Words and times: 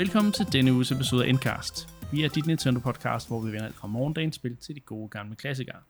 Velkommen 0.00 0.32
til 0.32 0.46
denne 0.52 0.72
uges 0.72 0.92
episode 0.92 1.24
af 1.24 1.28
Endcast. 1.28 1.88
Vi 2.12 2.24
er 2.24 2.28
dit 2.28 2.46
Nintendo 2.46 2.80
podcast, 2.80 3.28
hvor 3.28 3.40
vi 3.40 3.52
vender 3.52 3.66
alt 3.66 3.74
fra 3.74 3.88
morgendagens 3.88 4.36
spil 4.36 4.56
til 4.56 4.74
de 4.74 4.80
gode 4.80 5.08
gamle 5.08 5.36
klassikere. 5.36 5.82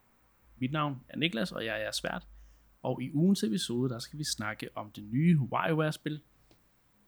Mit 0.60 0.72
navn 0.72 0.96
er 1.08 1.18
Niklas, 1.18 1.52
og 1.52 1.64
jeg 1.64 1.82
er 1.82 1.90
svært. 1.92 2.26
Og 2.82 3.02
i 3.02 3.10
ugens 3.12 3.42
episode, 3.42 3.90
der 3.90 3.98
skal 3.98 4.18
vi 4.18 4.24
snakke 4.24 4.68
om 4.74 4.92
det 4.92 5.04
nye 5.04 5.38
WarioWare-spil. 5.38 6.20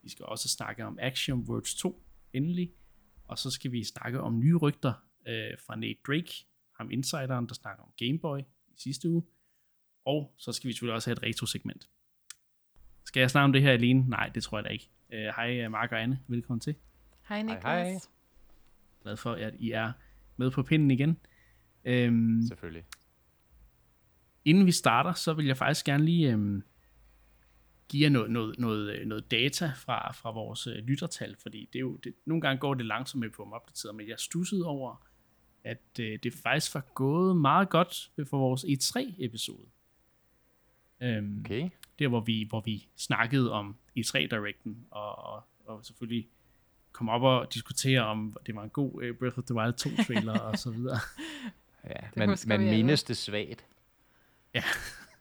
Vi 0.03 0.11
skal 0.11 0.25
også 0.27 0.49
snakke 0.49 0.85
om 0.85 0.99
Action 1.01 1.39
Words 1.49 1.75
2, 1.75 2.03
endelig. 2.33 2.73
Og 3.25 3.39
så 3.39 3.51
skal 3.51 3.73
vi 3.73 3.85
snakke 3.85 4.21
om 4.21 4.39
nye 4.39 4.57
rygter 4.57 4.93
øh, 5.27 5.59
fra 5.67 5.77
Nate 5.77 5.99
Drake, 6.07 6.33
ham 6.79 6.91
insideren, 6.91 7.47
der 7.47 7.55
snakker 7.55 7.83
om 7.83 7.93
Game 7.99 8.19
Boy 8.19 8.39
i 8.69 8.75
sidste 8.77 9.09
uge. 9.09 9.23
Og 10.05 10.35
så 10.39 10.53
skal 10.53 10.69
vi 10.69 10.73
selvfølgelig 10.73 10.95
også 10.95 11.11
have 11.11 11.17
et 11.17 11.23
retro-segment. 11.23 11.89
Skal 13.07 13.21
jeg 13.21 13.31
snakke 13.31 13.45
om 13.45 13.53
det 13.53 13.63
her 13.63 13.73
alene? 13.73 14.09
Nej, 14.09 14.29
det 14.29 14.43
tror 14.43 14.59
jeg 14.59 14.65
da 14.65 14.69
ikke. 14.69 14.91
Uh, 15.09 15.19
hej 15.19 15.65
øh, 15.65 15.71
Mark 15.71 15.93
og 15.93 16.03
Anne, 16.03 16.21
velkommen 16.29 16.61
til. 16.61 16.75
Hej 17.29 17.43
Niklas. 17.43 17.63
Hej, 17.63 17.85
hej. 17.85 17.99
Glad 19.03 19.17
for, 19.17 19.33
at 19.33 19.55
I 19.59 19.71
er 19.71 19.93
med 20.37 20.51
på 20.51 20.63
pinden 20.63 20.91
igen. 20.91 21.19
Øhm, 21.85 22.43
Selvfølgelig. 22.49 22.85
inden 24.45 24.67
vi 24.67 24.73
starter, 24.73 25.13
så 25.13 25.33
vil 25.35 25.47
jeg 25.47 25.57
faktisk 25.57 25.87
gerne 25.87 26.05
lige 26.05 26.33
øhm, 26.33 26.63
give 27.89 28.03
jer 28.03 28.11
noget, 28.11 28.31
noget, 28.31 28.59
noget, 28.59 28.99
øh, 28.99 29.07
noget 29.07 29.31
data 29.31 29.73
fra, 29.77 30.13
fra 30.13 30.31
vores 30.31 30.67
øh, 30.67 30.75
lyttertal, 30.77 31.37
fordi 31.43 31.69
det 31.73 31.79
er 31.79 31.81
jo, 31.81 31.97
det, 31.97 32.15
nogle 32.25 32.41
gange 32.41 32.61
går 32.61 32.75
det 32.75 32.87
langsomt 32.87 33.21
med 33.21 33.29
at 33.29 33.35
få 33.35 33.45
dem 33.45 33.53
opdateret, 33.53 33.95
men 33.95 34.09
jeg 34.09 34.19
stussede 34.19 34.67
over, 34.67 35.07
at 35.65 36.01
øh, 36.01 36.19
det 36.23 36.33
faktisk 36.43 36.75
var 36.75 36.85
gået 36.95 37.37
meget 37.37 37.69
godt 37.69 38.11
for 38.29 38.39
vores 38.39 38.65
E3-episode. 38.65 39.67
Øhm, 41.01 41.41
Okay. 41.41 41.71
der 41.99 42.09
hvor 42.09 42.21
vi, 42.21 42.47
hvor 42.49 42.61
vi 42.61 42.89
snakkede 42.97 43.53
om 43.53 43.77
E3 43.99 44.19
Directen, 44.19 44.87
og, 44.91 45.19
og, 45.19 45.43
og 45.65 45.85
selvfølgelig 45.85 46.29
kom 46.93 47.09
op 47.09 47.23
og 47.23 47.55
diskutere 47.55 48.01
om 48.01 48.37
det 48.47 48.55
var 48.55 48.63
en 48.63 48.71
god 48.71 49.03
uh, 49.03 49.17
Breath 49.19 49.39
of 49.39 49.45
the 49.45 49.55
Wild 49.55 49.73
2 49.75 49.91
trailer 50.07 50.39
og 50.41 50.59
så 50.59 50.71
videre. 50.71 50.99
Ja, 51.85 51.97
man, 52.17 52.39
man 52.47 52.61
alle. 52.61 52.71
mindes 52.77 53.03
det 53.05 53.17
svagt. 53.17 53.67
Ja. 54.55 54.63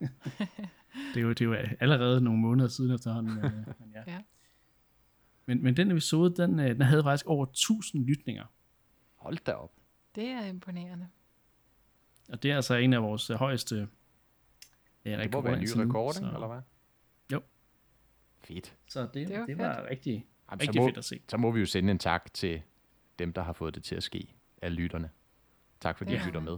det, 1.14 1.16
er 1.16 1.20
jo, 1.20 1.28
det 1.28 1.40
er 1.40 1.44
jo 1.44 1.52
allerede 1.80 2.20
nogle 2.20 2.40
måneder 2.40 2.68
siden 2.68 2.94
efterhånden. 2.94 3.34
Men, 3.34 3.44
øh, 3.44 3.52
men, 3.80 3.92
ja. 3.94 4.02
Ja. 4.12 4.18
men, 5.46 5.62
men 5.62 5.76
den 5.76 5.90
episode, 5.90 6.42
den, 6.42 6.58
øh, 6.60 6.68
den 6.68 6.80
havde 6.82 7.02
faktisk 7.02 7.26
over 7.26 7.46
1000 7.46 8.04
lytninger. 8.04 8.44
Hold 9.16 9.38
da 9.46 9.52
op. 9.52 9.72
Det 10.14 10.24
er 10.28 10.44
imponerende. 10.46 11.08
Og 12.28 12.42
det 12.42 12.50
er 12.50 12.56
altså 12.56 12.74
en 12.74 12.92
af 12.92 13.02
vores 13.02 13.30
øh, 13.30 13.36
højeste 13.36 13.88
øh, 15.04 15.18
Det 15.18 15.32
må 15.32 15.40
være 15.40 15.54
en 15.54 15.60
ny 15.60 15.68
rekord, 15.76 16.12
så- 16.14 16.24
eller 16.34 16.46
hvad? 16.46 16.60
Jo. 17.32 17.42
Fedt. 18.40 18.76
Så 18.88 19.00
det, 19.02 19.14
Det 19.14 19.28
det, 19.28 19.38
var 19.38 19.46
det 19.46 19.58
var 19.58 19.76
fedt. 19.76 19.90
rigtig, 19.90 20.26
Jamen, 20.52 20.60
rigtig 20.60 20.74
så, 20.74 20.80
må, 20.80 20.86
fedt 20.88 20.98
at 20.98 21.04
se. 21.04 21.20
så 21.28 21.36
må 21.36 21.50
vi 21.50 21.60
jo 21.60 21.66
sende 21.66 21.90
en 21.90 21.98
tak 21.98 22.34
til 22.34 22.62
dem, 23.18 23.32
der 23.32 23.42
har 23.42 23.52
fået 23.52 23.74
det 23.74 23.82
til 23.84 23.94
at 23.94 24.02
ske 24.02 24.34
af 24.62 24.76
lytterne. 24.76 25.10
Tak 25.80 25.98
fordi 25.98 26.12
ja. 26.12 26.22
I 26.22 26.26
lytter 26.26 26.40
med. 26.40 26.56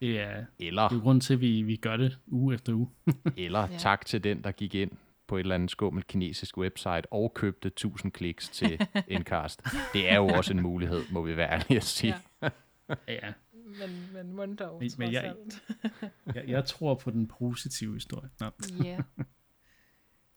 Det 0.00 0.20
er, 0.20 0.44
Eller, 0.58 0.88
det 0.88 0.96
er 0.96 1.00
grunden 1.00 1.20
til, 1.20 1.34
at 1.34 1.40
vi, 1.40 1.62
vi 1.62 1.76
gør 1.76 1.96
det 1.96 2.18
uge 2.26 2.54
efter 2.54 2.72
uge. 2.74 2.88
eller 3.36 3.68
Ja. 3.70 3.76
tak 3.78 4.06
til 4.06 4.24
den, 4.24 4.44
der 4.44 4.50
gik 4.52 4.74
ind 4.74 4.90
på 5.26 5.36
et 5.36 5.40
eller 5.40 5.54
andet 5.54 5.70
skummelt 5.70 6.06
kinesisk 6.06 6.58
website 6.58 7.12
og 7.12 7.34
købte 7.34 7.66
1000 7.68 8.12
kliks 8.12 8.48
til 8.48 8.86
Endcast. 9.08 9.62
Det 9.92 10.10
er 10.10 10.16
jo 10.16 10.26
også 10.26 10.52
en 10.52 10.60
mulighed, 10.62 11.02
må 11.10 11.22
vi 11.22 11.36
være 11.36 11.50
ærlige 11.50 11.76
at 11.76 11.84
sige. 11.84 12.14
Ja. 12.42 12.48
Ja. 13.08 13.32
Men, 13.54 14.08
men 14.14 14.32
mund 14.36 14.56
dog, 14.56 14.78
Men- 14.80 14.90
men 14.98 15.12
jeg-. 15.12 15.34
Jeg, 16.34 16.44
jeg 16.48 16.64
tror 16.64 16.94
på 16.94 17.10
den 17.10 17.26
positive 17.28 17.94
historie. 17.94 18.30
Nå. 18.40 18.50
Ja. 18.84 18.98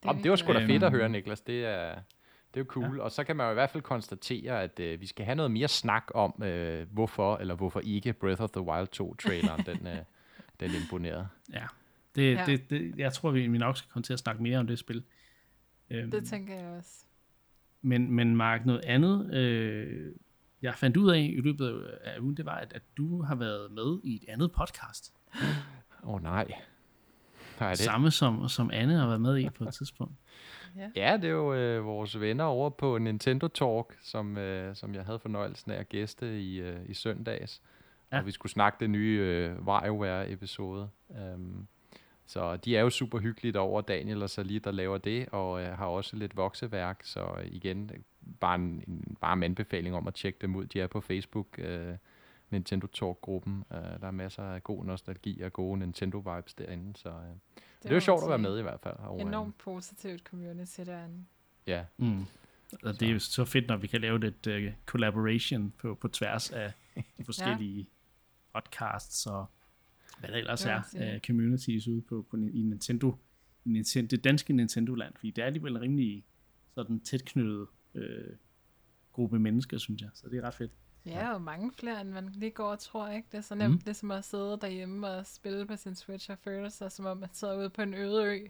Jamen, 0.06 0.24
det 0.24 0.32
var 0.32 0.36
sgu 0.38 0.54
da 0.54 0.58
Øhm. 0.60 0.68
fedt 0.68 0.84
at 0.84 0.92
høre, 0.92 1.10
Niklas. 1.10 1.42
Det 1.42 1.66
er, 1.66 1.94
det 2.54 2.60
er 2.60 2.60
jo 2.60 2.66
cool. 2.68 2.98
Ja. 2.98 3.04
Og 3.04 3.12
så 3.12 3.24
kan 3.24 3.36
man 3.36 3.46
jo 3.46 3.52
i 3.52 3.54
hvert 3.54 3.70
fald 3.70 3.84
konstatere, 3.84 4.62
at 4.64 4.80
øh, 4.80 5.02
vi 5.02 5.06
skal 5.08 5.26
have 5.26 5.36
noget 5.36 5.52
mere 5.52 5.68
snak 5.68 6.04
om, 6.16 6.44
øh, 6.44 6.88
hvorfor 6.92 7.38
eller 7.38 7.56
hvorfor 7.56 7.80
ikke 7.80 8.14
Breath 8.14 8.42
of 8.42 8.50
the 8.50 8.62
Wild 8.62 8.88
2-traileren, 9.02 9.66
den, 9.76 9.88
øh, 9.88 9.98
den 10.60 10.72
imponerede. 10.84 11.28
Ja, 11.54 11.66
det. 12.16 12.34
Ja. 12.36 12.44
Det, 12.46 12.70
det, 12.70 12.94
jeg 12.98 13.14
tror, 13.14 13.32
vi, 13.32 13.48
vi 13.48 13.58
nok 13.58 13.78
skal 13.78 13.90
komme 13.92 14.04
til 14.04 14.14
at 14.14 14.20
snakke 14.20 14.44
mere 14.44 14.58
om 14.60 14.68
det 14.68 14.80
spil. 14.80 15.04
Øhm, 15.90 16.12
Det 16.12 16.26
tænker 16.28 16.56
jeg 16.56 16.66
også. 16.78 17.06
men, 17.82 18.12
men 18.12 18.36
Mark, 18.36 18.66
noget 18.66 18.86
andet, 18.86 19.34
øh, 19.34 20.12
jeg 20.62 20.76
fandt 20.76 20.98
ud 20.98 21.12
af 21.12 21.20
i 21.20 21.42
løbet 21.42 21.86
af 22.04 22.20
ugen, 22.20 22.38
det 22.38 22.46
var, 22.46 22.56
at, 22.56 22.74
at 22.74 22.82
du 22.98 23.22
har 23.22 23.36
været 23.36 23.72
med 23.72 24.00
i 24.04 24.16
et 24.16 24.24
andet 24.28 24.52
podcast. 24.52 25.14
Åh 26.04 26.14
oh, 26.14 26.24
nej. 26.24 26.52
Nej, 27.60 27.70
det, 27.70 27.80
Samme 27.80 28.12
som, 28.12 28.50
som 28.50 28.70
Anne 28.74 28.94
har 28.94 29.08
været 29.08 29.22
med 29.22 29.38
i 29.38 29.50
på 29.50 29.64
et 29.64 29.74
tidspunkt. 29.74 30.14
Ja. 30.76 30.90
ja, 30.96 31.18
det 31.18 31.26
er 31.26 31.30
jo 31.30 31.54
øh, 31.54 31.86
vores 31.86 32.20
venner 32.20 32.44
over 32.44 32.70
på 32.70 32.98
Nintendo 32.98 33.48
Talk, 33.48 33.98
som, 34.02 34.38
øh, 34.38 34.76
som 34.76 34.96
jeg 34.96 35.06
havde 35.06 35.20
fornøjelsen 35.20 35.72
af 35.72 35.80
at 35.80 35.90
gæste 35.90 36.42
i, 36.42 36.62
øh, 36.62 36.80
i 36.86 36.94
søndags. 36.94 37.62
Ja. 38.12 38.20
Og 38.20 38.26
vi 38.26 38.32
skulle 38.32 38.52
snakke 38.52 38.78
det 38.80 38.90
nye 38.90 39.20
øh, 39.22 39.68
WarioWare-episode. 39.68 40.90
Um, 41.10 41.68
så 42.26 42.56
de 42.56 42.78
er 42.78 42.82
jo 42.82 42.90
super 42.90 43.20
hyggelige 43.20 43.60
over 43.60 43.82
Daniel 43.82 44.24
og 44.24 44.30
Sali, 44.30 44.60
der 44.60 44.72
laver 44.72 44.98
det, 44.98 45.30
og 45.30 45.62
øh, 45.62 45.78
har 45.78 45.86
også 45.86 46.16
lidt 46.16 46.38
vokseværk. 46.38 47.00
Så 47.04 47.28
igen, 47.46 47.92
bare 48.40 48.56
en, 48.56 48.84
en 48.88 49.18
varm 49.22 49.44
anbefaling 49.44 49.96
om 49.96 50.08
at 50.08 50.14
tjekke 50.14 50.40
dem 50.42 50.56
ud. 50.56 50.66
De 50.66 50.82
er 50.82 50.88
på 50.88 51.02
Facebook, 51.02 51.48
øh, 51.58 51.96
Nintendo 52.54 52.88
Talk-gruppen. 52.88 53.64
Øh, 53.72 53.78
der 53.78 54.08
er 54.08 54.12
masser 54.12 54.44
af 54.44 54.64
god 54.64 54.86
nostalgi 54.86 55.42
og 55.42 55.54
gode 55.54 55.80
Nintendo-vibes 55.80 56.54
derinde. 56.58 56.98
Så 56.98 57.10
øh, 57.10 57.16
det, 57.16 57.64
det 57.84 57.90
er 57.90 57.94
jo 57.94 58.00
sjovt 58.00 58.24
at 58.24 58.30
være 58.30 58.38
med 58.38 58.60
i 58.60 58.62
hvert 58.62 58.80
fald. 58.80 58.96
Og, 59.00 59.22
Enormt 59.22 59.58
positivt 59.58 60.22
community 60.22 60.82
derinde. 60.82 61.26
Ja, 61.68 61.86
Mm. 61.98 62.26
Og 62.84 63.00
det 63.00 63.08
er 63.08 63.14
jo 63.14 63.20
så 63.20 63.46
fedt, 63.46 63.68
når 63.68 63.78
vi 63.78 63.88
kan 63.88 64.02
lave 64.02 64.20
lidt 64.20 64.48
uh, 64.48 64.74
collaboration 64.86 65.74
på, 65.78 65.96
på 65.96 66.08
tværs 66.08 66.52
af 66.52 66.74
de 67.18 67.24
forskellige 67.26 67.88
podcasts 68.54 69.26
og 69.26 69.46
hvad 70.20 70.30
der 70.30 70.36
ellers 70.36 70.66
er 70.66 70.82
uh, 70.94 71.20
communities 71.28 71.88
ude 71.88 72.02
på, 72.02 72.26
på 72.32 72.38
i 72.38 72.62
Nintendo, 72.62 73.18
i 73.66 73.70
Nintendo, 73.70 74.08
det 74.08 74.24
danske 74.24 74.54
Nintendo-land, 74.54 75.14
fordi 75.16 75.32
det 75.32 75.42
er 75.42 75.46
alligevel 75.46 75.76
en 75.76 75.82
rimelig 75.82 76.24
sådan 76.76 77.00
tæt 77.00 77.26
knyttet 77.26 77.68
øh, 77.96 78.36
gruppe 79.12 79.40
mennesker, 79.40 79.78
synes 79.78 80.02
jeg. 80.02 80.10
Så 80.14 80.30
det 80.30 80.38
er 80.38 80.42
ret 80.42 80.54
fedt. 80.54 80.72
Ja, 81.06 81.34
og 81.34 81.42
mange 81.42 81.72
flere, 81.72 82.02
end 82.02 82.10
man 82.10 82.30
lige 82.30 82.52
går 82.52 82.72
og 82.72 82.80
tror, 82.80 83.08
ikke? 83.10 83.28
Det 83.32 83.38
er 83.38 83.42
så 83.42 83.56
nemt, 83.56 83.74
Mm. 83.74 83.82
ligesom 83.86 84.12
at 84.12 84.26
sidde 84.26 84.58
derhjemme 84.62 85.08
og 85.08 85.26
spille 85.26 85.66
på 85.66 85.76
sin 85.76 85.96
Switch 85.96 86.32
og 86.32 86.38
føle 86.38 86.70
sig, 86.70 86.92
som 86.92 87.06
om 87.06 87.18
man 87.18 87.30
sidder 87.34 87.58
ude 87.58 87.70
på 87.70 87.82
en 87.82 87.94
øde 87.94 88.26
ø, 88.26 88.48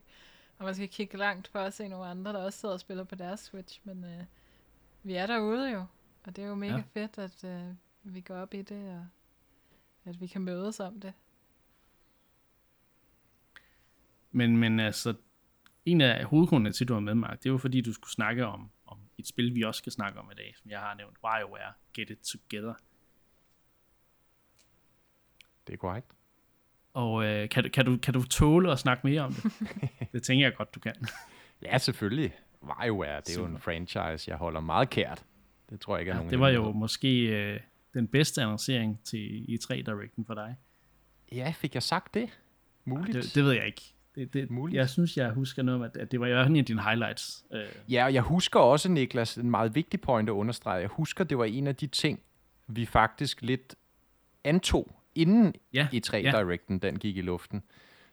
og 0.57 0.65
man 0.65 0.75
skal 0.75 0.89
kigge 0.89 1.17
langt 1.17 1.47
for 1.47 1.59
at 1.59 1.73
se 1.73 1.87
nogle 1.87 2.05
andre, 2.05 2.33
der 2.33 2.39
også 2.39 2.59
sidder 2.59 2.73
og 2.73 2.79
spiller 2.79 3.03
på 3.03 3.15
deres 3.15 3.39
Switch, 3.39 3.79
men 3.83 4.03
øh, 4.03 4.23
vi 5.03 5.13
er 5.13 5.27
derude 5.27 5.71
jo, 5.71 5.85
og 6.23 6.35
det 6.35 6.43
er 6.43 6.47
jo 6.47 6.55
mega 6.55 6.75
Ja. 6.75 6.83
fedt, 6.93 7.17
at 7.17 7.43
øh, 7.43 7.73
vi 8.03 8.21
går 8.21 8.35
op 8.35 8.53
i 8.53 8.61
det, 8.61 8.89
og 8.89 9.05
at 10.05 10.21
vi 10.21 10.27
kan 10.27 10.41
mødes 10.41 10.79
om 10.79 10.99
det. 11.01 11.13
Men, 14.31 14.57
men 14.57 14.79
altså, 14.79 15.13
en 15.85 16.01
af 16.01 16.25
hovedgrundene 16.25 16.71
til, 16.73 16.83
at 16.83 16.87
du 16.87 16.93
var 16.93 16.99
med, 16.99 17.15
Mark, 17.15 17.43
det 17.43 17.51
var 17.51 17.57
fordi, 17.57 17.81
du 17.81 17.93
skulle 17.93 18.11
snakke 18.11 18.45
om 18.45 18.69
et 19.17 19.27
spil, 19.27 19.55
vi 19.55 19.61
også 19.61 19.77
skal 19.77 19.91
snakke 19.91 20.19
om 20.19 20.31
i 20.31 20.35
dag, 20.35 20.53
som 20.61 20.71
jeg 20.71 20.79
har 20.79 20.93
nævnt, 20.93 21.17
WarioWare 21.23 21.73
Get 21.93 22.09
It 22.09 22.19
Together. 22.19 22.73
det 25.67 25.73
er 25.73 25.77
korrekt. 25.77 26.07
Og 26.93 27.25
øh, 27.25 27.49
kan, 27.49 27.63
du- 27.63 27.69
kan, 27.69 27.85
du, 27.85 27.97
kan 27.97 28.13
du 28.13 28.23
tåle 28.23 28.71
at 28.71 28.79
snakke 28.79 29.07
mere 29.07 29.21
om 29.21 29.33
det? 29.33 29.51
det 30.13 30.23
tænker 30.23 30.45
jeg 30.45 30.55
godt, 30.55 30.75
du 30.75 30.79
kan. 30.79 30.93
Ja, 31.61 31.77
selvfølgelig. 31.77 32.33
WarioWare, 32.63 33.21
det 33.21 33.29
er 33.37 33.39
jo 33.41 33.45
en 33.45 33.51
Super. 33.51 33.61
franchise, 33.61 34.29
jeg 34.31 34.37
holder 34.37 34.59
meget 34.59 34.89
kært. 34.89 35.25
Det 35.69 35.81
tror 35.81 35.95
jeg 35.95 36.01
ikke 36.01 36.09
er 36.09 36.13
Ja, 36.15 36.17
nogen 36.19 36.31
det 36.31 36.39
var 36.39 36.49
jo 36.49 36.71
måske 36.71 37.25
øh, 37.25 37.59
den 37.93 38.07
bedste 38.07 38.41
annoncering 38.41 39.03
til 39.03 39.45
E3 39.49 39.75
Directen 39.75 40.25
for 40.25 40.33
dig. 40.33 40.55
Ja, 41.31 41.53
fik 41.57 41.73
jeg 41.75 41.83
sagt 41.83 42.13
det? 42.13 42.39
Muligt. 42.85 43.13
Det, 43.23 43.35
det 43.35 43.43
ved 43.43 43.51
jeg 43.51 43.65
ikke. 43.65 43.92
Det, 44.15 44.33
det, 44.33 44.51
Muligt. 44.51 44.77
jeg 44.77 44.89
synes, 44.89 45.17
jeg 45.17 45.29
husker 45.31 45.63
noget 45.63 45.75
om, 45.75 45.81
at, 45.83 45.97
at 45.97 46.11
det 46.11 46.19
var 46.19 46.27
i 46.27 46.45
en 46.45 46.55
af 46.55 46.65
dine 46.65 46.81
highlights. 46.83 47.45
Øh, 47.53 47.61
Ja, 47.89 48.05
og 48.05 48.13
jeg 48.13 48.21
husker 48.21 48.59
også, 48.59 48.89
Niklas, 48.91 49.37
en 49.37 49.51
meget 49.51 49.75
vigtig 49.75 50.01
point 50.01 50.29
at 50.29 50.33
understrege. 50.33 50.79
Jeg 50.81 50.87
husker, 50.89 51.23
det 51.23 51.37
var 51.37 51.45
en 51.45 51.67
af 51.67 51.75
de 51.75 51.87
ting, 51.87 52.19
vi 52.67 52.85
faktisk 52.85 53.41
lidt 53.41 53.75
antog, 54.43 54.91
inden 55.15 55.53
ja, 55.73 55.87
E3 55.93 56.15
ja. 56.17 56.31
Directen 56.31 56.79
den 56.79 56.99
gik 56.99 57.17
i 57.17 57.21
luften. 57.21 57.63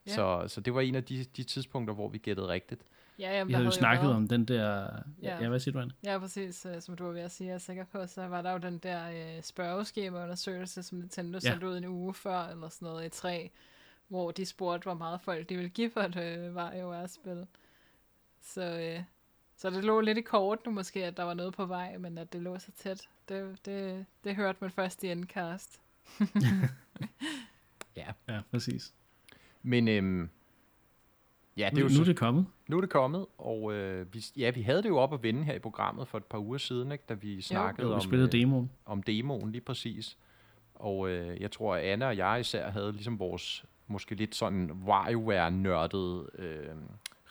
Ja. 0.07 0.13
Så, 0.15 0.45
så 0.49 0.61
det 0.61 0.75
var 0.75 0.81
en 0.81 0.95
af 0.95 1.05
de, 1.05 1.25
de 1.37 1.43
tidspunkter, 1.43 1.95
hvor 1.95 2.09
vi 2.09 2.19
gættede 2.19 2.49
rigtigt. 2.49 2.83
Ja, 3.19 3.37
jamen, 3.37 3.49
vi 3.49 3.53
havde 3.53 3.65
jo 3.65 3.71
snakket 3.71 4.03
været- 4.05 4.17
om 4.17 4.29
den 4.29 4.45
der... 4.45 4.87
Ja, 5.23 5.43
Ja. 5.43 5.49
hvad 5.49 5.59
siger 5.61 5.73
du, 5.73 5.79
Anne? 5.81 5.93
Ja, 6.05 6.19
præcis. 6.19 6.67
øh, 6.67 6.81
Som 6.83 6.97
du 6.97 7.05
var 7.05 7.13
ved 7.13 7.21
at 7.21 7.31
sige, 7.31 7.49
jeg 7.49 7.55
er 7.55 7.59
sikker 7.59 7.85
på, 7.93 8.07
så 8.07 8.27
var 8.27 8.43
der 8.43 8.53
jo 8.53 8.59
den 8.59 8.79
der 8.79 9.11
øh, 9.11 9.43
spørgeskemaundersøgelse, 9.43 10.83
som 10.83 10.99
Nintendo 10.99 11.39
Ja. 11.45 11.51
sendte 11.51 11.69
ud 11.69 11.77
en 11.77 11.85
uge 11.85 12.15
før, 12.15 12.39
eller 12.47 12.69
sådan 12.69 12.87
noget 12.87 13.07
i 13.07 13.09
tre, 13.09 13.51
hvor 14.11 14.31
de 14.31 14.47
spurgte, 14.47 14.85
hvor 14.85 14.95
meget 14.95 15.21
folk 15.21 15.49
de 15.49 15.55
ville 15.57 15.71
give 15.71 15.91
for 15.91 16.01
et 16.01 16.17
øh, 16.17 16.55
WarioWare-spil. 16.55 17.47
Så, 18.41 18.63
øh, 18.81 19.03
så 19.57 19.71
det 19.71 19.85
lå 19.85 20.01
lidt 20.01 20.19
i 20.19 20.21
kort 20.21 20.59
nu 20.67 20.73
måske, 20.73 21.05
at 21.05 21.17
der 21.17 21.23
var 21.23 21.35
noget 21.35 21.55
på 21.55 21.67
vej, 21.67 21.97
men 21.99 22.19
at 22.19 22.33
det 22.33 22.43
lå 22.43 22.59
så 22.59 22.71
tæt, 22.77 23.09
det, 23.29 23.67
det, 23.67 24.07
det 24.25 24.37
hørte 24.37 24.59
man 24.61 24.71
først 24.71 25.05
i 25.05 25.11
endcast. 25.11 25.81
Ja. 27.97 28.07
Ja, 28.29 28.41
præcis. 28.51 28.95
Men 29.63 29.89
øhm, 29.89 30.29
Ja, 31.57 31.71
det 31.71 31.79
Nu, 31.79 31.79
er 31.79 31.83
jo 31.83 31.89
nu 31.89 32.01
er 32.01 32.05
så, 32.05 32.11
det 32.11 32.17
kommet. 32.17 32.47
nu 32.69 32.77
er 32.77 32.81
det 32.81 32.91
kommet, 32.91 33.27
og 33.39 33.73
øh, 33.75 34.15
vi, 34.15 34.25
ja, 34.37 34.51
vi 34.51 34.63
havde 34.63 34.83
det 34.83 34.89
jo 34.89 34.99
op 34.99 35.15
at 35.15 35.23
vende 35.23 35.45
her 35.45 35.55
i 35.55 35.59
programmet 35.59 36.09
for 36.09 36.19
et 36.19 36.25
par 36.25 36.39
uger 36.39 36.59
siden, 36.59 36.93
ikke, 36.93 37.05
da 37.09 37.15
vi 37.15 37.41
snakkede 37.43 37.83
Jo, 37.87 37.89
vi 37.89 37.95
om, 37.95 38.01
spillede 38.01 38.29
øh, 38.29 38.33
demoen. 38.33 38.71
om 38.85 39.03
demoen 39.03 39.53
lige 39.53 39.61
præcis. 39.63 40.19
Og 40.75 41.09
øh, 41.11 41.41
jeg 41.41 41.51
tror, 41.51 41.75
at 41.77 41.83
Anna 41.83 42.07
og 42.07 42.17
jeg 42.17 42.41
især 42.41 42.71
havde 42.71 42.93
ligesom 42.93 43.19
vores 43.19 43.65
måske 43.91 44.15
lidt 44.15 44.35
sådan 44.35 44.71
WarioWare-nørdede 44.87 46.29
øh, 46.39 46.69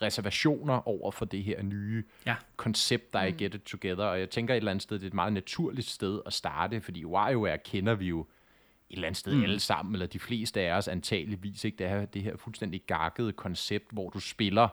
reservationer 0.02 0.88
over 0.88 1.12
for 1.12 1.26
det 1.26 1.44
her 1.44 1.62
nye 1.64 2.04
Ja. 2.26 2.36
koncept, 2.58 3.14
der 3.14 3.20
er 3.20 3.26
i 3.26 3.32
Get 3.32 3.56
It 3.56 3.62
Together. 3.62 4.04
Og 4.06 4.20
jeg 4.20 4.30
tænker 4.30 4.54
et 4.54 4.58
eller 4.58 4.72
andet 4.72 4.84
sted, 4.84 4.98
det 5.00 5.04
er 5.04 5.08
et 5.08 5.14
meget 5.14 5.34
naturligt 5.34 5.88
sted 5.88 6.22
at 6.26 6.34
starte, 6.34 6.82
fordi 6.82 7.06
WarioWare 7.06 7.58
kender 7.58 7.96
vi 7.96 8.08
jo 8.08 8.20
et 8.90 8.96
eller 8.96 9.08
andet 9.08 9.18
sted 9.18 9.36
mm. 9.36 9.44
alle 9.44 9.60
sammen, 9.60 9.96
eller 9.96 10.06
de 10.08 10.20
fleste 10.20 10.62
af 10.62 10.78
os 10.78 10.88
antageligvis, 10.88 11.64
ikke? 11.64 11.78
Det 11.78 11.88
er 11.88 12.06
det 12.06 12.24
her 12.24 12.38
fuldstændig 12.38 12.82
gakkede 12.88 13.32
koncept, 13.32 13.86
hvor 13.92 14.10
du 14.10 14.20
spiller 14.20 14.68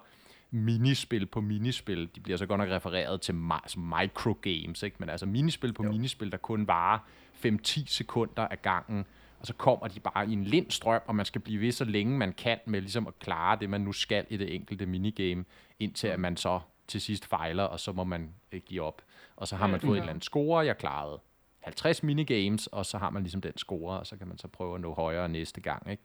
minispil 0.50 1.26
på 1.26 1.40
minispil. 1.40 2.08
De 2.14 2.20
bliver 2.20 2.36
så 2.36 2.46
godt 2.46 2.58
nok 2.58 2.68
refereret 2.68 3.20
til 3.20 3.32
mi- 3.32 3.68
som 3.68 3.82
microgames, 4.00 4.82
ikke? 4.82 4.96
men 5.00 5.08
altså 5.08 5.26
minispil 5.26 5.72
på 5.72 5.84
jo. 5.84 5.90
minispil, 5.92 6.32
der 6.32 6.38
kun 6.38 6.66
varer 6.66 6.98
5-10 7.46 7.82
sekunder 7.86 8.48
ad 8.50 8.56
gangen, 8.62 9.04
og 9.40 9.46
så 9.46 9.54
kommer 9.54 9.88
de 9.88 10.00
bare 10.00 10.28
i 10.28 10.32
en 10.32 10.44
lind 10.44 10.70
strøm, 10.70 11.00
og 11.06 11.14
man 11.14 11.26
skal 11.26 11.40
blive 11.40 11.60
ved 11.60 11.72
så 11.72 11.84
længe 11.84 12.18
man 12.18 12.32
kan 12.32 12.58
med 12.66 12.80
ligesom 12.80 13.06
at 13.06 13.18
klare 13.18 13.58
det, 13.60 13.70
man 13.70 13.80
nu 13.80 13.92
skal 13.92 14.26
i 14.28 14.36
det 14.36 14.54
enkelte 14.54 14.86
minigame, 14.86 15.44
indtil 15.78 16.08
at 16.08 16.20
man 16.20 16.36
så 16.36 16.60
til 16.88 17.00
sidst 17.00 17.26
fejler, 17.26 17.64
og 17.64 17.80
så 17.80 17.92
må 17.92 18.04
man 18.04 18.34
øh, 18.52 18.60
give 18.66 18.82
op. 18.82 19.02
Og 19.36 19.48
så 19.48 19.56
har 19.56 19.66
man 19.66 19.80
fået 19.80 19.90
en 19.90 19.96
eller 19.96 20.10
anden 20.10 20.22
score, 20.22 20.66
jeg 20.66 20.78
klarede 20.78 21.20
50 21.60 22.02
minigames, 22.02 22.66
og 22.66 22.86
så 22.86 22.98
har 22.98 23.10
man 23.10 23.22
ligesom 23.22 23.40
den 23.40 23.58
score, 23.58 23.98
og 23.98 24.06
så 24.06 24.16
kan 24.16 24.28
man 24.28 24.38
så 24.38 24.48
prøve 24.48 24.74
at 24.74 24.80
nå 24.80 24.94
højere 24.94 25.28
næste 25.28 25.60
gang, 25.60 25.90
ikke? 25.90 26.02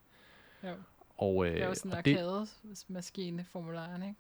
Jo. 0.64 0.74
Og, 1.18 1.46
øh, 1.46 1.54
Det 1.54 1.62
er 1.62 1.68
jo 1.68 1.74
sådan 1.74 1.92
en 1.92 1.98
arcade-maskine 1.98 3.46
formularen, 3.52 4.04
ikke? 4.04 4.16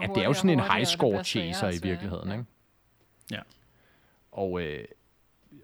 ja, 0.00 0.06
det 0.14 0.22
er 0.22 0.24
jo 0.24 0.32
sådan 0.32 0.50
en 0.50 0.60
high 0.60 0.86
score 0.86 1.24
chaser 1.24 1.68
i 1.68 1.78
virkeligheden, 1.82 2.28
ja. 2.28 2.34
ikke? 2.34 2.44
Ja. 3.30 3.40
Og, 4.32 4.62
øh, 4.62 4.84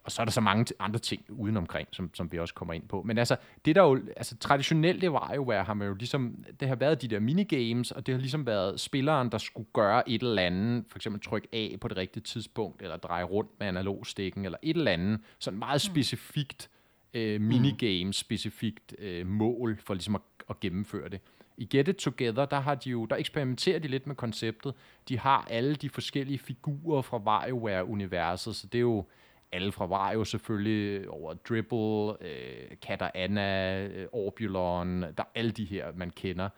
og 0.05 0.13
så 0.13 0.23
er 0.23 0.25
der 0.25 0.33
så 0.33 0.41
mange 0.41 0.75
andre 0.79 0.99
ting 0.99 1.25
udenomkring, 1.29 1.89
som, 1.93 2.11
som 2.15 2.33
vi 2.33 2.39
også 2.39 2.55
kommer 2.55 2.75
ind 2.75 2.89
på. 2.89 3.03
Men 3.03 3.19
altså, 3.19 3.37
det 3.65 3.77
der 3.77 3.83
jo, 3.83 4.01
altså 4.17 4.37
traditionelt 4.37 5.03
det 5.03 5.13
var 5.13 5.33
jo, 5.35 5.51
har 5.51 5.75
man 5.75 5.89
jo 5.89 5.95
ligesom, 5.95 6.45
det 6.61 6.69
har 6.69 6.75
været 6.75 7.03
de 7.03 7.09
der 7.09 7.21
minigames, 7.21 7.91
og 7.91 8.07
det 8.07 8.15
har 8.15 8.21
ligesom 8.21 8.47
været 8.47 8.81
spilleren, 8.81 9.33
der 9.33 9.39
skulle 9.39 9.69
gøre 9.73 10.09
et 10.09 10.23
eller 10.23 10.43
andet, 10.43 10.85
for 10.89 10.99
eksempel 10.99 11.21
trykke 11.23 11.49
A 11.53 11.77
på 11.77 11.89
det 11.89 11.97
rigtige 11.97 12.23
tidspunkt, 12.23 12.83
eller 12.83 12.97
dreje 12.97 13.25
rundt 13.25 13.51
med 13.59 13.67
analogstikken, 13.67 14.45
eller 14.45 14.59
et 14.63 14.77
eller 14.77 14.93
andet, 14.93 15.21
sådan 15.39 15.59
meget 15.59 15.81
specifikt 15.81 16.71
øh, 17.15 17.41
minigame, 17.41 18.13
specifikt 18.13 18.95
øh, 18.99 19.27
mål 19.27 19.79
for 19.85 19.95
ligesom 19.95 20.15
at, 20.15 20.23
at 20.51 20.61
gennemføre 20.61 21.09
det. 21.09 21.21
I 21.57 21.65
Get 21.65 21.89
It 21.89 21.97
Together, 21.97 22.45
der, 22.45 22.61
har 22.61 22.75
de 22.75 22.91
jo, 22.91 23.07
der 23.07 23.17
eksperimenterer 23.17 23.79
de 23.79 23.89
lidt 23.89 24.07
med 24.07 24.15
konceptet. 24.15 24.75
De 25.09 25.19
har 25.19 25.47
alle 25.51 25.75
de 25.75 25.91
forskellige 25.91 26.39
figurer 26.39 27.03
fra 27.03 27.17
WarioWare-universet, 27.19 28.57
så 28.57 28.67
det 28.67 28.79
er 28.79 28.83
jo 28.83 29.05
alle 29.53 29.73
fra 29.73 29.87
Wario 29.87 30.25
selvfølgelig, 30.25 31.11
over 31.11 31.35
Dribble, 31.35 32.29
øh, 32.29 32.77
Kat 32.83 33.03
og 33.03 33.11
Anna, 33.15 33.83
øh, 33.87 34.07
Orbulon, 34.13 35.03
der 35.03 35.09
er 35.19 35.31
alle 35.35 35.51
de 35.51 35.65
her, 35.65 35.93
man 35.97 36.11
kender. 36.11 36.49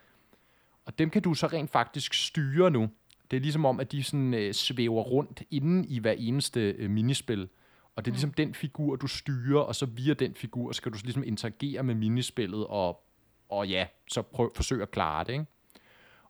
Og 0.84 0.98
dem 0.98 1.10
kan 1.10 1.22
du 1.22 1.34
så 1.34 1.46
rent 1.46 1.70
faktisk 1.70 2.14
styre 2.14 2.70
nu. 2.70 2.90
Det 3.30 3.36
er 3.36 3.40
ligesom 3.40 3.64
om, 3.64 3.80
at 3.80 3.92
de 3.92 4.02
sådan, 4.02 4.34
øh, 4.34 4.54
svæver 4.54 5.02
rundt 5.02 5.42
inden 5.50 5.84
i 5.84 5.98
hver 5.98 6.12
eneste 6.12 6.60
øh, 6.70 6.90
minispil. 6.90 7.48
Og 7.96 8.04
det 8.04 8.10
er 8.10 8.14
ligesom 8.14 8.32
den 8.32 8.54
figur, 8.54 8.96
du 8.96 9.06
styrer, 9.06 9.60
og 9.60 9.74
så 9.74 9.86
via 9.86 10.14
den 10.14 10.34
figur 10.34 10.72
skal 10.72 10.92
du 10.92 10.98
så 10.98 11.04
ligesom 11.04 11.24
interagere 11.26 11.82
med 11.82 11.94
minispillet, 11.94 12.66
og, 12.66 13.04
og 13.48 13.68
ja, 13.68 13.86
så 14.08 14.22
prøv, 14.22 14.52
forsøg 14.56 14.82
at 14.82 14.90
klare 14.90 15.24
det, 15.24 15.32
ikke? 15.32 15.46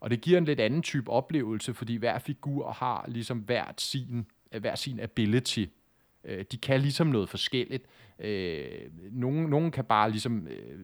Og 0.01 0.11
det 0.11 0.21
giver 0.21 0.39
en 0.39 0.45
lidt 0.45 0.61
anden 0.61 0.83
type 0.83 1.11
oplevelse, 1.11 1.75
fordi 1.75 1.97
hver 1.97 2.19
figur 2.19 2.71
har 2.71 3.05
ligesom 3.09 3.39
hvert 3.39 3.81
sin, 3.81 4.27
hver 4.59 4.75
sin 4.75 5.01
ability. 5.01 5.65
Øh, 6.25 6.45
De 6.53 6.57
kan 6.57 6.81
ligesom 6.81 7.07
noget 7.07 7.29
forskelligt. 7.29 7.85
Øh, 8.19 8.67
nogen, 9.13 9.51
nogen 9.51 9.71
kan 9.71 9.85
bare 9.85 10.11
ligesom 10.11 10.47
øh, 10.47 10.79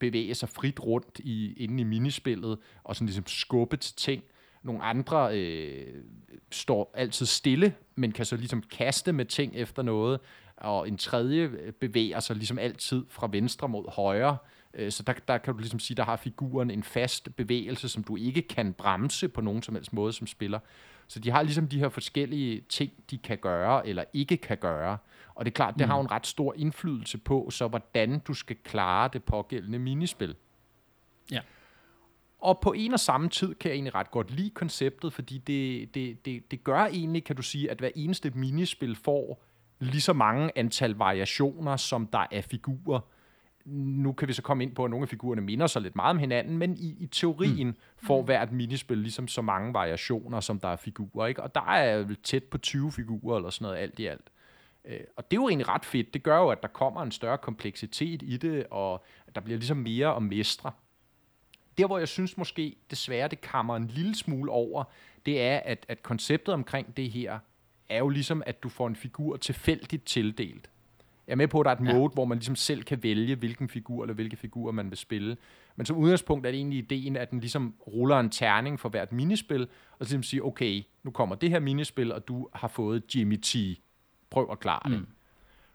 bevæge 0.00 0.34
sig 0.34 0.48
frit 0.48 0.80
rundt 0.80 1.18
i, 1.18 1.52
inde 1.52 1.80
i 1.80 1.84
minispillet, 1.84 2.58
og 2.84 2.96
sådan 2.96 3.06
ligesom 3.06 3.26
skubbe 3.26 3.76
til 3.76 3.96
ting. 3.96 4.22
Nogle 4.62 4.82
andre 4.82 5.38
øh, 5.38 6.02
står 6.50 6.90
altid 6.94 7.26
stille, 7.26 7.74
men 7.94 8.12
kan 8.12 8.24
så 8.24 8.36
ligesom 8.36 8.62
kaste 8.62 9.12
med 9.12 9.24
ting 9.24 9.56
efter 9.56 9.82
noget. 9.82 10.20
Og 10.56 10.88
en 10.88 10.96
tredje 10.98 11.42
øh, 11.42 11.72
bevæger 11.72 12.20
sig 12.20 12.36
ligesom 12.36 12.58
altid 12.58 13.04
fra 13.08 13.28
venstre 13.32 13.68
mod 13.68 13.92
højre. 13.92 14.36
Øh, 14.74 14.92
så 14.92 15.02
der, 15.02 15.12
der 15.28 15.38
kan 15.38 15.54
du 15.54 15.58
ligesom 15.58 15.80
sige, 15.80 15.96
der 15.96 16.04
har 16.04 16.16
figuren 16.16 16.70
en 16.70 16.82
fast 16.82 17.36
bevægelse, 17.36 17.88
som 17.88 18.04
du 18.04 18.16
ikke 18.16 18.42
kan 18.42 18.72
bremse 18.72 19.28
på 19.28 19.40
nogen 19.40 19.62
som 19.62 19.74
helst 19.74 19.92
måde 19.92 20.12
som 20.12 20.26
spiller. 20.26 20.58
Så 21.10 21.20
de 21.20 21.30
har 21.30 21.42
ligesom 21.42 21.68
de 21.68 21.78
her 21.78 21.88
forskellige 21.88 22.60
ting, 22.68 22.92
de 23.10 23.18
kan 23.18 23.38
gøre 23.38 23.86
eller 23.86 24.04
ikke 24.12 24.36
kan 24.36 24.58
gøre. 24.58 24.98
Og 25.34 25.44
det 25.44 25.50
er 25.50 25.54
klart, 25.54 25.74
det 25.78 25.86
har 25.86 25.94
jo 25.96 26.00
en 26.00 26.10
ret 26.10 26.26
stor 26.26 26.54
indflydelse 26.56 27.18
på, 27.18 27.48
så 27.50 27.68
hvordan 27.68 28.18
du 28.18 28.34
skal 28.34 28.56
klare 28.64 29.10
det 29.12 29.24
pågældende 29.24 29.78
minispil. 29.78 30.36
Ja. 31.30 31.40
Og 32.38 32.60
på 32.60 32.72
en 32.72 32.92
og 32.92 33.00
samme 33.00 33.28
tid 33.28 33.54
kan 33.54 33.68
jeg 33.68 33.74
egentlig 33.74 33.94
ret 33.94 34.10
godt 34.10 34.30
lide 34.30 34.50
konceptet, 34.50 35.12
fordi 35.12 35.38
det, 35.38 35.94
det, 35.94 36.24
det, 36.24 36.50
det 36.50 36.64
gør 36.64 36.84
egentlig, 36.84 37.24
kan 37.24 37.36
du 37.36 37.42
sige, 37.42 37.70
at 37.70 37.78
hver 37.78 37.90
eneste 37.94 38.30
minispil 38.30 38.96
får 38.96 39.42
lige 39.78 40.00
så 40.00 40.12
mange 40.12 40.58
antal 40.58 40.94
variationer, 40.94 41.76
som 41.76 42.06
der 42.06 42.26
er 42.30 42.40
figurer. 42.40 43.00
Nu 43.64 44.12
kan 44.12 44.28
vi 44.28 44.32
så 44.32 44.42
komme 44.42 44.64
ind 44.64 44.74
på, 44.74 44.84
at 44.84 44.90
nogle 44.90 45.04
af 45.04 45.08
figurerne 45.08 45.40
minder 45.40 45.66
sig 45.66 45.82
lidt 45.82 45.96
meget 45.96 46.10
om 46.10 46.18
hinanden, 46.18 46.58
men 46.58 46.76
i, 46.76 46.96
i 46.98 47.06
teorien 47.06 47.66
mm. 47.66 47.76
får 47.96 48.22
hvert 48.22 48.52
minispil 48.52 48.98
ligesom 48.98 49.28
så 49.28 49.42
mange 49.42 49.74
variationer, 49.74 50.40
som 50.40 50.60
der 50.60 50.68
er 50.68 50.76
figurer. 50.76 51.26
Ikke? 51.26 51.42
Og 51.42 51.54
der 51.54 51.70
er 51.70 52.02
vel 52.02 52.16
tæt 52.16 52.44
på 52.44 52.58
20 52.58 52.92
figurer 52.92 53.36
eller 53.36 53.50
sådan 53.50 53.64
noget 53.64 53.78
alt 53.78 53.98
i 53.98 54.06
alt. 54.06 54.30
Øh, 54.84 55.00
Og 55.16 55.30
det 55.30 55.36
er 55.36 55.40
jo 55.40 55.48
egentlig 55.48 55.68
ret 55.68 55.84
fedt. 55.84 56.14
Det 56.14 56.22
gør 56.22 56.38
jo, 56.38 56.48
at 56.48 56.62
der 56.62 56.68
kommer 56.68 57.02
en 57.02 57.10
større 57.10 57.38
kompleksitet 57.38 58.22
i 58.22 58.36
det, 58.36 58.66
og 58.70 59.04
der 59.34 59.40
bliver 59.40 59.58
ligesom 59.58 59.76
mere 59.76 60.16
at 60.16 60.22
mestre. 60.22 60.72
Der, 61.78 61.86
hvor 61.86 61.98
jeg 61.98 62.08
synes 62.08 62.36
måske 62.36 62.76
desværre, 62.90 63.28
det 63.28 63.40
kammer 63.40 63.76
en 63.76 63.86
lille 63.86 64.14
smule 64.14 64.50
over, 64.50 64.84
det 65.26 65.42
er, 65.42 65.60
at, 65.64 65.86
at 65.88 66.02
konceptet 66.02 66.54
omkring 66.54 66.96
det 66.96 67.10
her, 67.10 67.38
er 67.88 67.98
jo 67.98 68.08
ligesom, 68.08 68.42
at 68.46 68.62
du 68.62 68.68
får 68.68 68.86
en 68.86 68.96
figur 68.96 69.36
tilfældigt 69.36 70.04
tildelt. 70.04 70.70
Jeg 71.30 71.34
er 71.34 71.36
med 71.36 71.48
på, 71.48 71.60
at 71.60 71.64
der 71.64 71.70
er 71.70 71.76
et 71.76 71.86
Ja. 71.88 71.98
mode, 71.98 72.10
hvor 72.14 72.24
man 72.24 72.38
ligesom 72.38 72.56
selv 72.56 72.82
kan 72.82 73.02
vælge, 73.02 73.34
hvilken 73.34 73.68
figur 73.68 74.02
eller 74.02 74.14
hvilke 74.14 74.36
figurer 74.36 74.72
man 74.72 74.90
vil 74.90 74.98
spille. 74.98 75.36
Men 75.76 75.86
som 75.86 75.96
udgangspunkt 75.96 76.46
er 76.46 76.50
det 76.50 76.58
egentlig 76.58 76.78
ideen, 76.78 77.16
at 77.16 77.30
den 77.30 77.40
ligesom 77.40 77.74
ruller 77.86 78.20
en 78.20 78.30
terning 78.30 78.80
for 78.80 78.88
hvert 78.88 79.12
minispil, 79.12 79.62
og 79.98 80.06
så 80.06 80.12
ligesom 80.12 80.22
siger, 80.22 80.42
okay, 80.42 80.82
nu 81.02 81.10
kommer 81.10 81.34
det 81.34 81.50
her 81.50 81.60
minispil, 81.60 82.12
og 82.12 82.28
du 82.28 82.48
har 82.54 82.68
fået 82.68 83.16
Jimmy 83.16 83.36
T. 83.36 83.56
Prøv 84.30 84.48
at 84.52 84.60
klare 84.60 84.90
det. 84.90 84.98
Mm. 84.98 85.06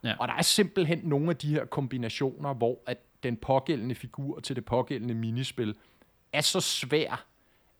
Ja. 0.04 0.16
Og 0.20 0.28
der 0.28 0.34
er 0.34 0.42
simpelthen 0.42 1.00
nogle 1.04 1.30
af 1.30 1.38
de 1.38 1.48
her 1.48 1.66
kombinationer, 1.66 2.54
hvor 2.54 2.80
at 2.88 2.98
den 3.24 3.38
pågældende 3.38 3.96
figur 3.96 4.40
til 4.40 4.56
det 4.56 4.66
pågældende 4.66 5.14
minispil 5.14 5.76
er 6.34 6.42
så 6.42 6.60
svær, 6.60 7.26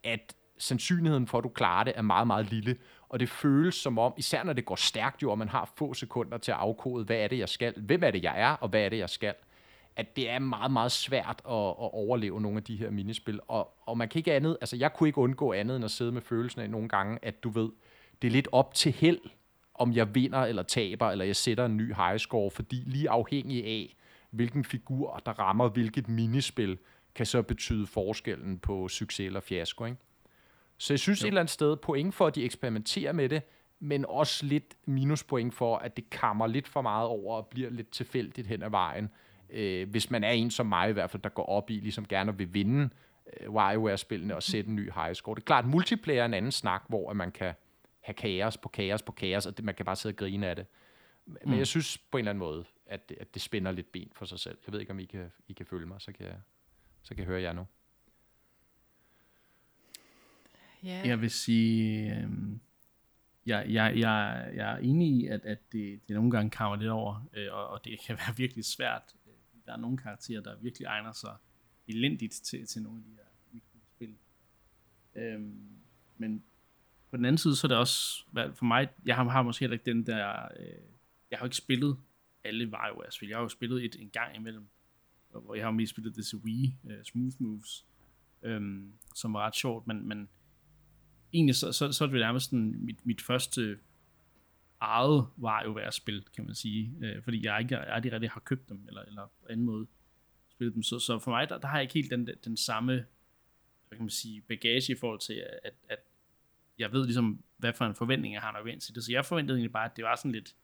at 0.04 0.36
sandsynligheden 0.58 1.28
for, 1.28 1.38
at 1.38 1.44
du 1.44 1.50
klarer 1.50 1.84
det, 1.84 1.94
er 1.96 2.02
meget, 2.02 2.28
meget 2.28 2.50
lille. 2.52 2.76
Og 3.10 3.20
det 3.20 3.30
føles 3.30 3.76
som 3.76 3.98
om, 3.98 4.14
især 4.18 4.44
når 4.44 4.54
det 4.54 4.66
går 4.66 4.76
stærkt 4.76 5.24
jo, 5.24 5.32
og 5.32 5.38
man 5.38 5.50
har 5.50 5.74
få 5.78 5.94
sekunder 5.94 6.38
til 6.38 6.52
at 6.52 6.58
afkode, 6.58 7.06
hvad 7.06 7.18
er 7.18 7.28
det, 7.28 7.38
jeg 7.40 7.50
skal, 7.50 7.74
hvem 7.78 8.04
er 8.04 8.12
det, 8.12 8.24
jeg 8.24 8.42
er, 8.42 8.50
og 8.52 8.70
hvad 8.70 8.82
er 8.82 8.90
det, 8.90 8.98
jeg 8.98 9.10
skal, 9.10 9.34
at 9.96 10.16
det 10.16 10.30
er 10.30 10.40
meget, 10.40 10.72
meget 10.72 10.92
svært 10.92 11.42
at, 11.46 11.54
at 11.54 11.94
overleve 11.94 12.42
nogle 12.42 12.58
af 12.58 12.64
de 12.64 12.76
her 12.76 12.90
minispil. 12.90 13.40
Og, 13.48 13.74
og 13.86 13.98
man 13.98 14.10
kan 14.10 14.20
ikke 14.20 14.34
andet, 14.34 14.58
altså 14.62 14.76
jeg 14.76 14.94
kunne 14.94 15.10
ikke 15.10 15.18
undgå 15.18 15.54
andet 15.54 15.76
end 15.76 15.86
at 15.86 15.92
sidde 15.92 16.12
med 16.12 16.22
følelsen 16.22 16.62
af 16.62 16.70
nogle 16.70 16.90
gange, 16.90 17.20
at 17.22 17.44
du 17.44 17.50
ved, 17.50 17.70
det 18.22 18.28
er 18.28 18.32
lidt 18.32 18.48
op 18.52 18.74
til 18.74 18.92
held, 18.92 19.20
om 19.74 19.94
jeg 19.94 20.16
vinder 20.16 20.40
eller 20.40 20.64
taber, 20.64 21.10
eller 21.10 21.26
jeg 21.26 21.36
sætter 21.36 21.66
en 21.66 21.78
ny 21.78 21.96
high 21.96 22.18
score, 22.18 22.52
fordi 22.52 22.76
lige 22.86 23.10
afhængig 23.10 23.66
af, 23.66 23.96
hvilken 24.32 24.64
figur, 24.64 25.22
der 25.26 25.32
rammer 25.32 25.70
hvilket 25.70 26.10
minispil, 26.10 26.78
kan 27.16 27.26
så 27.26 27.42
betyde 27.42 27.88
forskellen 27.88 28.60
på 28.60 28.88
succes 28.88 29.26
eller 29.26 29.40
fiasko. 29.40 29.86
Ikke? 29.86 29.98
Så 30.78 30.94
jeg 30.94 31.00
synes 31.00 31.22
jo. 31.22 31.26
et 31.26 31.28
eller 31.28 31.42
andet 31.42 31.52
sted 31.54 31.78
point 31.78 32.16
for, 32.16 32.28
at 32.28 32.36
de 32.36 32.44
eksperimenterer 32.44 33.12
med 33.12 33.30
det, 33.30 33.42
men 33.80 34.06
også 34.06 34.46
lidt 34.46 34.76
minuspoint 34.86 35.54
for, 35.54 35.78
at 35.78 35.98
det 35.98 36.10
kammer 36.10 36.48
lidt 36.48 36.68
for 36.68 36.82
meget 36.82 37.08
over 37.08 37.36
og 37.38 37.48
bliver 37.48 37.70
lidt 37.70 37.90
tilfældigt 37.92 38.48
hen 38.48 38.64
ad 38.64 38.70
vejen. 38.70 39.10
Øh, 39.50 39.90
hvis 39.90 40.12
man 40.12 40.24
er 40.24 40.30
en 40.30 40.52
som 40.52 40.66
mig 40.66 40.90
i 40.90 40.94
hvert 40.94 41.10
fald, 41.10 41.24
der 41.24 41.30
går 41.30 41.46
op 41.46 41.70
i, 41.70 41.74
ligesom 41.74 42.06
gerne 42.08 42.38
vil 42.38 42.54
vinde 42.54 42.90
øh, 43.42 43.50
WarioWare-spillene 43.52 44.36
og 44.36 44.44
sætte 44.44 44.70
en 44.70 44.76
ny 44.76 44.92
high 44.94 45.14
score. 45.16 45.36
Det 45.36 45.42
er 45.42 45.46
klart, 45.46 45.66
multiplayer 45.66 46.22
er 46.22 46.26
en 46.26 46.34
anden 46.34 46.52
snak, 46.52 46.84
hvor 46.88 47.10
at 47.10 47.16
man 47.16 47.32
kan 47.32 47.54
have 48.02 48.14
kaos 48.14 48.58
på 48.58 48.70
kaos 48.70 49.02
på 49.02 49.12
kaos, 49.12 49.46
og 49.46 49.58
det, 49.58 49.66
man 49.66 49.76
kan 49.76 49.86
bare 49.86 49.96
sidde 49.96 50.14
og 50.14 50.18
grine 50.18 50.48
af 50.48 50.56
det. 50.56 50.66
Men 51.26 51.38
mm. 51.46 51.58
jeg 51.58 51.68
synes 51.68 51.98
på 51.98 52.18
en 52.18 52.20
eller 52.22 52.30
anden 52.30 52.40
måde, 52.40 52.66
at, 52.86 53.10
det- 53.10 53.18
at 53.22 53.34
det 53.34 53.42
spænder 53.42 53.72
lidt 53.72 53.92
ben 53.92 54.12
for 54.16 54.26
sig 54.26 54.40
selv. 54.40 54.58
Jeg 54.68 54.74
ved 54.74 54.80
ikke, 54.80 54.92
om 54.92 55.00
I 55.00 55.06
kan, 55.06 55.32
I 55.48 55.54
kan 55.54 55.66
følge 55.66 55.86
mig, 55.86 56.02
så 56.02 56.12
kan 56.12 56.26
jeg, 56.26 56.36
så 57.04 57.10
kan 57.10 57.18
jeg 57.20 57.28
høre 57.28 57.42
jer 57.42 57.54
nu. 57.54 57.66
Ja, 60.86 61.02
Jeg 61.06 61.22
vil 61.22 61.32
sige, 61.32 62.16
øh, 62.16 62.30
jeg, 63.46 63.66
jeg, 63.70 63.98
jeg, 63.98 64.52
jeg 64.56 64.74
er 64.74 64.78
enig 64.78 65.08
i, 65.08 65.28
at, 65.28 65.46
at 65.46 65.72
det, 65.72 66.08
det 66.08 66.16
nogle 66.16 66.32
gange 66.32 66.50
kommer 66.52 66.76
lidt 66.76 66.90
over, 66.90 67.28
øh, 67.34 67.48
og, 67.52 67.68
og 67.68 67.86
det 67.86 68.00
kan 68.06 68.18
være 68.26 68.38
virkelig 68.38 68.66
svært. 68.66 69.16
Der 69.66 69.74
er 69.74 69.78
nogle 69.78 69.98
karakterer, 69.98 70.42
der 70.42 70.56
virkelig 70.62 70.86
egner 70.86 71.12
sig 71.12 71.36
elendigt 71.88 72.34
til, 72.34 72.68
til 72.68 72.82
nogle 72.82 73.00
af 73.00 73.04
de 73.04 73.12
her 73.12 73.24
mikrospil. 73.52 74.16
Øh, 75.16 75.42
men 76.18 76.44
på 77.10 77.18
den 77.18 77.26
anden 77.26 77.38
side, 77.38 77.56
så 77.56 77.68
er 77.68 77.70
det 77.70 77.78
også, 77.78 78.26
for 78.34 78.66
mig, 78.66 78.88
jeg 79.06 79.16
har, 79.16 79.30
har 79.30 79.42
måske 79.42 79.64
heller 79.64 79.74
ikke 79.74 79.92
den 79.92 80.06
der, 80.06 80.48
øh, 80.60 80.68
jeg 81.32 81.40
har 81.40 81.46
ikke 81.46 81.58
spillet 81.58 81.98
alle 82.44 82.70
WarioWare-spil. 82.70 83.30
Jeg 83.30 83.38
har 83.38 83.42
jo 83.44 83.50
spillet 83.50 83.86
et 83.86 83.96
en 84.00 84.10
gang 84.10 84.36
imellem, 84.36 84.68
hvor 85.30 85.56
jeg 85.56 85.66
har 85.66 85.72
mest 85.72 85.90
spillet 85.90 86.16
det 86.16 86.26
til 86.26 86.38
Wii, 86.38 86.78
uh, 86.84 86.92
Smooth 87.04 87.36
Moves, 87.40 87.86
øhm, 88.42 88.94
som 89.16 89.34
var 89.34 89.40
ret 89.40 89.56
sjovt, 89.56 89.88
men, 89.88 90.08
men 90.08 90.30
egentlig 91.36 91.56
så, 91.56 91.72
så, 91.72 91.92
så 91.92 92.04
er 92.04 92.08
det 92.08 92.20
nærmest 92.20 92.46
sådan 92.46 92.76
mit, 92.80 93.06
mit 93.06 93.22
første 93.22 93.80
eget 94.80 95.28
WarioWare-spil, 95.40 96.26
kan 96.36 96.46
man 96.46 96.56
sige, 96.56 96.94
øh, 97.02 97.24
fordi 97.24 97.46
jeg 97.46 97.60
ikke 97.62 97.78
jeg 97.78 98.12
rigtig 98.12 98.30
har 98.30 98.40
købt 98.40 98.70
dem, 98.70 98.86
eller, 98.88 99.02
eller 99.02 99.28
på 99.42 99.48
anden 99.50 99.66
måde 99.66 99.88
spillet 100.50 100.76
dem. 100.76 100.84
Så, 100.84 101.00
så 101.00 101.20
for 101.20 101.32
mig, 101.32 101.50
der, 101.50 101.58
der 101.58 101.68
har 101.68 101.78
jeg 101.78 101.84
ikke 101.84 101.94
helt 101.94 102.12
den, 102.12 102.30
den 102.46 102.58
samme 102.58 103.06
hvad 103.88 103.98
kan 103.98 104.04
man 104.04 104.10
sige, 104.10 104.42
bagage 104.42 104.94
i 104.94 104.96
forhold 104.96 105.20
til, 105.20 105.44
at, 105.64 105.74
at 105.90 106.00
jeg 106.78 106.92
ved 106.92 107.06
ligesom, 107.06 107.44
hvad 107.58 107.74
for 107.74 107.86
en 107.86 107.96
forventning 107.96 108.34
jeg 108.34 108.42
har, 108.42 108.52
når 108.52 108.68
jeg 108.70 108.82
til 108.82 108.96
det. 108.96 109.04
Så 109.04 109.12
jeg 109.12 109.26
forventede 109.26 109.58
egentlig 109.58 109.72
bare, 109.72 109.90
at 109.90 109.96
det 109.96 110.04
var 110.04 110.16
sådan 110.16 110.32
lidt, 110.32 110.56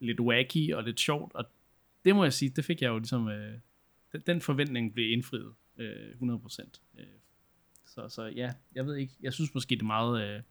lidt 0.00 0.20
wacky 0.20 0.74
og 0.74 0.82
lidt 0.82 1.00
sjovt, 1.00 1.34
og 1.34 1.44
det 2.04 2.16
må 2.16 2.24
jeg 2.24 2.32
sige, 2.32 2.50
det 2.50 2.64
fik 2.64 2.82
jeg 2.82 2.88
jo 2.88 2.98
ligesom, 2.98 3.28
øh, 3.28 3.58
den, 4.12 4.20
den 4.20 4.40
forventning 4.40 4.94
blev 4.94 5.12
indfriet 5.12 5.54
øh, 5.76 6.10
100%. 6.10 6.80
Øh, 6.98 7.06
så, 7.94 8.08
så 8.08 8.22
ja, 8.22 8.52
jeg 8.74 8.86
ved 8.86 8.96
ikke, 8.96 9.12
jeg 9.22 9.32
synes 9.32 9.54
måske 9.54 9.74
det 9.74 9.82
er 9.82 9.86
meget, 9.86 10.22
øh, 10.22 10.42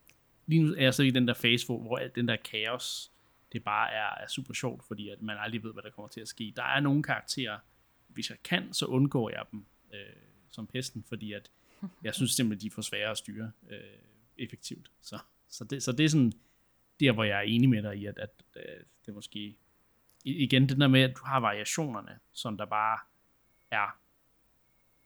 lige 0.46 0.64
nu 0.64 0.74
er 0.74 0.84
jeg 0.84 0.94
så 0.94 1.04
i 1.04 1.10
den 1.10 1.28
der 1.28 1.34
fase, 1.34 1.66
hvor, 1.66 1.82
hvor 1.82 1.98
alt 1.98 2.16
den 2.16 2.28
der 2.28 2.36
kaos, 2.36 3.12
det 3.54 3.64
bare 3.64 3.92
er, 3.92 4.24
er 4.24 4.28
super 4.28 4.54
sjovt, 4.54 4.84
fordi 4.88 5.10
at 5.10 5.22
man 5.22 5.38
aldrig 5.40 5.64
ved, 5.64 5.74
hvad 5.74 5.84
der 5.84 5.90
kommer 5.90 6.10
til 6.10 6.22
at 6.22 6.28
ske. 6.28 6.54
Der 6.56 6.64
er 6.64 6.80
nogle 6.80 7.04
karakterer, 7.04 7.60
hvis 8.08 8.30
jeg 8.30 8.38
kan, 8.44 8.74
så 8.74 8.86
undgår 8.86 9.30
jeg 9.30 9.44
dem 9.52 9.66
øh, 9.94 10.00
som 10.50 10.68
pesten, 10.68 11.04
fordi 11.04 11.34
at 11.34 11.52
jeg 12.04 12.16
synes 12.16 12.32
simpelthen, 12.32 12.62
de 12.62 12.72
er 12.72 12.76
for 12.76 12.82
svære 12.82 13.12
at 13.12 13.18
styre 13.18 13.52
øh, 13.70 13.80
effektivt. 14.38 14.92
Så, 15.02 15.20
så, 15.50 15.64
det, 15.64 15.84
så 15.84 15.92
det 15.92 16.06
er 16.06 16.10
sådan 16.10 16.34
der, 17.00 17.12
hvor 17.12 17.24
jeg 17.24 17.38
er 17.38 17.42
enig 17.42 17.70
med 17.70 17.84
dig 17.84 17.98
i, 17.98 18.06
at, 18.06 18.18
at, 18.18 18.30
at 18.56 18.86
det 19.06 19.14
måske... 19.14 19.56
Igen, 20.24 20.70
det 20.70 20.78
der 20.78 20.88
med, 20.88 21.02
at 21.02 21.18
du 21.18 21.26
har 21.26 21.40
variationerne, 21.40 22.20
som 22.32 22.58
der 22.58 22.66
bare 22.66 23.00
er... 23.72 23.99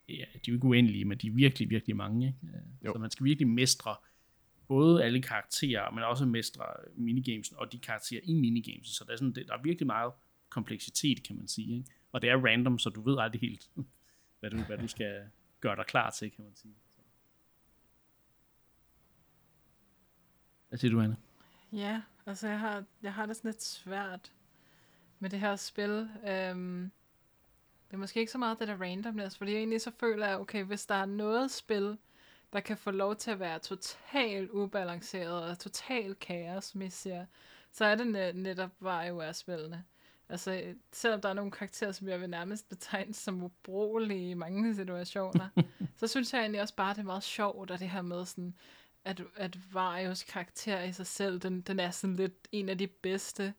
Ja, 0.08 0.14
de 0.14 0.18
er 0.20 0.42
jo 0.48 0.54
ikke 0.54 0.66
uendelige, 0.66 1.04
men 1.04 1.18
de 1.18 1.26
er 1.26 1.32
virkelig, 1.32 1.70
virkelig 1.70 1.96
mange. 1.96 2.26
Ikke? 2.26 2.58
Jo. 2.84 2.92
Så 2.92 2.98
man 2.98 3.10
skal 3.10 3.24
virkelig 3.24 3.48
mestre 3.48 3.96
både 4.68 5.04
alle 5.04 5.22
karakterer, 5.22 5.90
men 5.90 6.04
også 6.04 6.26
mestre 6.26 6.64
minigames 6.96 7.52
og 7.52 7.72
de 7.72 7.78
karakterer 7.78 8.20
i 8.24 8.34
minigames. 8.34 8.88
Så 8.88 9.04
der 9.06 9.12
er, 9.12 9.16
sådan, 9.16 9.34
der 9.34 9.54
er 9.54 9.62
virkelig 9.62 9.86
meget 9.86 10.12
kompleksitet, 10.48 11.22
kan 11.22 11.36
man 11.36 11.48
sige. 11.48 11.76
Ikke? 11.76 11.90
Og 12.12 12.22
det 12.22 12.30
er 12.30 12.44
random, 12.44 12.78
så 12.78 12.90
du 12.90 13.02
ved 13.02 13.18
aldrig 13.18 13.40
helt, 13.40 13.70
hvad 14.40 14.50
du, 14.50 14.62
hvad 14.62 14.78
du 14.78 14.88
skal 14.88 15.30
gøre 15.60 15.76
dig 15.76 15.86
klar 15.86 16.10
til, 16.10 16.30
kan 16.30 16.44
man 16.44 16.54
sige. 16.54 16.74
Hvad 20.68 20.78
siger 20.78 20.92
du, 20.92 21.00
Anne? 21.00 21.16
Ja, 21.72 22.02
altså 22.26 22.48
jeg 22.48 22.60
har, 22.60 22.84
jeg 23.02 23.14
har 23.14 23.26
det 23.26 23.36
sådan 23.36 23.48
lidt 23.48 23.62
svært 23.62 24.32
med 25.18 25.30
det 25.30 25.40
her 25.40 25.56
spil. 25.56 26.08
Øhm, 26.28 26.90
det 27.88 27.94
er 27.94 27.96
måske 27.96 28.20
ikke 28.20 28.32
så 28.32 28.38
meget 28.38 28.58
det 28.58 28.68
der 28.68 28.80
randomness, 28.80 29.38
fordi 29.38 29.56
egentlig 29.56 29.80
så 29.80 29.90
føler 30.00 30.28
jeg, 30.28 30.38
okay, 30.38 30.64
hvis 30.64 30.86
der 30.86 30.94
er 30.94 31.06
noget 31.06 31.50
spil, 31.50 31.98
der 32.52 32.60
kan 32.60 32.76
få 32.76 32.90
lov 32.90 33.16
til 33.16 33.30
at 33.30 33.40
være 33.40 33.58
totalt 33.58 34.50
ubalanceret 34.50 35.50
og 35.50 35.58
totalt 35.58 36.18
kaos, 36.18 36.64
som 36.64 36.82
jeg 36.82 36.92
siger, 36.92 37.26
så 37.72 37.84
er 37.84 37.94
det 37.94 38.06
net, 38.06 38.36
netop 38.36 38.70
WarioWare-spillene. 38.82 39.84
Altså, 40.28 40.74
selvom 40.92 41.20
der 41.20 41.28
er 41.28 41.32
nogle 41.32 41.50
karakterer, 41.50 41.92
som 41.92 42.08
jeg 42.08 42.20
vil 42.20 42.30
nærmest 42.30 42.68
betegne 42.68 43.14
som 43.14 43.42
ubrugelige 43.42 44.30
i 44.30 44.34
mange 44.34 44.74
situationer, 44.74 45.48
så 46.00 46.06
synes 46.06 46.32
jeg 46.32 46.40
egentlig 46.40 46.60
også 46.60 46.74
bare, 46.74 46.90
at 46.90 46.96
det 46.96 47.02
er 47.02 47.06
meget 47.06 47.22
sjovt, 47.22 47.70
at 47.70 47.80
det 47.80 47.90
her 47.90 48.02
med 48.02 48.26
sådan, 48.26 48.54
at, 49.04 49.22
at 49.36 49.58
Varios 49.72 50.22
karakter 50.22 50.82
i 50.82 50.92
sig 50.92 51.06
selv, 51.06 51.38
den, 51.38 51.60
den 51.60 51.80
er 51.80 51.90
sådan 51.90 52.16
lidt 52.16 52.48
en 52.52 52.68
af 52.68 52.78
de 52.78 52.86
bedste. 52.86 53.54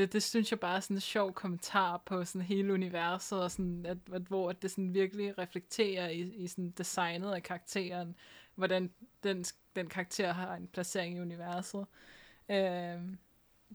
Det, 0.00 0.12
det 0.12 0.22
synes 0.22 0.50
jeg 0.50 0.60
bare 0.60 0.76
er 0.76 0.80
sådan 0.80 0.96
en 0.96 1.00
sjov 1.00 1.32
kommentar 1.32 2.02
på 2.06 2.24
sådan 2.24 2.42
hele 2.42 2.72
universet, 2.72 3.42
og 3.42 3.50
sådan, 3.50 3.86
at, 3.86 3.98
at, 4.12 4.22
hvor 4.22 4.52
det 4.52 4.70
sådan 4.70 4.94
virkelig 4.94 5.38
reflekterer 5.38 6.08
i, 6.08 6.20
i 6.20 6.46
sådan 6.46 6.70
designet 6.70 7.32
af 7.32 7.42
karakteren, 7.42 8.16
hvordan 8.54 8.90
den, 9.22 9.44
den 9.76 9.88
karakter 9.88 10.32
har 10.32 10.54
en 10.54 10.66
placering 10.66 11.16
i 11.16 11.20
universet. 11.20 11.86
Øh, 12.50 13.00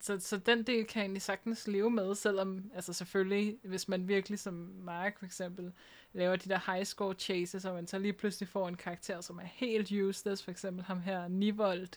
så, 0.01 0.19
så 0.19 0.37
den 0.37 0.63
del 0.63 0.85
kan 0.85 0.99
jeg 0.99 1.05
egentlig 1.05 1.21
sagtens 1.21 1.67
leve 1.67 1.89
med, 1.89 2.15
selvom, 2.15 2.71
altså 2.75 2.93
selvfølgelig, 2.93 3.57
hvis 3.63 3.87
man 3.87 4.07
virkelig 4.07 4.39
som 4.39 4.53
Mark 4.83 5.19
for 5.19 5.25
eksempel, 5.25 5.73
laver 6.13 6.35
de 6.35 6.49
der 6.49 6.73
high 6.73 6.85
score 6.85 7.13
chases, 7.13 7.65
og 7.65 7.73
man 7.75 7.87
så 7.87 7.99
lige 7.99 8.13
pludselig 8.13 8.49
får 8.49 8.67
en 8.67 8.77
karakter, 8.77 9.21
som 9.21 9.37
er 9.37 9.45
helt 9.45 9.91
useless, 9.91 10.43
for 10.43 10.51
eksempel 10.51 10.83
ham 10.85 11.01
her, 11.01 11.27
Nivold, 11.27 11.87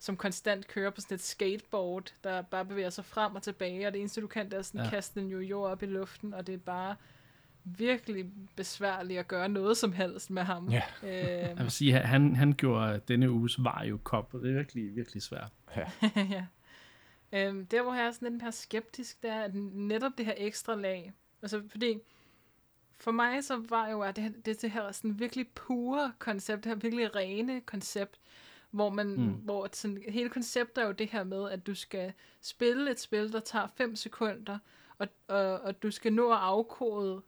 som 0.00 0.16
konstant 0.16 0.68
kører 0.68 0.90
på 0.90 1.00
sådan 1.00 1.14
et 1.14 1.20
skateboard, 1.20 2.14
der 2.24 2.42
bare 2.42 2.64
bevæger 2.64 2.90
sig 2.90 3.04
frem 3.04 3.34
og 3.34 3.42
tilbage, 3.42 3.86
og 3.86 3.92
det 3.92 3.98
eneste 3.98 4.20
du 4.20 4.26
kan, 4.26 4.50
det 4.50 4.58
er 4.58 4.62
sådan 4.62 4.84
ja. 4.84 4.90
kaste 4.90 5.20
en 5.20 5.28
jo 5.28 5.62
op 5.62 5.82
i 5.82 5.86
luften, 5.86 6.34
og 6.34 6.46
det 6.46 6.54
er 6.54 6.58
bare 6.58 6.96
virkelig 7.64 8.26
besværligt 8.56 9.20
at 9.20 9.28
gøre 9.28 9.48
noget 9.48 9.76
som 9.76 9.92
helst 9.92 10.30
med 10.30 10.42
ham. 10.42 10.68
Ja. 10.68 10.82
Øhm. 11.02 11.56
Jeg 11.56 11.58
vil 11.58 11.70
sige, 11.70 11.92
han, 11.92 12.36
han 12.36 12.52
gjorde 12.52 13.00
denne 13.08 13.30
uges 13.30 13.64
Vario 13.64 13.98
Cup, 14.04 14.34
og 14.34 14.40
det 14.40 14.50
er 14.50 14.54
virkelig, 14.54 14.96
virkelig 14.96 15.22
svært. 15.22 15.52
Ja. 15.76 15.90
ja. 16.36 16.46
Øhm, 17.32 17.66
der, 17.66 17.82
hvor 17.82 17.94
jeg 17.94 18.04
er 18.04 18.10
sådan 18.10 18.32
lidt 18.32 18.42
mere 18.42 18.52
skeptisk, 18.52 19.22
det 19.22 19.30
er 19.30 19.40
at 19.40 19.54
netop 19.54 20.12
det 20.18 20.26
her 20.26 20.34
ekstra 20.36 20.74
lag. 20.74 21.12
Altså, 21.42 21.62
fordi 21.70 21.98
for 22.98 23.10
mig 23.10 23.44
så 23.44 23.62
var 23.68 23.88
jo 23.88 24.00
at 24.00 24.16
det, 24.16 24.46
det, 24.46 24.62
det 24.62 24.70
her 24.70 24.92
sådan 24.92 25.18
virkelig 25.18 25.48
pure 25.54 26.12
koncept, 26.18 26.64
det 26.64 26.70
her 26.70 26.76
virkelig 26.76 27.16
rene 27.16 27.60
koncept, 27.60 28.20
hvor 28.70 28.90
man, 28.90 29.06
mm. 29.06 29.32
hvor 29.32 29.68
sådan, 29.72 30.02
hele 30.08 30.28
konceptet 30.28 30.82
er 30.82 30.86
jo 30.86 30.92
det 30.92 31.08
her 31.08 31.24
med, 31.24 31.50
at 31.50 31.66
du 31.66 31.74
skal 31.74 32.12
spille 32.40 32.90
et 32.90 33.00
spil, 33.00 33.32
der 33.32 33.40
tager 33.40 33.66
5 33.66 33.96
sekunder, 33.96 34.58
og, 34.98 35.08
og, 35.28 35.60
og 35.60 35.82
du 35.82 35.90
skal 35.90 36.12
nå 36.12 36.32
at 36.32 36.38
afkode, 36.38 37.22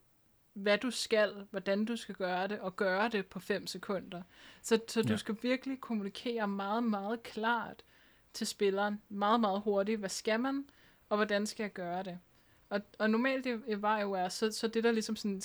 hvad 0.52 0.78
du 0.78 0.90
skal, 0.90 1.46
hvordan 1.50 1.84
du 1.84 1.96
skal 1.96 2.14
gøre 2.14 2.48
det, 2.48 2.60
og 2.60 2.76
gøre 2.76 3.08
det 3.08 3.26
på 3.26 3.40
5 3.40 3.66
sekunder. 3.66 4.22
Så, 4.62 4.80
så 4.88 5.02
du 5.02 5.08
ja. 5.08 5.16
skal 5.16 5.36
virkelig 5.42 5.80
kommunikere 5.80 6.48
meget, 6.48 6.84
meget 6.84 7.22
klart 7.22 7.82
til 8.32 8.46
spilleren, 8.46 9.02
meget, 9.08 9.40
meget 9.40 9.60
hurtigt, 9.60 9.98
hvad 9.98 10.08
skal 10.08 10.40
man, 10.40 10.64
og 11.08 11.16
hvordan 11.16 11.46
skal 11.46 11.64
jeg 11.64 11.72
gøre 11.72 12.02
det. 12.02 12.18
Og, 12.68 12.80
og 12.98 13.10
normalt 13.10 13.46
var 13.82 14.00
jo 14.00 14.12
er, 14.12 14.28
så, 14.28 14.52
så 14.52 14.68
det 14.68 14.84
der 14.84 14.92
ligesom 14.92 15.16
sådan, 15.16 15.42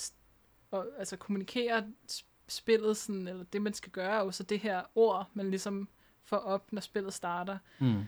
og, 0.70 0.86
altså 0.98 1.16
kommunikerer 1.16 1.82
spillet 2.48 2.96
sådan, 2.96 3.28
eller 3.28 3.44
det 3.44 3.62
man 3.62 3.74
skal 3.74 3.92
gøre, 3.92 4.18
er 4.20 4.24
jo 4.24 4.30
så 4.30 4.42
det 4.42 4.60
her 4.60 4.82
ord, 4.94 5.30
man 5.34 5.50
ligesom 5.50 5.88
får 6.24 6.36
op, 6.36 6.72
når 6.72 6.80
spillet 6.80 7.14
starter. 7.14 7.58
Mm. 7.78 8.02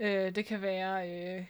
Øh, 0.00 0.34
det 0.34 0.46
kan 0.46 0.62
være 0.62 1.10
øh, 1.10 1.46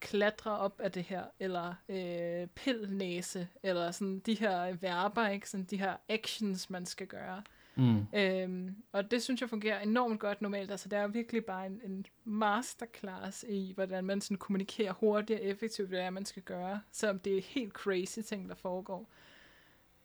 klatre 0.00 0.58
op 0.58 0.80
af 0.80 0.92
det 0.92 1.02
her, 1.02 1.24
eller 1.40 1.74
øh, 1.88 2.46
pildnæse, 2.46 3.48
eller 3.62 3.90
sådan 3.90 4.18
de 4.18 4.34
her 4.34 4.72
verber, 4.72 5.28
ikke? 5.28 5.50
Sådan 5.50 5.66
de 5.70 5.78
her 5.78 5.96
actions, 6.08 6.70
man 6.70 6.86
skal 6.86 7.06
gøre. 7.06 7.42
Mm. 7.78 8.06
Øhm, 8.14 8.76
og 8.92 9.10
det 9.10 9.22
synes 9.22 9.40
jeg 9.40 9.50
fungerer 9.50 9.80
enormt 9.80 10.20
godt 10.20 10.42
normalt. 10.42 10.70
Altså, 10.70 10.88
det 10.88 10.98
er 10.98 11.06
virkelig 11.06 11.44
bare 11.44 11.66
en, 11.66 11.80
en 11.84 12.06
masterclass 12.24 13.44
i, 13.48 13.72
hvordan 13.74 14.04
man 14.04 14.20
sådan 14.20 14.36
kommunikerer 14.36 14.92
hurtigt 14.92 15.40
og 15.40 15.46
effektivt, 15.46 15.88
hvad 15.88 16.10
man 16.10 16.24
skal 16.24 16.42
gøre, 16.42 16.80
selvom 16.92 17.18
det 17.18 17.38
er 17.38 17.42
helt 17.42 17.72
crazy 17.72 18.18
ting, 18.18 18.48
der 18.48 18.54
foregår. 18.54 19.08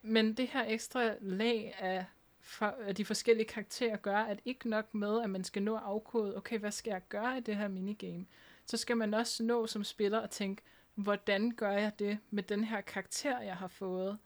Men 0.03 0.33
det 0.33 0.47
her 0.47 0.65
ekstra 0.67 1.13
lag 1.21 1.75
af, 1.79 2.05
for, 2.39 2.65
af 2.65 2.95
de 2.95 3.05
forskellige 3.05 3.47
karakterer 3.47 3.97
gør, 3.97 4.17
at 4.17 4.39
ikke 4.45 4.69
nok 4.69 4.93
med, 4.93 5.21
at 5.21 5.29
man 5.29 5.43
skal 5.43 5.63
nå 5.63 5.75
at 5.75 5.81
afkode, 5.85 6.37
okay, 6.37 6.59
hvad 6.59 6.71
skal 6.71 6.91
jeg 6.91 7.01
gøre 7.09 7.37
i 7.37 7.41
det 7.41 7.55
her 7.55 7.67
minigame? 7.67 8.25
Så 8.65 8.77
skal 8.77 8.97
man 8.97 9.13
også 9.13 9.43
nå 9.43 9.67
som 9.67 9.83
spiller 9.83 10.19
at 10.19 10.29
tænke, 10.29 10.61
hvordan 10.95 11.51
gør 11.51 11.71
jeg 11.71 11.91
det 11.99 12.17
med 12.29 12.43
den 12.43 12.63
her 12.63 12.81
karakter, 12.81 13.39
jeg 13.39 13.55
har 13.55 13.67
fået? 13.67 14.17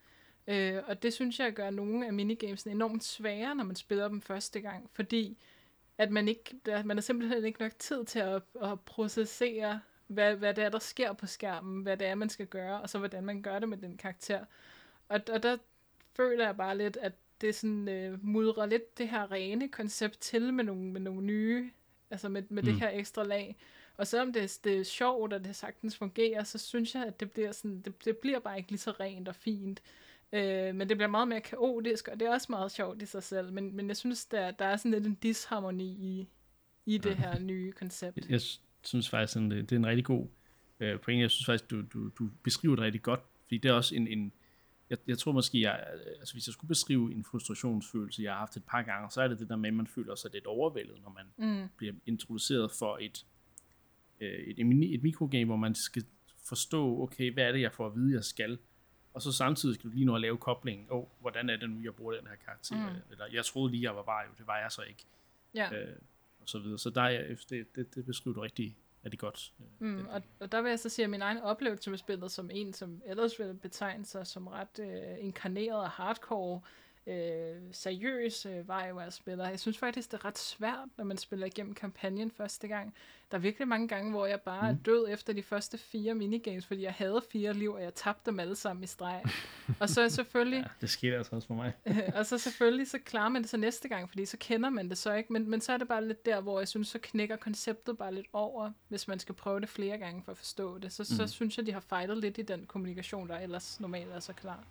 Øh, 0.47 0.83
og 0.87 1.03
det 1.03 1.13
synes 1.13 1.39
jeg 1.39 1.53
gør 1.53 1.69
nogle 1.69 2.07
af 2.07 2.13
minigamesene 2.13 2.73
enormt 2.73 3.03
svære, 3.03 3.55
når 3.55 3.63
man 3.63 3.75
spiller 3.75 4.07
dem 4.07 4.21
første 4.21 4.61
gang, 4.61 4.89
fordi 4.93 5.37
at 5.97 6.11
man 6.11 6.27
ikke, 6.27 6.59
der, 6.65 6.83
man 6.83 6.97
har 6.97 7.01
simpelthen 7.01 7.45
ikke 7.45 7.61
nok 7.61 7.79
tid 7.79 8.05
til 8.05 8.19
at, 8.19 8.41
at 8.61 8.79
processere, 8.79 9.81
hvad, 10.07 10.35
hvad 10.35 10.53
det 10.53 10.63
er, 10.63 10.69
der 10.69 10.79
sker 10.79 11.13
på 11.13 11.27
skærmen, 11.27 11.83
hvad 11.83 11.97
det 11.97 12.07
er, 12.07 12.15
man 12.15 12.29
skal 12.29 12.47
gøre, 12.47 12.81
og 12.81 12.89
så 12.89 12.97
hvordan 12.97 13.25
man 13.25 13.41
gør 13.41 13.59
det 13.59 13.69
med 13.69 13.77
den 13.77 13.97
karakter. 13.97 14.45
Og, 15.09 15.19
og 15.33 15.43
der 15.43 15.57
føler 16.15 16.45
jeg 16.45 16.57
bare 16.57 16.77
lidt, 16.77 16.97
at 16.97 17.13
det 17.41 17.55
sådan 17.55 17.89
øh, 17.89 18.25
mudrer 18.25 18.65
lidt 18.65 18.97
det 18.97 19.09
her 19.09 19.31
rene 19.31 19.69
koncept 19.69 20.19
til 20.19 20.53
med 20.53 20.63
nogle, 20.63 20.83
med 20.83 21.01
nogle 21.01 21.21
nye, 21.21 21.71
altså 22.11 22.29
med, 22.29 22.43
med 22.49 22.63
mm. 22.63 22.69
det 22.69 22.79
her 22.79 22.89
ekstra 22.89 23.23
lag. 23.23 23.57
Og 23.97 24.07
selvom 24.07 24.33
det, 24.33 24.59
det 24.63 24.79
er 24.79 24.83
sjovt, 24.83 25.33
og 25.33 25.45
det 25.45 25.55
sagtens 25.55 25.97
fungerer, 25.97 26.43
så 26.43 26.57
synes 26.57 26.95
jeg, 26.95 27.05
at 27.05 27.19
det 27.19 27.31
bliver, 27.31 27.51
sådan, 27.51 27.81
det, 27.81 28.05
det 28.05 28.17
bliver 28.17 28.39
bare 28.39 28.57
ikke 28.57 28.69
lige 28.69 28.79
så 28.79 28.91
rent 28.91 29.27
og 29.27 29.35
fint. 29.35 29.81
Øh, 30.33 30.75
men 30.75 30.89
det 30.89 30.97
bliver 30.97 31.07
meget 31.09 31.27
mere 31.27 31.41
kaotisk, 31.41 32.07
og 32.07 32.19
det 32.19 32.27
er 32.27 32.31
også 32.31 32.47
meget 32.49 32.71
sjovt 32.71 33.01
i 33.01 33.05
sig 33.05 33.23
selv. 33.23 33.53
Men, 33.53 33.75
men 33.75 33.87
jeg 33.87 33.97
synes, 33.97 34.25
der, 34.25 34.51
der 34.51 34.65
er 34.65 34.77
sådan 34.77 34.91
lidt 34.91 35.05
en 35.05 35.15
disharmoni 35.15 35.85
i, 35.85 36.27
i 36.85 36.97
det 36.97 37.15
her 37.15 37.39
nye 37.39 37.71
koncept. 37.71 38.17
Jeg, 38.17 38.29
jeg 38.29 38.41
synes 38.81 39.09
faktisk, 39.09 39.35
det, 39.35 39.51
det 39.51 39.71
er 39.71 39.75
en 39.75 39.85
rigtig 39.85 40.05
god 40.05 40.27
øh, 40.79 40.99
pointe. 40.99 41.21
Jeg 41.21 41.31
synes 41.31 41.45
faktisk, 41.45 41.71
du, 41.71 41.81
du, 41.81 42.09
du 42.09 42.29
beskriver 42.43 42.75
det 42.75 42.83
rigtig 42.83 43.01
godt, 43.01 43.19
fordi 43.41 43.57
det 43.57 43.69
er 43.69 43.73
også 43.73 43.95
en, 43.95 44.07
en 44.07 44.31
jeg, 44.89 44.97
jeg 45.07 45.17
tror 45.17 45.31
måske, 45.31 45.61
jeg, 45.61 45.87
altså 46.19 46.33
hvis 46.33 46.47
jeg 46.47 46.53
skulle 46.53 46.69
beskrive 46.69 47.13
en 47.13 47.23
frustrationsfølelse, 47.23 48.23
jeg 48.23 48.31
har 48.31 48.39
haft 48.39 48.57
et 48.57 48.63
par 48.63 48.81
gange, 48.81 49.11
så 49.11 49.21
er 49.21 49.27
det 49.27 49.39
det 49.39 49.49
der 49.49 49.55
med, 49.55 49.67
at 49.69 49.73
man 49.73 49.87
føler 49.87 50.15
sig 50.15 50.31
lidt 50.33 50.45
overvældet, 50.45 51.01
når 51.01 51.09
man 51.09 51.25
Mm. 51.61 51.67
bliver 51.77 51.93
introduceret 52.05 52.71
for 52.71 52.97
et, 53.01 53.25
øh, 54.19 54.29
et, 54.39 54.59
et, 54.59 54.93
et 54.93 55.03
mikrogame, 55.03 55.45
hvor 55.45 55.55
man 55.55 55.75
skal 55.75 56.03
forstå, 56.47 57.01
okay, 57.01 57.33
hvad 57.33 57.43
er 57.43 57.51
det, 57.51 57.61
jeg 57.61 57.71
får 57.73 57.87
at 57.87 57.95
vide, 57.95 58.13
jeg 58.13 58.23
skal, 58.23 58.57
og 59.13 59.21
så 59.21 59.31
samtidig 59.31 59.75
skal 59.75 59.89
du 59.89 59.93
lige 59.95 60.05
nå 60.05 60.15
at 60.15 60.21
lave 60.21 60.37
koblingen, 60.37 60.87
åh, 60.89 60.97
oh, 60.97 61.05
hvordan 61.21 61.49
er 61.49 61.57
det 61.57 61.69
nu, 61.69 61.81
jeg 61.83 61.95
bruger 61.95 62.13
den 62.13 62.27
her 62.27 62.35
karakter, 62.45 62.89
Mm. 62.89 62.95
eller 63.11 63.25
jeg 63.33 63.45
troede 63.45 63.71
lige, 63.71 63.83
jeg 63.83 63.95
var 63.95 64.03
Vario, 64.03 64.31
det 64.37 64.47
var 64.47 64.57
jeg 64.59 64.71
så 64.71 64.81
ikke, 64.81 65.05
Ja. 65.53 65.75
øh, 65.83 65.95
og 66.39 66.49
så 66.49 66.59
videre, 66.59 66.79
så 66.79 66.89
der 66.89 67.01
er, 67.01 67.35
det, 67.49 67.75
det, 67.75 67.95
det 67.95 68.05
beskriver 68.05 68.35
du 68.35 68.41
rigtig, 68.41 68.77
rigtig 69.05 69.19
godt. 69.19 69.53
øh, 69.59 69.65
Mm, 69.79 70.07
og, 70.09 70.21
og 70.39 70.51
der 70.51 70.61
vil 70.61 70.69
jeg 70.69 70.79
så 70.79 70.89
sige, 70.89 71.03
at 71.03 71.09
min 71.09 71.21
egen 71.21 71.37
oplevelse 71.37 71.89
med 71.89 71.97
spillet 71.97 72.31
som 72.31 72.49
en, 72.53 72.73
som 72.73 73.01
ellers 73.05 73.39
vil 73.39 73.53
betegne 73.53 74.05
sig 74.05 74.27
som 74.27 74.47
ret 74.47 74.79
øh, 74.79 75.15
inkarneret 75.19 75.79
og 75.79 75.89
hardcore, 75.89 76.55
øh, 76.55 76.61
seriøs 77.71 78.45
øh, 78.45 78.69
WarioWare-spiller. 78.69 79.49
Jeg 79.49 79.59
synes 79.59 79.77
faktisk, 79.77 80.11
det 80.11 80.17
er 80.17 80.25
ret 80.25 80.37
svært, 80.37 80.89
når 80.97 81.05
man 81.05 81.17
spiller 81.17 81.45
igennem 81.45 81.73
kampagnen 81.73 82.31
første 82.31 82.67
gang. 82.67 82.93
Der 83.31 83.37
er 83.37 83.41
virkelig 83.41 83.67
mange 83.67 83.87
gange, 83.87 84.11
hvor 84.11 84.25
jeg 84.25 84.41
bare 84.41 84.71
mm. 84.71 84.77
er 84.77 84.81
død 84.83 85.07
efter 85.09 85.33
de 85.33 85.43
første 85.43 85.77
fire 85.77 86.15
minigames, 86.15 86.65
fordi 86.65 86.83
jeg 86.83 86.93
havde 86.93 87.21
fire 87.31 87.53
liv, 87.53 87.73
og 87.73 87.83
jeg 87.83 87.93
tabte 87.93 88.31
dem 88.31 88.39
alle 88.39 88.55
sammen 88.55 88.83
i 88.83 88.87
streg. 88.87 89.23
og 89.81 89.89
så 89.89 90.09
selvfølgelig... 90.09 90.59
Ja, 90.59 90.67
det 90.81 90.89
skete 90.89 91.17
altså 91.17 91.35
også 91.35 91.47
for 91.47 91.53
mig. 91.53 91.73
og 92.17 92.25
så 92.25 92.37
selvfølgelig, 92.37 92.87
så 92.87 92.99
klarer 93.05 93.29
man 93.29 93.41
det 93.41 93.49
så 93.49 93.57
næste 93.57 93.87
gang, 93.87 94.09
fordi 94.09 94.25
så 94.25 94.37
kender 94.39 94.69
man 94.69 94.89
det 94.89 94.97
så 94.97 95.13
ikke. 95.13 95.33
Men, 95.33 95.49
men 95.49 95.61
så 95.61 95.73
er 95.73 95.77
det 95.77 95.87
bare 95.87 96.07
lidt 96.07 96.25
der, 96.25 96.41
hvor 96.41 96.59
jeg 96.59 96.67
synes, 96.67 96.87
så 96.87 96.99
knækker 97.01 97.35
konceptet 97.35 97.97
bare 97.97 98.13
lidt 98.13 98.27
over, 98.33 98.71
hvis 98.87 99.07
man 99.07 99.19
skal 99.19 99.35
prøve 99.35 99.59
det 99.59 99.69
flere 99.69 99.97
gange 99.97 100.23
for 100.23 100.31
at 100.31 100.37
forstå 100.37 100.77
det. 100.77 100.93
Så, 100.93 101.03
mm. 101.09 101.17
så 101.17 101.27
synes 101.27 101.57
jeg, 101.57 101.65
de 101.65 101.71
har 101.71 101.79
fejlet 101.79 102.17
lidt 102.17 102.37
i 102.37 102.41
den 102.41 102.65
kommunikation, 102.65 103.27
der 103.27 103.39
ellers 103.39 103.79
normalt 103.79 104.11
er 104.11 104.19
så 104.19 104.33
klar. 104.33 104.63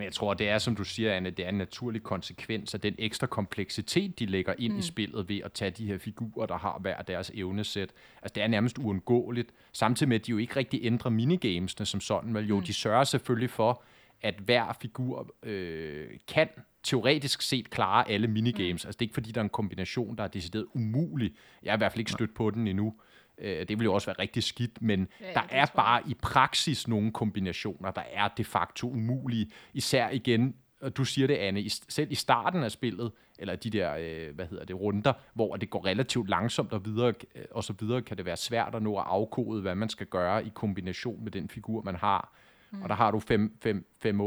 Men 0.00 0.04
jeg 0.04 0.12
tror, 0.12 0.34
det 0.34 0.48
er, 0.48 0.58
som 0.58 0.76
du 0.76 0.84
siger, 0.84 1.14
Anne, 1.14 1.30
det 1.30 1.44
er 1.44 1.48
en 1.48 1.54
naturlig 1.54 2.02
konsekvens 2.02 2.74
af 2.74 2.80
den 2.80 2.94
ekstra 2.98 3.26
kompleksitet, 3.26 4.18
de 4.18 4.26
lægger 4.26 4.54
ind 4.58 4.72
mm. 4.72 4.78
i 4.78 4.82
spillet 4.82 5.28
ved 5.28 5.40
at 5.44 5.52
tage 5.52 5.70
de 5.70 5.86
her 5.86 5.98
figurer, 5.98 6.46
der 6.46 6.58
har 6.58 6.78
hver 6.78 7.02
deres 7.02 7.30
evnesæt. 7.34 7.92
Altså, 8.22 8.32
det 8.34 8.42
er 8.42 8.46
nærmest 8.46 8.78
uundgåeligt. 8.78 9.52
Samtidig 9.72 10.08
med, 10.08 10.20
at 10.20 10.26
de 10.26 10.30
jo 10.30 10.38
ikke 10.38 10.56
rigtig 10.56 10.80
ændrer 10.82 11.10
minigamesene 11.10 11.86
som 11.86 12.00
sådan, 12.00 12.34
vel 12.34 12.48
jo, 12.48 12.56
mm. 12.56 12.62
de 12.64 12.72
sørger 12.72 13.04
selvfølgelig 13.04 13.50
for, 13.50 13.82
at 14.22 14.34
hver 14.34 14.76
figur 14.80 15.34
øh, 15.42 16.08
kan 16.28 16.48
teoretisk 16.82 17.42
set 17.42 17.70
klare 17.70 18.10
alle 18.10 18.28
minigames. 18.28 18.84
Mm. 18.84 18.88
Altså, 18.88 18.98
det 18.98 19.04
er 19.04 19.06
ikke 19.06 19.14
fordi, 19.14 19.32
der 19.32 19.40
er 19.40 19.44
en 19.44 19.50
kombination, 19.50 20.16
der 20.16 20.24
er 20.24 20.28
decideret 20.28 20.66
umulig. 20.74 21.34
Jeg 21.62 21.72
har 21.72 21.76
i 21.76 21.78
hvert 21.78 21.92
fald 21.92 22.00
ikke 22.00 22.12
stødt 22.12 22.34
på 22.34 22.50
den 22.50 22.66
endnu. 22.66 22.94
Øh, 23.40 23.58
det 23.58 23.68
ville 23.68 23.84
jo 23.84 23.94
også 23.94 24.06
være 24.06 24.16
rigtig 24.18 24.42
skidt, 24.42 24.82
men 24.82 25.08
Ja, 25.20 25.32
der 25.34 25.42
er 25.50 25.66
bare 25.76 26.02
i 26.08 26.14
praksis 26.22 26.88
nogle 26.88 27.12
kombinationer, 27.12 27.90
der 27.90 28.02
er 28.12 28.28
de 28.28 28.44
facto 28.44 28.90
umulige. 28.90 29.50
Især 29.74 30.08
igen, 30.10 30.54
og 30.80 30.96
du 30.96 31.04
siger 31.04 31.26
det, 31.26 31.34
Anne, 31.34 31.60
i- 31.60 31.68
selv 31.88 32.12
i 32.12 32.14
starten 32.14 32.62
af 32.62 32.70
spillet, 32.70 33.12
eller 33.38 33.56
de 33.56 33.70
der, 33.70 33.94
øh, 34.00 34.34
hvad 34.34 34.46
hedder 34.46 34.64
det, 34.64 34.80
runder, 34.80 35.12
hvor 35.34 35.56
det 35.56 35.70
går 35.70 35.86
relativt 35.86 36.28
langsomt 36.28 36.72
og 36.72 36.84
videre, 36.84 37.14
øh, 37.34 37.44
og 37.50 37.64
så 37.64 37.72
videre, 37.80 38.02
kan 38.02 38.16
det 38.16 38.24
være 38.24 38.36
svært 38.36 38.74
at 38.74 38.82
nå 38.82 38.96
at 38.96 39.04
afkode, 39.06 39.62
hvad 39.62 39.74
man 39.74 39.88
skal 39.88 40.06
gøre 40.06 40.46
i 40.46 40.50
kombination 40.54 41.24
med 41.24 41.32
den 41.32 41.48
figur, 41.48 41.82
man 41.82 41.94
har. 41.96 42.32
Mm. 42.70 42.82
Og 42.82 42.88
der 42.88 42.94
har 42.94 43.10
du 43.10 43.18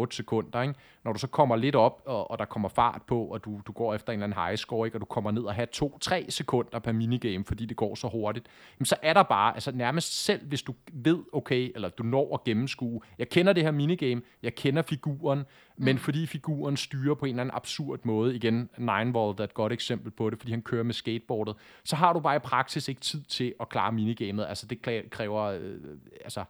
5-8 0.03 0.07
sekunder, 0.12 0.62
ikke? 0.62 0.75
Når 1.03 1.13
du 1.13 1.19
så 1.19 1.27
kommer 1.27 1.55
lidt 1.55 1.75
op, 1.75 2.01
og, 2.05 2.31
og 2.31 2.39
der 2.39 2.45
kommer 2.45 2.69
fart 2.69 3.01
på, 3.08 3.25
og 3.25 3.45
du, 3.45 3.62
du 3.67 3.71
går 3.71 3.93
efter 3.93 4.13
en 4.13 4.19
eller 4.19 4.36
anden 4.36 4.45
high 4.45 4.58
score, 4.58 4.88
ikke? 4.88 4.97
og 4.97 5.01
du 5.01 5.06
kommer 5.06 5.32
ned 5.32 5.43
og 5.43 5.53
har 5.56 5.67
2-3 5.75 6.29
sekunder 6.29 6.79
per 6.79 6.91
minigame, 6.91 7.45
fordi 7.45 7.65
det 7.65 7.77
går 7.77 7.95
så 7.95 8.08
hurtigt, 8.08 8.47
jamen 8.79 8.86
så 8.86 8.95
er 9.01 9.13
der 9.13 9.23
bare, 9.23 9.53
altså 9.53 9.71
nærmest 9.71 10.23
selv, 10.25 10.47
hvis 10.47 10.62
du 10.62 10.73
ved, 10.93 11.19
okay, 11.34 11.71
eller 11.75 11.89
du 11.89 12.03
når 12.03 12.34
at 12.34 12.43
gennemskue, 12.43 13.01
jeg 13.19 13.29
kender 13.29 13.53
det 13.53 13.63
her 13.63 13.71
minigame, 13.71 14.21
jeg 14.43 14.56
kender 14.56 14.82
figuren, 14.82 15.39
mm. 15.39 15.86
men 15.86 15.97
fordi 15.97 16.25
figuren 16.25 16.77
styrer 16.77 17.15
på 17.15 17.25
en 17.25 17.29
eller 17.29 17.41
anden 17.41 17.56
absurd 17.56 17.99
måde, 18.03 18.36
igen, 18.36 18.69
Ninevolt 18.77 19.39
er 19.39 19.43
et 19.43 19.53
godt 19.53 19.73
eksempel 19.73 20.12
på 20.12 20.29
det, 20.29 20.39
fordi 20.39 20.51
han 20.51 20.62
kører 20.62 20.84
med 20.84 20.93
skateboardet, 20.93 21.56
så 21.84 21.95
har 21.95 22.13
du 22.13 22.19
bare 22.19 22.36
i 22.36 22.39
praksis 22.39 22.88
ikke 22.88 23.01
tid 23.01 23.23
til 23.23 23.53
at 23.60 23.69
klare 23.69 23.91
minigamet, 23.91 24.45
altså 24.49 24.65
det 24.65 24.88
kræ- 24.88 25.10
kræver, 25.10 25.41
øh, 25.41 25.79
altså, 26.23 26.43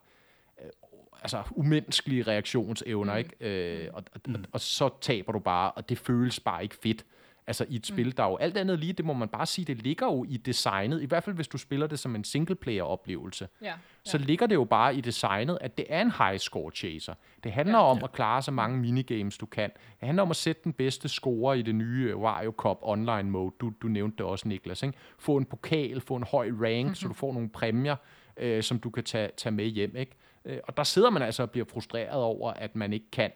altså 1.21 1.43
umenneskelige 1.51 2.23
reaktionsevner, 2.23 3.13
mm. 3.13 3.19
ikke? 3.19 3.35
Øh, 3.39 3.89
og, 3.93 4.03
og, 4.13 4.21
og, 4.33 4.39
og 4.51 4.59
så 4.59 4.89
taber 5.01 5.31
du 5.31 5.39
bare, 5.39 5.71
og 5.71 5.89
det 5.89 5.97
føles 5.97 6.39
bare 6.39 6.63
ikke 6.63 6.75
fedt. 6.83 7.05
Altså 7.47 7.65
i 7.69 7.75
et 7.75 7.87
spil, 7.87 8.17
der 8.17 8.23
er 8.23 8.29
jo 8.29 8.35
alt 8.37 8.57
andet 8.57 8.79
lige, 8.79 8.93
det 8.93 9.05
må 9.05 9.13
man 9.13 9.27
bare 9.27 9.45
sige, 9.45 9.65
det 9.65 9.77
ligger 9.83 10.05
jo 10.05 10.25
i 10.29 10.37
designet, 10.37 11.01
i 11.01 11.05
hvert 11.05 11.23
fald 11.23 11.35
hvis 11.35 11.47
du 11.47 11.57
spiller 11.57 11.87
det 11.87 11.99
som 11.99 12.15
en 12.15 12.23
singleplayer-oplevelse, 12.23 13.47
Ja, 13.61 13.73
så 14.03 14.17
ligger 14.17 14.47
det 14.47 14.55
jo 14.55 14.63
bare 14.63 14.95
i 14.95 15.01
designet, 15.01 15.57
at 15.61 15.77
det 15.77 15.85
er 15.89 16.01
en 16.01 16.11
high 16.11 16.37
score 16.39 16.71
chaser. 16.71 17.13
Det 17.43 17.51
handler 17.51 17.77
Ja. 17.77 17.83
om 17.83 18.03
at 18.03 18.11
klare 18.11 18.41
så 18.41 18.51
mange 18.51 18.77
minigames, 18.77 19.37
du 19.37 19.45
kan. 19.45 19.69
Det 19.99 20.05
handler 20.05 20.23
om 20.23 20.29
at 20.29 20.35
sætte 20.35 20.61
den 20.63 20.73
bedste 20.73 21.09
score 21.09 21.59
i 21.59 21.61
det 21.61 21.75
nye 21.75 22.09
øh, 22.09 22.17
Wario 22.17 22.53
Cup 22.57 22.77
online 22.81 23.29
mode. 23.29 23.53
Du, 23.61 23.73
du 23.81 23.87
nævnte 23.87 24.17
det 24.17 24.25
også, 24.25 24.47
Niklas. 24.47 24.83
Ikke? 24.83 24.97
Få 25.19 25.37
en 25.37 25.45
pokal, 25.45 26.01
få 26.01 26.15
en 26.15 26.23
høj 26.31 26.47
rank, 26.61 26.83
mm-hmm. 26.83 26.95
så 26.95 27.07
du 27.07 27.13
får 27.13 27.33
nogle 27.33 27.49
præmier, 27.49 27.95
øh, 28.37 28.63
som 28.63 28.79
du 28.79 28.89
kan 28.89 29.03
tage, 29.03 29.29
tage 29.37 29.53
med 29.53 29.65
hjem. 29.65 29.95
Ikke? 29.95 30.15
Øh, 30.45 30.59
og 30.63 30.77
der 30.77 30.83
sidder 30.83 31.09
man 31.09 31.21
altså 31.21 31.43
og 31.43 31.51
bliver 31.51 31.65
frustreret 31.65 32.21
over, 32.23 32.53
at 32.53 32.75
man 32.75 32.93
ikke 32.93 33.11
kan. 33.11 33.31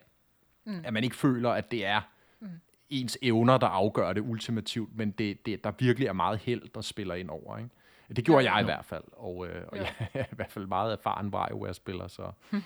Mm. 0.66 0.82
At 0.86 0.94
man 0.94 1.04
ikke 1.04 1.16
føler, 1.16 1.50
at 1.50 1.72
det 1.72 1.86
er 1.86 2.02
mm. 2.40 2.48
ens 2.90 3.18
evner, 3.22 3.58
der 3.58 3.68
afgør 3.68 4.14
det 4.14 4.22
ultimativt, 4.22 4.96
men 4.96 5.12
det, 5.12 5.46
det, 5.46 5.64
der 5.64 5.72
virkelig 5.80 6.08
er 6.08 6.14
meget 6.14 6.40
held, 6.40 6.62
der 6.76 6.82
spiller 6.82 7.16
ind 7.16 7.30
over. 7.30 7.58
Ikke? 7.58 7.70
Det 8.16 8.26
gjorde 8.26 8.44
Ja. 8.44 8.54
jeg 8.54 8.62
i 8.62 8.66
hvert 8.66 8.86
fald, 8.86 9.04
og, 9.12 9.48
øh, 9.48 9.66
og 9.68 9.78
Jo. 9.78 9.84
jeg 9.84 9.94
er 10.14 10.24
i 10.24 10.36
hvert 10.36 10.52
fald 10.52 10.66
meget 10.66 10.94
erfaren 10.94 11.28
WarioWare-spiller, 11.28 12.08
så... 12.08 12.32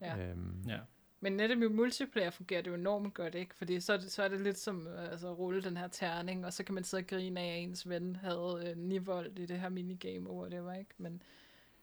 Ja. 0.00 0.18
øhm, 0.18 0.62
Ja. 0.68 0.78
Men 1.20 1.32
netop 1.32 1.58
i 1.62 1.68
multiplayer 1.68 2.30
fungerer 2.30 2.62
det 2.62 2.70
jo 2.70 2.74
enormt 2.74 3.14
godt, 3.14 3.34
ikke? 3.34 3.54
Fordi 3.54 3.80
så 3.80 3.92
er 3.92 3.96
det, 3.96 4.12
så 4.12 4.22
er 4.22 4.28
det 4.28 4.40
lidt 4.40 4.58
som 4.58 4.86
øh, 4.86 5.10
altså, 5.10 5.28
at 5.28 5.38
rulle 5.38 5.62
den 5.62 5.76
her 5.76 5.88
terning, 5.88 6.46
og 6.46 6.52
så 6.52 6.64
kan 6.64 6.74
man 6.74 6.84
sidde 6.84 7.00
og 7.02 7.06
grine 7.06 7.40
af, 7.40 7.56
at 7.56 7.62
ens 7.62 7.88
ven 7.88 8.16
havde 8.16 8.62
øh, 8.66 8.76
nivold 8.76 9.38
i 9.38 9.46
det 9.46 9.60
her 9.60 9.68
minigame 9.68 10.30
over 10.30 10.48
det 10.48 10.64
var, 10.64 10.74
ikke? 10.74 10.90
Men, 10.98 11.22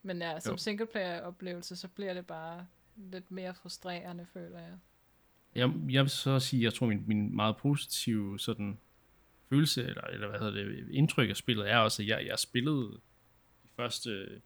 men 0.05 0.21
ja, 0.21 0.39
som 0.39 0.57
singleplayer-oplevelse, 0.57 1.75
så 1.75 1.87
bliver 1.87 2.13
det 2.13 2.27
bare 2.27 2.67
lidt 2.95 3.31
mere 3.31 3.53
frustrerende, 3.53 4.25
føler 4.33 4.59
jeg. 4.59 4.77
Jeg, 5.55 5.73
jeg 5.89 6.03
vil 6.03 6.09
så 6.09 6.39
sige, 6.39 6.63
jeg 6.63 6.73
tror, 6.73 6.87
min, 6.87 7.03
min 7.07 7.35
meget 7.35 7.57
positive 7.57 8.39
sådan, 8.39 8.77
følelse, 9.49 9.83
eller, 9.83 10.01
eller 10.01 10.27
hvad 10.29 10.39
hedder 10.39 10.53
det, 10.53 10.89
indtryk 10.89 11.29
af 11.29 11.35
spillet, 11.35 11.71
er 11.71 11.77
også, 11.77 12.01
at 12.01 12.07
jeg, 12.07 12.25
jeg 12.27 12.39
spillede 12.39 12.91
de 13.63 13.69
første 13.75 14.41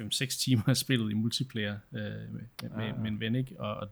5-6 0.00 0.26
timer 0.26 0.62
af 0.66 0.76
spillet 0.76 1.10
i 1.10 1.14
multiplayer 1.14 1.78
øh, 1.92 2.00
med, 2.00 2.28
med, 2.62 2.70
med, 2.70 2.88
Ah. 2.88 3.00
med 3.00 3.10
en 3.10 3.20
ven, 3.20 3.34
ikke? 3.34 3.60
Og, 3.60 3.76
og, 3.76 3.88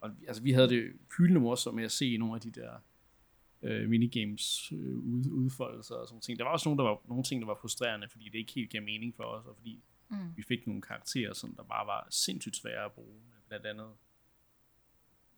og 0.00 0.10
altså, 0.28 0.42
vi 0.42 0.52
havde 0.52 0.68
det 0.68 0.92
hyldende 1.18 1.40
morsomt 1.40 1.76
med 1.76 1.84
at 1.84 1.92
se 1.92 2.16
nogle 2.16 2.34
af 2.34 2.40
de 2.40 2.50
der 2.50 2.70
øh, 3.62 3.88
minigames 3.88 4.72
øh, 4.72 4.96
ud, 4.96 5.24
udfoldelser 5.30 5.94
og 5.94 6.08
sådan 6.08 6.20
ting. 6.20 6.38
Der 6.38 6.44
var 6.44 6.52
også 6.52 6.68
nogle, 6.68 6.78
der 6.78 6.88
var, 6.88 7.00
nogle 7.08 7.24
ting, 7.24 7.40
der 7.40 7.46
var 7.46 7.58
frustrerende, 7.60 8.08
fordi 8.08 8.24
det 8.24 8.38
ikke 8.38 8.52
helt 8.52 8.70
gav 8.70 8.82
mening 8.82 9.14
for 9.16 9.24
os, 9.24 9.46
og 9.46 9.56
fordi 9.56 9.82
Mm. 10.08 10.36
vi 10.36 10.42
fik 10.42 10.66
nogle 10.66 10.82
karakterer, 10.82 11.32
som 11.32 11.54
der 11.56 11.62
bare 11.62 11.86
var 11.86 12.06
sindssygt 12.10 12.56
svære 12.56 12.84
at 12.84 12.92
bruge. 12.92 13.20
Blandt 13.48 13.66
andet, 13.66 13.90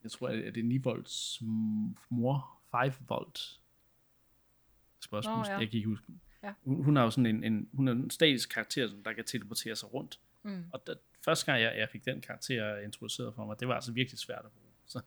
jeg 0.03 0.11
tror, 0.11 0.29
at 0.29 0.55
det 0.55 0.61
er 0.61 0.65
9 0.65 0.79
volts 0.79 1.43
mor, 2.11 2.61
5 2.71 2.93
volt. 3.09 3.61
Spørgsmål, 5.01 5.39
oh, 5.39 5.45
ja. 5.47 5.53
ja. 5.53 5.59
jeg 5.59 5.69
kan 5.71 5.77
ikke 5.77 5.89
huske. 5.89 6.07
Ja. 6.43 6.53
Hun, 6.65 6.85
hun, 6.85 6.97
har 6.97 7.03
jo 7.03 7.11
sådan 7.11 7.27
en, 7.27 7.45
en, 7.45 7.69
hun 7.73 7.89
er 7.89 7.93
en 7.93 8.11
statisk 8.11 8.49
karakter, 8.51 8.89
som 8.89 9.03
der 9.03 9.13
kan 9.13 9.25
teleportere 9.25 9.77
sig 9.77 9.95
rundt. 9.95 10.21
Mm. 10.43 10.65
Og 10.73 10.83
da, 10.87 10.93
første 11.25 11.47
gang, 11.47 11.63
jeg, 11.63 11.75
jeg 11.79 11.89
fik 11.93 12.05
den 12.05 12.21
karakter 12.21 12.79
introduceret 12.79 13.35
for 13.35 13.47
mig, 13.47 13.61
det 13.61 13.69
var 13.69 13.75
altså 13.75 13.93
virkelig 13.93 14.19
svært 14.19 14.45
at 14.45 14.51
bruge. 14.51 14.73
Så, 14.87 15.01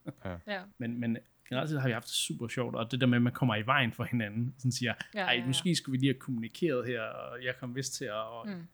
Ja, 0.48 0.62
men, 0.78 1.00
men 1.00 1.18
generelt 1.50 1.70
set 1.70 1.82
har 1.82 1.88
vi 1.88 1.94
haft 1.94 2.06
det 2.06 2.14
super 2.14 2.48
sjovt, 2.48 2.76
og 2.76 2.92
det 2.92 3.02
der 3.02 3.08
med, 3.08 3.18
at 3.18 3.22
man 3.22 3.34
kommer 3.34 3.56
i 3.56 3.66
vejen 3.66 3.92
for 3.92 4.04
hinanden, 4.04 4.56
sådan 4.58 4.72
siger, 4.72 4.94
Ja, 5.14 5.20
ej, 5.20 5.34
ja, 5.34 5.40
ja. 5.40 5.48
måske 5.48 5.76
skulle 5.76 5.94
vi 5.94 5.98
lige 5.98 6.14
have 6.14 6.20
kommunikeret 6.20 6.88
her, 6.88 7.02
og 7.02 7.44
jeg 7.44 7.56
kom 7.58 7.76
vist 7.76 7.94
til 7.94 8.06
at, 8.06 8.14
og, 8.14 8.48
Mm. 8.48 8.68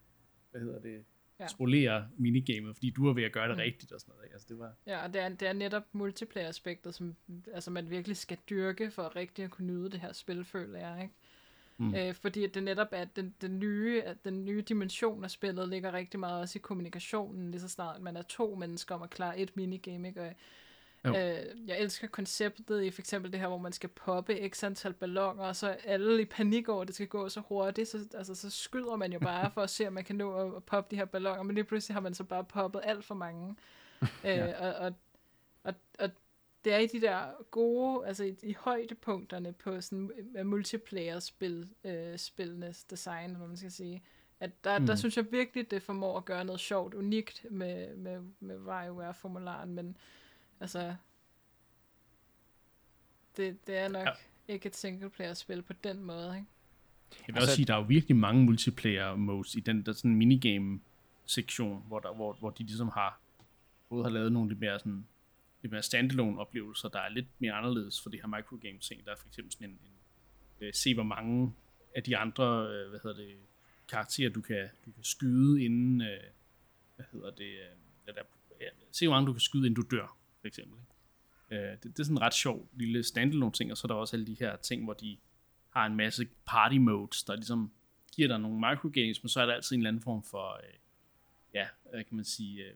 Hvad 0.58 0.62
hedder 0.65 0.80
det, 0.80 1.04
Ja. 1.39 1.48
spolere 1.48 2.08
minigamet, 2.18 2.76
fordi 2.76 2.89
du 2.89 3.08
er 3.10 3.13
ved 3.13 3.24
at 3.24 3.32
gøre 3.32 3.48
det 3.48 3.56
Mm. 3.56 3.62
rigtigt 3.62 3.91
og 3.91 4.00
sådan 4.02 4.13
noget. 4.18 4.32
Altså, 4.34 4.48
det 4.50 4.60
var, 4.60 4.74
ja 4.88 5.04
og 5.04 5.13
det 5.13 5.22
er, 5.22 5.30
det 5.30 5.48
er 5.48 5.54
netop 5.54 5.84
multiplayer-aspektet, 5.94 6.96
som 6.96 7.15
altså, 7.54 7.72
man 7.72 7.89
virkelig 7.89 8.18
skal 8.18 8.38
dyrke 8.50 8.91
for 8.91 9.15
rigtig 9.15 9.46
at 9.46 9.52
kunne 9.52 9.68
nyde 9.68 9.89
det 9.91 10.00
her 10.00 10.13
spil, 10.13 10.46
føler 10.46 10.80
jeg, 10.80 11.00
ikke? 11.04 11.13
Mm. 11.78 11.96
Øh, 11.96 12.13
fordi 12.13 12.44
at 12.44 12.54
det 12.54 12.63
netop 12.63 12.88
er 12.91 12.98
at 13.02 13.15
den, 13.15 13.36
den, 13.41 13.60
nye, 13.60 14.02
at 14.04 14.18
den 14.26 14.46
nye 14.46 14.62
dimension 14.62 15.24
af 15.24 15.32
spillet 15.32 15.70
ligger 15.70 15.94
rigtig 15.94 16.20
meget 16.20 16.41
også 16.41 16.60
i 16.60 16.62
kommunikationen, 16.62 17.52
lige 17.52 17.62
så 17.62 17.68
snart 17.70 18.02
man 18.02 18.18
er 18.18 18.22
to 18.22 18.56
mennesker 18.56 18.96
om 18.96 19.02
at 19.02 19.10
klare 19.10 19.39
et 19.39 19.56
minigame, 19.58 20.08
ikke? 20.08 20.22
Og, 20.22 20.34
Jo. 21.06 21.15
øh, 21.15 21.68
jeg 21.68 21.80
elsker 21.80 22.08
konceptet 22.08 22.84
i 22.84 22.91
for 22.91 23.02
eksempel 23.02 23.32
det 23.32 23.39
her, 23.39 23.48
hvor 23.48 23.58
man 23.58 23.72
skal 23.72 23.89
poppe 23.89 24.50
x 24.50 24.63
antal 24.63 24.94
ballonger, 24.94 25.44
og 25.46 25.56
så 25.56 25.68
er 25.68 25.76
alle 25.86 26.22
i 26.22 26.26
panik 26.26 26.70
over, 26.70 26.82
at 26.82 26.88
det 26.88 26.96
skal 26.96 27.08
gå 27.08 27.30
så 27.30 27.39
hurtigt, 27.39 27.89
så, 27.89 28.08
altså, 28.13 28.36
så 28.36 28.50
skyder 28.50 28.96
man 28.96 29.13
jo 29.13 29.20
bare 29.20 29.52
for 29.54 29.62
at 29.62 29.70
se, 29.70 29.88
om 29.88 29.94
man 29.94 30.04
kan 30.04 30.15
nå 30.15 30.34
at, 30.34 30.56
at 30.56 30.63
poppe 30.63 30.91
de 30.91 31.00
her 31.00 31.06
ballonger, 31.06 31.44
men 31.44 31.56
lige 31.56 31.65
pludselig 31.65 31.96
har 31.96 32.02
man 32.02 32.13
så 32.13 32.24
bare 32.24 32.44
poppet 32.44 32.82
alt 32.84 33.06
for 33.06 33.15
mange. 33.15 33.56
Ja. 34.24 34.48
øh, 34.48 34.54
og, 34.62 34.74
og, 34.74 34.94
og, 35.63 35.74
og 36.00 36.10
det 36.65 36.74
er 36.74 36.78
i 36.78 36.88
de 36.88 37.02
der 37.02 37.44
gode, 37.52 38.08
altså 38.08 38.24
i, 38.24 38.36
i 38.44 38.54
højdepunkterne 38.60 39.54
på 39.54 39.82
sådan 39.82 40.12
uh, 40.39 40.46
multiplayer-spil, 40.46 41.70
øh, 41.84 42.18
spillenes 42.18 42.84
design, 42.84 43.26
eller 43.26 43.38
hvad 43.38 43.48
man 43.48 43.58
skal 43.58 43.72
sige, 43.72 44.04
At 44.39 44.63
der, 44.63 44.80
mm. 44.80 44.86
der 44.86 44.96
synes 44.96 45.18
jeg 45.18 45.32
virkelig, 45.32 45.72
det 45.72 45.84
formår 45.84 46.18
at 46.18 46.26
gøre 46.26 46.46
noget 46.46 46.62
sjovt, 46.62 46.94
unikt 46.94 47.46
med, 47.52 47.96
med, 47.96 48.22
med 48.39 48.58
WarioWare-formularen, 48.58 49.74
men 49.74 49.98
altså, 50.60 50.96
det, 53.38 53.68
det 53.68 53.78
er 53.78 53.88
nok 53.88 54.08
ja. 54.08 54.12
ikke 54.54 54.68
et 54.68 54.76
single-player-spil 54.76 55.62
på 55.62 55.74
den 55.74 56.04
måde, 56.04 56.36
ikke? 56.36 56.48
Jeg 57.12 57.28
vil 57.28 57.36
altså, 57.36 57.41
også 57.41 57.56
sige, 57.56 57.65
der 57.65 57.74
er 57.74 57.78
jo 57.78 57.84
virkelig 57.84 58.18
mange 58.18 58.44
multiplayer 58.44 59.15
modes 59.15 59.56
i 59.56 59.60
den 59.60 59.86
der 59.86 59.94
sådan 59.94 60.15
minigame-sektion, 60.15 61.84
hvor, 61.88 62.00
der, 62.00 62.13
hvor, 62.13 62.34
hvor 62.34 62.50
de 62.50 62.63
ligesom 62.63 62.89
har 62.89 63.20
både 63.89 64.04
har 64.04 64.10
lavet 64.10 64.32
nogle 64.32 64.50
lidt 64.50 64.60
mere 64.60 64.80
sådan 64.80 65.06
lidt 65.62 65.72
mere 65.72 65.84
standalone 65.84 66.39
oplevelser, 66.39 66.89
der 66.89 67.00
er 67.00 67.10
lidt 67.10 67.28
mere 67.39 67.54
anderledes 67.54 68.02
for 68.02 68.10
det 68.10 68.22
her 68.22 68.28
microgame 68.28 68.80
ting. 68.80 69.06
Der 69.06 69.12
er 69.12 69.15
for 69.15 69.28
eksempel 69.28 69.54
sådan 69.54 69.70
en, 69.70 69.80
en 69.84 69.98
øh, 70.62 70.74
se 70.74 70.94
hvor 70.94 71.04
mange 71.04 71.54
af 71.96 72.04
de 72.04 72.18
andre, 72.18 72.68
øh, 72.74 72.89
hvad 72.89 73.00
hedder 73.04 73.18
det, 73.18 73.36
karakterer, 73.88 74.30
du 74.30 74.41
kan, 74.41 74.70
du 74.86 74.91
kan 74.91 75.04
skyde 75.04 75.63
inden, 75.63 76.02
øh, 76.02 76.24
hvad 76.96 77.06
hedder 77.12 77.32
det, 77.32 77.52
øh, 78.08 78.15
der, 78.15 78.22
ja, 78.62 78.65
se 78.91 79.08
hvor 79.08 79.15
mange 79.15 79.28
du 79.28 79.34
kan 79.34 79.39
skyde, 79.39 79.68
inden 79.68 79.84
du 79.84 79.96
dør, 79.96 80.18
for 80.45 80.47
eksempel. 80.47 80.79
Ikke? 80.79 81.63
Øh, 81.63 81.71
det, 81.71 81.84
det 81.84 81.99
er 81.99 82.03
sådan 82.03 82.17
en 82.17 82.21
ret 82.21 82.34
sjov 82.34 82.69
lille 82.73 83.03
standalone 83.03 83.51
ting, 83.51 83.71
og 83.71 83.77
så 83.77 83.86
er 83.86 83.88
der 83.88 83.95
også 83.95 84.15
alle 84.15 84.27
de 84.27 84.36
her 84.39 84.55
ting, 84.55 84.84
hvor 84.84 84.93
de 84.93 85.17
har 85.69 85.86
en 85.86 85.95
masse 85.95 86.27
party 86.47 86.75
modes, 86.75 87.23
der 87.23 87.36
ligesom 87.36 87.71
giver 88.15 88.27
dig 88.27 88.39
nogle 88.39 88.60
microgames, 88.69 89.23
men 89.23 89.29
så 89.29 89.41
er 89.41 89.45
der 89.45 89.53
altid 89.53 89.75
en 89.75 89.79
eller 89.79 89.89
anden 89.89 90.01
form 90.03 90.23
for, 90.23 90.53
øh, 90.53 90.73
ja, 91.53 91.67
hvad 91.91 92.03
kan 92.03 92.15
man 92.15 92.25
sige, 92.25 92.63
øh, 92.63 92.73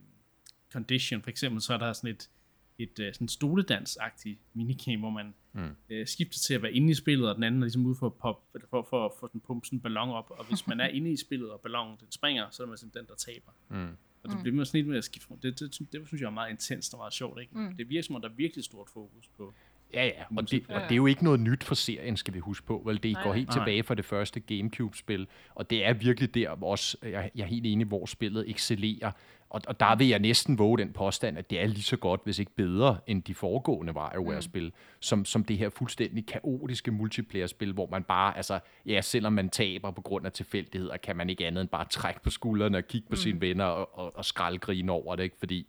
condition. 0.72 1.22
For 1.22 1.30
eksempel 1.30 1.62
så 1.62 1.74
er 1.74 1.78
der 1.78 1.94
sådan 1.94 2.16
et, 2.16 2.30
et 2.78 3.00
uh, 3.00 3.14
sådan 3.14 3.28
stoledans-agtigt 3.28 4.40
minigame, 4.54 5.00
hvor 5.00 5.10
man 5.10 5.34
mm. 5.54 5.76
uh, 5.92 6.06
skifter 6.06 6.40
til 6.40 6.54
at 6.54 6.62
være 6.62 6.74
inde 6.74 6.92
i 6.92 6.94
spillet, 6.94 7.30
og 7.30 7.36
den 7.36 7.44
anden 7.44 7.62
er 7.62 7.66
ligesom 7.66 7.86
ude 7.86 7.96
for 7.96 8.06
at, 8.06 8.14
pop, 8.14 8.44
for, 8.70 8.88
for 8.90 9.06
at 9.06 9.12
få 9.20 9.28
sådan 9.28 9.42
pumpe 9.42 9.68
sådan 9.68 9.78
en 9.78 9.82
ballon 9.82 10.10
op, 10.10 10.32
og 10.32 10.46
hvis 10.46 10.68
man 10.68 10.80
er 10.80 10.88
inde 10.88 11.12
i 11.12 11.18
spillet, 11.18 11.52
og 11.52 11.62
ballonen 11.62 11.98
den 12.00 12.12
springer, 12.12 12.50
så 12.50 12.64
er 12.64 12.68
man 12.68 12.78
sådan 12.78 13.02
den, 13.02 13.08
der 13.08 13.16
taber. 13.16 13.52
Mm. 13.70 13.98
Og 14.24 14.30
det 14.30 14.38
mm. 14.38 14.44
bliver 14.44 14.56
man 14.56 14.66
sådan 14.66 14.78
lidt 14.78 14.88
med 14.88 14.98
at 14.98 15.04
skifte 15.04 15.34
det, 15.42 15.60
det, 15.60 15.80
det, 15.80 15.94
det, 15.94 16.08
synes 16.08 16.22
jeg 16.22 16.28
er 16.28 16.32
meget 16.32 16.50
intenst 16.52 16.94
og 16.94 16.98
meget 16.98 17.14
sjovt. 17.14 17.42
Ikke? 17.42 17.58
Mm. 17.58 17.76
Det 17.78 17.90
virker 17.90 18.04
som 18.04 18.16
om, 18.16 18.22
der 18.22 18.30
er 18.30 18.34
virkelig 18.34 18.64
stort 18.64 18.90
fokus 18.90 19.28
på, 19.38 19.54
Ja, 19.94 20.06
ja, 20.06 20.24
og 20.38 20.52
det, 20.52 20.64
og 20.70 20.82
det 20.82 20.92
er 20.92 20.96
jo 20.96 21.06
ikke 21.06 21.24
noget 21.24 21.40
nyt 21.40 21.64
for 21.64 21.76
serien, 21.76 22.18
skal 22.18 22.34
vi 22.34 22.40
huske 22.40 22.66
på. 22.66 22.82
Vel, 22.86 23.04
det 23.04 23.12
nej, 23.12 23.24
går 23.24 23.34
helt 23.34 23.48
nej. 23.48 23.58
tilbage 23.58 23.84
fra 23.84 23.96
det 23.96 24.06
første 24.06 24.40
Gamecube-spil, 24.40 25.28
og 25.56 25.70
det 25.70 25.86
er 25.86 25.94
virkelig 25.94 26.36
der 26.36 26.64
også, 26.64 26.98
jeg, 27.04 27.32
jeg 27.36 27.44
er 27.44 27.48
helt 27.48 27.66
enig, 27.66 27.88
hvor 27.88 28.06
spillet 28.06 28.50
excellerer. 28.50 29.12
Og, 29.50 29.62
og 29.68 29.80
der 29.80 29.96
vil 29.96 30.08
jeg 30.08 30.20
næsten 30.20 30.58
våge 30.58 30.78
den 30.78 30.94
påstand, 30.94 31.38
at 31.38 31.50
det 31.50 31.62
er 31.62 31.68
lige 31.68 31.84
så 31.84 31.98
godt, 31.98 32.22
hvis 32.24 32.40
ikke 32.40 32.52
bedre, 32.56 32.98
end 33.08 33.24
de 33.24 33.36
foregående 33.36 33.94
WarioWare-spil, 33.94 34.66
mm. 34.66 34.72
som, 35.00 35.26
som 35.26 35.44
det 35.44 35.58
her 35.58 35.70
fuldstændig 35.70 36.26
kaotiske 36.26 36.92
multiplayer-spil, 36.92 37.74
hvor 37.74 37.88
man 37.92 38.04
bare, 38.04 38.38
altså, 38.38 38.60
ja, 38.86 39.02
selvom 39.02 39.34
man 39.34 39.50
taber 39.50 39.92
på 39.92 40.02
grund 40.02 40.26
af 40.26 40.32
tilfældigheder, 40.32 40.98
kan 40.98 41.16
man 41.16 41.30
ikke 41.30 41.48
andet 41.48 41.62
end 41.62 41.70
bare 41.70 41.86
trække 41.90 42.22
på 42.22 42.30
skuldrene 42.30 42.78
og 42.78 42.88
kigge 42.88 43.08
på 43.08 43.14
mm. 43.14 43.18
sine 43.18 43.42
venner 43.42 43.66
og, 43.66 44.00
og, 44.00 44.18
og 44.18 44.26
skraldgrine 44.26 44.92
over 44.92 45.16
det, 45.16 45.24
ikke? 45.24 45.36
Fordi, 45.40 45.68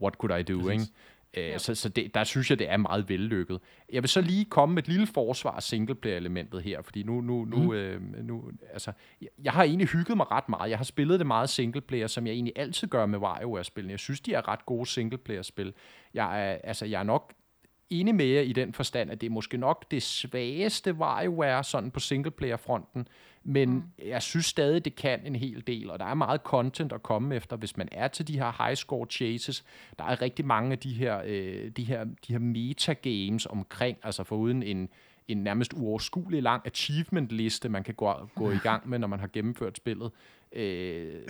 what 0.00 0.14
could 0.14 0.40
I 0.40 0.42
do, 0.42 0.60
Præcis. 0.60 0.72
ikke? 0.72 0.94
Øh, 1.36 1.44
ja. 1.44 1.58
Så, 1.58 1.74
så 1.74 1.88
det, 1.88 2.14
der 2.14 2.24
synes 2.24 2.50
jeg, 2.50 2.58
det 2.58 2.70
er 2.70 2.76
meget 2.76 3.08
vellykket. 3.08 3.60
Jeg 3.92 4.02
vil 4.02 4.08
så 4.08 4.20
lige 4.20 4.44
komme 4.44 4.74
med 4.74 4.82
et 4.82 4.88
lille 4.88 5.06
forsvar 5.06 5.50
af 5.50 5.62
singleplayer-elementet 5.62 6.62
her, 6.62 6.82
fordi 6.82 7.02
nu, 7.02 7.20
nu, 7.20 7.44
nu, 7.44 7.56
mm. 7.56 7.72
øh, 7.72 8.00
nu 8.24 8.50
altså, 8.72 8.92
jeg, 9.20 9.28
jeg 9.44 9.52
har 9.52 9.62
egentlig 9.62 9.88
hygget 9.88 10.16
mig 10.16 10.30
ret 10.30 10.48
meget. 10.48 10.70
Jeg 10.70 10.78
har 10.78 10.84
spillet 10.84 11.18
det 11.18 11.26
meget 11.26 11.48
singleplayer, 11.48 12.06
som 12.06 12.26
jeg 12.26 12.32
egentlig 12.32 12.52
altid 12.56 12.88
gør 12.88 13.06
med 13.06 13.18
WarioWare-spillene. 13.18 13.90
Jeg 13.90 13.98
synes, 13.98 14.20
de 14.20 14.34
er 14.34 14.48
ret 14.48 14.66
gode 14.66 14.86
singleplayer-spil. 14.86 15.74
Jeg 16.14 16.50
er, 16.50 16.58
altså, 16.64 16.86
jeg 16.86 17.00
er 17.00 17.04
nok 17.04 17.32
enig 17.90 18.14
med 18.14 18.26
jer 18.26 18.40
i 18.40 18.52
den 18.52 18.72
forstand, 18.72 19.10
at 19.10 19.20
det 19.20 19.26
er 19.26 19.30
måske 19.30 19.56
nok 19.56 19.90
det 19.90 20.02
svageste 20.02 20.92
WarioWare 20.92 21.64
sådan 21.64 21.90
på 21.90 22.00
singleplayer-fronten, 22.00 23.08
men 23.48 23.70
mm. 23.70 23.82
jeg 24.06 24.22
synes 24.22 24.46
stadig, 24.46 24.84
det 24.84 24.96
kan 24.96 25.26
en 25.26 25.36
hel 25.36 25.66
del, 25.66 25.90
og 25.90 25.98
der 25.98 26.04
er 26.04 26.14
meget 26.14 26.40
content 26.40 26.92
at 26.92 27.02
komme 27.02 27.34
efter, 27.34 27.56
hvis 27.56 27.76
man 27.76 27.88
er 27.92 28.08
til 28.08 28.28
de 28.28 28.38
her 28.38 28.64
high 28.64 28.76
score 28.76 29.06
chases. 29.10 29.64
Der 29.98 30.04
er 30.04 30.22
rigtig 30.22 30.46
mange 30.46 30.72
af 30.72 30.78
de 30.78 30.94
her, 30.94 31.22
øh, 31.26 31.70
de 31.70 31.84
her, 31.84 32.04
de 32.04 32.32
her 32.32 32.38
metagames 32.38 33.46
omkring, 33.46 33.98
altså 34.02 34.24
foruden 34.24 34.62
en, 34.62 34.88
en 35.28 35.36
nærmest 35.36 35.72
uoverskuelig 35.76 36.42
lang 36.42 36.62
achievement-liste, 36.66 37.68
man 37.68 37.84
kan 37.84 37.94
gå, 37.94 38.12
gå 38.34 38.50
i 38.50 38.58
gang 38.68 38.88
med, 38.88 38.98
når 38.98 39.08
man 39.08 39.20
har 39.20 39.30
gennemført 39.32 39.76
spillet, 39.76 40.10
øh, 40.56 41.22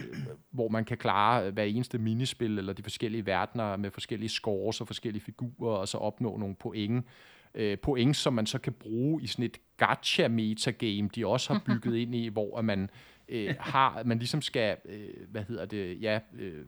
hvor 0.51 0.69
man 0.69 0.85
kan 0.85 0.99
klare 0.99 1.47
øh, 1.47 1.53
hver 1.53 1.65
eneste 1.65 1.99
minispil, 1.99 2.59
eller 2.59 2.73
de 2.73 2.83
forskellige 2.83 3.27
verdener 3.27 3.77
med 3.77 3.91
forskellige 3.91 4.29
scores 4.29 4.81
og 4.81 4.87
forskellige 4.87 5.23
figurer, 5.23 5.77
og 5.77 5.89
så 5.89 5.99
opnå 5.99 6.37
nogle 6.37 6.55
point. 6.55 7.07
Øh, 7.55 7.79
point, 7.79 8.17
som 8.17 8.33
man 8.33 8.47
så 8.47 8.59
kan 8.59 8.73
bruge 8.73 9.23
i 9.23 9.27
sådan 9.27 9.45
et 9.45 9.59
gacha-metagame, 9.77 11.09
de 11.15 11.27
også 11.27 11.53
har 11.53 11.63
bygget 11.67 11.97
ind 11.97 12.15
i, 12.15 12.29
hvor 12.29 12.61
man 12.61 12.91
øh, 13.29 13.55
har, 13.61 14.03
man 14.05 14.19
ligesom 14.19 14.43
skal, 14.43 14.77
øh, 14.85 15.09
hvad 15.29 15.43
hedder 15.43 15.65
det, 15.65 16.03
ja, 16.03 16.21
øh, 16.39 16.65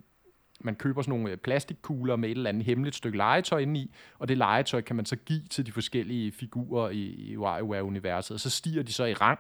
man 0.61 0.75
køber 0.75 1.03
sådan 1.03 1.19
nogle 1.19 1.31
øh, 1.31 1.37
plastikkugler 1.37 2.17
med 2.17 2.29
et 2.29 2.37
eller 2.37 2.49
andet 2.49 2.65
hemmeligt 2.65 2.97
stykke 2.97 3.19
legetøj 3.19 3.61
i, 3.61 3.91
og 4.19 4.29
det 4.29 4.39
legetøj 4.39 4.81
kan 4.81 4.97
man 4.97 5.07
så 5.07 5.17
give 5.17 5.43
til 5.51 5.67
de 5.67 5.73
forskellige 5.73 6.33
figurer 6.33 6.91
i, 6.91 7.03
i 7.03 7.37
WarioWare-universet, 7.37 8.35
og 8.35 8.41
så 8.41 8.51
stiger 8.51 8.83
de 8.83 8.93
så 8.93 9.05
i 9.05 9.15
rang, 9.15 9.39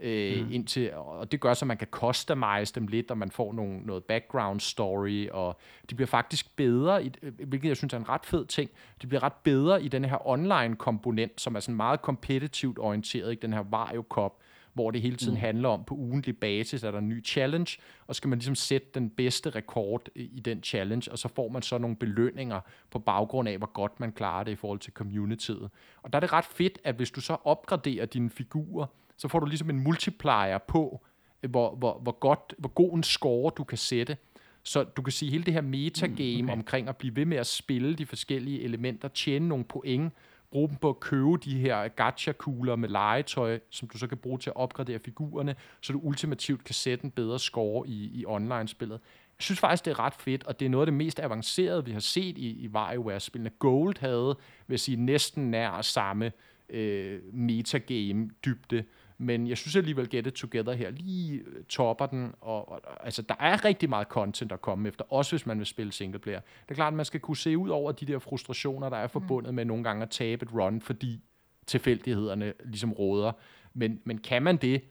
øh, 0.00 0.44
mm. 0.44 0.52
indtil, 0.52 0.92
og 0.94 1.32
det 1.32 1.40
gør 1.40 1.54
så, 1.54 1.64
at 1.64 1.66
man 1.66 1.76
kan 1.76 1.88
customize 1.90 2.74
dem 2.74 2.86
lidt, 2.86 3.10
og 3.10 3.18
man 3.18 3.30
får 3.30 3.52
nogle, 3.52 3.80
noget 3.80 4.04
background 4.04 4.60
story, 4.60 5.28
og 5.28 5.58
de 5.90 5.94
bliver 5.94 6.06
faktisk 6.06 6.56
bedre, 6.56 7.04
i, 7.04 7.12
øh, 7.22 7.32
hvilket 7.46 7.68
jeg 7.68 7.76
synes 7.76 7.94
er 7.94 7.98
en 7.98 8.08
ret 8.08 8.26
fed 8.26 8.46
ting, 8.46 8.70
de 9.02 9.06
bliver 9.06 9.22
ret 9.22 9.32
bedre 9.42 9.82
i 9.82 9.88
den 9.88 10.04
her 10.04 10.28
online 10.28 10.76
komponent, 10.76 11.40
som 11.40 11.54
er 11.54 11.60
sådan 11.60 11.76
meget 11.76 12.02
kompetitivt 12.02 12.78
orienteret, 12.78 13.30
ikke? 13.30 13.42
den 13.42 13.52
her 13.52 13.62
Wario 13.72 14.04
Cup, 14.08 14.32
hvor 14.72 14.90
det 14.90 15.02
hele 15.02 15.16
tiden 15.16 15.34
mm. 15.34 15.40
handler 15.40 15.68
om, 15.68 15.84
på 15.84 15.94
ugentlig 15.94 16.36
basis 16.36 16.84
er 16.84 16.90
der 16.90 16.98
en 16.98 17.08
ny 17.08 17.26
challenge, 17.26 17.78
og 18.06 18.16
skal 18.16 18.28
man 18.28 18.38
ligesom 18.38 18.54
sætte 18.54 18.88
den 18.94 19.10
bedste 19.10 19.50
rekord 19.50 20.08
i 20.14 20.40
den 20.44 20.62
challenge, 20.62 21.12
og 21.12 21.18
så 21.18 21.28
får 21.28 21.48
man 21.48 21.62
så 21.62 21.78
nogle 21.78 21.96
belønninger 21.96 22.60
på 22.90 22.98
baggrund 22.98 23.48
af, 23.48 23.58
hvor 23.58 23.72
godt 23.72 24.00
man 24.00 24.12
klarer 24.12 24.44
det 24.44 24.52
i 24.52 24.56
forhold 24.56 24.78
til 24.78 24.92
communityet. 24.92 25.70
Og 26.02 26.12
der 26.12 26.18
er 26.18 26.20
det 26.20 26.32
ret 26.32 26.44
fedt, 26.44 26.78
at 26.84 26.94
hvis 26.94 27.10
du 27.10 27.20
så 27.20 27.36
opgraderer 27.44 28.06
dine 28.06 28.30
figurer, 28.30 28.86
så 29.20 29.28
får 29.28 29.40
du 29.40 29.46
ligesom 29.46 29.70
en 29.70 29.84
multiplier 29.84 30.58
på, 30.58 31.04
hvor, 31.48 31.74
hvor, 31.74 31.98
hvor, 31.98 32.18
godt, 32.18 32.54
hvor 32.58 32.68
god 32.68 32.96
en 32.96 33.02
score 33.02 33.52
du 33.56 33.64
kan 33.64 33.78
sætte. 33.78 34.16
Så 34.62 34.82
du 34.82 35.02
kan 35.02 35.12
sige, 35.12 35.30
hele 35.30 35.44
det 35.44 35.54
her 35.54 35.60
metagame 35.60 36.42
mm, 36.42 36.48
okay. 36.48 36.58
omkring 36.58 36.88
at 36.88 36.96
blive 36.96 37.16
ved 37.16 37.24
med 37.24 37.36
at 37.36 37.46
spille 37.46 37.94
de 37.94 38.06
forskellige 38.06 38.62
elementer, 38.62 39.08
tjene 39.08 39.48
nogle 39.48 39.64
point, 39.64 40.12
bruge 40.50 40.68
dem 40.68 40.76
på 40.76 40.88
at 40.88 41.00
købe 41.00 41.36
de 41.44 41.58
her 41.58 41.88
gacha-kugler 41.88 42.76
med 42.76 42.88
legetøj, 42.88 43.60
som 43.70 43.88
du 43.88 43.98
så 43.98 44.06
kan 44.06 44.18
bruge 44.18 44.38
til 44.38 44.50
at 44.50 44.56
opgradere 44.56 44.98
figurerne, 45.04 45.54
så 45.80 45.92
du 45.92 45.98
ultimativt 45.98 46.64
kan 46.64 46.74
sætte 46.74 47.04
en 47.04 47.10
bedre 47.10 47.38
score 47.38 47.88
i, 47.88 48.20
i 48.20 48.24
online-spillet. 48.26 49.00
Jeg 49.38 49.42
synes 49.42 49.60
faktisk, 49.60 49.84
det 49.84 49.90
er 49.90 49.98
ret 49.98 50.14
fedt, 50.14 50.44
og 50.44 50.60
det 50.60 50.66
er 50.66 50.70
noget 50.70 50.82
af 50.82 50.86
det 50.86 50.94
mest 50.94 51.20
avancerede, 51.20 51.84
vi 51.84 51.92
har 51.92 52.00
set 52.00 52.38
i, 52.38 52.50
i 52.50 52.68
WarioWare-spillene. 52.68 53.50
Gold 53.50 53.96
havde, 54.00 54.36
vil 54.66 54.74
jeg 54.74 54.80
sige, 54.80 54.96
næsten 54.96 55.50
nær 55.50 55.82
samme 55.82 56.32
øh, 56.70 57.20
metagame-dybde, 57.32 58.84
men 59.22 59.48
jeg 59.48 59.58
synes 59.58 59.76
alligevel, 59.76 60.10
Get 60.10 60.26
It 60.26 60.32
Together 60.32 60.72
her 60.72 60.90
lige 60.90 61.38
øh, 61.38 61.64
topper 61.64 62.06
den, 62.06 62.34
og, 62.40 62.68
og 62.68 63.04
altså, 63.04 63.22
der 63.22 63.34
er 63.40 63.64
rigtig 63.64 63.88
meget 63.88 64.08
content 64.08 64.52
at 64.52 64.60
komme 64.60 64.88
efter, 64.88 65.04
også 65.12 65.32
hvis 65.32 65.46
man 65.46 65.58
vil 65.58 65.66
spille 65.66 65.92
singleplayer. 65.92 66.40
Det 66.40 66.70
er 66.70 66.74
klart, 66.74 66.92
at 66.92 66.96
man 66.96 67.04
skal 67.04 67.20
kunne 67.20 67.36
se 67.36 67.58
ud 67.58 67.68
over 67.68 67.92
de 67.92 68.06
der 68.06 68.18
frustrationer, 68.18 68.88
der 68.88 68.96
er 68.96 69.06
forbundet 69.06 69.52
mm. 69.52 69.56
med 69.56 69.64
nogle 69.64 69.84
gange 69.84 70.02
at 70.02 70.10
tabe 70.10 70.46
et 70.46 70.52
run, 70.52 70.80
fordi 70.80 71.20
tilfældighederne 71.66 72.52
ligesom 72.64 72.92
råder. 72.92 73.32
Men, 73.74 74.00
men 74.04 74.18
kan 74.18 74.42
man 74.42 74.56
det, 74.56 74.84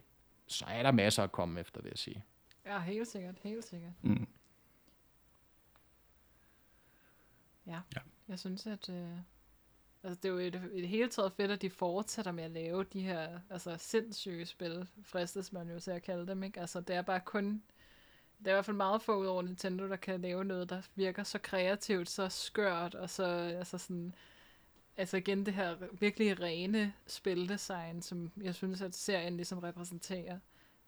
så 0.47 0.65
er 0.67 0.83
der 0.83 0.91
masser 0.91 1.23
at 1.23 1.31
komme 1.31 1.59
efter, 1.59 1.81
vil 1.81 1.89
jeg 1.89 1.97
sige. 1.97 2.23
Ja, 2.65 2.79
helt 2.79 3.07
sikkert, 3.07 3.35
helt 3.43 3.65
sikkert. 3.65 3.93
Mm. 4.01 4.27
Ja. 7.67 7.79
ja, 7.95 8.01
jeg 8.27 8.39
synes, 8.39 8.67
at... 8.67 8.89
Øh 8.89 9.17
Altså, 10.03 10.19
det 10.23 10.29
er 10.29 10.33
jo 10.33 10.39
et, 10.39 10.69
et 10.73 10.87
hele 10.87 11.09
taget 11.09 11.33
fedt, 11.33 11.51
at 11.51 11.61
de 11.61 11.69
fortsætter 11.69 12.31
med 12.31 12.43
at 12.43 12.51
lave 12.51 12.83
de 12.83 13.01
her 13.01 13.39
altså, 13.49 13.77
sindssyge 13.77 14.45
spil, 14.45 14.87
fristes 15.03 15.53
man 15.53 15.69
jo 15.69 15.79
til 15.79 15.91
at 15.91 16.03
kalde 16.03 16.27
dem, 16.27 16.43
ikke? 16.43 16.59
Altså, 16.59 16.81
det 16.81 16.95
er 16.95 17.01
bare 17.01 17.19
kun... 17.19 17.63
Det 18.39 18.47
er 18.47 18.51
i 18.51 18.53
hvert 18.53 18.65
fald 18.65 18.77
meget 18.77 19.01
få 19.01 19.15
ud 19.15 19.25
over 19.25 19.41
Nintendo, 19.41 19.89
der 19.89 19.95
kan 19.95 20.21
lave 20.21 20.45
noget, 20.45 20.69
der 20.69 20.81
virker 20.95 21.23
så 21.23 21.39
kreativt, 21.39 22.09
så 22.09 22.29
skørt, 22.29 22.95
og 22.95 23.09
så 23.09 23.23
altså 23.23 23.77
sådan... 23.77 24.15
Altså 24.97 25.17
igen, 25.17 25.45
det 25.45 25.53
her 25.53 25.75
virkelig 25.91 26.39
rene 26.39 26.93
spildesign, 27.07 28.01
som 28.01 28.31
jeg 28.41 28.55
synes, 28.55 28.81
at 28.81 28.95
serien 28.95 29.35
ligesom 29.35 29.59
repræsenterer. 29.59 30.39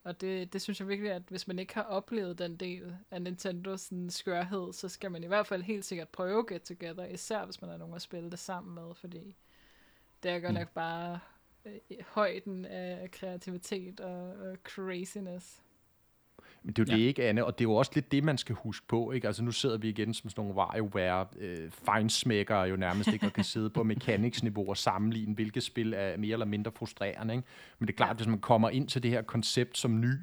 Og 0.03 0.21
det, 0.21 0.53
det 0.53 0.61
synes 0.61 0.79
jeg 0.79 0.87
virkelig, 0.87 1.11
at 1.11 1.21
hvis 1.27 1.47
man 1.47 1.59
ikke 1.59 1.73
har 1.73 1.83
oplevet 1.83 2.37
den 2.37 2.55
del 2.55 2.97
af 3.11 3.21
Nintendos 3.21 3.81
sådan, 3.81 4.09
skørhed, 4.09 4.73
så 4.73 4.89
skal 4.89 5.11
man 5.11 5.23
i 5.23 5.27
hvert 5.27 5.47
fald 5.47 5.63
helt 5.63 5.85
sikkert 5.85 6.09
prøve 6.09 6.45
Get 6.47 6.61
Together, 6.61 7.05
især 7.05 7.45
hvis 7.45 7.61
man 7.61 7.69
er 7.69 7.77
nogen 7.77 7.95
at 7.95 8.01
spille 8.01 8.31
det 8.31 8.39
sammen 8.39 8.75
med, 8.75 8.95
fordi 8.95 9.35
det 10.23 10.31
er 10.31 10.39
godt 10.39 10.53
mm. 10.53 10.59
nok 10.59 10.69
bare 10.69 11.19
øh, 11.65 11.79
højden 12.07 12.65
af 12.65 13.11
kreativitet 13.11 13.99
og, 13.99 14.29
og 14.29 14.57
craziness. 14.63 15.60
Men 16.63 16.73
det 16.73 16.79
er 16.79 16.93
jo 16.93 16.97
ja. 16.97 17.01
det 17.01 17.07
ikke, 17.07 17.23
Anne, 17.23 17.45
og 17.45 17.59
det 17.59 17.65
er 17.65 17.69
jo 17.69 17.75
også 17.75 17.91
lidt 17.95 18.11
det, 18.11 18.23
man 18.23 18.37
skal 18.37 18.55
huske 18.55 18.87
på. 18.87 19.11
Ikke? 19.11 19.27
Altså 19.27 19.43
nu 19.43 19.51
sidder 19.51 19.77
vi 19.77 19.89
igen 19.89 20.13
som 20.13 20.29
sådan 20.29 20.45
nogle 20.45 20.57
WarioWare 20.59 21.27
øh, 21.39 21.71
fejnsmækkere 21.71 22.61
jo 22.61 22.75
nærmest 22.75 23.13
ikke, 23.13 23.25
og 23.25 23.33
kan 23.33 23.43
sidde 23.43 23.69
på 23.69 23.83
mechanics-niveau 23.83 24.69
og 24.69 24.77
sammenligne, 24.77 25.35
hvilke 25.35 25.61
spil 25.61 25.93
er 25.93 26.17
mere 26.17 26.33
eller 26.33 26.45
mindre 26.45 26.71
frustrerende. 26.75 27.33
Ikke? 27.33 27.47
Men 27.79 27.87
det 27.87 27.93
er 27.93 27.97
klart, 27.97 28.09
ja. 28.09 28.15
hvis 28.15 28.27
man 28.27 28.39
kommer 28.39 28.69
ind 28.69 28.87
til 28.87 29.03
det 29.03 29.11
her 29.11 29.21
koncept 29.21 29.77
som 29.77 29.99
ny, 29.99 30.13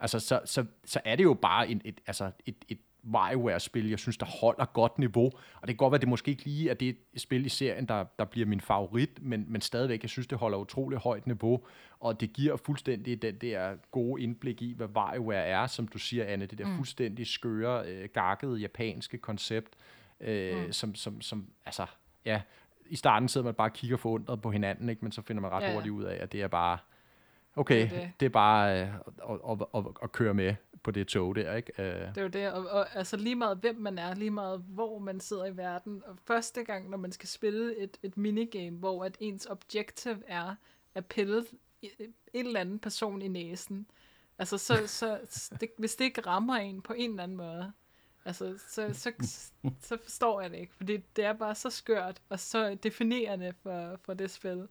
Altså, 0.00 0.20
så, 0.20 0.40
så, 0.44 0.64
så 0.84 1.00
er 1.04 1.16
det 1.16 1.24
jo 1.24 1.34
bare 1.34 1.68
en, 1.68 1.80
et, 1.84 2.00
altså 2.06 2.30
et, 2.46 2.56
et 2.68 2.78
WarioWare-spil, 3.12 3.88
jeg 3.88 3.98
synes, 3.98 4.16
der 4.16 4.26
holder 4.26 4.64
godt 4.64 4.98
niveau. 4.98 5.24
Og 5.26 5.62
det 5.62 5.68
kan 5.68 5.76
godt 5.76 5.90
være, 5.90 5.96
at 5.96 6.00
det 6.00 6.08
måske 6.08 6.30
ikke 6.30 6.44
lige 6.44 6.70
er 6.70 6.74
det 6.74 6.96
spil 7.16 7.46
i 7.46 7.48
serien, 7.48 7.88
der, 7.88 8.04
der 8.18 8.24
bliver 8.24 8.46
min 8.46 8.60
favorit, 8.60 9.22
men, 9.22 9.44
men 9.48 9.60
stadigvæk, 9.60 10.02
jeg 10.02 10.10
synes, 10.10 10.26
det 10.26 10.38
holder 10.38 10.58
utrolig 10.58 10.98
højt 10.98 11.26
niveau, 11.26 11.64
og 12.00 12.20
det 12.20 12.32
giver 12.32 12.56
fuldstændig 12.56 13.22
den 13.22 13.34
der 13.34 13.74
gode 13.90 14.22
indblik 14.22 14.62
i, 14.62 14.74
hvad 14.76 14.86
WarioWare 14.86 15.44
er, 15.44 15.66
som 15.66 15.88
du 15.88 15.98
siger, 15.98 16.24
Anne, 16.24 16.46
det 16.46 16.58
der 16.58 16.66
mm. 16.66 16.76
fuldstændig 16.76 17.26
skøre, 17.26 17.86
øh, 17.86 18.08
gakkede 18.14 18.56
japanske 18.56 19.18
koncept, 19.18 19.76
øh, 20.20 20.64
mm. 20.66 20.72
som, 20.72 20.94
som, 20.94 21.20
som, 21.20 21.46
altså, 21.66 21.86
ja, 22.24 22.40
i 22.88 22.96
starten 22.96 23.28
sidder 23.28 23.44
man 23.44 23.54
bare 23.54 23.68
og 23.68 23.72
kigger 23.72 23.96
forundret 23.96 24.42
på 24.42 24.50
hinanden, 24.50 24.88
ikke? 24.88 25.02
men 25.02 25.12
så 25.12 25.22
finder 25.22 25.40
man 25.42 25.50
ret 25.50 25.62
ja, 25.62 25.68
ja. 25.68 25.74
hurtigt 25.74 25.92
ud 25.92 26.04
af, 26.04 26.22
at 26.22 26.32
det 26.32 26.42
er 26.42 26.48
bare, 26.48 26.78
okay, 27.56 27.82
det 27.82 27.96
er, 27.96 28.00
det. 28.00 28.10
Det 28.20 28.26
er 28.26 28.30
bare 28.30 28.82
øh, 28.82 28.88
at, 29.30 29.50
at, 29.50 29.66
at, 29.74 29.84
at 30.02 30.12
køre 30.12 30.34
med 30.34 30.54
på 30.86 30.90
det 30.90 31.08
tog 31.08 31.36
der, 31.36 31.54
ikke? 31.54 31.72
Uh. 31.78 31.84
Det 31.84 32.18
er 32.18 32.22
jo 32.22 32.28
det, 32.28 32.52
og, 32.52 32.66
og 32.66 32.96
altså 32.96 33.16
lige 33.16 33.34
meget 33.34 33.58
hvem 33.58 33.76
man 33.76 33.98
er, 33.98 34.14
lige 34.14 34.30
meget 34.30 34.64
hvor 34.68 34.98
man 34.98 35.20
sidder 35.20 35.44
i 35.46 35.56
verden, 35.56 36.02
og 36.06 36.16
første 36.24 36.64
gang, 36.64 36.90
når 36.90 36.98
man 36.98 37.12
skal 37.12 37.28
spille 37.28 37.76
et, 37.76 37.98
et 38.02 38.16
minigame, 38.16 38.78
hvor 38.78 39.04
at 39.04 39.16
ens 39.20 39.46
objective 39.46 40.22
er 40.26 40.54
at 40.94 41.06
pille 41.06 41.46
en 42.32 42.46
eller 42.46 42.60
anden 42.60 42.78
person 42.78 43.22
i 43.22 43.28
næsen, 43.28 43.86
altså 44.38 44.58
så, 44.66 44.82
så 44.86 45.18
det, 45.60 45.70
hvis 45.78 45.96
det 45.96 46.04
ikke 46.04 46.20
rammer 46.20 46.56
en 46.56 46.82
på 46.82 46.92
en 46.92 47.10
eller 47.10 47.22
anden 47.22 47.36
måde, 47.36 47.72
altså 48.24 48.58
så, 48.68 48.90
så, 48.92 49.12
så 49.80 49.98
forstår 50.02 50.40
jeg 50.40 50.50
det 50.50 50.58
ikke, 50.58 50.74
fordi 50.74 50.96
det 51.16 51.24
er 51.24 51.32
bare 51.32 51.54
så 51.54 51.70
skørt 51.70 52.22
og 52.28 52.40
så 52.40 52.74
definerende 52.74 53.52
for, 53.62 54.00
for 54.04 54.14
det 54.14 54.30
spil, 54.30 54.68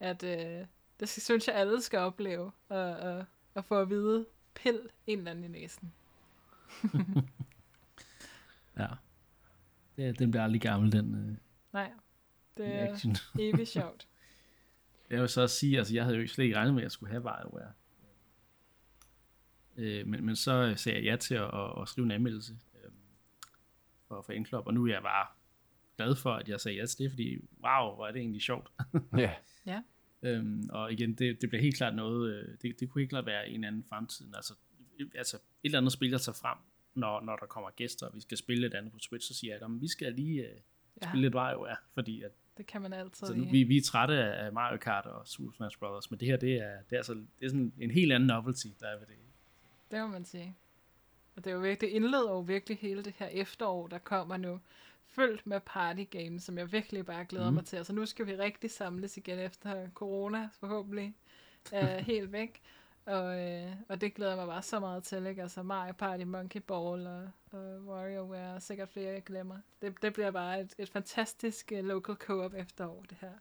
at 0.00 0.22
øh, 0.22 0.66
det 1.00 1.08
synes 1.08 1.48
jeg 1.48 1.56
alle 1.56 1.82
skal 1.82 1.98
opleve, 1.98 2.52
og, 2.68 2.96
og, 2.96 3.24
og 3.54 3.64
få 3.64 3.80
at 3.80 3.90
vide, 3.90 4.26
pil 4.62 4.88
en 5.06 5.18
eller 5.18 5.30
anden 5.30 5.44
i 5.44 5.48
næsen. 5.48 5.92
ja. 8.78 8.86
Det, 9.96 10.18
den 10.18 10.30
bliver 10.30 10.44
aldrig 10.44 10.60
gammel, 10.60 10.92
den 10.92 11.14
øh, 11.14 11.36
Nej, 11.72 11.92
det 12.56 12.66
er 12.66 12.92
action. 12.92 13.16
evigt 13.40 13.68
sjovt. 13.68 14.08
Jeg 15.10 15.20
vil 15.20 15.28
så 15.28 15.42
også 15.42 15.56
sige, 15.56 15.78
altså 15.78 15.94
jeg 15.94 16.04
havde 16.04 16.16
jo 16.16 16.26
slet 16.26 16.44
ikke 16.44 16.56
regnet 16.56 16.74
med, 16.74 16.82
at 16.82 16.84
jeg 16.84 16.92
skulle 16.92 17.10
have 17.10 17.24
WarioWare. 17.24 17.72
Øh, 19.76 20.06
men, 20.06 20.24
men 20.24 20.36
så 20.36 20.74
sagde 20.76 20.98
jeg 20.98 21.04
ja 21.04 21.16
til 21.16 21.34
at, 21.34 21.54
at, 21.54 21.82
at 21.82 21.88
skrive 21.88 22.04
en 22.04 22.10
anmeldelse 22.10 22.58
øh, 22.74 22.90
for, 24.08 24.22
for 24.22 24.32
Endclub, 24.32 24.66
og 24.66 24.74
nu 24.74 24.86
er 24.86 24.92
jeg 24.92 25.02
bare 25.02 25.26
glad 25.96 26.16
for, 26.16 26.30
at 26.32 26.48
jeg 26.48 26.60
sagde 26.60 26.78
ja 26.78 26.86
til 26.86 26.98
det, 26.98 27.10
fordi 27.10 27.36
wow, 27.36 27.94
hvor 27.94 28.06
er 28.06 28.12
det 28.12 28.20
egentlig 28.20 28.42
sjovt. 28.42 28.68
Ja. 29.16 29.34
ja. 29.66 29.82
Øhm, 30.22 30.68
og 30.72 30.92
igen, 30.92 31.14
det, 31.14 31.40
det 31.40 31.48
bliver 31.48 31.62
helt 31.62 31.76
klart 31.76 31.94
noget, 31.94 32.34
øh, 32.34 32.48
det, 32.62 32.80
det 32.80 32.90
kunne 32.90 33.00
helt 33.00 33.10
klart 33.10 33.26
være 33.26 33.48
en 33.48 33.64
anden 33.64 33.84
fremtid. 33.88 34.26
Altså, 34.34 34.54
altså 35.14 35.36
et 35.36 35.42
eller 35.64 35.78
andet 35.78 35.92
spil, 35.92 36.12
der 36.12 36.18
tager 36.18 36.36
frem, 36.36 36.58
når, 36.94 37.20
når 37.20 37.36
der 37.36 37.46
kommer 37.46 37.70
gæster, 37.70 38.06
og 38.06 38.14
vi 38.14 38.20
skal 38.20 38.38
spille 38.38 38.66
et 38.66 38.74
andet 38.74 38.92
på 38.92 38.98
Twitch, 38.98 39.28
så 39.28 39.34
siger 39.34 39.54
jeg, 39.54 39.62
at 39.62 39.80
vi 39.80 39.88
skal 39.88 40.12
lige 40.12 40.40
uh, 40.40 40.56
ja. 41.02 41.08
spille 41.08 41.22
lidt 41.22 41.34
WarioWare, 41.34 41.76
fordi 41.94 42.22
at, 42.22 42.32
det 42.56 42.66
kan 42.66 42.82
man 42.82 42.92
altid. 42.92 43.26
Så 43.26 43.34
nu, 43.34 43.44
vi, 43.50 43.62
vi 43.62 43.76
er 43.76 43.82
trætte 43.82 44.14
af 44.14 44.52
Mario 44.52 44.78
Kart 44.78 45.06
og 45.06 45.28
Super 45.28 45.52
Smash 45.52 45.78
Bros., 45.78 46.10
men 46.10 46.20
det 46.20 46.28
her, 46.28 46.36
det 46.36 46.52
er, 46.54 46.76
det 46.90 46.92
er, 46.92 46.96
altså, 46.96 47.14
det 47.14 47.44
er 47.44 47.48
sådan 47.48 47.72
en 47.78 47.90
helt 47.90 48.12
anden 48.12 48.26
novelty, 48.26 48.66
der 48.80 48.86
er 48.86 48.98
ved 48.98 49.06
det. 49.06 49.14
Det 49.90 50.00
må 50.00 50.06
man 50.06 50.24
sige. 50.24 50.56
Og 51.36 51.44
det, 51.44 51.50
er 51.50 51.54
jo 51.54 51.60
virkelig, 51.60 51.90
det 51.90 51.96
indleder 51.96 52.30
jo 52.30 52.40
virkelig 52.40 52.78
hele 52.78 53.02
det 53.02 53.14
her 53.16 53.26
efterår, 53.26 53.86
der 53.86 53.98
kommer 53.98 54.36
nu 54.36 54.60
fyldt 55.18 55.46
med 55.46 55.60
party 55.60 56.04
games, 56.10 56.42
som 56.42 56.58
jeg 56.58 56.72
virkelig 56.72 57.06
bare 57.06 57.24
glæder 57.24 57.50
mm. 57.50 57.54
mig 57.54 57.64
til. 57.64 57.76
Altså 57.76 57.92
nu 57.92 58.06
skal 58.06 58.26
vi 58.26 58.36
rigtig 58.36 58.70
samles 58.70 59.16
igen 59.16 59.38
efter 59.38 59.90
corona, 59.94 60.48
forhåbentlig 60.60 61.14
er 61.72 61.98
helt 62.12 62.32
væk. 62.32 62.60
Og, 63.06 63.40
øh, 63.40 63.72
og 63.88 64.00
det 64.00 64.14
glæder 64.14 64.30
jeg 64.30 64.38
mig 64.38 64.46
bare 64.46 64.62
så 64.62 64.80
meget 64.80 65.02
til, 65.02 65.26
ikke? 65.26 65.42
Altså 65.42 65.62
Mario 65.62 65.92
Party, 65.92 66.22
Monkey 66.22 66.60
Ball 66.60 67.06
og, 67.06 67.30
og 67.52 67.80
WarioWare, 67.86 68.54
og 68.54 68.62
sikkert 68.62 68.88
flere, 68.88 69.12
jeg 69.12 69.24
glemmer. 69.24 69.56
Det, 69.82 70.02
det 70.02 70.12
bliver 70.12 70.30
bare 70.30 70.60
et, 70.60 70.74
et 70.78 70.88
fantastisk 70.88 71.72
uh, 71.74 71.84
local 71.84 72.14
co-op 72.14 72.54
efterår, 72.54 73.04
det 73.10 73.18
her. 73.20 73.32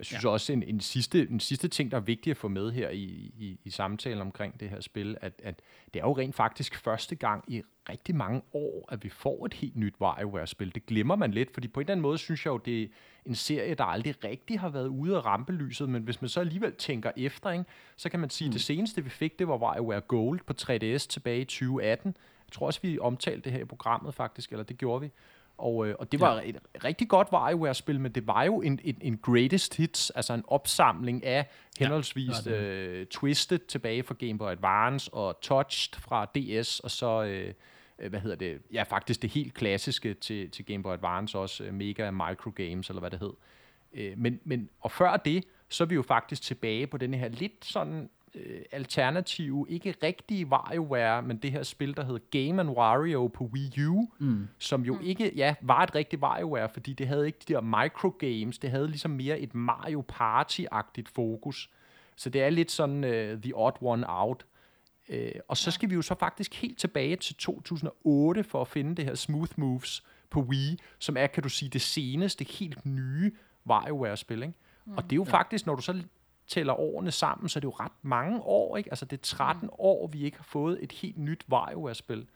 Jeg 0.00 0.06
synes 0.06 0.24
ja. 0.24 0.28
også, 0.28 0.52
en, 0.52 0.62
en, 0.62 0.80
sidste, 0.80 1.28
en 1.30 1.40
sidste 1.40 1.68
ting, 1.68 1.90
der 1.90 1.96
er 1.96 2.00
vigtig 2.00 2.30
at 2.30 2.36
få 2.36 2.48
med 2.48 2.72
her 2.72 2.90
i, 2.90 3.32
i, 3.38 3.58
i 3.64 3.70
samtalen 3.70 4.20
omkring 4.20 4.60
det 4.60 4.70
her 4.70 4.80
spil, 4.80 5.16
at, 5.20 5.32
at 5.44 5.62
det 5.94 6.00
er 6.00 6.04
jo 6.04 6.12
rent 6.12 6.34
faktisk 6.34 6.76
første 6.76 7.16
gang 7.16 7.44
i 7.48 7.62
rigtig 7.88 8.16
mange 8.16 8.42
år, 8.52 8.88
at 8.92 9.04
vi 9.04 9.08
får 9.08 9.46
et 9.46 9.54
helt 9.54 9.76
nyt 9.76 9.94
WarioWare-spil. 10.00 10.74
Det 10.74 10.86
glemmer 10.86 11.16
man 11.16 11.30
lidt, 11.30 11.54
fordi 11.54 11.68
på 11.68 11.80
en 11.80 11.84
eller 11.84 11.92
anden 11.92 12.02
måde 12.02 12.18
synes 12.18 12.46
jeg 12.46 12.52
jo, 12.52 12.56
det 12.56 12.82
er 12.82 12.86
en 13.26 13.34
serie, 13.34 13.74
der 13.74 13.84
aldrig 13.84 14.24
rigtig 14.24 14.60
har 14.60 14.68
været 14.68 14.88
ude 14.88 15.16
af 15.16 15.24
rampelyset, 15.24 15.88
men 15.88 16.02
hvis 16.02 16.20
man 16.22 16.28
så 16.28 16.40
alligevel 16.40 16.74
tænker 16.74 17.10
efter, 17.16 17.50
ikke, 17.50 17.64
så 17.96 18.08
kan 18.08 18.20
man 18.20 18.30
sige, 18.30 18.46
at 18.46 18.50
mm. 18.50 18.52
det 18.52 18.62
seneste, 18.62 19.04
vi 19.04 19.10
fik, 19.10 19.38
det 19.38 19.48
var 19.48 19.56
WarioWare 19.56 20.00
Gold 20.00 20.40
på 20.46 20.54
3DS 20.62 21.06
tilbage 21.08 21.40
i 21.40 21.44
2018. 21.44 22.16
Jeg 22.46 22.52
tror 22.52 22.66
også, 22.66 22.80
vi 22.82 22.98
omtalte 22.98 23.44
det 23.44 23.52
her 23.52 23.60
i 23.60 23.64
programmet 23.64 24.14
faktisk, 24.14 24.52
eller 24.52 24.64
det 24.64 24.78
gjorde 24.78 25.00
vi. 25.00 25.10
Og, 25.60 25.88
øh, 25.88 25.94
og 25.98 26.12
det 26.12 26.20
var 26.20 26.34
ja. 26.34 26.48
et 26.48 26.84
rigtig 26.84 27.08
godt 27.08 27.28
WarioWare-spil, 27.32 28.00
men 28.00 28.12
det 28.12 28.26
var 28.26 28.44
jo 28.44 28.60
en, 28.60 28.80
en, 28.84 28.98
en 29.00 29.18
greatest 29.18 29.76
hits, 29.76 30.10
altså 30.10 30.32
en 30.34 30.44
opsamling 30.46 31.24
af 31.24 31.46
henholdsvis 31.78 32.46
ja, 32.46 32.52
øh, 32.52 33.06
Twisted 33.06 33.58
tilbage 33.58 34.02
fra 34.02 34.14
Game 34.18 34.38
Boy 34.38 34.50
Advance, 34.50 35.14
og 35.14 35.40
Touched 35.40 36.00
fra 36.00 36.24
DS, 36.24 36.80
og 36.80 36.90
så, 36.90 37.22
øh, 37.22 37.54
øh, 37.98 38.10
hvad 38.10 38.20
hedder 38.20 38.36
det, 38.36 38.62
ja 38.72 38.82
faktisk 38.82 39.22
det 39.22 39.30
helt 39.30 39.54
klassiske 39.54 40.14
til, 40.14 40.50
til 40.50 40.64
Game 40.64 40.82
Boy 40.82 40.92
Advance 40.92 41.38
også, 41.38 41.64
øh, 41.64 41.74
Mega 41.74 42.10
Micro 42.10 42.50
Games, 42.54 42.88
eller 42.88 43.00
hvad 43.00 43.10
det 43.10 43.18
hed. 43.18 43.32
Øh, 43.92 44.18
men, 44.18 44.40
men, 44.44 44.70
og 44.80 44.90
før 44.90 45.16
det, 45.16 45.44
så 45.68 45.84
er 45.84 45.88
vi 45.88 45.94
jo 45.94 46.02
faktisk 46.02 46.42
tilbage 46.42 46.86
på 46.86 46.96
den 46.96 47.14
her 47.14 47.28
lidt 47.28 47.64
sådan 47.64 48.10
øh, 48.34 48.60
alternative, 48.72 49.66
ikke 49.68 49.94
rigtige 50.02 50.46
WarioWare, 50.46 51.22
men 51.22 51.36
det 51.36 51.52
her 51.52 51.62
spil, 51.62 51.96
der 51.96 52.04
hed 52.04 52.20
Game 52.30 52.70
Wario 52.70 53.26
på 53.26 53.44
Wii 53.44 53.86
U, 53.86 54.08
mm. 54.18 54.48
som 54.58 54.84
jo 54.84 54.94
mm. 54.94 55.00
ikke 55.02 55.32
ja, 55.36 55.54
var 55.60 55.82
et 55.82 55.94
rigtigt 55.94 56.22
WarioWare, 56.22 56.68
fordi 56.68 56.92
det 56.92 57.06
havde 57.06 57.26
ikke 57.26 57.38
de 57.48 57.52
der 57.52 57.60
microgames, 57.60 58.58
det 58.58 58.70
havde 58.70 58.88
ligesom 58.88 59.10
mere 59.10 59.40
et 59.40 59.54
Mario 59.54 60.04
Party-agtigt 60.12 61.12
fokus. 61.14 61.70
Så 62.16 62.30
det 62.30 62.42
er 62.42 62.50
lidt 62.50 62.70
sådan 62.70 63.04
uh, 63.04 63.40
the 63.40 63.52
odd 63.54 63.76
one 63.80 64.04
out. 64.08 64.46
Uh, 65.08 65.16
og 65.48 65.56
så 65.56 65.70
skal 65.70 65.90
vi 65.90 65.94
jo 65.94 66.02
så 66.02 66.14
faktisk 66.14 66.54
helt 66.54 66.78
tilbage 66.78 67.16
til 67.16 67.34
2008 67.36 68.44
for 68.44 68.60
at 68.60 68.68
finde 68.68 68.96
det 68.96 69.04
her 69.04 69.14
Smooth 69.14 69.52
Moves 69.56 70.04
på 70.30 70.40
Wii, 70.40 70.78
som 70.98 71.16
er, 71.16 71.26
kan 71.26 71.42
du 71.42 71.48
sige, 71.48 71.68
det 71.68 71.82
seneste, 71.82 72.44
helt 72.44 72.86
nye 72.86 73.32
WarioWare-spil. 73.66 74.42
Ikke? 74.42 74.54
Mm. 74.86 74.96
Og 74.96 75.02
det 75.02 75.12
er 75.12 75.16
jo 75.16 75.24
ja. 75.24 75.32
faktisk, 75.32 75.66
når 75.66 75.74
du 75.74 75.82
så 75.82 76.02
tæller 76.50 76.80
årene 76.80 77.10
sammen, 77.10 77.48
så 77.48 77.58
er 77.58 77.60
det 77.60 77.66
jo 77.66 77.74
ret 77.80 77.92
mange 78.02 78.40
år, 78.40 78.76
ikke? 78.76 78.90
Altså 78.90 79.04
det 79.04 79.16
er 79.16 79.22
13 79.22 79.66
mm. 79.66 79.70
år, 79.78 80.06
vi 80.06 80.24
ikke 80.24 80.36
har 80.36 80.44
fået 80.44 80.78
et 80.82 80.92
helt 80.92 81.18
nyt 81.18 81.44
WarioWare-spil. 81.50 82.26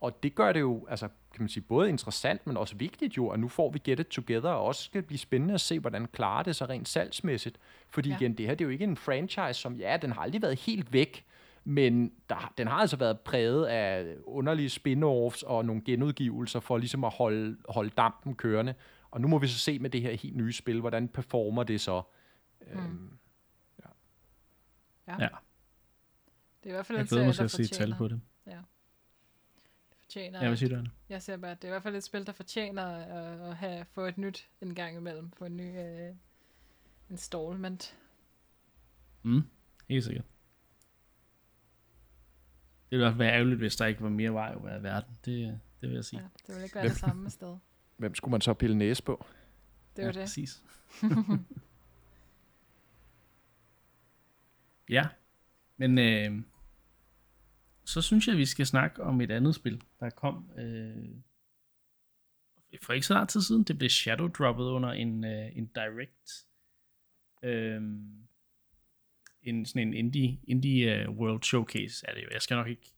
Og 0.00 0.22
det 0.22 0.34
gør 0.34 0.52
det 0.52 0.60
jo, 0.60 0.86
altså, 0.90 1.08
kan 1.08 1.42
man 1.42 1.48
sige, 1.48 1.62
både 1.62 1.88
interessant, 1.88 2.46
men 2.46 2.56
også 2.56 2.76
vigtigt 2.76 3.16
jo, 3.16 3.28
at 3.28 3.40
nu 3.40 3.48
får 3.48 3.70
vi 3.70 3.78
Get 3.84 4.00
It 4.00 4.06
Together, 4.06 4.50
og 4.50 4.64
også 4.64 4.82
skal 4.82 5.02
blive 5.02 5.18
spændende 5.18 5.54
at 5.54 5.60
se, 5.60 5.78
hvordan 5.78 6.06
klarer 6.06 6.42
det 6.42 6.56
sig 6.56 6.68
rent 6.68 6.88
salgsmæssigt. 6.88 7.58
Fordi 7.90 8.08
ja. 8.08 8.16
igen, 8.16 8.32
det 8.32 8.46
her 8.46 8.54
det 8.54 8.64
er 8.64 8.66
jo 8.66 8.72
ikke 8.72 8.84
en 8.84 8.96
franchise, 8.96 9.60
som, 9.60 9.74
ja, 9.74 9.96
den 10.02 10.12
har 10.12 10.20
aldrig 10.20 10.42
været 10.42 10.60
helt 10.60 10.92
væk, 10.92 11.24
men 11.64 12.12
der, 12.28 12.52
den 12.58 12.66
har 12.66 12.76
altså 12.76 12.96
været 12.96 13.20
præget 13.20 13.66
af 13.66 14.14
underlige 14.24 14.70
spin-offs 14.70 15.42
og 15.46 15.64
nogle 15.64 15.82
genudgivelser 15.84 16.60
for 16.60 16.78
ligesom 16.78 17.04
at 17.04 17.12
holde, 17.12 17.56
holde 17.68 17.90
dampen 17.90 18.34
kørende. 18.34 18.74
Og 19.10 19.20
nu 19.20 19.28
må 19.28 19.38
vi 19.38 19.46
så 19.46 19.58
se 19.58 19.78
med 19.78 19.90
det 19.90 20.02
her 20.02 20.12
helt 20.12 20.36
nye 20.36 20.52
spil, 20.52 20.80
hvordan 20.80 21.08
performer 21.08 21.62
det 21.62 21.80
så. 21.80 22.02
Mm. 22.60 22.78
Øhm, 22.78 23.10
Ja. 25.18 25.22
ja. 25.22 25.28
Det 26.62 26.66
er 26.66 26.70
i 26.70 26.72
hvert 26.72 26.86
fald 26.86 26.98
jeg 26.98 27.02
en 27.02 27.08
serie, 27.08 27.26
der 27.26 27.32
fortjener. 27.32 27.66
se 27.66 27.74
tal 27.74 27.94
på 27.94 28.08
det. 28.08 28.20
Ja. 28.46 28.50
Det 29.90 29.96
fortjener. 29.98 30.40
Ja, 30.40 30.48
hvad 30.48 30.56
siger 30.56 30.82
du, 30.82 30.86
Jeg 31.08 31.22
siger 31.22 31.36
bare, 31.36 31.50
at 31.50 31.62
det 31.62 31.68
er 31.68 31.72
i 31.72 31.72
hvert 31.72 31.82
fald 31.82 31.96
et 31.96 32.04
spil, 32.04 32.26
der 32.26 32.32
fortjener 32.32 32.84
at, 32.84 33.50
at 33.50 33.56
have, 33.56 33.84
få 33.84 34.00
et 34.00 34.18
nyt 34.18 34.48
en 34.60 34.74
gang 34.74 34.96
imellem. 34.96 35.30
Få 35.30 35.44
en 35.44 35.56
ny 35.56 35.78
uh, 35.78 36.16
installment. 37.10 37.96
Mm, 39.22 39.42
helt 39.88 40.04
sikkert. 40.04 40.24
Det 42.90 42.98
ville 42.98 43.18
være 43.18 43.32
ærgerligt, 43.32 43.58
hvis 43.58 43.76
der 43.76 43.86
ikke 43.86 44.02
var 44.02 44.08
mere 44.08 44.32
vej 44.32 44.54
over 44.54 44.78
i 44.78 44.82
verden. 44.82 45.18
Det, 45.24 45.60
det 45.80 45.88
vil 45.88 45.94
jeg 45.94 46.04
sige. 46.04 46.20
Ja, 46.20 46.26
det 46.46 46.48
ville 46.48 46.64
ikke 46.64 46.74
være 46.74 46.84
Hvem, 46.84 46.90
det 46.90 47.00
samme 47.00 47.30
sted. 47.30 47.56
Hvem 47.96 48.14
skulle 48.14 48.32
man 48.32 48.40
så 48.40 48.54
pille 48.54 48.78
næse 48.78 49.02
på? 49.02 49.26
Det 49.96 50.04
var 50.04 50.10
ja, 50.10 50.12
det. 50.12 50.20
præcis. 50.20 50.62
Ja, 54.90 55.08
men 55.76 55.98
øh, 55.98 56.42
så 57.84 58.02
synes 58.02 58.26
jeg, 58.26 58.32
at 58.32 58.38
vi 58.38 58.46
skal 58.46 58.66
snakke 58.66 59.02
om 59.02 59.20
et 59.20 59.30
andet 59.30 59.54
spil, 59.54 59.82
der 60.00 60.10
kom 60.10 60.50
øh, 60.58 61.08
for 62.82 62.92
ikke 62.92 63.06
så 63.06 63.14
lang 63.14 63.28
tid 63.28 63.40
siden. 63.42 63.62
Det 63.62 63.78
blev 63.78 63.90
shadow 63.90 64.28
droppet 64.28 64.64
under 64.64 64.92
en, 64.92 65.24
øh, 65.24 65.56
en 65.56 65.66
direct. 65.66 66.46
Øh, 67.42 67.82
en 69.42 69.66
sådan 69.66 69.88
en 69.88 69.94
indie, 69.94 70.40
indie 70.44 71.08
uh, 71.08 71.18
world 71.18 71.42
showcase 71.42 72.06
er 72.08 72.14
det 72.14 72.22
jo. 72.22 72.28
Jeg 72.32 72.42
skal 72.42 72.56
nok 72.56 72.68
ikke 72.68 72.92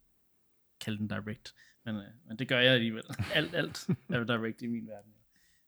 kalde 0.81 0.99
den 0.99 1.09
direct, 1.09 1.55
men, 1.85 1.97
øh, 1.97 2.03
men 2.29 2.39
det 2.39 2.49
gør 2.49 2.61
jeg 2.61 2.73
alligevel. 2.73 3.03
alt, 3.35 3.55
alt 3.55 3.89
er 4.09 4.25
direct 4.25 4.63
i 4.63 4.67
min 4.67 4.87
verden. 4.87 5.15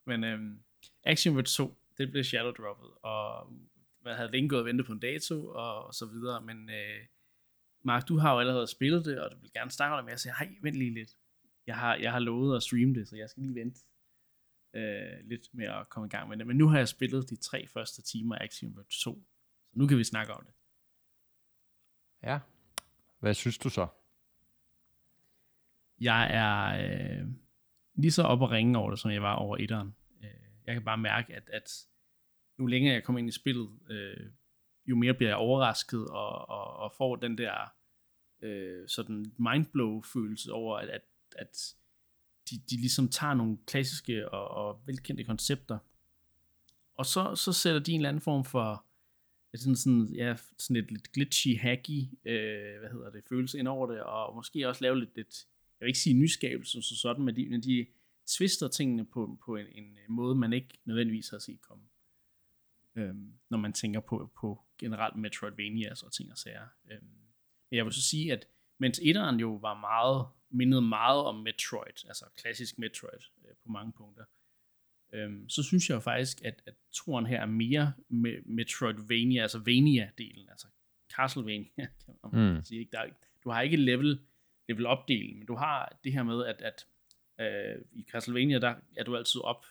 Men 0.05 0.25
øh, 0.25 0.57
Action 1.05 1.37
Verge 1.37 1.47
2, 1.47 1.77
det 1.99 2.11
blev 2.11 2.25
shadow 2.25 2.51
droppet, 2.51 2.91
og 3.03 3.53
man 4.05 4.17
havde 4.17 4.31
længe 4.31 4.49
gået 4.49 4.61
og 4.61 4.67
ventet 4.67 4.87
på 4.87 4.93
en 4.93 4.99
dato, 4.99 5.47
og, 5.49 5.85
og 5.87 5.95
så 5.95 6.07
videre, 6.07 6.40
men 6.40 6.71
øh, 6.71 7.07
Mark, 7.83 8.09
du 8.09 8.19
har 8.19 8.33
jo 8.33 8.40
allerede 8.40 8.67
spillet 8.67 9.05
det, 9.05 9.21
og 9.21 9.31
du 9.31 9.37
vil 9.40 9.53
gerne 9.53 9.71
snakke 9.71 9.95
om 9.95 9.99
det, 9.99 10.05
men 10.05 10.11
jeg 10.11 10.21
siger, 10.21 10.35
hej, 10.35 10.55
vent 10.62 10.77
lige 10.77 10.95
lidt. 10.95 11.11
Jeg 11.67 11.77
har, 11.77 11.95
jeg 11.95 12.12
har 12.12 12.19
lovet 12.19 12.57
at 12.57 12.62
streame 12.62 12.95
det, 12.95 13.09
så 13.09 13.17
jeg 13.17 13.31
skal 13.31 13.43
lige 13.43 13.55
vente 13.55 13.81
øh, 14.75 15.29
lidt 15.29 15.49
med 15.53 15.67
at 15.67 15.88
komme 15.88 16.07
i 16.07 16.11
gang 16.11 16.29
med 16.29 16.37
det. 16.37 16.47
Men 16.47 16.57
nu 16.57 16.69
har 16.69 16.79
jeg 16.79 16.88
spillet 16.88 17.31
de 17.31 17.37
tre 17.37 17.67
første 17.67 18.03
timer 18.03 18.37
af 18.37 18.45
Axiom 18.45 18.77
Verge 18.77 18.85
2, 18.85 19.25
så 19.71 19.79
nu 19.79 19.87
kan 19.87 19.99
vi 19.99 20.05
snakke 20.05 20.33
om 20.33 20.45
det. 20.45 20.55
Ja. 22.23 22.38
Hvad 23.21 23.35
synes 23.35 23.59
du 23.59 23.71
så? 23.71 23.87
Jeg 26.01 26.29
er 26.31 26.85
øh, 27.21 27.27
lige 27.95 28.12
så 28.12 28.23
op 28.23 28.40
og 28.40 28.51
ringe 28.51 28.79
over 28.79 28.90
det, 28.90 28.99
som 28.99 29.11
jeg 29.11 29.23
var 29.23 29.35
over 29.35 29.57
etteren. 29.57 29.95
Øh, 30.23 30.31
jeg 30.67 30.75
kan 30.75 30.85
bare 30.85 30.99
mærke, 30.99 31.35
at, 31.35 31.51
at 31.53 31.87
nu 32.59 32.67
længere 32.67 32.95
jeg 32.95 33.05
kommer 33.05 33.19
ind 33.19 33.29
i 33.29 33.33
spillet, 33.33 33.69
øh, 33.90 34.27
jo 34.87 34.97
mere 34.97 35.14
bliver 35.14 35.31
jeg 35.31 35.37
overrasket 35.37 36.07
og, 36.09 36.49
og, 36.49 36.77
og 36.77 36.93
får 36.99 37.17
den 37.17 37.38
der 37.38 37.75
øh, 38.43 38.88
sådan 38.88 39.33
mindblow-følelse 39.38 40.53
over, 40.53 40.77
at, 40.79 40.88
at, 40.88 41.03
at 41.37 41.75
de, 42.51 42.57
de 42.71 42.77
ligesom 42.77 43.09
tager 43.09 43.35
nogle 43.35 43.59
klassiske 43.67 44.29
og, 44.29 44.49
og 44.49 44.83
velkendte 44.87 45.25
koncepter, 45.25 45.79
og 46.95 47.07
så, 47.07 47.35
så 47.35 47.53
sætter 47.53 47.81
de 47.81 47.93
en 47.93 48.01
eller 48.01 48.09
anden 48.09 48.21
form 48.21 48.45
for 48.45 48.85
sådan, 49.55 49.77
sådan, 49.77 50.14
ja, 50.14 50.37
sådan 50.59 50.77
et 50.77 50.90
lidt 50.90 51.12
glitchy, 51.12 51.59
hacky, 51.59 52.01
øh, 52.25 52.79
hvad 52.81 52.90
hedder 52.90 53.11
det, 53.11 53.25
følelse 53.29 53.59
ind 53.59 53.69
over 53.69 53.87
det, 53.87 54.03
og 54.03 54.37
måske 54.37 54.69
også 54.69 54.83
lave 54.83 55.01
lidt, 55.01 55.17
lidt 55.17 55.47
jeg 55.81 55.87
vil 55.87 55.90
ikke 55.90 55.99
sige 55.99 56.14
nyskabelse 56.14 56.83
så 56.83 56.97
sådan, 56.97 57.25
men 57.25 57.37
de, 57.37 57.49
men 57.49 57.62
de 57.62 57.87
twister 58.27 58.69
tingene 58.69 59.05
på, 59.05 59.38
på 59.45 59.57
en, 59.57 59.67
en 59.67 59.97
måde, 60.09 60.35
man 60.35 60.53
ikke 60.53 60.79
nødvendigvis 60.85 61.29
har 61.29 61.38
set 61.38 61.61
komme. 61.61 61.85
Øhm, 62.97 63.33
når 63.51 63.59
man 63.59 63.73
tænker 63.73 64.01
på, 64.01 64.31
på 64.41 64.65
generelt 64.79 65.17
Metroidvanias 65.17 66.03
og 66.03 66.13
ting 66.13 66.31
og 66.33 66.39
sager. 66.39 66.67
Øhm, 66.91 67.05
men 67.71 67.77
jeg 67.77 67.85
vil 67.85 67.93
så 67.93 68.03
sige, 68.03 68.33
at 68.33 68.47
mens 68.79 69.01
etteren 69.03 69.41
jo 69.41 69.55
var 69.55 69.81
meget, 69.81 70.27
mindede 70.51 70.83
meget 70.83 71.25
om 71.25 71.35
Metroid, 71.35 72.07
altså 72.09 72.25
klassisk 72.37 72.79
Metroid 72.79 73.21
øh, 73.45 73.55
på 73.63 73.69
mange 73.69 73.93
punkter, 73.93 74.25
øhm, 75.13 75.49
så 75.49 75.63
synes 75.63 75.89
jeg 75.89 75.95
jo 75.95 76.01
faktisk, 76.01 76.45
at, 76.45 76.63
at 76.67 76.75
toren 76.93 77.27
her 77.27 77.41
er 77.41 77.47
mere 77.47 77.93
med 78.09 78.43
Metroidvania, 78.45 79.43
altså 79.43 79.59
Vania-delen, 79.59 80.51
altså 80.51 80.67
Castlevania, 81.17 81.71
kan 82.05 82.15
man 82.33 82.55
mm. 82.55 82.65
sige. 82.65 82.81
Ikke? 82.81 82.91
Der, 82.93 83.07
du 83.45 83.51
har 83.51 83.61
ikke 83.61 83.77
level, 83.77 84.21
level 84.69 84.87
up-delen, 84.87 85.39
men 85.39 85.47
du 85.47 85.55
har 85.55 85.99
det 86.05 86.13
her 86.13 86.23
med, 86.23 86.45
at, 86.45 86.63
at 86.63 86.87
øh, 87.41 87.85
i 87.93 88.03
Castlevania, 88.11 88.59
der 88.59 88.75
er 88.97 89.05
du 89.05 89.17
altid 89.17 89.41
op, 89.41 89.67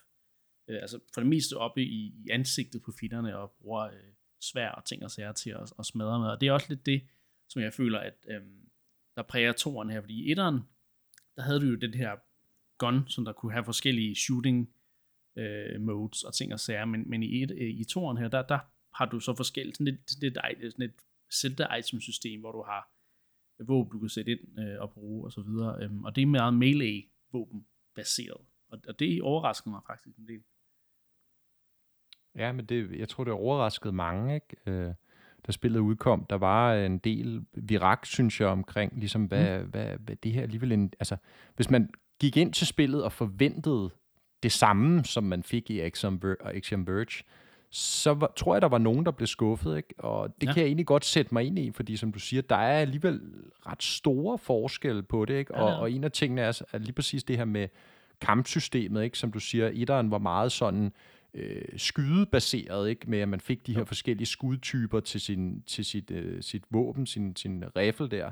øh, 0.67 0.81
altså 0.81 0.99
for 1.13 1.21
det 1.21 1.29
meste 1.29 1.57
oppe 1.57 1.83
i, 1.83 2.13
i 2.25 2.29
ansigtet 2.31 2.81
på 2.83 2.91
fitterne, 2.99 3.37
og 3.37 3.51
bruger 3.51 3.81
øh, 3.81 4.13
svær 4.41 4.69
og 4.69 4.85
ting 4.85 5.03
og 5.03 5.11
sager 5.11 5.31
til 5.31 5.49
at, 5.49 5.73
at 5.79 5.85
smadre 5.85 6.19
med, 6.19 6.27
og 6.27 6.41
det 6.41 6.47
er 6.47 6.51
også 6.51 6.67
lidt 6.69 6.85
det, 6.85 7.01
som 7.49 7.61
jeg 7.61 7.73
føler, 7.73 7.99
at 7.99 8.25
øh, 8.27 8.41
der 9.15 9.21
præger 9.21 9.51
toren 9.51 9.89
her, 9.89 10.01
fordi 10.01 10.23
i 10.23 10.31
etteren, 10.31 10.59
der 11.35 11.41
havde 11.41 11.59
du 11.59 11.65
jo 11.65 11.75
den 11.75 11.93
her 11.93 12.15
gun, 12.77 13.07
som 13.07 13.25
der 13.25 13.33
kunne 13.33 13.51
have 13.51 13.65
forskellige 13.65 14.15
shooting 14.15 14.73
øh, 15.35 15.81
modes 15.81 16.23
og 16.23 16.33
ting 16.33 16.53
og 16.53 16.59
sager, 16.59 16.85
men, 16.85 17.09
men 17.09 17.23
i, 17.23 17.43
et, 17.43 17.51
øh, 17.51 17.69
i 17.69 17.83
toren 17.83 18.17
her, 18.17 18.27
der, 18.27 18.41
der 18.41 18.59
har 18.93 19.05
du 19.05 19.19
så 19.19 19.35
forskelligt, 19.35 19.77
sådan 19.77 19.93
lidt, 19.93 20.21
lidt, 20.21 20.37
et, 20.37 20.71
sådan 20.71 20.85
et 20.85 20.93
Zelda-item 21.41 22.01
system, 22.01 22.39
hvor 22.39 22.51
du 22.51 22.63
har 22.63 22.89
våben, 23.59 23.91
du 23.91 23.99
kan 23.99 24.09
sætte 24.09 24.31
ind 24.31 24.59
øh, 24.59 24.81
og 24.81 24.91
bruge 24.91 25.25
og 25.25 25.31
så 25.31 25.41
videre, 25.41 25.83
øhm, 25.83 26.03
og 26.03 26.15
det 26.15 26.21
er 26.21 26.25
meget 26.25 26.53
melee 26.53 27.03
våben 27.31 27.65
baseret, 27.95 28.41
og, 28.67 28.79
og 28.87 28.99
det 28.99 29.21
overrasker 29.21 29.69
mig 29.69 29.81
faktisk 29.87 30.17
en 30.17 30.27
del. 30.27 30.43
Ja, 32.37 32.51
men 32.51 32.65
det, 32.65 32.99
jeg 32.99 33.09
tror, 33.09 33.23
det 33.23 33.33
overraskede 33.33 33.93
mange, 33.93 34.35
ikke? 34.35 34.55
Øh, 34.65 34.93
da 35.47 35.51
spillet 35.51 35.79
udkom. 35.79 36.25
Der 36.29 36.35
var 36.35 36.73
en 36.73 36.97
del 36.97 37.41
virak, 37.53 38.05
synes 38.05 38.41
jeg, 38.41 38.47
omkring, 38.47 38.93
ligesom, 38.99 39.25
hvad, 39.25 39.59
mm. 39.59 39.69
hvad, 39.69 39.85
hvad 39.99 40.15
det 40.15 40.31
her 40.31 40.41
alligevel... 40.41 40.71
En, 40.71 40.93
altså, 40.99 41.17
hvis 41.55 41.69
man 41.69 41.89
gik 42.19 42.37
ind 42.37 42.53
til 42.53 42.67
spillet 42.67 43.03
og 43.03 43.11
forventede 43.11 43.89
det 44.43 44.51
samme, 44.51 45.03
som 45.05 45.23
man 45.23 45.43
fik 45.43 45.69
i 45.69 45.79
Axiom, 45.79 46.21
Axiom 46.39 46.87
Verge, 46.87 47.23
så 47.69 48.13
var, 48.13 48.33
tror 48.35 48.55
jeg, 48.55 48.61
der 48.61 48.67
var 48.67 48.77
nogen, 48.77 49.05
der 49.05 49.11
blev 49.11 49.27
skuffet. 49.27 49.77
Ikke? 49.77 49.93
Og 49.97 50.35
det 50.41 50.47
ja. 50.47 50.53
kan 50.53 50.61
jeg 50.61 50.67
egentlig 50.67 50.85
godt 50.85 51.05
sætte 51.05 51.33
mig 51.33 51.43
ind 51.43 51.59
i, 51.59 51.71
fordi 51.71 51.97
som 51.97 52.11
du 52.11 52.19
siger, 52.19 52.41
der 52.41 52.55
er 52.55 52.79
alligevel 52.79 53.21
ret 53.67 53.83
store 53.83 54.37
forskelle 54.37 55.03
på 55.03 55.25
det. 55.25 55.33
Ikke? 55.33 55.55
Og, 55.55 55.69
ja, 55.69 55.73
ja. 55.73 55.79
og 55.79 55.91
en 55.91 56.03
af 56.03 56.11
tingene 56.11 56.41
er, 56.41 56.61
er 56.73 56.77
lige 56.77 56.93
præcis 56.93 57.23
det 57.23 57.37
her 57.37 57.45
med 57.45 57.67
kampsystemet, 58.21 59.03
ikke? 59.03 59.17
som 59.17 59.31
du 59.31 59.39
siger, 59.39 59.69
etteren 59.73 60.11
var 60.11 60.17
meget 60.17 60.51
sådan 60.51 60.85
øh, 60.85 60.91
skydebaseret, 61.77 62.89
ikke? 62.89 63.09
med 63.09 63.19
at 63.19 63.29
man 63.29 63.39
fik 63.39 63.67
de 63.67 63.75
her 63.75 63.85
forskellige 63.85 64.25
skudtyper 64.25 64.99
til, 64.99 65.21
sin, 65.21 65.63
til 65.67 65.85
sit, 65.85 66.11
øh, 66.11 66.43
sit 66.43 66.63
våben, 66.69 67.05
sin, 67.05 67.35
sin 67.35 67.63
rifle 67.75 68.07
der 68.07 68.31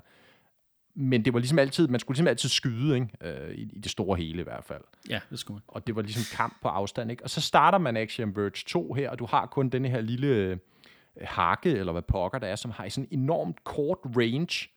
men 0.95 1.25
det 1.25 1.33
var 1.33 1.39
ligesom 1.39 1.59
altid, 1.59 1.87
man 1.87 1.99
skulle 1.99 2.15
ligesom 2.15 2.27
altid 2.27 2.49
skyde, 2.49 2.95
ikke? 2.95 3.07
Øh, 3.21 3.55
i, 3.55 3.61
i 3.61 3.79
det 3.79 3.91
store 3.91 4.17
hele 4.17 4.39
i 4.39 4.43
hvert 4.43 4.63
fald. 4.63 4.81
Ja, 5.09 5.19
det 5.29 5.39
skulle 5.39 5.55
man. 5.55 5.61
Og 5.67 5.87
det 5.87 5.95
var 5.95 6.01
ligesom 6.01 6.37
kamp 6.37 6.53
på 6.61 6.67
afstand, 6.67 7.11
ikke? 7.11 7.23
Og 7.23 7.29
så 7.29 7.41
starter 7.41 7.77
man 7.77 7.97
Action 7.97 8.35
Verge 8.35 8.63
2 8.67 8.93
her, 8.93 9.09
og 9.09 9.19
du 9.19 9.25
har 9.25 9.45
kun 9.45 9.69
den 9.69 9.85
her 9.85 10.01
lille 10.01 10.27
øh, 10.27 10.57
hakke, 11.21 11.69
eller 11.69 11.91
hvad 11.91 12.01
pokker 12.01 12.39
der 12.39 12.47
er, 12.47 12.55
som 12.55 12.71
har 12.71 12.89
sådan 12.89 13.07
enormt 13.11 13.63
kort 13.63 13.97
range. 14.05 14.69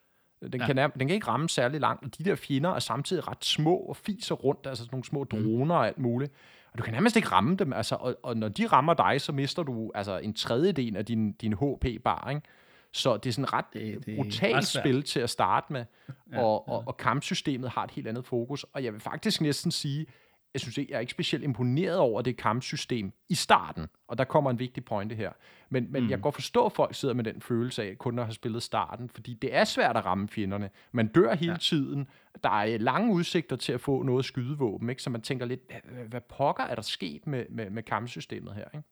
Den, 0.53 0.61
ja. 0.61 0.67
kan, 0.67 0.77
den 0.77 1.09
kan 1.09 1.11
ikke 1.11 1.29
ramme 1.29 1.49
særlig 1.49 1.81
langt, 1.81 2.05
og 2.05 2.19
de 2.19 2.25
der 2.25 2.35
fjender 2.35 2.71
er 2.71 2.79
samtidig 2.79 3.29
ret 3.29 3.45
små 3.45 3.77
og 3.77 3.97
fiser 3.97 4.35
rundt, 4.35 4.67
altså 4.67 4.85
sådan 4.85 4.95
nogle 4.95 5.05
små 5.05 5.21
mm. 5.23 5.27
droner 5.27 5.75
og 5.75 5.87
alt 5.87 5.99
muligt. 5.99 6.33
Og 6.75 6.79
du 6.79 6.83
kan 6.85 6.93
nærmest 6.93 7.17
ikke 7.17 7.29
ramme 7.29 7.57
dem, 7.57 7.73
altså, 7.73 7.95
og, 7.95 8.17
og 8.23 8.37
når 8.37 8.49
de 8.49 8.67
rammer 8.67 8.95
dig, 8.95 9.21
så 9.21 9.33
mister 9.33 9.63
du 9.63 9.93
altså 9.95 10.19
en 10.19 10.35
tredjedel 10.35 10.97
af 10.97 11.05
din, 11.05 11.33
din 11.33 11.53
HP-bar, 11.53 12.31
ikke? 12.31 12.43
Så 12.93 13.17
det 13.17 13.29
er 13.29 13.33
sådan 13.33 13.53
ret 13.53 13.65
det, 13.73 14.07
det 14.07 14.17
brutalt 14.17 14.67
spil 14.67 15.03
til 15.03 15.21
at 15.21 15.31
starte 15.31 15.73
med, 15.73 15.85
ja, 16.33 16.43
og, 16.43 16.65
ja. 16.69 16.73
Og, 16.73 16.85
og 16.87 16.97
kampsystemet 16.97 17.71
har 17.71 17.85
et 17.85 17.91
helt 17.91 18.09
andet 18.09 18.27
fokus. 18.27 18.67
Og 18.73 18.85
jeg 18.85 18.93
vil 18.93 19.01
faktisk 19.01 19.41
næsten 19.41 19.71
sige, 19.71 20.07
jeg 20.55 20.61
synes 20.61 20.79
ikke, 20.79 20.93
jeg 20.93 20.97
er 20.97 21.01
ikke 21.01 21.11
specielt 21.11 21.45
imponeret 21.45 21.99
over 21.99 22.23
det 22.23 22.37
kampsystem 22.37 23.13
i 23.29 23.35
starten, 23.35 23.87
og 24.09 24.19
der 24.19 24.25
kommer 24.25 24.51
en 24.51 24.59
vigtig 24.59 24.85
pointe 24.85 25.15
her. 25.15 25.33
Men, 25.69 25.93
men 25.93 26.03
mm. 26.03 26.11
jeg 26.11 26.19
kan 26.19 26.23
godt 26.23 26.35
forstå, 26.35 26.67
at 26.67 26.73
folk 26.73 26.95
sidder 26.95 27.15
med 27.15 27.25
den 27.25 27.41
følelse 27.41 27.83
af, 27.83 27.99
kun 27.99 28.19
at 28.19 28.25
have 28.25 28.35
spillet 28.35 28.63
starten, 28.63 29.09
fordi 29.09 29.35
det 29.35 29.55
er 29.55 29.65
svært 29.65 29.97
at 29.97 30.05
ramme 30.05 30.29
fjenderne. 30.29 30.71
Man 30.93 31.07
dør 31.07 31.35
hele 31.35 31.53
ja. 31.53 31.59
tiden. 31.59 32.09
Der 32.43 32.51
er 32.51 32.79
lange 32.79 33.13
udsigter 33.13 33.57
til 33.57 33.73
at 33.73 33.81
få 33.81 34.03
noget 34.03 34.25
skydevåben, 34.25 34.91
ikke? 34.91 35.03
så 35.03 35.11
man 35.11 35.23
tænker 35.23 35.47
lidt, 35.47 35.61
hvad, 35.85 36.05
hvad 36.05 36.21
pokker 36.21 36.65
er 36.65 36.75
der 36.75 36.83
sket 36.83 37.27
med, 37.27 37.45
med, 37.49 37.71
med 37.71 37.83
kampsystemet 37.83 38.55
her? 38.55 38.65
Ikke? 38.75 38.89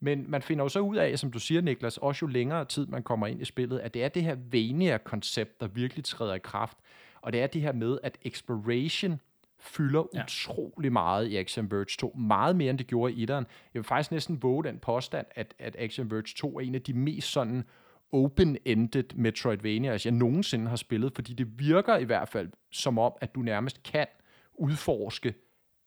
Men 0.00 0.30
man 0.30 0.42
finder 0.42 0.64
jo 0.64 0.68
så 0.68 0.80
ud 0.80 0.96
af, 0.96 1.18
som 1.18 1.30
du 1.30 1.38
siger, 1.38 1.60
Niklas, 1.60 1.98
også 1.98 2.26
jo 2.26 2.30
længere 2.30 2.64
tid 2.64 2.86
man 2.86 3.02
kommer 3.02 3.26
ind 3.26 3.42
i 3.42 3.44
spillet, 3.44 3.78
at 3.78 3.94
det 3.94 4.04
er 4.04 4.08
det 4.08 4.22
her 4.22 4.36
Vania-koncept, 4.52 5.60
der 5.60 5.66
virkelig 5.66 6.04
træder 6.04 6.34
i 6.34 6.38
kraft. 6.38 6.78
Og 7.20 7.32
det 7.32 7.42
er 7.42 7.46
det 7.46 7.62
her 7.62 7.72
med, 7.72 7.98
at 8.02 8.18
exploration 8.22 9.20
fylder 9.60 10.04
ja. 10.14 10.22
utrolig 10.22 10.92
meget 10.92 11.26
i 11.26 11.36
Action 11.36 11.70
Verge 11.70 11.96
2. 11.98 12.14
Meget 12.18 12.56
mere, 12.56 12.70
end 12.70 12.78
det 12.78 12.86
gjorde 12.86 13.12
i 13.12 13.24
1'eren. 13.24 13.32
Jeg 13.34 13.44
vil 13.74 13.84
faktisk 13.84 14.10
næsten 14.10 14.42
våge 14.42 14.64
den 14.64 14.78
påstand, 14.78 15.26
at, 15.30 15.54
at 15.58 15.76
Action 15.78 16.10
Verge 16.10 16.34
2 16.36 16.56
er 16.56 16.60
en 16.60 16.74
af 16.74 16.82
de 16.82 16.92
mest 16.94 17.32
sådan 17.32 17.64
open-ended 18.12 19.14
Metroidvanias, 19.14 20.04
jeg 20.06 20.14
nogensinde 20.14 20.68
har 20.68 20.76
spillet, 20.76 21.12
fordi 21.14 21.34
det 21.34 21.58
virker 21.58 21.96
i 21.96 22.04
hvert 22.04 22.28
fald 22.28 22.48
som 22.70 22.98
om, 22.98 23.12
at 23.20 23.34
du 23.34 23.40
nærmest 23.40 23.82
kan 23.82 24.06
udforske 24.54 25.34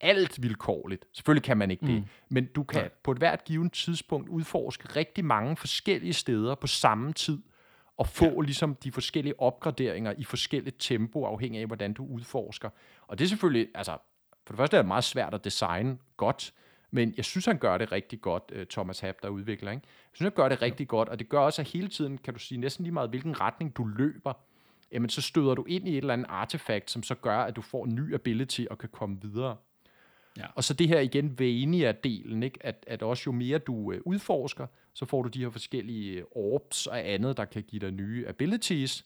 alt 0.01 0.43
vilkårligt. 0.43 1.05
Selvfølgelig 1.13 1.43
kan 1.43 1.57
man 1.57 1.71
ikke 1.71 1.85
det, 1.85 1.95
mm. 1.95 2.05
men 2.29 2.45
du 2.45 2.63
kan 2.63 2.81
ja. 2.81 2.87
på 3.03 3.11
et 3.11 3.17
hvert 3.17 3.43
givet 3.43 3.71
tidspunkt 3.71 4.29
udforske 4.29 4.87
rigtig 4.95 5.25
mange 5.25 5.57
forskellige 5.57 6.13
steder 6.13 6.55
på 6.55 6.67
samme 6.67 7.13
tid, 7.13 7.39
og 8.01 8.07
få 8.07 8.25
ja. 8.25 8.41
ligesom 8.41 8.75
de 8.75 8.91
forskellige 8.91 9.39
opgraderinger 9.39 10.13
i 10.17 10.23
forskelligt 10.23 10.75
tempo, 10.79 11.25
afhængig 11.25 11.61
af, 11.61 11.67
hvordan 11.67 11.93
du 11.93 12.05
udforsker. 12.05 12.69
Og 13.07 13.19
det 13.19 13.25
er 13.25 13.29
selvfølgelig, 13.29 13.67
altså, 13.75 13.97
for 14.45 14.53
det 14.53 14.57
første 14.57 14.77
er 14.77 14.81
det 14.81 14.87
meget 14.87 15.03
svært 15.03 15.33
at 15.33 15.43
designe 15.43 15.97
godt, 16.17 16.53
men 16.91 17.13
jeg 17.17 17.25
synes, 17.25 17.45
han 17.45 17.57
gør 17.57 17.77
det 17.77 17.91
rigtig 17.91 18.21
godt, 18.21 18.43
øh, 18.51 18.65
Thomas 18.65 18.99
Happ, 18.99 19.17
der 19.23 19.29
udvikler. 19.29 19.71
Ikke? 19.71 19.83
Jeg 19.85 20.11
synes, 20.13 20.33
han 20.33 20.35
gør 20.35 20.49
det 20.49 20.61
rigtig 20.61 20.87
godt, 20.87 21.09
og 21.09 21.19
det 21.19 21.29
gør 21.29 21.39
også, 21.39 21.61
at 21.61 21.67
hele 21.67 21.87
tiden, 21.87 22.17
kan 22.17 22.33
du 22.33 22.39
sige, 22.39 22.57
næsten 22.57 22.83
lige 22.83 22.93
meget, 22.93 23.09
hvilken 23.09 23.41
retning 23.41 23.77
du 23.77 23.85
løber, 23.85 24.33
jamen 24.91 25.09
så 25.09 25.21
støder 25.21 25.55
du 25.55 25.63
ind 25.63 25.87
i 25.87 25.91
et 25.91 25.97
eller 25.97 26.13
andet 26.13 26.27
artefakt, 26.29 26.91
som 26.91 27.03
så 27.03 27.15
gør, 27.15 27.37
at 27.37 27.55
du 27.55 27.61
får 27.61 27.85
en 27.85 27.95
ny 27.95 28.13
ability 28.13 28.61
og 28.69 28.77
kan 28.77 28.89
komme 28.89 29.21
videre. 29.21 29.57
Ja. 30.37 30.45
Og 30.55 30.63
så 30.63 30.73
det 30.73 30.87
her 30.87 30.99
igen 30.99 31.35
Vania-delen, 31.39 32.43
ikke? 32.43 32.59
At, 32.61 32.83
at 32.87 33.03
også 33.03 33.23
jo 33.25 33.31
mere 33.31 33.57
du 33.57 33.91
øh, 33.91 34.01
udforsker, 34.05 34.67
så 34.93 35.05
får 35.05 35.21
du 35.21 35.29
de 35.29 35.39
her 35.39 35.49
forskellige 35.49 36.11
øh, 36.19 36.23
orbs 36.31 36.87
og 36.87 37.09
andet, 37.09 37.37
der 37.37 37.45
kan 37.45 37.63
give 37.63 37.79
dig 37.79 37.91
nye 37.91 38.27
abilities. 38.27 39.05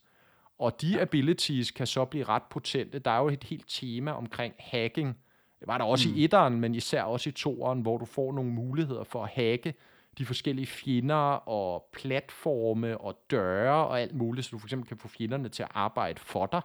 Og 0.60 0.82
de 0.82 0.92
ja. 0.92 1.02
abilities 1.02 1.72
kan 1.72 1.88
så 1.88 2.06
blive 2.06 2.24
ret 2.24 2.44
potente. 2.44 3.00
Der 3.00 3.12
er 3.12 3.20
jo 3.20 3.28
et 3.28 3.44
helt 3.44 3.66
tema 3.68 4.12
omkring 4.12 4.54
hacking. 4.60 5.18
Det 5.60 5.68
var 5.68 5.78
der 5.78 5.86
også 5.86 6.10
mm. 6.10 6.16
i 6.16 6.24
etteren, 6.24 6.60
men 6.60 6.76
især 6.76 7.04
også 7.04 7.30
i 7.30 7.34
toeren, 7.34 7.82
hvor 7.82 7.98
du 7.98 8.06
får 8.06 8.34
nogle 8.34 8.52
muligheder 8.52 9.04
for 9.04 9.24
at 9.24 9.30
hacke 9.30 9.74
de 10.18 10.26
forskellige 10.26 10.68
fjender 10.68 11.50
og 11.50 11.90
platforme 11.94 12.98
og 12.98 13.20
døre 13.32 13.88
og 13.88 14.02
alt 14.02 14.16
muligt, 14.16 14.46
så 14.46 14.52
du 14.52 14.58
for 14.58 14.68
eksempel 14.68 14.88
kan 14.88 14.98
få 14.98 15.08
fjenderne 15.08 15.50
til 15.50 15.64
at 15.64 15.70
arbejde 15.74 16.20
for 16.20 16.46
dig, 16.46 16.62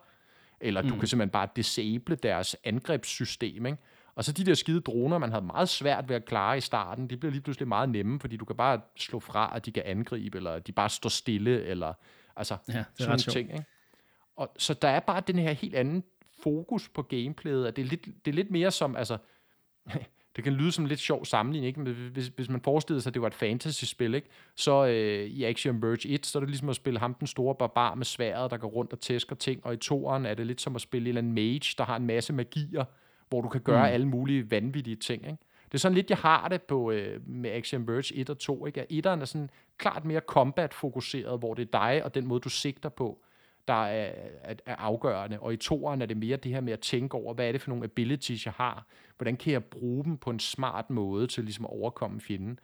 eller 0.60 0.82
mm. 0.82 0.88
du 0.88 0.98
kan 0.98 1.08
simpelthen 1.08 1.30
bare 1.30 1.48
disable 1.56 2.16
deres 2.16 2.56
angrebssystem, 2.64 3.66
ikke? 3.66 3.78
Og 4.20 4.24
så 4.24 4.32
de 4.32 4.44
der 4.44 4.54
skide 4.54 4.80
droner, 4.80 5.18
man 5.18 5.30
havde 5.30 5.44
meget 5.44 5.68
svært 5.68 6.08
ved 6.08 6.16
at 6.16 6.24
klare 6.24 6.58
i 6.58 6.60
starten, 6.60 7.10
de 7.10 7.16
bliver 7.16 7.32
lige 7.32 7.40
pludselig 7.40 7.68
meget 7.68 7.88
nemme, 7.88 8.20
fordi 8.20 8.36
du 8.36 8.44
kan 8.44 8.56
bare 8.56 8.80
slå 8.96 9.20
fra, 9.20 9.52
at 9.56 9.66
de 9.66 9.72
kan 9.72 9.82
angribe, 9.86 10.38
eller 10.38 10.58
de 10.58 10.72
bare 10.72 10.88
står 10.88 11.08
stille, 11.08 11.64
eller 11.64 11.92
altså 12.36 12.56
Ja, 12.68 12.84
sådan 12.98 13.08
nogle 13.08 13.18
ting. 13.18 13.52
Ikke? 13.52 13.64
Og, 14.36 14.52
så 14.58 14.74
der 14.74 14.88
er 14.88 15.00
bare 15.00 15.22
den 15.26 15.38
her 15.38 15.52
helt 15.52 15.74
anden 15.74 16.04
fokus 16.42 16.88
på 16.88 17.02
gameplayet, 17.02 17.66
at 17.66 17.76
det 17.76 17.82
er 17.82 17.86
lidt, 17.86 18.06
det 18.24 18.30
er 18.30 18.34
lidt 18.34 18.50
mere 18.50 18.70
som, 18.70 18.96
altså, 18.96 19.18
det 20.36 20.44
kan 20.44 20.52
lyde 20.52 20.72
som 20.72 20.84
en 20.84 20.88
lidt 20.88 21.00
sjov 21.00 21.24
sammenligning, 21.24 21.68
ikke? 21.68 21.80
Men 21.80 22.10
hvis, 22.12 22.26
hvis 22.26 22.48
man 22.48 22.60
forestillede 22.60 23.02
sig, 23.02 23.10
at 23.10 23.14
det 23.14 23.22
var 23.22 23.28
et 23.28 23.34
fantasy-spil, 23.34 24.14
ikke? 24.14 24.28
så 24.56 24.86
øh, 24.86 25.26
i 25.26 25.44
Action 25.44 25.82
Verge 25.82 26.08
1, 26.08 26.26
så 26.26 26.38
er 26.38 26.40
det 26.40 26.50
ligesom 26.50 26.68
at 26.68 26.76
spille 26.76 26.98
ham 26.98 27.14
den 27.14 27.26
store 27.26 27.54
barbar 27.54 27.94
med 27.94 28.04
sværet, 28.04 28.50
der 28.50 28.56
går 28.56 28.68
rundt 28.68 28.92
og 28.92 29.00
tæsker 29.00 29.36
ting, 29.36 29.66
og 29.66 29.74
i 29.74 29.76
toeren 29.76 30.26
er 30.26 30.34
det 30.34 30.46
lidt 30.46 30.60
som 30.60 30.74
at 30.76 30.80
spille 30.80 31.04
en 31.04 31.08
eller 31.08 31.20
anden 31.20 31.32
mage, 31.32 31.74
der 31.78 31.84
har 31.84 31.96
en 31.96 32.06
masse 32.06 32.32
magier, 32.32 32.84
hvor 33.30 33.40
du 33.40 33.48
kan 33.48 33.60
gøre 33.60 33.86
mm. 33.86 33.92
alle 33.92 34.08
mulige 34.08 34.50
vanvittige 34.50 34.96
ting. 34.96 35.26
Ikke? 35.26 35.38
Det 35.64 35.74
er 35.74 35.78
sådan 35.78 35.94
lidt, 35.94 36.10
jeg 36.10 36.18
har 36.18 36.48
det 36.48 36.62
på, 36.62 36.90
øh, 36.90 37.28
med 37.28 37.50
Action 37.50 37.88
Verge 37.88 38.14
1 38.14 38.30
og 38.30 38.38
2. 38.38 38.66
Ikke? 38.66 38.80
At 38.80 38.86
etteren 38.90 39.20
er 39.20 39.24
sådan 39.24 39.50
klart 39.78 40.04
mere 40.04 40.20
combat-fokuseret, 40.20 41.38
hvor 41.38 41.54
det 41.54 41.62
er 41.62 41.78
dig 41.78 42.04
og 42.04 42.14
den 42.14 42.26
måde, 42.26 42.40
du 42.40 42.48
sigter 42.48 42.88
på, 42.88 43.18
der 43.68 43.84
er, 43.84 44.12
er, 44.42 44.54
er 44.66 44.76
afgørende. 44.76 45.40
Og 45.40 45.52
i 45.52 45.56
toeren 45.56 46.02
er 46.02 46.06
det 46.06 46.16
mere 46.16 46.36
det 46.36 46.52
her 46.52 46.60
med 46.60 46.72
at 46.72 46.80
tænke 46.80 47.14
over, 47.14 47.34
hvad 47.34 47.48
er 47.48 47.52
det 47.52 47.60
for 47.60 47.70
nogle 47.70 47.84
abilities, 47.84 48.46
jeg 48.46 48.54
har? 48.56 48.86
Hvordan 49.16 49.36
kan 49.36 49.52
jeg 49.52 49.64
bruge 49.64 50.04
dem 50.04 50.16
på 50.16 50.30
en 50.30 50.38
smart 50.38 50.90
måde 50.90 51.26
til 51.26 51.44
ligesom 51.44 51.64
at 51.64 51.70
overkomme 51.70 52.20
fjenden? 52.20 52.58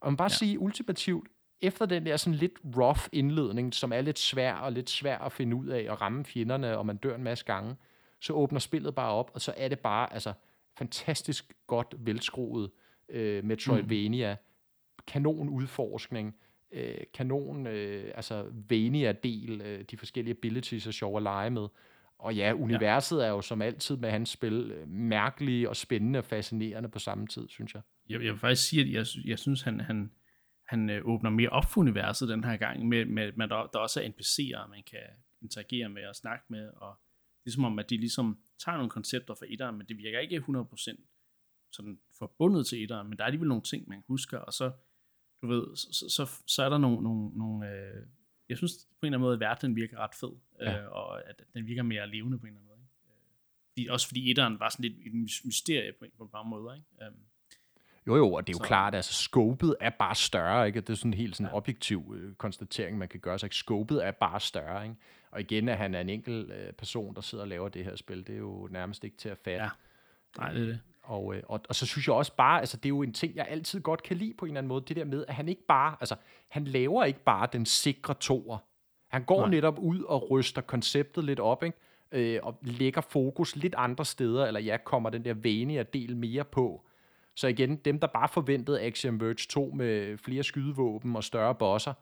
Og 0.00 0.12
man 0.12 0.16
bare 0.16 0.30
ja. 0.30 0.36
sige 0.36 0.58
ultimativt, 0.58 1.28
efter 1.62 1.86
den 1.86 2.06
der 2.06 2.16
sådan 2.16 2.34
lidt 2.34 2.52
rough 2.76 3.00
indledning, 3.12 3.74
som 3.74 3.92
er 3.92 4.00
lidt 4.00 4.18
svær 4.18 4.54
og 4.54 4.72
lidt 4.72 4.90
svær 4.90 5.18
at 5.18 5.32
finde 5.32 5.56
ud 5.56 5.66
af 5.66 5.86
at 5.90 6.00
ramme 6.00 6.24
fjenderne, 6.24 6.78
og 6.78 6.86
man 6.86 6.96
dør 6.96 7.14
en 7.14 7.24
masse 7.24 7.44
gange, 7.44 7.76
så 8.22 8.32
åbner 8.32 8.58
spillet 8.58 8.94
bare 8.94 9.12
op, 9.12 9.30
og 9.34 9.40
så 9.40 9.54
er 9.56 9.68
det 9.68 9.78
bare 9.78 10.12
altså 10.12 10.32
fantastisk 10.78 11.52
godt 11.66 11.94
velskruet 11.98 12.70
øh, 13.08 13.44
Metroidvania, 13.44 14.32
mm. 14.32 15.02
kanon 15.06 15.48
udforskning, 15.48 16.36
øh, 16.72 16.94
kanon 17.14 17.66
øh, 17.66 18.12
altså 18.14 18.46
Vania-del, 18.70 19.60
øh, 19.64 19.84
de 19.90 19.96
forskellige 19.96 20.36
abilities 20.38 20.86
er 20.86 20.90
sjove 20.90 21.16
at 21.16 21.22
lege 21.22 21.50
med. 21.50 21.68
Og 22.18 22.34
ja, 22.34 22.52
universet 22.52 23.18
ja. 23.18 23.24
er 23.24 23.28
jo 23.28 23.40
som 23.40 23.62
altid 23.62 23.96
med 23.96 24.10
hans 24.10 24.30
spil 24.30 24.72
øh, 24.72 24.88
mærkelige 24.88 25.68
og 25.68 25.76
spændende 25.76 26.18
og 26.18 26.24
fascinerende 26.24 26.88
på 26.88 26.98
samme 26.98 27.26
tid, 27.26 27.48
synes 27.48 27.74
jeg. 27.74 27.82
Jeg, 28.08 28.22
jeg 28.22 28.32
vil 28.32 28.40
faktisk 28.40 28.68
sige, 28.68 28.82
at 28.82 28.92
jeg, 28.92 29.06
jeg 29.24 29.38
synes, 29.38 29.62
han, 29.62 29.80
han, 29.80 30.10
han 30.68 30.90
øh, 30.90 31.08
åbner 31.08 31.30
mere 31.30 31.48
op 31.48 31.64
for 31.64 31.80
universet 31.80 32.28
den 32.28 32.44
her 32.44 32.56
gang, 32.56 32.88
med, 32.88 33.04
med, 33.04 33.32
med 33.36 33.48
der, 33.48 33.70
der 33.72 33.78
også 33.78 34.00
er 34.02 34.08
NPC'er, 34.08 34.68
man 34.68 34.82
kan 34.90 34.98
interagere 35.42 35.88
med 35.88 36.06
og 36.06 36.14
snakke 36.16 36.44
med, 36.48 36.70
og 36.76 36.98
det 37.44 37.50
er 37.50 37.54
som 37.54 37.64
om, 37.64 37.78
at 37.78 37.90
de 37.90 37.96
ligesom 37.96 38.38
tager 38.58 38.76
nogle 38.76 38.90
koncepter 38.90 39.34
fra 39.34 39.46
etteren, 39.48 39.78
men 39.78 39.86
det 39.86 39.98
virker 39.98 40.18
ikke 40.18 40.36
100% 40.36 41.08
sådan 41.72 41.98
forbundet 42.18 42.66
til 42.66 42.82
etteren, 42.82 43.08
men 43.08 43.18
der 43.18 43.24
er 43.24 43.26
alligevel 43.26 43.48
nogle 43.48 43.62
ting, 43.62 43.88
man 43.88 44.02
husker, 44.08 44.38
og 44.38 44.52
så, 44.52 44.72
du 45.42 45.46
ved, 45.46 45.76
så, 45.76 46.08
så, 46.08 46.42
så 46.46 46.62
er 46.62 46.68
der 46.68 46.78
nogle, 46.78 47.02
nogle, 47.02 47.38
nogle 47.38 47.70
øh, 47.70 48.06
jeg 48.48 48.56
synes 48.56 48.72
på 49.00 49.06
en 49.06 49.06
eller 49.06 49.18
anden 49.18 49.26
måde, 49.26 49.34
at 49.34 49.40
verdenen 49.40 49.76
virker 49.76 49.98
ret 49.98 50.14
fed, 50.20 50.32
ja. 50.60 50.82
øh, 50.82 50.92
og 50.92 51.28
at 51.28 51.42
den 51.54 51.66
virker 51.66 51.82
mere 51.82 52.10
levende 52.10 52.38
på 52.38 52.46
en 52.46 52.48
eller 52.48 52.60
anden 52.60 52.68
måde. 52.68 52.80
Ikke? 52.80 52.92
Øh, 53.08 53.22
fordi, 53.72 53.86
også 53.88 54.06
fordi 54.06 54.30
etteren 54.30 54.60
var 54.60 54.68
sådan 54.68 54.82
lidt 54.82 55.06
et 55.06 55.12
mysterie 55.44 55.92
på, 55.92 56.06
på 56.16 56.24
et 56.24 56.30
par 56.30 56.42
måder, 56.42 56.74
ikke? 56.74 56.86
Um, 57.08 57.16
jo, 58.06 58.16
jo, 58.16 58.32
og 58.32 58.46
det 58.46 58.52
er 58.52 58.58
jo 58.58 58.64
så. 58.64 58.68
klart, 58.68 58.94
at 58.94 58.98
altså, 58.98 59.12
scopet 59.12 59.76
er 59.80 59.90
bare 59.90 60.14
større, 60.14 60.66
ikke? 60.66 60.80
Det 60.80 60.90
er 60.90 60.94
sådan 60.94 61.12
en 61.12 61.18
helt 61.18 61.36
sådan 61.36 61.50
ja. 61.50 61.56
objektiv 61.56 62.14
øh, 62.16 62.34
konstatering, 62.34 62.98
man 62.98 63.08
kan 63.08 63.20
gøre 63.20 63.38
sig. 63.38 63.52
Scopet 63.52 64.06
er 64.06 64.10
bare 64.10 64.40
større, 64.40 64.84
ikke? 64.84 64.96
Og 65.32 65.40
igen, 65.40 65.68
at 65.68 65.76
han 65.76 65.94
er 65.94 66.00
en 66.00 66.08
enkelt 66.08 66.50
øh, 66.50 66.72
person, 66.72 67.14
der 67.14 67.20
sidder 67.20 67.44
og 67.44 67.48
laver 67.48 67.68
det 67.68 67.84
her 67.84 67.96
spil, 67.96 68.26
det 68.26 68.34
er 68.34 68.38
jo 68.38 68.68
nærmest 68.70 69.04
ikke 69.04 69.16
til 69.16 69.28
at 69.28 69.38
fatte. 69.38 69.64
Ja, 69.64 69.70
nej, 70.38 70.52
det 70.52 70.62
er 70.62 70.66
det. 70.66 70.80
Og, 71.02 71.34
øh, 71.34 71.42
og, 71.46 71.60
og 71.68 71.74
så 71.74 71.86
synes 71.86 72.06
jeg 72.06 72.14
også 72.14 72.36
bare, 72.36 72.60
altså 72.60 72.76
det 72.76 72.84
er 72.84 72.88
jo 72.88 73.02
en 73.02 73.12
ting, 73.12 73.36
jeg 73.36 73.46
altid 73.48 73.80
godt 73.80 74.02
kan 74.02 74.16
lide 74.16 74.34
på 74.34 74.44
en 74.44 74.50
eller 74.50 74.58
anden 74.58 74.68
måde, 74.68 74.84
det 74.88 74.96
der 74.96 75.04
med, 75.04 75.24
at 75.28 75.34
han 75.34 75.48
ikke 75.48 75.66
bare, 75.66 75.96
altså 76.00 76.16
han 76.48 76.64
laver 76.64 77.04
ikke 77.04 77.24
bare 77.24 77.48
den 77.52 77.66
sikre 77.66 78.14
toer. 78.14 78.58
Han 79.08 79.24
går 79.24 79.40
Nej. 79.40 79.50
netop 79.50 79.78
ud 79.78 80.02
og 80.02 80.30
ryster 80.30 80.62
konceptet 80.62 81.24
lidt 81.24 81.40
op, 81.40 81.62
ikke? 81.62 81.78
Øh, 82.12 82.40
og 82.42 82.58
lægger 82.62 83.00
fokus 83.00 83.56
lidt 83.56 83.74
andre 83.78 84.04
steder, 84.04 84.46
eller 84.46 84.60
ja, 84.60 84.76
kommer 84.76 85.10
den 85.10 85.24
der 85.24 85.34
vane 85.34 85.82
del 85.82 86.16
mere 86.16 86.44
på. 86.44 86.86
Så 87.34 87.46
igen, 87.48 87.76
dem 87.76 87.98
der 87.98 88.06
bare 88.06 88.28
forventede 88.28 88.80
Action 88.80 89.20
Verge 89.20 89.34
2 89.34 89.72
med 89.74 90.18
flere 90.18 90.42
skydevåben 90.42 91.16
og 91.16 91.24
større 91.24 91.54
bosser, 91.54 91.92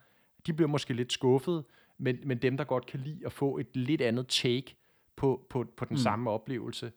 de 0.47 0.53
bliver 0.53 0.69
måske 0.69 0.95
lidt 0.95 1.13
skuffet, 1.13 1.65
men, 2.01 2.19
men 2.25 2.39
dem 2.39 2.57
der 2.57 2.65
godt 2.65 2.87
kan 2.87 3.01
lide 3.01 3.27
at 3.27 3.33
få 3.33 3.59
et 3.59 3.77
lidt 3.77 4.01
andet 4.01 4.29
take 4.29 4.77
på, 5.17 5.47
på, 5.51 5.73
på 5.77 5.85
den 5.85 5.95
mm. 5.95 5.99
samme 5.99 6.31
oplevelse, 6.31 6.93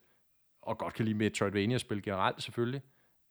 og 0.62 0.78
godt 0.78 0.94
kan 0.94 1.06
lide 1.06 1.18
Metroidvania-spil 1.18 2.04
generelt 2.04 2.44
selvfølgelig, 2.44 2.82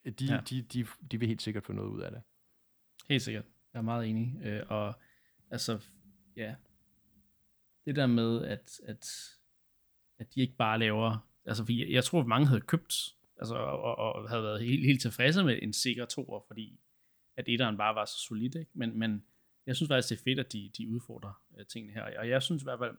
de, 0.05 0.25
ja. 0.25 0.41
de, 0.51 0.63
de, 0.63 0.87
de 1.11 1.19
vil 1.21 1.29
helt 1.29 1.43
sikkert 1.43 1.65
få 1.65 1.73
noget 1.73 1.91
ud 1.91 2.01
af 2.01 2.11
det. 2.11 2.23
Helt 3.09 3.23
sikkert. 3.23 3.45
Jeg 3.73 3.79
er 3.79 3.83
meget 3.83 4.09
enig. 4.09 4.37
Øh, 4.45 4.63
og 4.69 4.95
altså, 5.51 5.89
ja, 6.37 6.55
det 7.85 7.97
der 7.97 8.07
med, 8.07 8.45
at, 8.45 8.81
at, 8.87 9.09
at 10.19 10.35
de 10.35 10.41
ikke 10.41 10.57
bare 10.57 10.79
laver, 10.79 11.29
altså 11.45 11.65
jeg, 11.69 11.91
jeg 11.91 12.05
tror, 12.05 12.21
at 12.21 12.27
mange 12.27 12.47
havde 12.47 12.61
købt, 12.61 13.17
altså, 13.37 13.55
og, 13.55 13.99
og 13.99 14.29
havde 14.29 14.43
været 14.43 14.63
helt, 14.63 14.87
helt 14.87 15.01
tilfredse 15.01 15.45
med 15.45 15.59
en 15.63 15.73
sikker 15.73 16.07
toer, 16.07 16.41
fordi 16.47 16.81
at 17.37 17.49
etteren 17.49 17.77
bare 17.77 17.95
var 17.95 18.05
så 18.05 18.19
solid, 18.19 18.57
ikke? 18.57 18.71
Men, 18.75 18.99
men 18.99 19.25
jeg 19.67 19.77
synes 19.77 19.89
faktisk, 19.89 20.09
det 20.11 20.19
er 20.19 20.23
fedt, 20.25 20.41
at 20.41 20.53
de, 20.53 20.71
de 20.79 20.89
udfordrer 20.89 21.42
øh, 21.59 21.67
tingene 21.67 21.93
her, 21.93 22.19
og 22.19 22.29
jeg 22.29 22.43
synes 22.43 22.63
i 22.63 22.65
hvert 22.67 22.79
fald, 22.79 22.97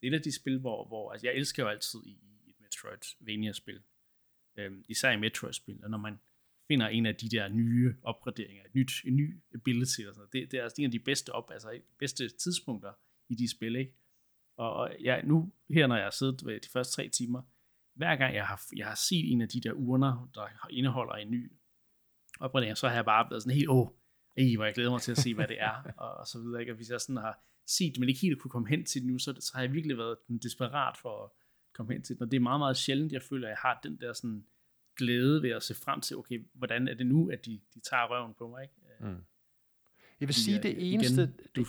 det 0.00 0.06
er 0.06 0.12
et 0.12 0.18
af 0.18 0.22
de 0.22 0.34
spil, 0.34 0.58
hvor, 0.58 0.86
hvor 0.86 1.12
altså 1.12 1.26
jeg 1.26 1.34
elsker 1.34 1.62
jo 1.62 1.68
altid 1.68 2.00
i, 2.06 2.18
i 2.46 2.50
et 2.50 2.60
Metroidvania-spil. 2.60 3.82
Øhm, 4.56 4.84
især 4.88 5.10
i 5.10 5.16
Metroid-spil, 5.16 5.84
og 5.84 5.90
når 5.90 5.98
man 5.98 6.20
finder 6.68 6.88
en 6.88 7.06
af 7.06 7.16
de 7.16 7.28
der 7.28 7.48
nye 7.48 7.94
opgraderinger, 8.02 8.64
et 8.64 8.74
nyt, 8.74 8.92
en 9.04 9.16
ny 9.16 9.40
ability, 9.54 10.00
og 10.00 10.14
sådan 10.14 10.28
det, 10.32 10.50
det 10.50 10.58
er 10.58 10.62
altså 10.62 10.82
en 10.82 10.84
af 10.84 10.90
de 10.90 10.98
bedste 10.98 11.32
op, 11.32 11.50
altså 11.50 11.80
bedste 11.98 12.28
tidspunkter 12.28 12.92
i 13.28 13.34
de 13.34 13.50
spil, 13.50 13.76
ikke? 13.76 13.94
Og, 14.56 14.72
og 14.72 14.96
ja, 15.00 15.22
nu 15.22 15.52
her, 15.70 15.86
når 15.86 15.96
jeg 15.96 16.04
har 16.04 16.10
siddet 16.10 16.46
ved 16.46 16.60
de 16.60 16.68
første 16.68 16.94
tre 16.94 17.08
timer, 17.08 17.42
hver 17.94 18.16
gang 18.16 18.34
jeg 18.34 18.46
har, 18.46 18.62
jeg 18.76 18.86
har 18.86 18.94
set 18.94 19.32
en 19.32 19.40
af 19.40 19.48
de 19.48 19.60
der 19.60 19.72
urner, 19.72 20.30
der 20.34 20.68
indeholder 20.70 21.14
en 21.14 21.30
ny 21.30 21.52
opgradering, 22.40 22.76
så 22.76 22.88
har 22.88 22.94
jeg 22.94 23.04
bare 23.04 23.30
været 23.30 23.42
sådan 23.42 23.56
helt, 23.56 23.68
åh, 23.68 23.88
ej, 24.36 24.56
hvor 24.56 24.64
jeg 24.64 24.74
glæder 24.74 24.90
mig 24.90 25.00
til 25.00 25.12
at 25.12 25.18
se, 25.18 25.34
hvad 25.34 25.48
det 25.48 25.60
er, 25.60 25.92
og, 25.96 26.14
og 26.20 26.26
så 26.26 26.38
videre, 26.38 26.60
ikke? 26.60 26.72
Og 26.72 26.76
hvis 26.76 26.90
jeg 26.90 27.00
sådan 27.00 27.16
har 27.16 27.44
set, 27.66 27.98
men 27.98 28.08
ikke 28.08 28.20
helt 28.20 28.40
kunne 28.40 28.50
komme 28.50 28.68
hen 28.68 28.84
til 28.84 29.00
det 29.00 29.10
nu, 29.10 29.18
så, 29.18 29.34
så 29.40 29.50
har 29.54 29.62
jeg 29.62 29.72
virkelig 29.72 29.98
været 29.98 30.16
desperat 30.42 30.96
for 30.96 31.24
at 31.24 31.30
komme 31.74 31.92
hen 31.92 32.02
til 32.02 32.16
den. 32.16 32.22
Og 32.22 32.30
det 32.30 32.36
er 32.36 32.40
meget, 32.40 32.60
meget 32.60 32.76
sjældent, 32.76 33.12
jeg 33.12 33.22
føler, 33.22 33.48
at 33.48 33.50
jeg 33.50 33.58
har 33.58 33.80
den 33.82 34.00
der 34.00 34.12
sådan 34.12 34.46
glæde 34.96 35.42
ved 35.42 35.50
at 35.50 35.62
se 35.62 35.74
frem 35.74 36.00
til, 36.00 36.16
okay, 36.16 36.46
hvordan 36.54 36.88
er 36.88 36.94
det 36.94 37.06
nu, 37.06 37.30
at 37.30 37.46
de, 37.46 37.60
de 37.74 37.80
tager 37.80 38.10
røven 38.10 38.34
på 38.38 38.48
mig, 38.48 38.62
ikke? 38.62 38.74
Mm. 39.00 39.24
Jeg 40.20 40.28
vil 40.28 40.34
sige, 40.34 40.62
det 40.62 40.92
eneste... 40.92 41.22
Igen, 41.22 41.48
du, 41.56 41.66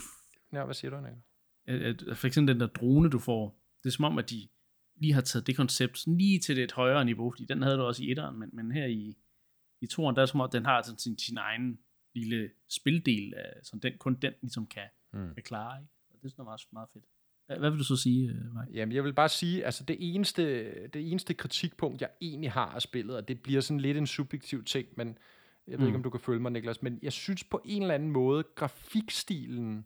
ja, 0.53 0.65
hvad 0.65 0.75
siger 0.75 0.91
du, 0.91 1.01
Nick? 1.01 2.17
For 2.17 2.27
eksempel 2.27 2.53
den 2.53 2.61
der 2.61 2.67
drone, 2.67 3.09
du 3.09 3.19
får, 3.19 3.61
det 3.83 3.89
er 3.89 3.93
som 3.93 4.05
om, 4.05 4.17
at 4.17 4.29
de 4.29 4.47
lige 4.95 5.13
har 5.13 5.21
taget 5.21 5.47
det 5.47 5.55
koncept 5.55 6.07
lige 6.07 6.39
til 6.39 6.59
et 6.59 6.71
højere 6.71 7.05
niveau, 7.05 7.31
fordi 7.31 7.45
den 7.45 7.61
havde 7.61 7.77
du 7.77 7.81
også 7.81 8.03
i 8.03 8.11
etteren, 8.11 8.39
men, 8.39 8.49
men 8.53 8.71
her 8.71 8.85
i, 8.85 9.17
i 9.81 9.87
toeren, 9.87 10.15
der 10.15 10.21
er 10.21 10.25
som 10.25 10.39
om, 10.39 10.45
at 10.45 10.53
den 10.53 10.65
har 10.65 10.81
sådan 10.81 10.99
sin, 10.99 11.17
sin 11.17 11.37
egen 11.37 11.79
lille 12.15 12.49
spildel, 12.69 13.33
af, 13.37 13.53
som 13.63 13.79
den, 13.79 13.93
kun 13.97 14.15
den 14.15 14.33
ligesom 14.41 14.67
kan, 14.67 14.87
mm. 15.13 15.33
kan 15.33 15.43
klare, 15.43 15.81
ikke? 15.81 15.91
Og 16.09 16.19
det 16.21 16.25
er 16.25 16.29
sådan 16.29 16.45
meget, 16.45 16.61
meget 16.71 16.89
fedt. 16.93 17.05
Hvad 17.59 17.69
vil 17.69 17.79
du 17.79 17.83
så 17.83 17.95
sige, 17.95 18.29
øh, 18.29 18.35
Mike? 18.35 18.79
Jamen, 18.79 18.95
jeg 18.95 19.03
vil 19.03 19.13
bare 19.13 19.29
sige, 19.29 19.65
altså 19.65 19.83
det 19.83 19.97
eneste, 19.99 20.43
det 20.87 21.11
eneste 21.11 21.33
kritikpunkt, 21.33 22.01
jeg 22.01 22.09
egentlig 22.21 22.51
har 22.51 22.65
af 22.65 22.81
spillet, 22.81 23.15
og 23.15 23.27
det 23.27 23.41
bliver 23.41 23.61
sådan 23.61 23.79
lidt 23.79 23.97
en 23.97 24.07
subjektiv 24.07 24.63
ting, 24.63 24.87
men 24.97 25.17
jeg 25.67 25.77
ved 25.79 25.79
mm. 25.79 25.87
ikke, 25.87 25.97
om 25.97 26.03
du 26.03 26.09
kan 26.09 26.19
følge 26.19 26.39
mig, 26.39 26.51
Niklas, 26.51 26.81
men 26.81 26.99
jeg 27.01 27.13
synes 27.13 27.43
på 27.43 27.61
en 27.65 27.81
eller 27.81 27.95
anden 27.95 28.11
måde, 28.11 28.43
grafikstilen 28.55 29.85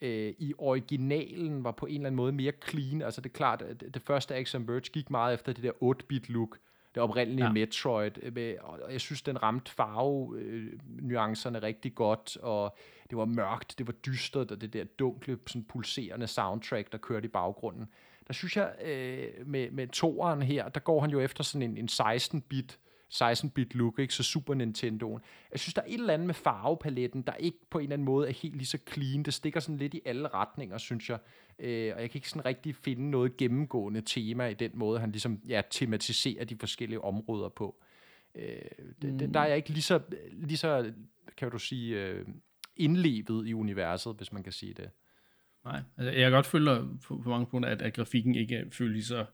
øh, 0.00 0.34
i 0.38 0.54
originalen 0.58 1.64
var 1.64 1.72
på 1.72 1.86
en 1.86 1.94
eller 1.94 2.06
anden 2.06 2.16
måde 2.16 2.32
mere 2.32 2.52
clean. 2.68 3.02
Altså 3.02 3.20
det 3.20 3.30
er 3.30 3.34
klart, 3.34 3.62
at 3.62 3.80
det 3.80 4.02
første 4.02 4.34
Action 4.34 4.68
Verge 4.68 4.80
gik 4.80 5.10
meget 5.10 5.34
efter 5.34 5.52
det 5.52 5.62
der 5.64 5.72
8-bit 5.72 6.28
look, 6.28 6.58
det 6.98 7.04
oprindelige 7.04 7.46
ja. 7.46 7.52
Metroid, 7.52 8.12
øh, 8.22 8.34
med, 8.34 8.54
og 8.60 8.92
jeg 8.92 9.00
synes, 9.00 9.22
den 9.22 9.42
ramte 9.42 9.72
farve 9.72 10.38
øh, 10.38 10.72
nuancerne 10.86 11.58
rigtig 11.58 11.94
godt, 11.94 12.36
og 12.36 12.76
det 13.10 13.18
var 13.18 13.24
mørkt, 13.24 13.78
det 13.78 13.86
var 13.86 13.92
dystert, 13.92 14.50
og 14.50 14.60
det 14.60 14.72
der 14.72 14.84
dunkle, 14.84 15.38
sådan 15.46 15.64
pulserende 15.64 16.26
soundtrack, 16.26 16.92
der 16.92 16.98
kørte 16.98 17.24
i 17.24 17.28
baggrunden. 17.28 17.88
Der 18.26 18.32
synes 18.32 18.56
jeg, 18.56 18.74
øh, 18.84 19.46
med, 19.46 19.70
med 19.70 19.88
toeren 19.88 20.42
her, 20.42 20.68
der 20.68 20.80
går 20.80 21.00
han 21.00 21.10
jo 21.10 21.20
efter 21.20 21.44
sådan 21.44 21.70
en, 21.70 21.76
en 21.76 21.88
16-bit 21.92 22.78
16-bit 23.14 23.74
look, 23.74 23.98
ikke? 23.98 24.14
så 24.14 24.22
Super 24.22 24.54
Nintendoen. 24.54 25.20
Jeg 25.52 25.60
synes, 25.60 25.74
der 25.74 25.82
er 25.82 25.86
et 25.86 25.94
eller 25.94 26.14
andet 26.14 26.26
med 26.26 26.34
farvepaletten, 26.34 27.22
der 27.22 27.34
ikke 27.34 27.58
på 27.70 27.78
en 27.78 27.82
eller 27.82 27.94
anden 27.94 28.04
måde 28.04 28.28
er 28.28 28.32
helt 28.32 28.56
lige 28.56 28.66
så 28.66 28.78
clean. 28.92 29.22
Det 29.22 29.34
stikker 29.34 29.60
sådan 29.60 29.78
lidt 29.78 29.94
i 29.94 30.00
alle 30.04 30.28
retninger, 30.28 30.78
synes 30.78 31.10
jeg. 31.10 31.18
Øh, 31.58 31.94
og 31.94 32.00
jeg 32.00 32.10
kan 32.10 32.18
ikke 32.18 32.28
sådan 32.28 32.44
rigtig 32.44 32.74
finde 32.74 33.10
noget 33.10 33.36
gennemgående 33.36 34.00
tema 34.00 34.46
i 34.46 34.54
den 34.54 34.70
måde, 34.74 35.00
han 35.00 35.10
ligesom 35.10 35.40
ja, 35.48 35.62
tematiserer 35.70 36.44
de 36.44 36.56
forskellige 36.56 37.00
områder 37.00 37.48
på. 37.48 37.82
Øh, 38.34 38.58
mm. 39.02 39.18
det, 39.18 39.34
der 39.34 39.40
er 39.40 39.46
jeg 39.46 39.56
ikke 39.56 39.70
lige 39.70 39.82
så, 39.82 40.00
lige 40.32 40.56
så 40.56 40.92
kan 41.36 41.50
du 41.50 41.58
sige, 41.58 42.04
øh, 42.04 42.26
indlevet 42.76 43.48
i 43.48 43.54
universet, 43.54 44.16
hvis 44.16 44.32
man 44.32 44.42
kan 44.42 44.52
sige 44.52 44.74
det. 44.74 44.90
Nej, 45.64 45.82
altså 45.96 46.10
jeg 46.10 46.22
kan 46.22 46.32
godt 46.32 46.46
føle 46.46 46.88
på, 47.06 47.20
på 47.24 47.30
mange 47.30 47.46
punkter, 47.46 47.70
at, 47.70 47.82
at 47.82 47.94
grafikken 47.94 48.34
ikke 48.34 48.66
føles 48.72 48.92
lige 48.92 49.04
så, 49.04 49.26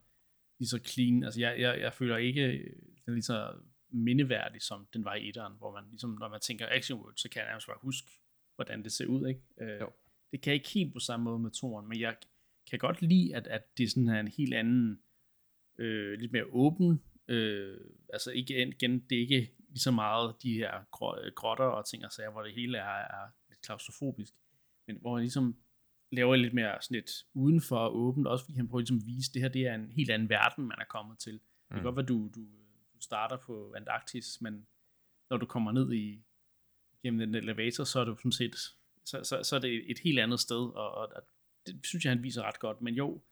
lige 0.59 0.68
så 0.68 0.79
clean. 0.79 1.25
Altså 1.25 1.41
jeg, 1.41 1.55
jeg, 1.59 1.81
jeg 1.81 1.93
føler 1.93 2.16
ikke 2.16 2.64
den 3.07 3.15
lige 3.15 3.23
så 3.23 3.53
mindeværdig, 3.91 4.63
som 4.63 4.87
den 4.93 5.05
var 5.05 5.15
i 5.15 5.29
etteren, 5.29 5.53
hvor 5.59 5.73
man 5.73 5.85
ligesom, 5.91 6.17
når 6.21 6.29
man 6.29 6.41
tænker 6.41 6.67
Action 6.71 6.99
World, 7.01 7.17
så 7.17 7.29
kan 7.29 7.41
jeg 7.41 7.49
nærmest 7.49 7.67
bare 7.67 7.79
huske, 7.81 8.09
hvordan 8.55 8.83
det 8.85 8.93
ser 8.93 9.07
ud, 9.07 9.29
ikke? 9.29 9.41
Øh, 9.61 9.81
Jo. 9.81 9.91
det 10.33 10.41
kan 10.41 10.51
jeg 10.51 10.55
ikke 10.55 10.69
helt 10.69 10.93
på 10.93 10.99
samme 10.99 11.25
måde 11.25 11.39
med 11.39 11.51
toren, 11.51 11.89
men 11.89 12.01
jeg 12.01 12.17
kan 12.71 12.79
godt 12.79 13.03
lide, 13.03 13.37
at, 13.37 13.47
at 13.47 13.79
det 13.79 13.85
er 13.85 13.89
sådan 13.89 14.09
her 14.09 14.21
en 14.21 14.29
helt 14.29 14.55
anden, 14.55 15.01
øh, 15.79 16.19
lidt 16.21 16.33
mere 16.33 16.45
åben, 16.45 17.03
øh, 17.29 17.79
altså 18.13 18.31
ikke, 18.31 18.67
igen, 18.69 18.99
det 19.11 19.17
er 19.17 19.21
ikke 19.21 19.51
lige 19.69 19.79
så 19.81 19.91
meget 19.91 20.35
de 20.43 20.53
her 20.55 20.73
grå- 20.91 21.31
grotter 21.35 21.65
og 21.65 21.87
ting 21.87 22.05
og 22.05 22.13
sager, 22.13 22.31
hvor 22.31 22.43
det 22.43 22.53
hele 22.55 22.79
er, 22.79 22.85
er 22.99 23.29
lidt 23.49 23.61
klaustrofobisk, 23.61 24.33
men 24.87 24.97
hvor 25.01 25.15
han 25.17 25.23
ligesom 25.23 25.57
laver 26.13 26.37
lidt 26.37 26.55
mere 26.55 26.79
sådan 26.83 26.95
lidt 26.95 27.11
udenfor 27.35 27.77
og 27.79 27.97
åbent, 27.97 28.27
også 28.27 28.45
fordi 28.45 28.57
han 28.57 28.69
prøver 28.69 28.81
ligesom 28.81 28.97
at 28.97 29.07
vise, 29.07 29.31
at 29.31 29.35
det 29.35 29.43
her 29.43 29.49
det 29.49 29.67
er 29.67 29.75
en 29.75 29.91
helt 29.91 30.11
anden 30.11 30.29
verden, 30.29 30.65
man 30.65 30.79
er 30.81 30.85
kommet 30.85 31.19
til. 31.19 31.33
Det 31.33 31.41
kan 31.71 31.79
Mm. 31.79 31.83
godt 31.83 31.97
være, 31.97 32.07
du, 32.07 32.31
du 32.35 32.47
starter 33.05 33.37
på 33.37 33.75
Antarktis, 33.77 34.41
men 34.41 34.67
når 35.31 35.37
du 35.37 35.47
kommer 35.47 35.73
ned 35.73 35.93
i 35.93 36.23
gennem 37.03 37.19
den 37.19 37.35
elevator, 37.35 37.85
så 37.85 38.01
er 38.01 38.05
du 38.05 38.17
sådan 38.17 38.33
set, 38.33 38.55
så, 39.05 39.25
så, 39.25 39.43
så 39.43 39.57
er 39.57 39.61
det 39.61 39.91
et 39.91 39.99
helt 39.99 40.19
andet 40.19 40.41
sted, 40.41 40.57
og, 40.57 40.95
og, 40.95 41.09
og 41.17 41.23
det 41.67 41.87
synes 41.87 42.05
jeg, 42.05 42.11
han 42.11 42.23
viser 42.23 42.43
ret 42.43 42.59
godt. 42.59 42.83
Men 42.83 42.95
jo, 42.95 43.23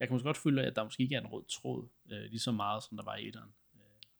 jeg 0.00 0.08
kan 0.08 0.14
måske 0.14 0.26
godt 0.26 0.36
føle, 0.36 0.62
at 0.62 0.76
der 0.76 0.84
måske 0.84 1.02
ikke 1.02 1.14
er 1.14 1.20
en 1.20 1.26
rød 1.26 1.44
tråd, 1.44 1.88
øh, 2.10 2.20
lige 2.20 2.38
så 2.38 2.52
meget, 2.52 2.82
som 2.82 2.96
der 2.96 3.04
var 3.04 3.16
i 3.16 3.28
etteren. 3.28 3.50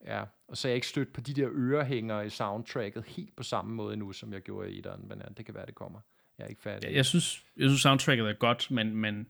Ja, 0.04 0.24
og 0.48 0.56
så 0.56 0.68
er 0.68 0.70
jeg 0.70 0.74
ikke 0.74 0.86
stødt 0.86 1.12
på 1.12 1.20
de 1.20 1.34
der 1.34 1.48
ørehængere 1.50 2.26
i 2.26 2.30
soundtracket 2.30 3.04
helt 3.04 3.36
på 3.36 3.42
samme 3.42 3.74
måde 3.74 3.96
nu, 3.96 4.12
som 4.12 4.32
jeg 4.32 4.42
gjorde 4.42 4.72
i 4.72 4.78
etteren, 4.78 5.08
men 5.08 5.18
ja, 5.18 5.28
det 5.36 5.46
kan 5.46 5.54
være, 5.54 5.66
det 5.66 5.74
kommer. 5.74 6.00
Jeg 6.38 6.44
er 6.44 6.48
ikke 6.48 6.62
færdig. 6.62 6.86
Jeg, 6.86 6.96
jeg, 6.96 7.06
synes, 7.06 7.44
jeg 7.56 7.68
synes, 7.68 7.80
soundtracket 7.80 8.28
er 8.28 8.32
godt, 8.32 8.70
men, 8.70 8.96
men 8.96 9.28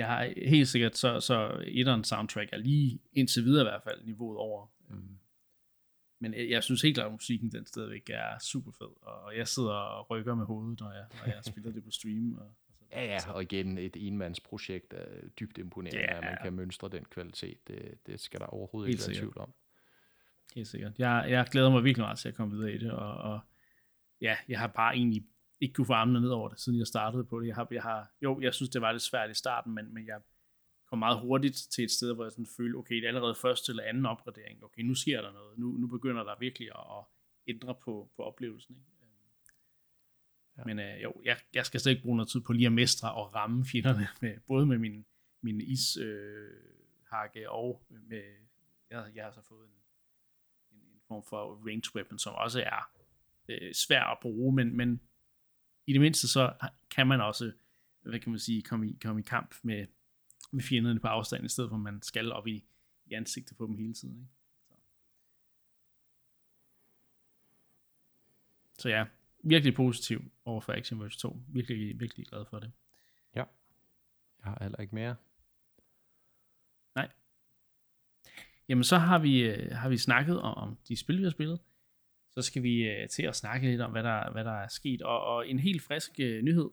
jeg 0.00 0.08
har 0.08 0.48
helt 0.48 0.68
sikkert, 0.68 0.96
så, 0.96 1.20
så 1.20 1.62
etterens 1.66 2.08
soundtrack 2.08 2.48
er 2.52 2.56
lige 2.56 2.98
indtil 3.12 3.44
videre 3.44 3.62
i 3.62 3.68
hvert 3.70 3.82
fald 3.82 4.04
niveauet 4.04 4.36
over. 4.38 4.66
Mm. 4.88 5.16
Men 6.20 6.34
jeg, 6.34 6.50
jeg 6.50 6.62
synes 6.62 6.82
helt 6.82 6.94
klart, 6.96 7.06
at 7.06 7.12
musikken 7.12 7.52
den 7.52 7.66
stadigvæk 7.66 8.10
er 8.10 8.38
super 8.38 8.70
fed, 8.72 9.02
og 9.02 9.36
jeg 9.36 9.48
sidder 9.48 9.72
og 9.72 10.10
rykker 10.10 10.34
med 10.34 10.46
hovedet, 10.46 10.80
når 10.80 10.92
jeg, 10.92 11.04
når 11.26 11.32
jeg 11.32 11.44
spiller 11.44 11.72
det 11.72 11.84
på 11.84 11.90
stream. 11.90 12.32
Og, 12.38 12.44
og 12.46 12.54
så, 12.78 12.86
Ja, 12.92 13.04
ja, 13.04 13.32
og 13.32 13.42
igen, 13.42 13.78
et 13.78 13.96
enmandsprojekt 14.06 14.92
er 14.92 15.28
dybt 15.40 15.58
imponerende, 15.58 16.00
Ja. 16.00 16.16
at 16.16 16.22
man 16.24 16.38
kan 16.42 16.52
mønstre 16.52 16.88
den 16.88 17.04
kvalitet. 17.04 17.68
Det, 17.68 17.98
det 18.06 18.20
skal 18.20 18.40
der 18.40 18.46
overhovedet 18.46 18.88
Helt 18.88 19.00
ikke 19.00 19.08
være 19.10 19.18
tvivl 19.20 19.38
om. 19.38 19.52
Helt 20.54 20.68
sikkert. 20.68 20.92
Jeg, 20.98 21.26
jeg 21.28 21.46
glæder 21.50 21.70
mig 21.70 21.84
virkelig 21.84 22.02
meget 22.02 22.18
til 22.18 22.28
at 22.28 22.34
komme 22.34 22.56
videre 22.56 22.72
i 22.74 22.78
det, 22.78 22.90
og, 22.92 23.14
og 23.14 23.40
ja, 24.20 24.36
jeg 24.48 24.58
har 24.60 24.66
bare 24.66 24.94
egentlig 24.96 25.26
ikke 25.60 25.74
kunne 25.74 25.86
få 25.86 25.92
armene 25.92 26.20
ned 26.20 26.28
over 26.28 26.48
det, 26.48 26.60
siden 26.60 26.78
jeg 26.78 26.86
startede 26.86 27.24
på 27.24 27.40
det. 27.40 27.46
Jeg 27.46 27.54
har, 27.54 27.68
jeg 27.70 27.82
har, 27.82 28.10
jo, 28.22 28.40
jeg 28.40 28.54
synes, 28.54 28.70
det 28.70 28.80
var 28.80 28.92
lidt 28.92 29.02
svært 29.02 29.30
i 29.30 29.34
starten, 29.34 29.74
men, 29.74 29.94
men 29.94 30.06
jeg 30.06 30.20
kom 30.86 30.98
meget 30.98 31.20
hurtigt 31.20 31.56
til 31.56 31.84
et 31.84 31.90
sted, 31.90 32.14
hvor 32.14 32.24
jeg 32.24 32.32
sådan 32.32 32.46
følte, 32.56 32.76
okay, 32.76 32.94
det 32.94 33.04
er 33.04 33.08
allerede 33.08 33.34
første 33.34 33.72
eller 33.72 33.82
anden 33.82 34.06
opgradering. 34.06 34.64
Okay, 34.64 34.82
nu 34.82 34.94
sker 34.94 35.22
der 35.22 35.32
noget. 35.32 35.58
Nu, 35.58 35.66
nu 35.66 35.86
begynder 35.86 36.22
der 36.22 36.34
virkelig 36.40 36.68
at, 36.68 36.84
at 36.98 37.04
ændre 37.54 37.74
på, 37.74 38.10
på 38.16 38.22
oplevelsen. 38.22 38.76
Ikke? 38.76 38.90
Ja. 40.60 40.64
Men 40.64 40.78
øh, 40.78 41.02
jo, 41.02 41.12
jeg, 41.24 41.36
jeg 41.54 41.66
skal 41.66 41.80
slet 41.80 41.92
ikke 41.92 42.02
bruge 42.02 42.16
noget 42.16 42.28
tid 42.28 42.40
på 42.40 42.52
lige 42.52 42.66
at 42.66 42.72
mestre 42.72 43.14
og 43.14 43.34
ramme 43.34 43.64
fjenderne, 43.64 44.08
med, 44.22 44.36
både 44.46 44.66
med 44.66 44.78
min, 44.78 45.06
min 45.40 45.60
ishakke 45.60 47.40
øh, 47.40 47.46
og 47.48 47.82
med, 47.88 48.22
jeg, 48.90 49.06
jeg 49.14 49.24
har 49.24 49.32
så 49.32 49.42
fået 49.42 49.66
en, 49.66 49.74
en, 50.72 50.82
en 50.94 51.00
form 51.08 51.24
for 51.28 51.68
range 51.68 51.90
weapon, 51.94 52.18
som 52.18 52.34
også 52.34 52.60
er 52.60 52.90
øh, 53.48 53.74
svær 53.74 54.04
at 54.04 54.18
bruge, 54.22 54.54
men, 54.54 54.76
men 54.76 55.00
i 55.90 55.92
det 55.92 56.00
mindste 56.00 56.28
så 56.28 56.54
kan 56.90 57.06
man 57.06 57.20
også, 57.20 57.52
hvad 58.02 58.20
kan 58.20 58.30
man 58.32 58.38
sige, 58.38 58.62
komme 58.62 58.90
i, 58.90 58.98
komme 59.02 59.20
i 59.20 59.24
kamp 59.24 59.54
med, 59.62 59.86
med 60.50 60.62
fjenderne 60.62 61.00
på 61.00 61.06
afstand, 61.06 61.44
i 61.44 61.48
stedet 61.48 61.70
for 61.70 61.76
at 61.76 61.82
man 61.82 62.02
skal 62.02 62.32
op 62.32 62.46
i, 62.46 62.64
i 63.06 63.14
ansigtet 63.14 63.56
på 63.56 63.66
dem 63.66 63.76
hele 63.76 63.94
tiden. 63.94 64.16
Ikke? 64.16 64.30
Så. 64.68 64.74
så 68.78 68.88
ja, 68.88 69.06
virkelig 69.42 69.74
positiv 69.74 70.32
over 70.44 70.60
for 70.60 70.72
Action 70.72 71.00
Verge 71.00 71.10
2. 71.10 71.42
Virkelig, 71.48 72.00
virkelig 72.00 72.26
glad 72.26 72.44
for 72.50 72.58
det. 72.58 72.72
Jeg 74.44 74.52
har 74.52 74.58
heller 74.62 74.80
ikke 74.80 74.94
mere. 74.94 75.16
Jamen, 78.68 78.84
så 78.84 78.98
har 78.98 79.18
vi, 79.18 79.42
øh, 79.42 79.76
har 79.76 79.88
vi 79.88 79.98
snakket 79.98 80.40
om, 80.40 80.54
om 80.54 80.76
de 80.88 80.96
spil, 80.96 81.18
vi 81.18 81.22
har 81.22 81.30
spillet. 81.30 81.60
Så 82.34 82.42
skal 82.42 82.62
vi 82.62 82.82
øh, 82.82 83.08
til 83.08 83.22
at 83.22 83.36
snakke 83.36 83.66
lidt 83.70 83.80
om, 83.80 83.90
hvad 83.90 84.02
der, 84.02 84.30
hvad 84.30 84.44
der 84.44 84.52
er 84.52 84.68
sket. 84.68 85.02
Og, 85.02 85.24
og 85.24 85.48
en 85.48 85.58
helt 85.58 85.82
frisk 85.82 86.10
øh, 86.20 86.42
nyhed, 86.42 86.70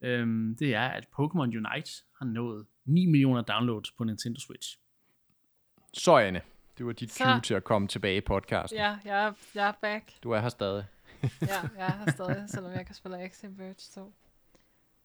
øhm, 0.00 0.56
det 0.58 0.74
er, 0.74 0.88
at 0.88 1.04
Pokémon 1.04 1.40
Unite 1.56 1.90
har 2.18 2.24
nået 2.24 2.66
9 2.84 3.06
millioner 3.06 3.42
downloads 3.42 3.90
på 3.90 4.04
Nintendo 4.04 4.40
Switch. 4.40 4.78
Så, 5.94 6.16
Anne, 6.16 6.40
det 6.78 6.86
var 6.86 6.92
dit 6.92 7.10
Så. 7.12 7.24
cue 7.24 7.40
til 7.40 7.54
at 7.54 7.64
komme 7.64 7.88
tilbage 7.88 8.16
i 8.16 8.20
podcasten. 8.20 8.78
Ja, 8.78 8.98
jeg 9.04 9.26
er, 9.26 9.32
jeg 9.54 9.68
er 9.68 9.72
back. 9.82 10.22
Du 10.22 10.30
er 10.30 10.40
her 10.40 10.48
stadig. 10.48 10.84
Ja, 11.42 11.60
jeg 11.76 11.86
er 11.86 12.04
her 12.04 12.10
stadig, 12.12 12.50
selvom 12.50 12.72
jeg 12.72 12.86
kan 12.86 12.94
spille 12.94 13.18
Action 13.22 13.58
Verge 13.58 13.74
2. 13.94 14.12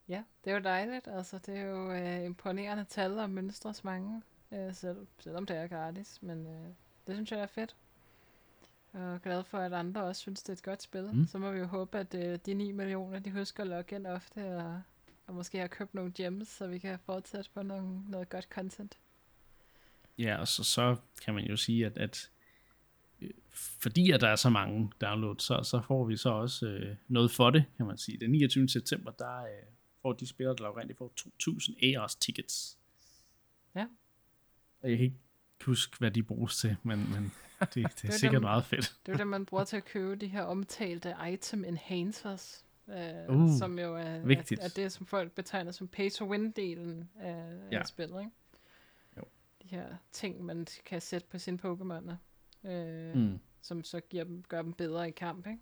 Ja, 0.07 0.23
det 0.43 0.51
er 0.51 0.55
jo 0.55 0.61
dejligt. 0.63 1.07
Altså, 1.07 1.37
det 1.45 1.57
er 1.57 1.61
jo 1.61 1.91
øh, 1.91 2.25
imponerende 2.25 2.83
tal 2.83 3.19
og 3.19 3.29
mønstres 3.29 3.83
mange, 3.83 4.21
øh, 4.51 4.73
selv, 4.73 5.07
selvom 5.19 5.45
det 5.45 5.57
er 5.57 5.67
gratis. 5.67 6.19
Men 6.21 6.47
øh, 6.47 6.67
det 7.07 7.15
synes 7.15 7.31
jeg 7.31 7.39
er 7.39 7.47
fedt. 7.47 7.75
Og 8.93 9.21
glad 9.21 9.43
for, 9.43 9.57
at 9.57 9.73
andre 9.73 10.03
også 10.03 10.21
synes, 10.21 10.43
det 10.43 10.49
er 10.49 10.53
et 10.53 10.63
godt 10.63 10.81
spil. 10.81 11.09
Mm. 11.13 11.27
Så 11.27 11.37
må 11.37 11.51
vi 11.51 11.59
jo 11.59 11.65
håbe, 11.65 11.97
at 11.97 12.13
øh, 12.13 12.39
de 12.45 12.53
9 12.53 12.71
millioner, 12.71 13.19
de 13.19 13.31
husker 13.31 13.63
at 13.63 13.69
logge 13.69 13.95
ind 13.95 14.07
ofte, 14.07 14.57
og, 14.57 14.81
og 15.27 15.35
måske 15.35 15.57
har 15.57 15.67
købt 15.67 15.93
nogle 15.93 16.11
gems, 16.11 16.47
så 16.47 16.67
vi 16.67 16.77
kan 16.77 16.99
fortsætte 17.05 17.49
på 17.53 17.63
nogle, 17.63 18.09
noget 18.09 18.29
godt 18.29 18.45
content. 18.45 18.97
Ja, 20.17 20.37
og 20.37 20.47
så, 20.47 20.63
så 20.63 20.95
kan 21.25 21.33
man 21.33 21.45
jo 21.45 21.57
sige, 21.57 21.85
at, 21.85 21.97
at 21.97 22.31
øh, 23.21 23.29
fordi 23.53 24.11
at 24.11 24.21
der 24.21 24.27
er 24.27 24.35
så 24.35 24.49
mange 24.49 24.91
downloads, 25.01 25.43
så, 25.43 25.63
så 25.63 25.81
får 25.87 26.05
vi 26.05 26.17
så 26.17 26.29
også 26.29 26.67
øh, 26.67 26.95
noget 27.07 27.31
for 27.31 27.49
det, 27.49 27.65
kan 27.77 27.85
man 27.85 27.97
sige. 27.97 28.17
Den 28.19 28.31
29. 28.31 28.69
september, 28.69 29.11
der 29.11 29.43
øh, 29.43 29.49
får 30.01 30.13
de 30.13 30.27
spillere, 30.27 30.55
der 30.55 30.77
rent, 30.77 30.97
får 30.97 31.11
2.000 31.89 31.97
AOS 31.97 32.15
tickets. 32.15 32.77
Ja. 33.75 33.85
Og 34.81 34.89
jeg 34.89 34.97
kan 34.97 35.05
ikke 35.05 35.17
huske, 35.65 35.97
hvad 35.97 36.11
de 36.11 36.23
bruges 36.23 36.57
til, 36.57 36.75
men, 36.83 37.11
men 37.11 37.31
det, 37.65 37.75
det 37.75 38.03
er 38.03 38.07
er 38.07 38.11
sikkert 38.11 38.33
dem- 38.33 38.41
meget 38.41 38.63
fedt. 38.65 38.95
Det 39.05 39.11
er 39.13 39.17
det, 39.17 39.27
man 39.27 39.45
bruger 39.45 39.63
til 39.63 39.77
at 39.77 39.85
købe 39.85 40.15
de 40.15 40.27
her 40.27 40.41
omtalte 40.41 41.15
item 41.33 41.63
enhancers. 41.65 42.65
Øh, 42.89 43.29
Uh, 43.29 43.57
som 43.59 43.79
jo 43.79 43.95
er, 43.95 44.19
vigtigt. 44.19 44.61
er, 44.61 44.65
er 44.65 44.69
det, 44.69 44.91
som 44.91 45.05
folk 45.05 45.31
betegner 45.31 45.71
som 45.71 45.87
pay-to-win-delen 45.87 47.03
af, 47.19 47.59
Ja. 47.71 47.79
af 47.79 47.87
spillet. 47.87 48.19
Ikke? 48.19 48.31
Jo. 49.17 49.23
De 49.63 49.67
her 49.67 49.85
ting, 50.11 50.43
man 50.45 50.67
kan 50.85 51.01
sætte 51.01 51.27
på 51.31 51.37
sine 51.37 51.59
Pokémoner, 51.65 52.13
øh, 52.69 53.15
Mm. 53.15 53.39
som 53.61 53.83
så 53.83 53.99
giver 54.09 54.23
dem, 54.23 54.43
gør 54.47 54.61
dem 54.61 54.73
bedre 54.73 55.07
i 55.07 55.11
kamp. 55.11 55.47
Ikke? 55.47 55.59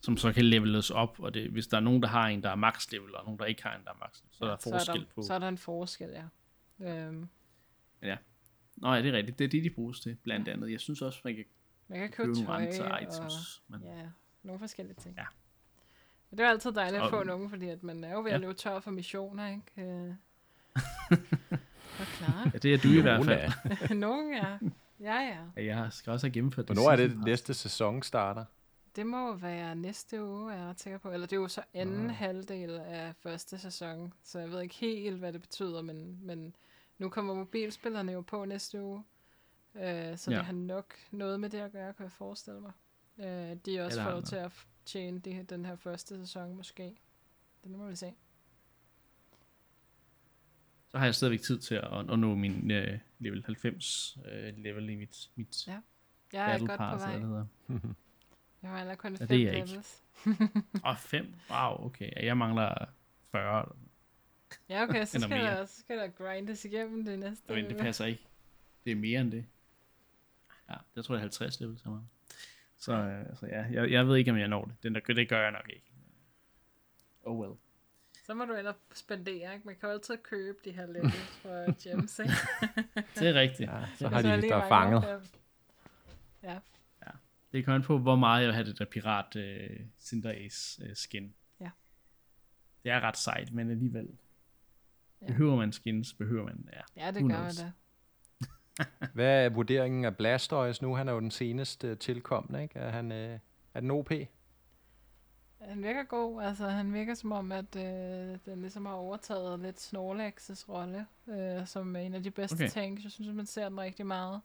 Som 0.00 0.16
så 0.16 0.32
kan 0.32 0.44
leveles 0.44 0.90
op, 0.90 1.20
og 1.20 1.34
det, 1.34 1.50
hvis 1.50 1.66
der 1.66 1.76
er 1.76 1.80
nogen, 1.80 2.02
der 2.02 2.08
har 2.08 2.28
en, 2.28 2.42
der 2.42 2.50
er 2.50 2.54
max 2.54 2.90
level, 2.92 3.14
og 3.16 3.24
nogen, 3.24 3.38
der 3.38 3.44
ikke 3.44 3.62
har 3.62 3.76
en, 3.76 3.84
der 3.84 3.90
er 3.90 3.96
max 4.00 4.20
level, 4.22 4.34
så 4.34 4.44
er 4.44 4.48
der 4.48 4.56
så, 4.56 4.70
forskel 4.70 4.94
er 4.96 5.04
der, 5.04 5.10
på. 5.14 5.22
så 5.22 5.34
er 5.34 5.38
der 5.38 5.48
en 5.48 5.58
forskel, 5.58 6.08
ja. 6.80 6.86
Øhm, 7.06 7.28
Nå 8.76 8.92
ja, 8.94 9.02
det 9.02 9.08
er 9.08 9.12
rigtigt. 9.12 9.38
Det 9.38 9.44
er 9.44 9.48
det, 9.48 9.64
de 9.64 9.70
bruges 9.70 10.00
til, 10.00 10.16
blandt 10.22 10.48
andet. 10.48 10.70
Jeg 10.70 10.80
synes 10.80 11.02
også, 11.02 11.20
man 11.24 11.34
kan 11.36 11.44
man 11.88 11.98
kan 11.98 12.10
købe 12.10 12.26
købe 12.34 12.46
nogle 12.46 12.72
tøj 12.72 12.86
andre 12.86 12.94
og 12.94 13.02
items. 13.02 13.62
Men, 13.68 13.80
ja, 13.82 14.02
nogle 14.42 14.58
forskellige 14.58 14.96
ting. 15.00 15.14
Ja. 15.18 15.24
Men 16.30 16.38
det 16.38 16.46
er 16.46 16.50
altid 16.50 16.72
dejligt 16.72 17.02
at 17.02 17.10
få 17.10 17.22
nogen, 17.22 17.50
fordi 17.50 17.68
at 17.68 17.82
man 17.82 18.04
er 18.04 18.12
jo 18.12 18.18
ved 18.22 18.30
at 18.30 18.32
Ja. 18.32 18.46
løbe 18.46 18.54
tør 18.54 18.80
for 18.80 18.90
missioner, 18.90 19.48
ikke? 19.48 19.90
Øh, 19.90 20.14
og 22.00 22.06
klar. 22.06 22.50
ja, 22.54 22.58
det 22.58 22.74
er 22.74 22.78
du 22.78 22.88
i 22.88 23.00
hvert 23.00 23.24
fald. 23.24 23.50
er. 23.90 23.94
Nogen, 24.06 24.34
ja. 24.34 24.58
Ja, 25.00 25.14
ja. 25.20 25.62
Ja, 25.62 25.76
jeg 25.76 25.92
skal 25.92 26.10
også 26.12 26.26
have 26.26 26.32
gennemført 26.32 26.68
det. 26.68 26.76
Hvornår 26.76 26.90
er 26.92 26.96
det, 26.96 27.24
næste 27.24 27.54
sæson 27.54 28.02
starter? 28.02 28.44
Det 28.96 29.06
må 29.06 29.34
være 29.34 29.74
næste 29.76 30.24
uge, 30.24 30.52
er 30.52 30.56
jeg 30.56 30.66
ret 30.66 30.80
sikker 30.80 30.98
på. 30.98 31.10
Eller 31.12 31.26
det 31.26 31.36
er 31.36 31.40
jo 31.40 31.48
så 31.48 31.62
anden 31.74 32.10
Ah. 32.10 32.16
halvdel 32.16 32.70
af 32.70 33.12
første 33.22 33.58
sæson, 33.58 34.12
så 34.22 34.38
jeg 34.38 34.50
ved 34.50 34.60
ikke 34.60 34.74
helt, 34.74 35.18
hvad 35.18 35.32
det 35.32 35.40
betyder, 35.40 35.82
men, 35.82 36.18
men 36.22 36.54
nu 37.02 37.08
kommer 37.08 37.34
mobilspillerne 37.34 38.12
jo 38.12 38.20
på 38.20 38.44
næste 38.44 38.82
uge, 38.82 39.04
øh, 39.74 40.16
så 40.18 40.30
Ja. 40.30 40.36
det 40.36 40.44
har 40.46 40.52
nok 40.52 40.94
noget 41.10 41.40
med 41.40 41.50
det 41.50 41.58
at 41.58 41.72
gøre, 41.72 41.92
kan 41.92 42.04
jeg 42.04 42.12
forestille 42.12 42.60
mig. 42.60 42.72
Øh, 43.18 43.56
de 43.66 43.76
er 43.78 43.84
også 43.84 44.00
Eller 44.00 44.14
det 44.16 44.24
til 44.24 44.36
at 44.36 44.52
tjene 44.84 45.18
det, 45.20 45.50
den 45.50 45.64
her 45.66 45.76
første 45.76 46.16
sæson 46.26 46.56
måske. 46.56 46.96
Det 47.62 47.70
må 47.70 47.86
vi 47.88 47.96
se. 47.96 48.14
Så 50.88 50.98
har 50.98 51.04
jeg 51.04 51.14
stadigvæk 51.14 51.40
tid 51.40 51.58
til 51.58 51.74
at, 51.74 52.10
at 52.10 52.18
nå 52.18 52.34
min 52.34 52.70
uh, 52.70 52.98
level 53.18 53.42
90 53.46 54.16
uh, 54.16 54.58
level 54.62 54.90
i 54.90 54.94
mit, 54.94 55.30
mit 55.34 55.66
Ja, 55.68 55.80
Jeg 56.32 56.54
er 56.54 56.58
godt 56.58 56.78
på 56.78 56.96
vej. 56.98 57.18
hedder. 57.18 57.46
Jeg 58.62 58.70
har 58.70 58.78
allerede 58.78 58.96
kun 58.96 59.12
Ja, 59.12 59.18
fem 59.18 59.28
det 59.28 59.48
er 59.48 59.52
jeg 59.52 59.68
levels. 59.68 60.02
Åh, 60.84 60.96
5? 60.96 61.34
Wow, 61.50 61.86
okay. 61.86 62.10
Jeg 62.24 62.36
mangler 62.36 62.74
40. 63.30 63.68
Ja, 64.68 64.82
okay, 64.82 65.04
så 65.04 65.20
skal, 65.20 65.28
mere. 65.28 65.58
der, 65.58 65.64
så 65.64 65.80
skal 65.80 65.98
der 65.98 66.08
grindes 66.08 66.64
igennem 66.64 67.04
det 67.04 67.18
næste 67.18 67.52
Men 67.52 67.64
det 67.64 67.76
passer 67.76 68.04
ikke. 68.04 68.26
Det 68.84 68.90
er 68.90 68.96
mere 68.96 69.20
end 69.20 69.32
det. 69.32 69.46
Ja, 70.70 70.74
jeg 70.96 71.04
tror, 71.04 71.14
det 71.14 71.18
er 71.18 71.22
50 71.22 71.60
level 71.60 71.78
så 71.78 71.88
meget. 71.88 72.04
Så, 72.78 72.92
uh, 72.92 73.36
så 73.36 73.46
ja, 73.46 73.64
jeg, 73.70 73.90
jeg 73.90 74.08
ved 74.08 74.16
ikke, 74.16 74.30
om 74.30 74.38
jeg 74.38 74.48
når 74.48 74.64
det. 74.64 74.74
Den 74.82 74.94
der, 74.94 75.00
det 75.00 75.28
gør 75.28 75.42
jeg 75.42 75.50
nok 75.50 75.68
ikke. 75.68 75.92
Oh 77.22 77.38
well. 77.38 77.58
Så 78.26 78.34
må 78.34 78.44
du 78.44 78.52
ellers 78.52 78.76
spendere, 78.94 79.54
ikke? 79.54 79.66
Man 79.66 79.76
kan 79.80 79.88
jo 79.88 79.92
altid 79.92 80.16
købe 80.22 80.58
de 80.64 80.72
her 80.72 80.86
levels 80.86 81.14
for 81.42 81.82
gems, 81.82 82.18
ikke? 82.18 82.32
Det 83.20 83.28
er 83.28 83.34
rigtigt. 83.34 83.70
Ja, 83.70 83.84
så 83.96 84.08
har 84.08 84.22
de 84.22 84.40
lige 84.40 84.52
der 84.52 84.68
fanget. 84.68 85.02
der. 85.02 85.20
Ja. 86.42 86.58
Det 87.52 87.64
kommer 87.64 87.76
an 87.76 87.82
på, 87.82 87.98
hvor 87.98 88.16
meget 88.16 88.40
jeg 88.40 88.46
vil 88.46 88.54
have 88.54 88.66
det 88.66 88.78
der 88.78 88.84
pirat 88.84 89.36
øh, 89.36 89.80
Cinder 89.98 90.32
Ace 90.32 90.84
øh, 90.84 90.96
skin. 90.96 91.34
Ja. 91.60 91.70
Det 92.84 92.92
er 92.92 93.00
ret 93.00 93.16
sejt, 93.16 93.52
men 93.52 93.70
alligevel. 93.70 94.08
Ja. 95.22 95.26
Behøver 95.26 95.56
man 95.56 95.72
skins, 95.72 96.14
behøver 96.14 96.44
man, 96.44 96.68
ja. 96.72 97.04
Ja, 97.04 97.10
det 97.10 97.22
gør 97.22 97.42
man 97.42 97.54
da. 97.54 97.72
Hvad 99.14 99.44
er 99.44 99.48
vurderingen 99.48 100.04
af 100.04 100.16
Blastoise 100.16 100.82
nu? 100.82 100.94
Han 100.94 101.08
er 101.08 101.12
jo 101.12 101.20
den 101.20 101.30
seneste 101.30 101.94
tilkommende, 101.94 102.62
ikke? 102.62 102.78
Er 102.78 102.90
han 102.90 103.12
øh, 103.12 103.38
er 103.74 103.80
den 103.80 103.90
OP? 103.90 104.10
Han 105.60 105.82
virker 105.82 106.04
god, 106.04 106.42
altså 106.42 106.68
han 106.68 106.92
virker 106.94 107.14
som 107.14 107.32
om, 107.32 107.52
at 107.52 107.76
øh, 107.76 108.38
den 108.44 108.60
ligesom 108.60 108.86
har 108.86 108.92
overtaget 108.92 109.60
lidt 109.60 109.76
Snorlax's 109.76 110.64
rolle, 110.68 111.06
øh, 111.28 111.66
som 111.66 111.96
er 111.96 112.00
en 112.00 112.14
af 112.14 112.22
de 112.22 112.30
bedste 112.30 112.54
Okay. 112.54 112.64
okay. 112.64 112.80
tanks. 112.80 113.04
Jeg 113.04 113.12
synes, 113.12 113.28
at 113.28 113.34
man 113.34 113.46
ser 113.46 113.68
den 113.68 113.80
rigtig 113.80 114.06
meget. 114.06 114.40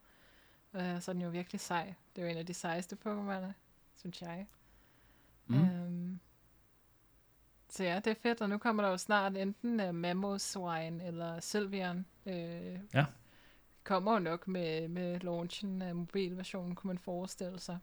Øh, 0.74 1.02
så 1.02 1.12
er 1.12 1.14
den 1.14 1.22
jo 1.22 1.30
virkelig 1.30 1.62
sej. 1.62 1.94
Det 2.16 2.22
er 2.22 2.26
jo 2.26 2.32
en 2.32 2.38
af 2.38 2.46
de 2.46 2.54
sejeste 2.54 2.98
Pokémon'er, 3.06 3.52
synes 3.96 4.22
jeg. 4.22 4.48
Mm. 5.48 5.56
Øhm, 5.56 6.07
så 7.78 7.84
ja, 7.84 7.96
det 7.96 8.08
er 8.08 8.16
fedt, 8.22 8.42
og 8.42 8.50
nu 8.50 8.58
kommer 8.58 8.84
der 8.84 8.90
jo 8.90 8.98
snart 8.98 9.38
enten 9.38 9.80
uh, 9.80 9.96
Mamoswine 9.96 11.04
eller 11.08 11.40
Sylveon. 11.40 12.06
Øh, 12.26 12.80
Ja. 12.94 13.06
Kommer 13.84 14.14
jo 14.14 14.20
nok 14.20 14.48
med, 14.48 14.88
med 14.88 15.20
launchen 15.20 15.82
af 15.82 15.96
mobilversionen, 15.96 16.76
kunne 16.76 16.88
man 16.88 16.98
forestille 16.98 17.60
sig. 17.60 17.80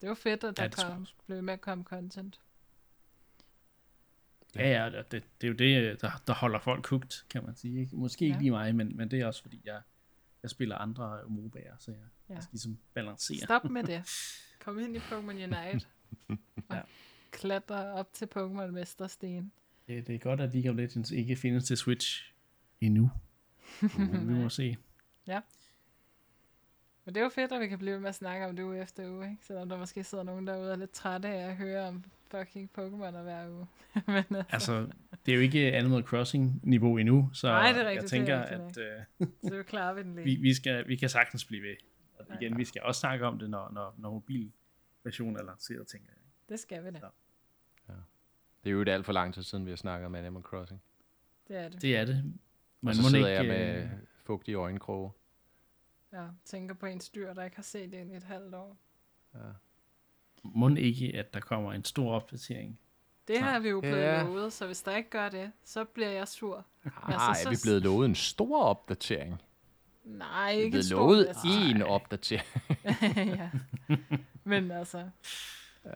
Det 0.00 0.08
var 0.08 0.14
fedt, 0.14 0.44
at 0.44 0.58
Ja, 0.58 0.68
der 0.68 0.84
jeg 0.84 0.92
kom, 0.94 1.06
blev 1.26 1.42
med 1.42 1.52
at 1.54 1.60
komme 1.60 1.84
content. 1.84 2.40
Ja, 4.56 4.68
ja, 4.84 4.90
det, 4.90 5.12
det, 5.12 5.24
det 5.40 5.44
er 5.44 5.48
jo 5.48 5.54
det, 5.90 6.00
der, 6.00 6.22
der 6.26 6.34
holder 6.34 6.58
folk 6.58 6.86
hugt, 6.86 7.26
kan 7.30 7.44
man 7.44 7.56
sige. 7.56 7.80
Ikke? 7.80 7.96
Måske 7.96 8.24
ikke 8.24 8.34
Ja. 8.36 8.40
lige 8.40 8.50
mig, 8.50 8.74
men, 8.74 8.96
men 8.96 9.10
det 9.10 9.20
er 9.20 9.26
også 9.26 9.42
fordi, 9.42 9.60
jeg, 9.64 9.80
jeg 10.42 10.50
spiller 10.50 10.76
andre 10.76 11.20
MOBA'er, 11.20 11.74
så 11.78 11.90
jeg, 11.90 12.00
Ja. 12.28 12.34
jeg 12.34 12.42
skal 12.42 12.52
ligesom 12.52 12.78
balancere. 12.94 13.38
Stop 13.44 13.64
med 13.64 13.84
det. 13.92 14.02
Kom 14.60 14.78
ind 14.78 14.96
i 14.96 14.98
Pokémon 14.98 15.30
Unite. 15.30 15.86
Ja. 16.70 16.80
Klatre 17.30 17.92
op 17.92 18.12
til 18.12 18.28
Pokémon 18.36 18.66
Mestersten. 18.66 19.52
Det, 19.86 20.06
det 20.06 20.14
er 20.14 20.18
godt, 20.18 20.40
at 20.40 20.54
League 20.54 20.70
of 20.70 20.76
Legends 20.76 21.10
ikke 21.10 21.36
findes 21.36 21.64
til 21.64 21.76
Switch 21.76 22.32
endnu. 22.80 23.10
Men 23.98 24.28
vi 24.28 24.34
må 24.34 24.48
se. 24.48 24.76
Men 27.04 27.14
det 27.14 27.20
er 27.20 27.24
jo 27.24 27.28
fedt, 27.30 27.52
at 27.52 27.60
vi 27.60 27.68
kan 27.68 27.78
blive 27.78 27.92
ved 27.94 28.00
med 28.00 28.08
at 28.08 28.14
snakke 28.14 28.46
om 28.46 28.56
det 28.56 28.62
uge 28.62 28.82
efter 28.82 29.10
uge, 29.10 29.30
ikke? 29.30 29.44
Selvom 29.44 29.68
der 29.68 29.78
måske 29.78 30.04
sidder 30.04 30.24
nogen 30.24 30.46
derude 30.46 30.66
og 30.66 30.72
er 30.72 30.76
lidt 30.76 30.90
trætte 30.90 31.28
af 31.28 31.48
at 31.50 31.56
høre 31.56 31.88
om 31.88 32.04
fucking 32.30 32.70
Pokémon 32.78 33.18
hver 33.22 33.48
uge. 33.48 33.66
Men 34.06 34.16
altså, 34.16 34.44
Altså, 34.52 34.86
det 35.26 35.32
er 35.32 35.36
jo 35.36 35.42
ikke 35.42 35.72
Animal 35.72 36.02
Crossing-niveau 36.02 36.96
endnu, 36.98 37.30
så 37.32 37.46
Nej, 37.46 37.72
det 37.72 37.80
er 37.80 37.88
rigtigt, 37.88 37.94
jeg 37.94 38.02
det 38.02 38.10
tænker, 38.10 38.34
er 38.34 38.58
rigtigt 38.66 38.86
at 38.86 39.06
øh, 39.20 39.26
så 39.50 39.56
det 39.56 39.66
klarer 39.66 39.94
vi 39.94 40.02
den 40.02 40.14
lige. 40.14 40.24
vi, 40.24 40.34
vi, 40.36 40.54
skal, 40.54 40.88
vi 40.88 40.96
kan 40.96 41.08
sagtens 41.08 41.44
blive 41.44 41.62
ved. 41.62 41.76
Og 42.18 42.26
Ja. 42.30 42.34
igen, 42.40 42.58
vi 42.58 42.64
skal 42.64 42.82
også 42.82 42.98
snakke 43.00 43.26
om 43.26 43.38
det, 43.38 43.50
når, 43.50 43.70
når, 43.72 43.94
når 43.98 44.10
mobilversionen 44.10 45.36
er 45.36 45.44
lanceret, 45.44 45.86
tænker 45.86 46.08
jeg. 46.10 46.19
Det 46.50 46.60
skal 46.60 46.84
vi 46.84 46.90
da. 46.90 47.00
Det 48.64 48.70
er 48.70 48.72
jo 48.72 48.82
et 48.82 48.88
alt 48.88 49.06
for 49.06 49.12
lang 49.12 49.34
tid 49.34 49.42
siden, 49.42 49.64
vi 49.66 49.70
har 49.70 49.76
snakket 49.76 50.06
om 50.06 50.14
Animal 50.14 50.42
Crossing. 50.42 50.82
Det 51.48 51.56
er 51.56 51.68
det. 51.68 51.82
Det 51.82 51.96
er 51.96 52.04
det. 52.04 52.16
Og 52.16 52.86
Man 52.86 52.94
så 52.94 53.02
må 53.02 53.08
sidder 53.08 53.40
ikke, 53.40 53.52
jeg 53.54 53.74
med 53.76 53.82
øh, 53.82 53.90
fugtige 54.24 54.54
øjenkroge. 54.54 55.10
Ja, 56.12 56.26
tænker 56.44 56.74
på 56.74 56.86
en 56.86 57.00
dyr, 57.14 57.32
der 57.34 57.44
ikke 57.44 57.56
har 57.56 57.62
set 57.62 57.92
det 57.92 58.06
i 58.06 58.14
et 58.14 58.22
halvt 58.22 58.54
år. 58.54 58.76
Ja. 59.34 59.38
må 60.42 60.68
ikke, 60.68 61.12
at 61.16 61.34
der 61.34 61.40
kommer 61.40 61.72
en 61.72 61.84
stor 61.84 62.12
opdatering. 62.14 62.78
Det 63.28 63.40
Nej. 63.40 63.50
har 63.50 63.58
vi 63.58 63.68
jo 63.68 63.80
blevet 63.80 63.96
Ja. 63.96 64.22
lovet, 64.22 64.52
så 64.52 64.66
hvis 64.66 64.82
der 64.82 64.96
ikke 64.96 65.10
gør 65.10 65.28
det, 65.28 65.52
så 65.64 65.84
bliver 65.84 66.10
jeg 66.10 66.28
sur. 66.28 66.66
Ah, 66.84 66.92
Altså, 67.08 67.46
er 67.46 67.50
vi 67.50 67.56
så- 67.56 67.64
blevet 67.66 67.82
lovet 67.82 68.06
en 68.08 68.14
stor 68.14 68.62
opdatering? 68.62 69.42
Nej, 70.04 70.44
er 70.46 70.48
ikke 70.50 70.70
blevet 70.70 70.84
stor, 70.86 70.96
lovet 70.98 71.28
en 71.70 71.82
opdatering. 71.82 72.46
ja. 73.40 73.50
Men 74.44 74.70
altså, 74.70 75.10
Ja. 75.84 75.90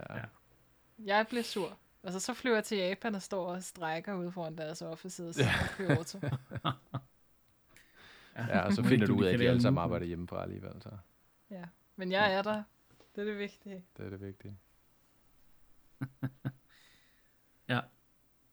Jeg 0.99 1.27
bliver 1.29 1.43
sur. 1.43 1.79
Altså, 2.03 2.21
så 2.21 2.35
flyver 2.35 2.57
jeg 2.57 2.65
til 2.65 2.79
Japan 2.79 3.15
og 3.15 3.23
står 3.23 3.47
og 3.47 3.63
strækker 3.63 4.15
ude 4.15 4.33
foran 4.33 4.57
deres 4.59 4.83
offices 4.83 5.39
ja. 5.39 5.45
i 5.65 5.67
Kyoto. 5.77 6.19
ja, 8.37 8.61
og 8.61 8.73
så 8.73 8.83
finder 8.83 8.93
ikke, 8.93 9.07
du 9.07 9.19
ud 9.19 9.25
af, 9.25 9.33
at 9.33 9.39
de 9.39 9.45
alle 9.45 9.55
en 9.55 9.63
sammen 9.63 9.83
arbejder 9.83 10.07
hjemmefra 10.07 10.43
alligevel. 10.43 10.83
Så 10.83 10.91
Ja. 11.51 11.65
Men 11.97 12.13
jeg 12.13 12.35
er 12.35 12.43
der. 12.43 12.63
Det 13.15 13.21
er 13.21 13.25
det 13.25 13.39
vigtige. 13.39 13.85
det 13.97 14.07
er 14.07 14.11
det 14.11 14.21
vigtige. 14.21 14.59
Ja. 17.69 17.81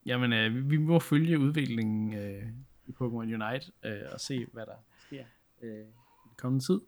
Jamen, 0.06 0.32
øh, 0.32 0.54
vi- 0.54 0.60
vi 0.60 0.76
må 0.76 0.98
følge 0.98 1.38
udviklingen 1.38 2.14
øh, 2.14 2.48
i 2.86 2.90
Pokémon 2.90 3.04
Unite 3.44 3.72
øh, 3.82 4.02
og 4.12 4.20
se, 4.20 4.46
hvad 4.52 4.66
der 4.66 4.76
sker 5.06 5.24
øh, 5.62 5.78
i 5.80 5.82
den 6.24 6.34
kommende 6.36 6.64
tid. 6.64 6.80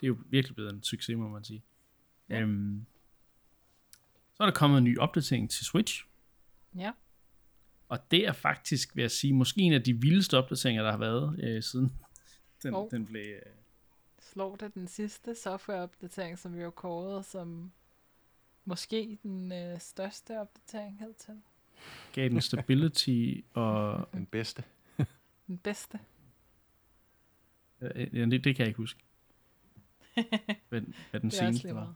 Det 0.00 0.02
er 0.02 0.08
jo 0.08 0.16
virkelig 0.26 0.54
blevet 0.54 0.72
en 0.72 0.82
succes, 0.82 1.16
må 1.16 1.28
man 1.28 1.44
sige. 1.44 1.62
Ja. 2.28 2.40
Øhm, 2.40 2.86
så 4.38 4.42
er 4.42 4.46
der 4.46 4.54
kommet 4.54 4.78
en 4.78 4.84
ny 4.84 4.98
opdatering 4.98 5.50
til 5.50 5.64
Switch, 5.66 6.04
Ja. 6.76 6.92
og 7.88 8.10
det 8.10 8.26
er 8.26 8.32
faktisk, 8.32 8.96
vil 8.96 9.02
jeg 9.02 9.10
sige, 9.10 9.32
måske 9.32 9.60
en 9.60 9.72
af 9.72 9.82
de 9.82 10.00
vildeste 10.00 10.38
opdateringer, 10.38 10.82
der 10.82 10.90
har 10.90 10.98
været 10.98 11.40
øh, 11.44 11.62
siden 11.62 11.92
den, 12.62 12.74
Hov. 12.74 12.90
den 12.90 13.06
blev... 13.06 13.22
Øh, 13.26 13.42
Slår 14.20 14.56
det 14.56 14.74
den 14.74 14.88
sidste 14.88 15.34
softwareopdatering, 15.34 16.38
som 16.38 16.56
vi 16.56 16.60
har 16.62 16.70
kåret 16.70 17.24
som 17.24 17.72
måske 18.64 19.18
den 19.22 19.52
øh, 19.52 19.80
største 19.80 20.40
opdatering 20.40 20.98
hidtil. 21.00 21.40
gav 22.12 22.28
den 22.28 22.40
stability 22.40 23.34
og... 23.54 24.08
Den 24.12 24.26
bedste. 24.26 24.64
Den 25.46 25.58
bedste. 25.58 25.98
Ja, 27.80 27.88
det, 27.88 28.30
det 28.44 28.56
kan 28.56 28.58
jeg 28.58 28.66
ikke 28.66 28.76
huske. 28.78 29.00
Hvad, 30.68 30.80
hvad 31.10 31.20
den 31.20 31.30
seneste 31.30 31.68
var. 31.68 31.74
meget. 31.74 31.94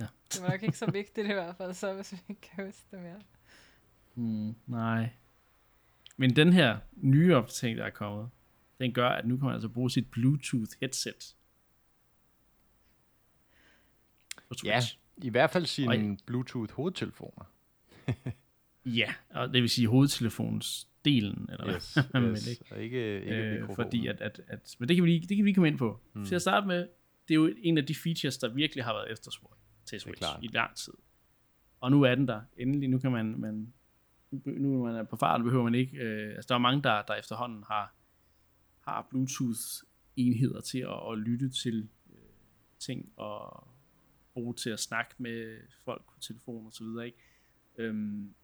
Ja. 0.00 0.06
Det 0.32 0.42
var 0.42 0.50
nok 0.50 0.62
ikke 0.62 0.78
så 0.78 0.90
vigtigt 0.90 1.26
i 1.28 1.32
hvert 1.32 1.56
fald, 1.56 1.74
så 1.74 1.94
hvis 1.94 2.12
vi 2.12 2.18
ikke 2.28 2.40
kan 2.40 2.64
huske 2.66 2.86
det 2.90 3.00
mere. 3.00 3.20
Mm, 4.14 4.54
nej. 4.66 5.08
Men 6.16 6.36
den 6.36 6.52
her 6.52 6.78
nye 6.96 7.34
opdatering, 7.36 7.78
der 7.78 7.84
er 7.84 7.90
kommet, 7.90 8.30
den 8.80 8.92
gør, 8.92 9.08
at 9.08 9.26
nu 9.26 9.36
kan 9.36 9.44
man 9.44 9.54
altså 9.54 9.68
bruge 9.68 9.90
sit 9.90 10.10
Bluetooth 10.10 10.70
headset. 10.80 11.34
Ja, 14.64 14.80
i 15.16 15.28
hvert 15.28 15.50
fald 15.50 15.66
sine 15.66 15.90
Oj. 15.90 16.16
Bluetooth 16.26 16.74
hovedtelefoner. 16.74 17.44
Ja, 18.86 19.14
og 19.30 19.52
det 19.52 19.62
vil 19.62 19.70
sige 19.70 19.88
hovedtelefons 19.88 20.88
delen, 21.04 21.48
eller 21.52 21.74
Yes, 21.74 21.94
hvad 22.10 22.22
yes. 22.22 22.46
vil, 22.46 22.50
ikke? 22.50 22.64
Og 22.70 22.82
ikke, 22.82 23.20
ikke 23.20 23.34
Øh, 23.34 23.74
fordi 23.74 24.06
at, 24.06 24.20
at, 24.20 24.40
at, 24.48 24.76
men 24.78 24.88
det 24.88 24.96
kan, 24.96 25.04
vi 25.04 25.10
lige, 25.10 25.20
det 25.20 25.36
kan 25.36 25.44
vi 25.44 25.48
lige 25.48 25.54
komme 25.54 25.68
ind 25.68 25.78
på. 25.78 26.00
Mm. 26.12 26.20
Mm. 26.20 26.26
Til 26.26 26.34
at 26.34 26.42
starte 26.42 26.66
med, 26.66 26.88
det 27.28 27.34
er 27.34 27.34
jo 27.34 27.54
en 27.62 27.78
af 27.78 27.86
de 27.86 27.94
features, 27.94 28.38
der 28.38 28.48
virkelig 28.48 28.84
har 28.84 28.92
været 28.92 29.12
efterspurgt 29.12 29.58
til 29.88 30.00
Switch 30.00 30.28
i 30.42 30.46
lang 30.46 30.76
tid. 30.76 30.92
Og 31.80 31.90
nu 31.90 32.02
er 32.02 32.14
den 32.14 32.28
der. 32.28 32.40
Endelig, 32.56 32.88
nu 32.88 32.98
kan 32.98 33.12
man, 33.12 33.40
man 33.40 33.72
nu 34.30 34.84
man 34.84 34.94
er 34.94 35.02
på 35.02 35.16
farten, 35.16 35.44
behøver 35.44 35.64
man 35.64 35.74
ikke, 35.74 35.96
øh, 35.96 36.34
altså 36.34 36.48
der 36.48 36.54
er 36.54 36.58
mange, 36.58 36.82
der, 36.82 37.02
der 37.02 37.14
efterhånden 37.14 37.62
har, 37.62 37.94
har 38.80 39.06
Bluetooth-enheder 39.10 40.60
til 40.60 40.78
at, 40.78 41.12
at 41.12 41.18
lytte 41.18 41.50
til 41.50 41.88
øh, 42.10 42.18
ting 42.78 43.12
og 43.16 43.68
bruge 44.34 44.54
til 44.54 44.70
at 44.70 44.80
snakke 44.80 45.14
med 45.18 45.58
folk 45.84 46.02
på 46.04 46.20
telefon 46.20 46.66
og 46.66 46.72
så 46.72 46.84
videre, 46.84 47.06
ikke? 47.06 47.18
Øhm, 47.78 48.34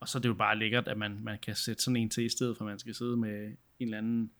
og 0.00 0.08
så 0.08 0.18
er 0.18 0.22
det 0.22 0.28
jo 0.28 0.34
bare 0.34 0.58
lækkert, 0.58 0.88
at 0.88 0.98
man, 0.98 1.20
man 1.22 1.38
kan 1.38 1.54
sætte 1.54 1.82
sådan 1.82 1.96
en 1.96 2.10
til, 2.10 2.24
i 2.24 2.28
stedet 2.28 2.56
for 2.56 2.64
at 2.64 2.68
man 2.68 2.78
skal 2.78 2.94
sidde 2.94 3.16
med 3.16 3.46
en 3.46 3.56
eller 3.78 3.98
anden 3.98 4.32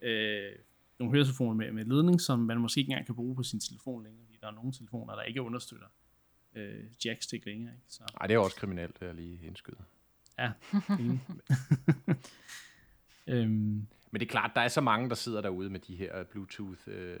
øh, 0.00 0.52
nogle 0.98 1.14
høretelefoner 1.14 1.54
med, 1.54 1.72
med 1.72 1.84
ledning, 1.84 2.20
som 2.20 2.38
man 2.38 2.60
måske 2.60 2.78
ikke 2.78 2.90
engang 2.90 3.06
kan 3.06 3.14
bruge 3.14 3.36
på 3.36 3.42
sin 3.42 3.60
telefon 3.60 4.02
længere, 4.04 4.24
fordi 4.26 4.38
der 4.40 4.46
er 4.46 4.52
nogle 4.52 4.72
telefoner, 4.72 5.14
der 5.14 5.22
ikke 5.22 5.42
understøtter 5.42 5.86
øh, 6.54 6.84
jackstick 7.04 7.46
længere. 7.46 7.74
Ikke? 7.74 7.84
Så, 7.88 8.02
Ej, 8.20 8.26
det 8.26 8.34
er 8.34 8.38
også 8.38 8.56
kriminelt, 8.56 9.00
vil 9.00 9.06
jeg 9.06 9.14
lige 9.14 9.46
indskyde. 9.46 9.76
ja, 10.38 10.50
øhm, 13.26 13.86
Men 14.10 14.20
det 14.20 14.22
er 14.22 14.30
klart, 14.30 14.50
der 14.54 14.60
er 14.60 14.68
så 14.68 14.80
mange, 14.80 15.08
der 15.08 15.14
sidder 15.14 15.40
derude 15.40 15.70
med 15.70 15.80
de 15.80 15.96
her 15.96 16.24
Bluetooth 16.24 16.80
øh, 16.86 17.18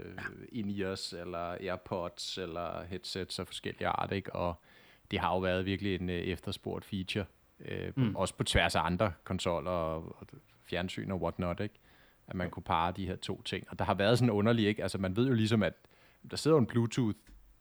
in-ears, 0.52 1.12
eller 1.12 1.38
AirPods, 1.38 2.38
eller 2.38 2.84
headsets 2.84 3.38
af 3.38 3.46
forskellige 3.46 3.88
art, 3.88 4.12
ikke? 4.12 4.32
Og 4.34 4.62
det 5.10 5.18
har 5.18 5.28
jo 5.34 5.38
været 5.38 5.64
virkelig 5.64 5.94
en 5.94 6.10
øh, 6.10 6.16
efterspurgt 6.20 6.84
feature, 6.84 7.24
øh. 7.60 7.92
Mm. 7.96 8.16
også 8.16 8.34
på 8.34 8.44
tværs 8.44 8.74
af 8.74 8.80
andre 8.84 9.12
konsoller 9.24 9.70
og, 9.70 10.16
og 10.20 10.26
fjernsyn 10.62 11.10
og 11.10 11.22
whatnot, 11.22 11.60
ikke? 11.60 11.74
At 12.28 12.34
man 12.34 12.50
kunne 12.50 12.62
parre 12.62 12.92
de 12.96 13.06
her 13.06 13.16
to 13.16 13.42
ting. 13.42 13.64
Og 13.70 13.78
der 13.78 13.84
har 13.84 13.94
været 13.94 14.18
sådan 14.18 14.30
underligt, 14.30 14.68
ikke? 14.68 14.82
Altså 14.82 14.98
man 14.98 15.16
ved 15.16 15.26
jo 15.28 15.34
ligesom, 15.34 15.62
at 15.62 15.74
der 16.30 16.36
sidder 16.36 16.58
en 16.58 16.66
Bluetooth 16.66 17.16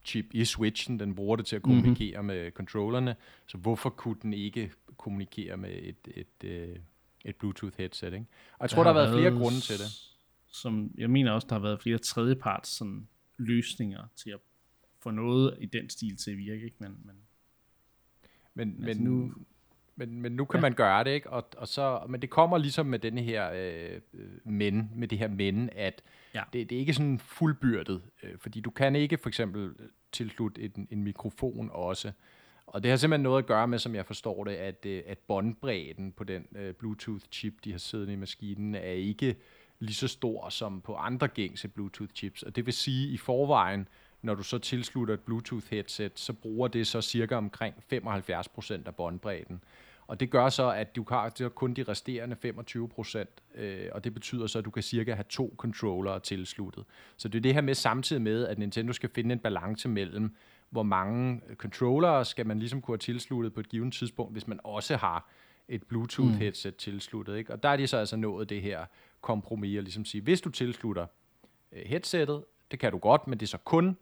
chip 0.05 0.25
i 0.33 0.45
Switchen, 0.45 0.99
den 0.99 1.15
bruger 1.15 1.35
det 1.35 1.45
til 1.45 1.55
at 1.55 1.61
kommunikere 1.61 2.21
mm-hmm. 2.21 2.27
med 2.27 2.51
controllerne, 2.51 3.15
så 3.45 3.57
hvorfor 3.57 3.89
kunne 3.89 4.17
den 4.21 4.33
ikke 4.33 4.71
kommunikere 4.97 5.57
med 5.57 5.69
et, 5.69 6.07
et, 6.15 6.27
et, 6.43 6.81
et 7.25 7.35
Bluetooth 7.35 7.77
headset, 7.77 8.13
ikke? 8.13 8.25
Og 8.51 8.61
jeg 8.61 8.69
tror, 8.69 8.83
der, 8.83 8.93
der 8.93 8.99
har 8.99 9.07
været 9.07 9.21
flere 9.21 9.39
grunde 9.41 9.59
til 9.59 9.77
det. 9.77 9.87
Som, 10.47 10.91
jeg 10.97 11.09
mener 11.09 11.31
også, 11.31 11.47
der 11.49 11.55
har 11.55 11.61
været 11.61 11.81
flere 11.81 11.97
tredjeparts 11.97 12.69
sådan, 12.69 13.07
løsninger 13.37 14.07
til 14.15 14.29
at 14.29 14.39
få 15.03 15.11
noget 15.11 15.57
i 15.61 15.65
den 15.65 15.89
stil 15.89 16.17
til 16.17 16.31
at 16.31 16.37
virke. 16.37 16.65
Ikke? 16.65 16.75
Men, 16.79 16.97
men 17.05 17.15
Men, 18.53 18.75
men 18.79 18.87
Altså 18.87 19.03
nu- 19.03 19.33
Men, 19.99 20.21
men 20.21 20.31
nu 20.31 20.45
kan 20.45 20.57
Ja. 20.57 20.61
man 20.61 20.73
gøre 20.73 21.03
det, 21.03 21.11
ikke? 21.11 21.29
Og, 21.29 21.47
og 21.57 21.67
så, 21.67 22.01
men 22.09 22.21
det 22.21 22.29
kommer 22.29 22.57
ligesom 22.57 22.85
med 22.85 22.99
denne 22.99 23.21
her 23.21 23.51
øh, 23.53 23.99
øh, 24.13 24.25
men, 24.51 24.91
med 24.95 25.07
det 25.07 25.17
her 25.17 25.27
men, 25.27 25.69
at 25.75 26.01
Ja. 26.33 26.43
det, 26.53 26.69
det 26.69 26.75
er 26.75 26.79
ikke 26.79 26.93
sådan 26.93 27.19
fuldbyrdet, 27.19 28.01
øh, 28.23 28.31
fordi 28.39 28.61
du 28.61 28.69
kan 28.69 28.95
ikke 28.95 29.17
for 29.17 29.29
eksempel 29.29 29.63
øh, 29.79 29.89
tilslutte 30.11 30.61
en, 30.61 30.87
en 30.91 31.03
mikrofon 31.03 31.69
også. 31.73 32.11
Og 32.67 32.83
det 32.83 32.91
har 32.91 32.97
simpelthen 32.97 33.23
noget 33.23 33.43
at 33.43 33.45
gøre 33.47 33.67
med, 33.67 33.79
som 33.79 33.95
jeg 33.95 34.05
forstår 34.05 34.43
det, 34.43 34.51
at, 34.51 34.85
øh, 34.85 35.03
at 35.07 35.17
båndbredden 35.17 36.11
på 36.11 36.23
den 36.23 36.45
øh, 36.55 36.73
Bluetooth-chip, 36.73 37.53
de 37.63 37.71
har 37.71 37.79
siddende 37.79 38.13
i 38.13 38.15
maskinen, 38.15 38.75
er 38.75 38.81
ikke 38.91 39.35
lige 39.79 39.95
så 39.95 40.07
stor 40.07 40.49
som 40.49 40.81
på 40.81 40.95
andre 40.95 41.27
gængse 41.27 41.67
Bluetooth-chips. 41.67 42.43
Og 42.45 42.55
det 42.55 42.65
vil 42.65 42.73
sige, 42.73 43.09
i 43.09 43.17
forvejen, 43.17 43.87
når 44.21 44.35
du 44.35 44.43
så 44.43 44.57
tilslutter 44.57 45.13
et 45.13 45.19
Bluetooth-headset, 45.19 46.11
så 46.15 46.33
bruger 46.33 46.67
det 46.67 46.87
så 46.87 47.01
cirka 47.01 47.35
omkring 47.35 47.75
75% 47.93 48.73
af 48.85 48.95
båndbredden. 48.95 49.63
Og 50.07 50.19
det 50.19 50.29
gør 50.29 50.49
så, 50.49 50.71
at 50.71 50.95
du 50.95 51.05
har 51.09 51.49
kun 51.55 51.73
de 51.73 51.83
resterende 51.83 52.35
25 52.35 52.89
procent, 52.89 53.29
øh, 53.55 53.85
og 53.91 54.03
det 54.03 54.13
betyder 54.13 54.47
så, 54.47 54.59
at 54.59 54.65
du 54.65 54.71
kan 54.71 54.83
cirka 54.83 55.13
have 55.13 55.25
to 55.29 55.53
controllere 55.57 56.19
tilsluttet. 56.19 56.83
Så 57.17 57.27
det 57.27 57.37
er 57.37 57.41
det 57.41 57.53
her 57.53 57.61
med 57.61 57.73
samtidig 57.73 58.21
med, 58.21 58.47
at 58.47 58.57
Nintendo 58.57 58.93
skal 58.93 59.09
finde 59.09 59.33
en 59.33 59.39
balance 59.39 59.89
mellem, 59.89 60.35
hvor 60.69 60.83
mange 60.83 61.41
controllere 61.55 62.25
skal 62.25 62.47
man 62.47 62.59
ligesom 62.59 62.81
kunne 62.81 62.93
have 62.93 62.97
tilsluttet 62.97 63.53
på 63.53 63.59
et 63.59 63.69
givet 63.69 63.93
tidspunkt, 63.93 64.33
hvis 64.33 64.47
man 64.47 64.59
også 64.63 64.97
har 64.97 65.29
et 65.67 65.83
Bluetooth-headset 65.83 66.69
mm. 66.69 66.77
tilsluttet. 66.77 67.37
Ikke? 67.37 67.53
Og 67.53 67.63
der 67.63 67.69
er 67.69 67.77
de 67.77 67.87
så 67.87 67.97
altså 67.97 68.15
nået 68.15 68.49
det 68.49 68.61
her 68.61 68.85
kompromis, 69.21 69.77
og 69.77 69.83
ligesom 69.83 70.05
sige, 70.05 70.21
hvis 70.21 70.41
du 70.41 70.49
tilslutter 70.49 71.05
øh, 71.71 71.81
headsettet, 71.85 72.43
det 72.71 72.79
kan 72.79 72.91
du 72.91 72.97
godt, 72.97 73.27
men 73.27 73.39
det 73.39 73.45
er 73.45 73.49
så 73.49 73.57
kun 73.57 73.97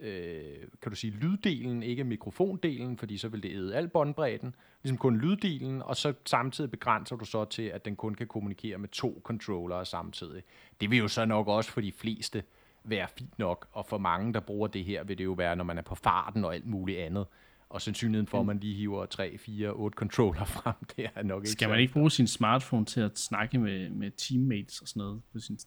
øh, 0.00 0.68
kan 0.82 0.92
du 0.92 0.96
sige, 0.96 1.10
lyddelen, 1.10 1.82
ikke 1.82 2.04
mikrofondelen, 2.04 2.98
fordi 2.98 3.18
så 3.18 3.28
vil 3.28 3.42
det 3.42 3.52
æde 3.52 3.76
al 3.76 3.88
båndbredden, 3.88 4.54
ligesom 4.82 4.98
kun 4.98 5.18
lyddelen, 5.18 5.82
og 5.82 5.96
så 5.96 6.14
samtidig 6.26 6.70
begrænser 6.70 7.16
du 7.16 7.24
så 7.24 7.44
til, 7.44 7.62
at 7.62 7.84
den 7.84 7.96
kun 7.96 8.14
kan 8.14 8.26
kommunikere 8.26 8.78
med 8.78 8.88
to 8.88 9.20
controllere 9.24 9.86
samtidig. 9.86 10.42
Det 10.80 10.90
vil 10.90 10.98
jo 10.98 11.08
så 11.08 11.24
nok 11.24 11.48
også 11.48 11.70
for 11.70 11.80
de 11.80 11.92
fleste 11.92 12.42
være 12.84 13.08
fint 13.18 13.38
nok, 13.38 13.68
og 13.72 13.86
for 13.86 13.98
mange, 13.98 14.32
der 14.32 14.40
bruger 14.40 14.68
det 14.68 14.84
her, 14.84 15.04
vil 15.04 15.18
det 15.18 15.24
jo 15.24 15.32
være, 15.32 15.56
når 15.56 15.64
man 15.64 15.78
er 15.78 15.82
på 15.82 15.94
farten 15.94 16.44
og 16.44 16.54
alt 16.54 16.66
muligt 16.66 16.98
andet. 16.98 17.26
Og 17.68 17.82
sandsynligheden 17.82 18.26
for, 18.26 18.40
at 18.40 18.46
man 18.46 18.58
lige 18.58 18.74
hiver 18.74 19.06
3, 19.06 19.38
4, 19.38 19.68
8 19.68 19.96
controller 19.96 20.44
frem, 20.44 20.74
det 20.96 21.10
er 21.14 21.22
nok 21.22 21.42
ikke 21.42 21.50
Skal 21.50 21.68
man 21.68 21.80
ikke 21.80 21.92
bruge 21.92 22.10
sin 22.10 22.26
smartphone 22.26 22.84
til 22.84 23.00
at 23.00 23.18
snakke 23.18 23.58
med, 23.58 23.90
med 23.90 24.10
teammates 24.10 24.80
og 24.80 24.88
sådan 24.88 25.00
noget 25.00 25.22
på 25.32 25.38
sin 25.38 25.58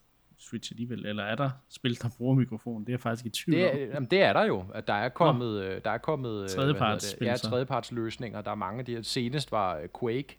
Switch 0.43 0.71
alligevel? 0.71 1.05
Eller 1.05 1.23
er 1.23 1.35
der 1.35 1.49
spil, 1.69 2.01
der 2.01 2.09
bruger 2.17 2.35
mikrofon? 2.35 2.81
Det 2.81 2.89
er 2.89 2.93
jeg 2.93 2.99
faktisk 2.99 3.25
i 3.25 3.29
tvivl 3.29 3.57
Det 3.59 3.71
om. 3.71 3.77
er, 3.77 3.81
jamen, 3.81 4.07
det 4.11 4.21
er 4.21 4.33
der 4.33 4.43
jo, 4.43 4.65
at 4.73 4.87
der 4.87 4.93
er 4.93 5.09
kommet, 5.09 5.63
øh, 5.63 5.81
der 5.83 5.91
er 5.91 5.97
kommet 5.97 6.43
øh, 6.43 6.49
det? 6.49 7.17
ja, 7.21 7.35
tredjeparts 7.35 7.91
løsninger. 7.91 8.41
Der 8.41 8.51
er 8.51 8.55
mange 8.55 8.79
af 8.79 8.85
de 8.85 8.95
her. 8.95 9.01
Senest 9.01 9.51
var 9.51 9.77
øh, 9.77 9.87
Quake, 9.99 10.37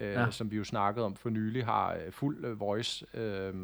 øh, 0.00 0.08
Ja. 0.12 0.30
som 0.30 0.50
vi 0.50 0.56
jo 0.56 0.64
snakkede 0.64 1.06
om 1.06 1.16
for 1.16 1.30
nylig, 1.30 1.64
har 1.64 1.96
fuld 2.10 2.56
voice, 2.56 3.06
øh, 3.14 3.54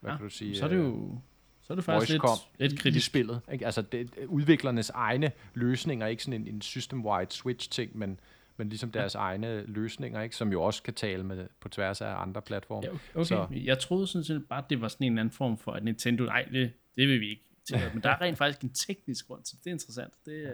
hvad 0.00 0.10
Ja, 0.10 0.16
kan 0.16 0.24
du 0.26 0.30
sige? 0.30 0.56
Så 0.58 0.64
er 0.64 0.68
det 0.68 0.76
jo 0.78 1.18
så 1.62 1.72
er 1.72 1.74
det 1.74 1.84
faktisk 1.84 2.10
lidt, 2.10 2.22
lidt 2.58 2.72
i 2.72 2.76
kritisk. 2.76 3.06
spillet. 3.06 3.40
Ikke? 3.52 3.64
Altså 3.66 3.82
det, 3.82 4.10
udviklernes 4.26 4.90
egne 4.90 5.32
løsninger, 5.54 6.06
ikke 6.06 6.22
sådan 6.22 6.40
en, 6.40 6.54
en 6.54 6.60
system-wide 6.62 7.26
switch-ting, 7.30 7.98
men, 7.98 8.20
men 8.56 8.68
ligesom 8.68 8.90
deres 8.92 9.14
egne 9.14 9.66
løsninger, 9.66 10.20
ikke? 10.22 10.36
som 10.36 10.52
jo 10.52 10.62
også 10.62 10.82
kan 10.82 10.94
tale 10.94 11.22
med 11.22 11.46
på 11.60 11.68
tværs 11.68 12.00
af 12.00 12.14
andre 12.22 12.42
platforme. 12.42 12.86
Ja, 12.86 12.92
okay. 13.14 13.24
Så-. 13.24 13.46
Jeg 13.64 13.78
troede 13.78 14.06
sådan 14.06 14.24
set 14.24 14.44
bare, 14.48 14.64
det 14.70 14.80
var 14.80 14.88
sådan 14.88 15.04
en 15.06 15.12
eller 15.12 15.20
anden 15.20 15.32
form 15.34 15.58
for, 15.58 15.72
at 15.72 15.84
Nintendo, 15.84 16.24
nej, 16.24 16.42
det, 16.52 16.72
det 16.96 17.08
vil 17.08 17.20
vi 17.20 17.28
ikke 17.30 17.42
tillade. 17.68 17.90
Men 17.94 18.02
der 18.02 18.08
er 18.10 18.20
rent 18.20 18.38
faktisk 18.38 18.62
en 18.62 18.72
teknisk 18.72 19.26
grund 19.26 19.42
til 19.42 19.56
det. 19.56 19.64
Det 19.64 19.70
er 19.70 19.74
interessant. 19.74 20.12
Det, 20.26 20.42
ja. 20.42 20.48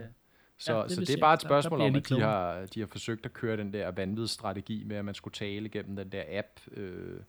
Så, 0.59 0.77
Ja, 0.77 0.83
det 0.83 0.91
så 0.93 1.01
det 1.01 1.11
er 1.11 1.21
bare 1.21 1.35
et 1.35 1.43
der- 1.43 1.49
der 1.49 1.61
spørgsmål 1.61 1.79
bliver 1.79 1.91
om, 1.91 1.97
at 1.97 2.09
de 2.09 2.21
har, 2.21 2.67
de 2.75 2.81
har 2.81 2.87
forsøgt 2.87 3.25
at 3.27 3.33
køre 3.33 3.57
den 3.57 3.73
der 3.73 3.91
vanvittige 3.91 4.29
strategi 4.29 4.85
med, 4.87 4.97
at 4.97 5.05
man 5.05 5.15
skulle 5.15 5.35
tale 5.35 5.69
gennem 5.69 5.97
den 5.97 6.13
der 6.13 6.23
app, 6.29 6.49
øh, 6.77 7.21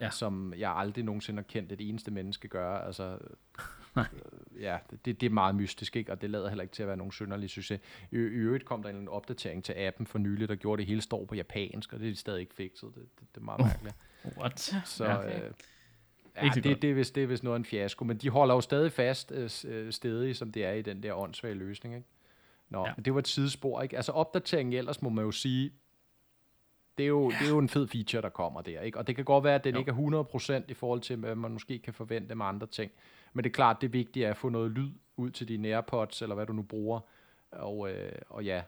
Ja. 0.00 0.10
som 0.10 0.54
jeg 0.58 0.72
aldrig 0.76 1.04
nogensinde 1.04 1.38
har 1.38 1.46
kendt 1.48 1.72
et 1.72 1.88
eneste 1.88 2.10
menneske 2.10 2.48
gøre. 2.48 2.86
Altså, 2.86 3.18
Nej. 3.96 4.06
øh, 4.12 4.62
ja, 4.62 4.78
det, 5.04 5.20
det 5.20 5.26
er 5.26 5.30
meget 5.30 5.54
mystisk, 5.54 5.96
ikke? 5.96 6.12
og 6.12 6.22
det 6.22 6.30
lader 6.30 6.48
heller 6.48 6.62
ikke 6.62 6.72
til 6.74 6.82
at 6.82 6.86
være 6.88 6.96
nogen 6.96 7.12
synderlig 7.12 7.50
succes. 7.50 7.80
I, 8.10 8.14
I 8.16 8.18
øvrigt 8.18 8.64
kom 8.64 8.82
der 8.82 8.90
en 8.90 9.08
opdatering 9.08 9.64
til 9.64 9.72
appen 9.76 10.06
for 10.06 10.18
nylig, 10.18 10.48
der 10.48 10.54
gjorde 10.54 10.80
det 10.80 10.86
hele 10.86 11.00
står 11.00 11.24
på 11.24 11.34
japansk, 11.34 11.92
og 11.92 12.00
det 12.00 12.06
er 12.06 12.10
de 12.10 12.16
stadig 12.16 12.40
ikke 12.40 12.54
fikset. 12.54 12.88
Det, 12.94 13.02
det, 13.20 13.28
det 13.34 13.40
er 13.40 13.44
meget 13.44 13.60
mærkeligt. 13.60 13.96
What? 14.38 14.60
Så 14.84 15.04
Ja. 15.04 15.18
Okay. 15.18 15.42
øh, 15.44 15.50
ja, 16.36 16.44
Ikke 16.44 16.54
det, 16.54 16.64
godt. 16.64 16.82
det, 16.82 16.90
er 16.90 16.94
vist, 16.94 17.14
det 17.14 17.22
er 17.22 17.26
vist 17.26 17.42
noget 17.44 17.54
af 17.54 17.58
en 17.58 17.64
fiasko, 17.64 18.04
men 18.04 18.16
de 18.16 18.30
holder 18.30 18.54
jo 18.54 18.60
stadig 18.60 18.92
fast 18.92 19.32
øh, 19.32 19.50
øh, 19.64 19.92
stedig, 19.92 20.36
som 20.36 20.52
det 20.52 20.64
er 20.64 20.72
i 20.72 20.82
den 20.82 21.02
der 21.02 21.14
åndssvage 21.14 21.54
løsning. 21.54 21.94
Ikke? 21.94 22.06
Nå, 22.68 22.78
Ja. 22.82 22.88
ja. 22.88 22.92
men 22.96 23.04
det 23.04 23.12
var 23.14 23.18
et 23.20 23.28
sidespor. 23.28 23.82
Ikke? 23.82 23.96
Altså 23.96 24.12
opdateringen 24.12 24.72
ellers 24.78 25.02
må 25.02 25.08
man 25.10 25.24
jo 25.24 25.30
sige, 25.30 25.72
det 27.00 27.04
er, 27.04 27.08
jo, 27.08 27.30
det 27.30 27.46
er 27.46 27.48
jo 27.48 27.58
en 27.58 27.68
fed 27.68 27.88
feature, 27.88 28.22
der 28.22 28.28
kommer 28.28 28.60
der. 28.60 28.80
Ikke? 28.80 28.98
Og 28.98 29.06
det 29.06 29.16
kan 29.16 29.24
godt 29.24 29.44
være, 29.44 29.54
at 29.54 29.64
den 29.64 29.74
Jo. 29.74 29.78
ikke 29.78 29.90
er 29.90 30.62
100% 30.64 30.64
i 30.70 30.74
forhold 30.74 31.00
til, 31.00 31.16
hvad 31.16 31.34
man 31.34 31.52
måske 31.52 31.78
kan 31.78 31.94
forvente 31.94 32.34
med 32.34 32.46
andre 32.46 32.66
ting. 32.66 32.92
Men 33.32 33.44
det 33.44 33.50
er 33.50 33.54
klart, 33.54 33.80
det 33.80 33.92
vigtige 33.92 34.26
er 34.26 34.30
at 34.30 34.36
få 34.36 34.48
noget 34.48 34.70
lyd 34.70 34.90
ud 35.16 35.30
til 35.30 35.48
dine 35.48 35.68
AirPods, 35.68 36.22
eller 36.22 36.34
hvad 36.34 36.46
du 36.46 36.52
nu 36.52 36.62
bruger. 36.62 37.00
Og, 37.50 37.92
øh, 37.92 38.12
og 38.28 38.44
ja, 38.44 38.62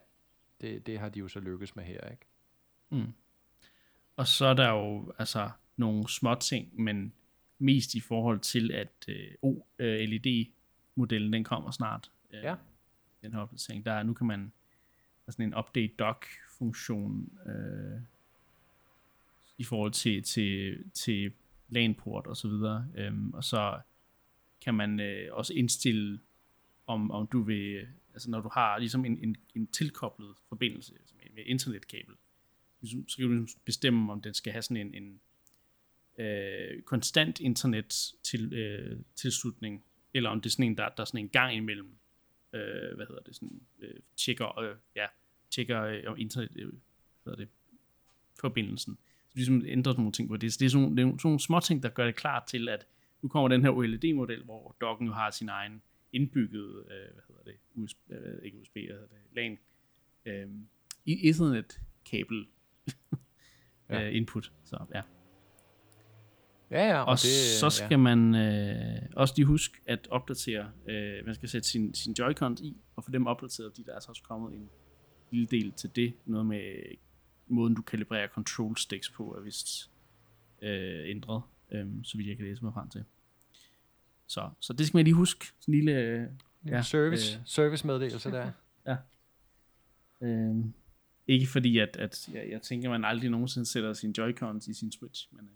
det, 0.61 0.87
det 0.87 0.99
har 0.99 1.09
de 1.09 1.18
jo 1.18 1.28
så 1.28 1.41
lykkes 1.41 1.76
med 1.76 1.85
her. 1.85 2.11
Ikke? 2.11 2.26
Mm. 2.91 3.12
Og 4.16 4.26
så 4.26 4.47
er 4.47 4.55
der 4.55 4.70
jo 4.70 5.12
altså 5.18 5.51
nogle 5.76 6.09
små 6.09 6.35
ting, 6.35 6.80
men 6.83 7.12
mest 7.59 7.95
i 7.95 8.01
forhold 8.01 8.41
til, 8.41 8.72
at 8.72 9.05
øh, 9.09 9.30
OLED-modellen, 9.43 11.33
den 11.33 11.45
kommer 11.45 11.70
snart. 11.70 12.11
Øh, 12.33 12.43
Ja. 12.43 12.55
Den 13.22 13.33
her 13.33 13.41
opdatering. 13.41 13.85
Der 13.87 13.93
er, 13.93 14.03
nu 14.03 14.14
kan 14.14 14.26
man, 14.26 14.53
sådan 15.28 15.47
en 15.47 15.55
update 15.59 15.93
dock-funktion 15.99 17.39
øh, 17.47 18.01
i 19.63 19.65
forhold 19.65 19.93
til, 19.93 20.23
til, 20.23 20.85
til 20.93 21.33
LAN-port 21.69 22.27
og 22.27 22.37
så 22.37 22.49
videre. 22.49 22.87
Øhm, 22.97 23.35
og 23.35 23.45
så 23.45 23.81
kan 24.61 24.75
man 24.75 25.01
øh, 25.01 25.29
også 25.33 25.55
indstille, 25.55 26.21
om, 26.87 27.11
om 27.11 27.27
du 27.27 27.43
vil, 27.43 27.87
altså 28.13 28.31
når 28.31 28.41
du 28.41 28.51
har 28.53 28.79
ligesom 28.79 29.05
en, 29.05 29.19
en, 29.19 29.37
en 29.55 29.67
tilkoblet 29.67 30.35
forbindelse 30.49 30.95
altså 31.01 31.15
med, 31.17 31.25
med 31.35 31.43
internetkabel, 31.47 32.15
ligesom- 32.81 33.09
så 33.09 33.17
kan 33.17 33.27
du 33.27 33.33
ligesom 33.33 33.61
bestemme, 33.65 34.13
om 34.13 34.23
den 34.23 34.35
skal 34.35 34.53
have 34.53 34.63
sådan 34.63 34.77
en, 34.77 34.95
en 35.03 35.21
øh, 36.25 36.83
konstant 36.83 37.41
internet 37.41 38.15
til, 38.23 38.53
øh, 38.53 39.01
tilslutning, 39.15 39.85
eller 40.15 40.31
om 40.31 40.41
det 40.41 40.47
er 40.47 40.53
sådan 40.53 40.65
en, 40.65 40.77
der, 40.77 40.89
der 40.89 41.01
er 41.01 41.05
sådan 41.05 41.21
en 41.21 41.29
gang 41.29 41.57
imellem, 41.57 41.97
øh, 42.53 42.97
hvad 42.97 43.07
hedder 43.07 43.23
det, 43.23 43.35
sådan, 43.35 43.61
øh, 43.81 44.01
tjekker, 44.17 44.59
øh, 44.59 44.77
ja, 44.97 45.07
tjekker 45.51 45.83
øh, 45.83 46.03
om 46.07 46.19
internet, 46.19 46.51
øh, 46.57 46.69
hvad 46.69 46.77
hedder 47.25 47.45
det, 47.45 47.49
forbindelsen. 48.41 48.93
Øh, 48.93 49.12
ligesom 49.35 49.62
ændrer 49.66 49.95
nogle 49.97 50.12
ting 50.12 50.28
på 50.28 50.37
det. 50.37 50.53
Så 50.53 50.59
det 50.61 50.66
er 50.66 50.70
sådan, 50.70 50.97
det 50.97 51.03
er 51.03 51.07
sådan 51.07 51.18
nogle 51.24 51.41
små 51.41 51.61
ting, 51.61 51.83
der 51.83 51.89
gør 51.89 52.05
det 52.05 52.14
klart 52.14 52.43
til, 52.47 52.68
at 52.68 52.87
nu 53.22 53.28
kommer 53.28 53.49
den 53.49 53.62
her 53.62 53.70
OLED-model, 53.70 54.45
hvor 54.45 54.76
docken 54.80 55.07
jo 55.07 55.12
har 55.12 55.30
sin 55.30 55.49
egen 55.49 55.83
indbyggede, 56.12 56.85
øh, 56.91 57.12
hvad 57.12 57.22
hedder 57.28 57.43
det, 57.45 57.55
USB, 57.74 57.99
øh, 58.11 58.43
ikke 58.43 58.61
USB, 58.61 58.74
hvad 58.74 58.83
hedder 58.83 59.07
det, 59.07 59.18
LAN, 59.37 59.59
øh, 60.26 60.49
i 61.05 61.28
Ethernet-kabel 61.28 62.47
Ja. 63.91 64.01
ja. 64.01 64.09
input. 64.09 64.53
Så 64.64 64.78
ja. 64.95 65.03
Ja, 66.70 66.87
ja. 66.89 67.03
Og 67.03 67.12
det, 67.12 67.61
så 67.61 67.70
skal 67.70 67.99
man 67.99 68.35
øh, 68.35 69.03
også 69.16 69.35
lige 69.37 69.47
huske 69.47 69.78
at 69.87 70.09
opdatere, 70.11 70.70
øh, 70.89 71.26
man 71.26 71.35
skal 71.35 71.49
sætte 71.49 71.68
sin, 71.68 71.95
sin 71.95 72.14
Joy-Cons 72.20 72.62
i, 72.62 72.76
og 72.97 73.05
få 73.05 73.11
dem 73.11 73.26
opdateret, 73.26 73.72
fordi 73.72 73.83
der 73.83 73.95
er 73.95 74.01
så 74.01 74.09
også 74.09 74.22
kommet 74.22 74.55
en 74.55 74.70
lille 75.30 75.47
del 75.47 75.72
til 75.72 75.97
det, 75.97 76.14
noget 76.26 76.47
med 76.47 76.83
måden 77.47 77.74
du 77.74 77.82
kalibrerer 77.82 78.28
control 78.28 78.76
sticks 78.76 79.11
på, 79.11 79.34
er 79.34 79.40
vist 79.40 79.90
øh, 80.62 81.11
ændret, 81.11 81.43
øh, 81.72 81.86
så 82.03 82.16
vidt 82.16 82.28
jeg 82.28 82.36
kan 82.36 82.47
læse 82.47 82.64
mig 82.64 82.72
frem 82.72 82.88
til. 82.88 83.05
Så, 84.26 84.51
så 84.61 84.72
det 84.72 84.86
skal 84.86 84.99
man 84.99 85.05
lige 85.05 85.14
huske, 85.14 85.47
sådan 85.61 85.74
en 85.74 85.78
lille... 85.78 86.01
Øh, 86.01 86.28
ja, 86.66 86.82
service, 86.82 87.38
øh, 87.38 87.43
service-meddelelse 87.45 88.30
der. 88.30 88.53
øh, 90.20 90.64
ikke 91.26 91.47
fordi, 91.47 91.78
at, 91.78 91.97
at 91.97 92.28
jeg, 92.32 92.49
jeg 92.51 92.62
tænker, 92.62 92.90
man 92.90 93.05
aldrig 93.05 93.30
nogensinde 93.30 93.66
sætter 93.66 93.93
sin 93.93 94.14
Joy-Cons 94.18 94.70
i 94.70 94.74
sin 94.74 94.93
Switch, 94.93 95.28
men 95.30 95.45
øh, 95.45 95.51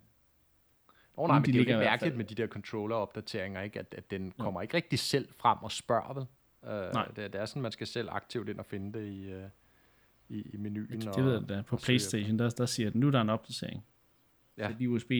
oh, 1.16 1.28
nej, 1.28 1.38
men 1.38 1.46
de 1.46 1.52
det 1.52 1.58
er 1.58 1.62
jo 1.62 1.68
lidt 1.68 1.78
mærkeligt 1.78 2.16
med 2.16 2.24
de 2.24 2.34
der 2.34 2.46
controller-opdateringer, 2.46 3.62
ikke? 3.62 3.78
At, 3.78 3.94
at 3.98 4.10
den 4.10 4.32
kommer 4.38 4.62
ikke 4.62 4.74
rigtig 4.74 4.98
selv 4.98 5.28
frem 5.38 5.58
og 5.58 5.72
spørger, 5.72 6.14
vel? 6.14 6.26
Uh, 6.62 6.92
Nej. 6.94 7.06
Det, 7.06 7.32
det 7.32 7.40
er 7.40 7.46
sådan, 7.46 7.62
man 7.62 7.72
skal 7.72 7.86
selv 7.86 8.08
aktivt 8.10 8.48
ind 8.48 8.58
og 8.58 8.66
finde 8.66 8.98
det 8.98 9.08
i, 9.08 9.34
uh, 9.34 9.42
i, 10.28 10.42
i 10.42 10.56
menuen. 10.56 11.00
det, 11.00 11.14
det 11.16 11.24
ved 11.24 11.32
jeg 11.38 11.48
da. 11.48 11.62
På 11.62 11.76
Playstation, 11.76 12.38
der, 12.38 12.48
der 12.50 12.66
siger 12.66 12.90
den, 12.90 13.00
nu 13.00 13.06
er 13.06 13.10
der 13.10 13.20
en 13.20 13.30
opdatering. 13.30 13.84
Ja. 14.56 14.62
Ja. 14.62 14.70
Så 14.72 14.78
lige 14.78 14.90
USB 14.90 15.10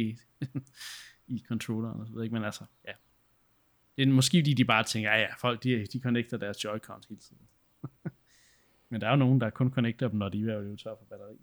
i 1.27 1.45
controlleren 1.49 2.01
og 2.01 2.07
så 2.07 2.13
videre, 2.13 2.25
ikke? 2.25 2.35
Men 2.35 2.45
altså, 2.45 2.65
ja. 2.87 2.93
Det 3.97 4.03
er 4.09 4.13
måske 4.13 4.39
fordi, 4.41 4.55
de 4.55 4.65
bare 4.65 4.85
tænker, 4.85 5.11
ja 5.11 5.21
ja, 5.21 5.35
folk 5.39 5.63
de, 5.63 5.87
de 5.93 6.01
connecter 6.01 6.37
deres 6.37 6.65
Joy-Cons 6.67 7.09
hele 7.09 7.21
tiden. 7.21 7.43
Men 8.89 9.01
der 9.01 9.07
er 9.07 9.11
jo 9.11 9.17
nogen, 9.17 9.41
der 9.41 9.51
kun 9.51 9.71
connecter 9.71 10.09
dem, 10.09 10.19
når 10.19 10.29
de 10.29 10.51
er 10.51 10.59
ved 10.59 10.77
tør 10.77 10.95
for 10.99 11.05
batteri. 11.05 11.37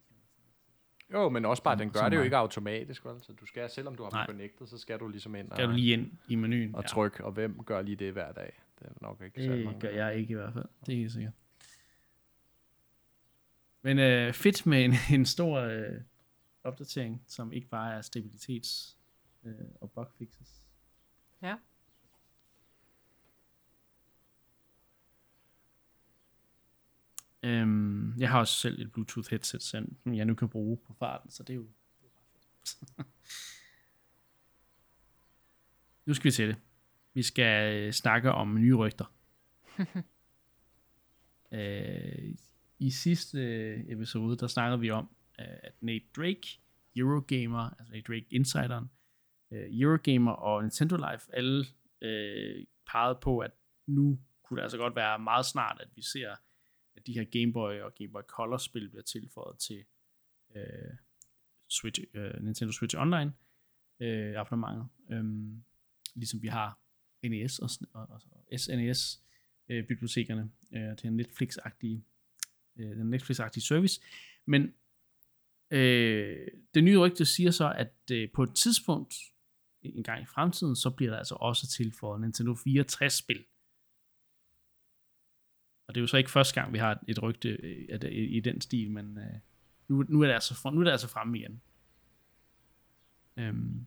Jo, 1.13 1.29
men 1.29 1.45
også 1.45 1.63
bare, 1.63 1.77
den 1.77 1.89
gør 1.91 2.09
det 2.09 2.17
jo 2.17 2.21
ikke 2.21 2.37
automatisk, 2.37 3.05
vel? 3.05 3.21
Så 3.21 3.33
du 3.33 3.45
skal, 3.45 3.69
selvom 3.69 3.95
du 3.95 4.03
har 4.03 4.11
Nej. 4.11 4.25
dem 4.25 4.35
connected, 4.35 4.67
så 4.67 4.77
skal 4.77 4.99
du 4.99 5.07
ligesom 5.07 5.35
ind 5.35 5.47
Skal 5.51 5.63
og, 5.65 5.69
du 5.71 5.75
lige 5.75 5.93
ind 5.93 6.11
i 6.27 6.35
menuen? 6.35 6.75
og 6.75 6.85
trykke, 6.85 7.23
og 7.25 7.31
hvem 7.31 7.63
gør 7.63 7.81
lige 7.81 7.95
det 7.95 8.13
hver 8.13 8.31
dag? 8.31 8.59
Det 8.79 8.87
er 8.87 8.91
nok 9.01 9.21
ikke 9.25 9.41
Ja, 9.41 9.49
mange. 9.49 9.71
det 9.71 9.79
gør 9.81 9.89
jeg 9.89 10.15
ikke 10.15 10.31
i 10.31 10.35
hvert 10.35 10.53
fald. 10.53 10.65
Det 10.85 10.93
er 10.93 10.97
helt 10.97 11.11
sikkert. 11.11 11.33
Men 13.83 13.99
øh, 13.99 14.33
fedt 14.33 14.65
med 14.65 14.85
en, 14.85 14.93
en 15.19 15.25
stor 15.25 15.59
øh, 15.59 16.01
opdatering, 16.63 17.23
som 17.27 17.53
ikke 17.53 17.67
bare 17.67 17.93
er 17.93 18.01
stabilitets- 18.01 18.97
øh, 19.43 19.67
og 19.81 19.91
bugfixes. 19.91 20.63
Ja. 21.41 21.55
Øhm, 27.43 28.19
jeg 28.19 28.29
har 28.29 28.39
også 28.39 28.59
selv 28.59 28.81
et 28.81 28.91
Bluetooth 28.91 29.29
headset, 29.29 29.63
som 29.63 29.97
jeg 30.05 30.25
nu 30.25 30.35
kan 30.35 30.49
bruge 30.49 30.77
på 30.77 30.93
farten, 30.93 31.31
så 31.31 31.43
det 31.43 31.53
er 31.53 31.55
jo, 31.55 31.67
det 32.01 32.05
er 32.05 32.09
bare 32.09 32.25
fedt. 32.33 33.07
nu 36.05 36.13
skal 36.13 36.25
vi 36.25 36.31
til 36.31 36.47
det. 36.47 36.57
Vi 37.13 37.23
skal 37.23 37.75
øh, 37.75 37.93
snakke 37.93 38.31
om 38.31 38.59
nye 38.59 38.75
rygter. 38.75 39.13
øh, 41.51 42.35
i 42.83 42.89
sidste 42.89 43.37
øh, 43.37 43.85
episode, 43.87 44.37
der 44.37 44.47
snakkede 44.47 44.79
vi 44.79 44.89
om, 44.89 45.15
øh, 45.39 45.45
at 45.63 45.73
Nate 45.81 46.05
Drake, 46.15 46.59
Eurogamer, 46.95 47.69
altså 47.79 47.93
Nate 47.93 48.03
Drake 48.07 48.25
Insideren, 48.29 48.91
øh, 49.51 49.67
Eurogamer 49.71 50.31
og 50.31 50.61
Nintendo 50.61 50.95
Life, 50.95 51.35
alle 51.35 51.65
øh, 52.01 52.65
pegede 52.91 53.19
på, 53.21 53.39
at 53.39 53.51
nu 53.87 54.19
kunne 54.43 54.57
det 54.57 54.63
altså 54.63 54.77
godt 54.77 54.95
være 54.95 55.19
meget 55.19 55.45
snart, 55.45 55.81
at 55.81 55.87
vi 55.95 56.01
ser, 56.01 56.35
at 56.95 57.07
de 57.07 57.13
her 57.13 57.23
Game 57.23 57.53
Boy 57.53 57.79
og 57.79 57.95
Game 57.95 58.11
Boy 58.11 58.21
Color 58.21 58.57
spil 58.57 58.89
bliver 58.89 59.03
tilføjet 59.03 59.59
til 59.59 59.85
øh, 60.55 60.93
Switch, 61.69 62.01
øh, 62.13 62.43
Nintendo 62.43 62.71
Switch 62.71 62.95
Online 62.97 63.33
øh, 63.99 64.39
abonnementet. 64.39 64.87
Øhm, 65.09 65.63
ligesom 66.15 66.41
vi 66.41 66.47
har 66.47 66.79
NES 67.23 67.59
og, 67.59 67.69
og, 67.93 68.21
og 68.31 68.59
SNES 68.59 69.23
øh, 69.69 69.87
bibliotekerne 69.87 70.51
øh, 70.73 70.97
til 70.97 71.07
en 71.07 71.19
Netflix-agtige 71.19 72.12
øh, 72.79 72.95
den 72.95 73.13
Netflix-agtige 73.13 73.67
service. 73.67 74.01
Men 74.45 74.73
øh, 75.71 76.47
det 76.73 76.83
nye 76.83 76.97
rygte 76.97 77.25
siger 77.25 77.51
så, 77.51 77.73
at 77.77 77.93
øh, 78.11 78.29
på 78.33 78.43
et 78.43 78.55
tidspunkt 78.55 79.13
en 79.81 80.03
gang 80.03 80.23
i 80.23 80.25
fremtiden, 80.25 80.75
så 80.75 80.89
bliver 80.89 81.11
der 81.11 81.17
altså 81.17 81.35
også 81.35 81.67
tilføjet 81.67 82.21
Nintendo 82.21 82.53
64-spil. 82.53 83.45
Og 85.87 85.95
det 85.95 85.99
er 85.99 86.03
jo 86.03 86.07
så 86.07 86.17
ikke 86.17 86.31
første 86.31 86.61
gang, 86.61 86.73
vi 86.73 86.77
har 86.77 87.03
et 87.07 87.23
rygte 87.23 87.49
øh, 87.49 87.71
i, 87.71 87.91
øh, 87.91 88.35
i 88.35 88.39
den 88.39 88.61
stil, 88.61 88.91
men 88.91 89.17
øh, 89.17 89.39
nu, 89.87 90.05
nu, 90.09 90.21
er 90.21 90.27
det 90.27 90.33
altså, 90.33 90.69
nu 90.73 90.79
er 90.79 90.83
det 90.83 90.91
altså 90.91 91.07
fremme 91.07 91.37
igen. 91.37 91.61
Øhm, 93.37 93.85